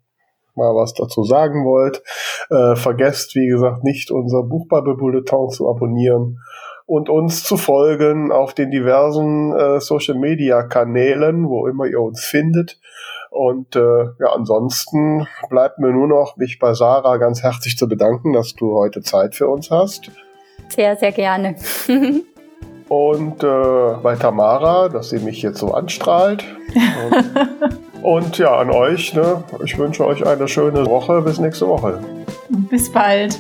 mal 0.56 0.76
was 0.76 0.94
dazu 0.94 1.24
sagen 1.24 1.66
wollt. 1.66 2.04
Äh, 2.50 2.76
vergesst, 2.76 3.36
wie 3.36 3.48
gesagt, 3.48 3.84
nicht 3.84 4.12
unser 4.12 4.44
Buchbubble-Bulletin 4.44 5.50
zu 5.50 5.70
abonnieren 5.70 6.40
und 6.92 7.08
uns 7.08 7.46
zu 7.46 7.56
folgen 7.56 8.34
auf 8.34 8.54
den 8.54 8.70
diversen 8.70 9.58
äh, 9.58 9.80
Social 9.80 10.16
Media 10.16 10.62
Kanälen, 10.64 11.48
wo 11.48 11.66
immer 11.68 11.86
ihr 11.86 12.02
uns 12.02 12.20
findet. 12.20 12.82
Und 13.30 13.78
äh, 13.78 13.80
ja, 14.20 14.34
ansonsten 14.36 15.26
bleibt 15.50 15.80
mir 15.80 15.94
nur 15.94 16.10
noch, 16.10 16.36
mich 16.36 16.60
bei 16.60 16.74
Sarah 16.74 17.16
ganz 17.16 17.44
herzlich 17.44 17.78
zu 17.78 17.88
bedanken, 17.88 18.34
dass 18.34 18.56
du 18.56 18.76
heute 18.76 19.02
Zeit 19.02 19.36
für 19.36 19.48
uns 19.48 19.72
hast. 19.72 20.12
Sehr, 20.68 20.98
sehr 20.98 21.14
gerne. 21.14 21.56
und 22.90 23.42
äh, 23.42 23.94
bei 24.04 24.18
Tamara, 24.18 24.90
dass 24.90 25.12
sie 25.12 25.20
mich 25.20 25.42
jetzt 25.44 25.60
so 25.60 25.74
anstrahlt. 25.74 26.44
Und, 27.10 28.04
und 28.04 28.38
ja, 28.38 28.58
an 28.58 28.70
euch, 28.70 29.14
ne, 29.14 29.46
ich 29.64 29.78
wünsche 29.78 30.06
euch 30.06 30.28
eine 30.28 30.50
schöne 30.50 30.86
Woche. 30.88 31.22
Bis 31.22 31.40
nächste 31.40 31.70
Woche. 31.70 32.04
Bis 32.70 32.92
bald. 32.92 33.40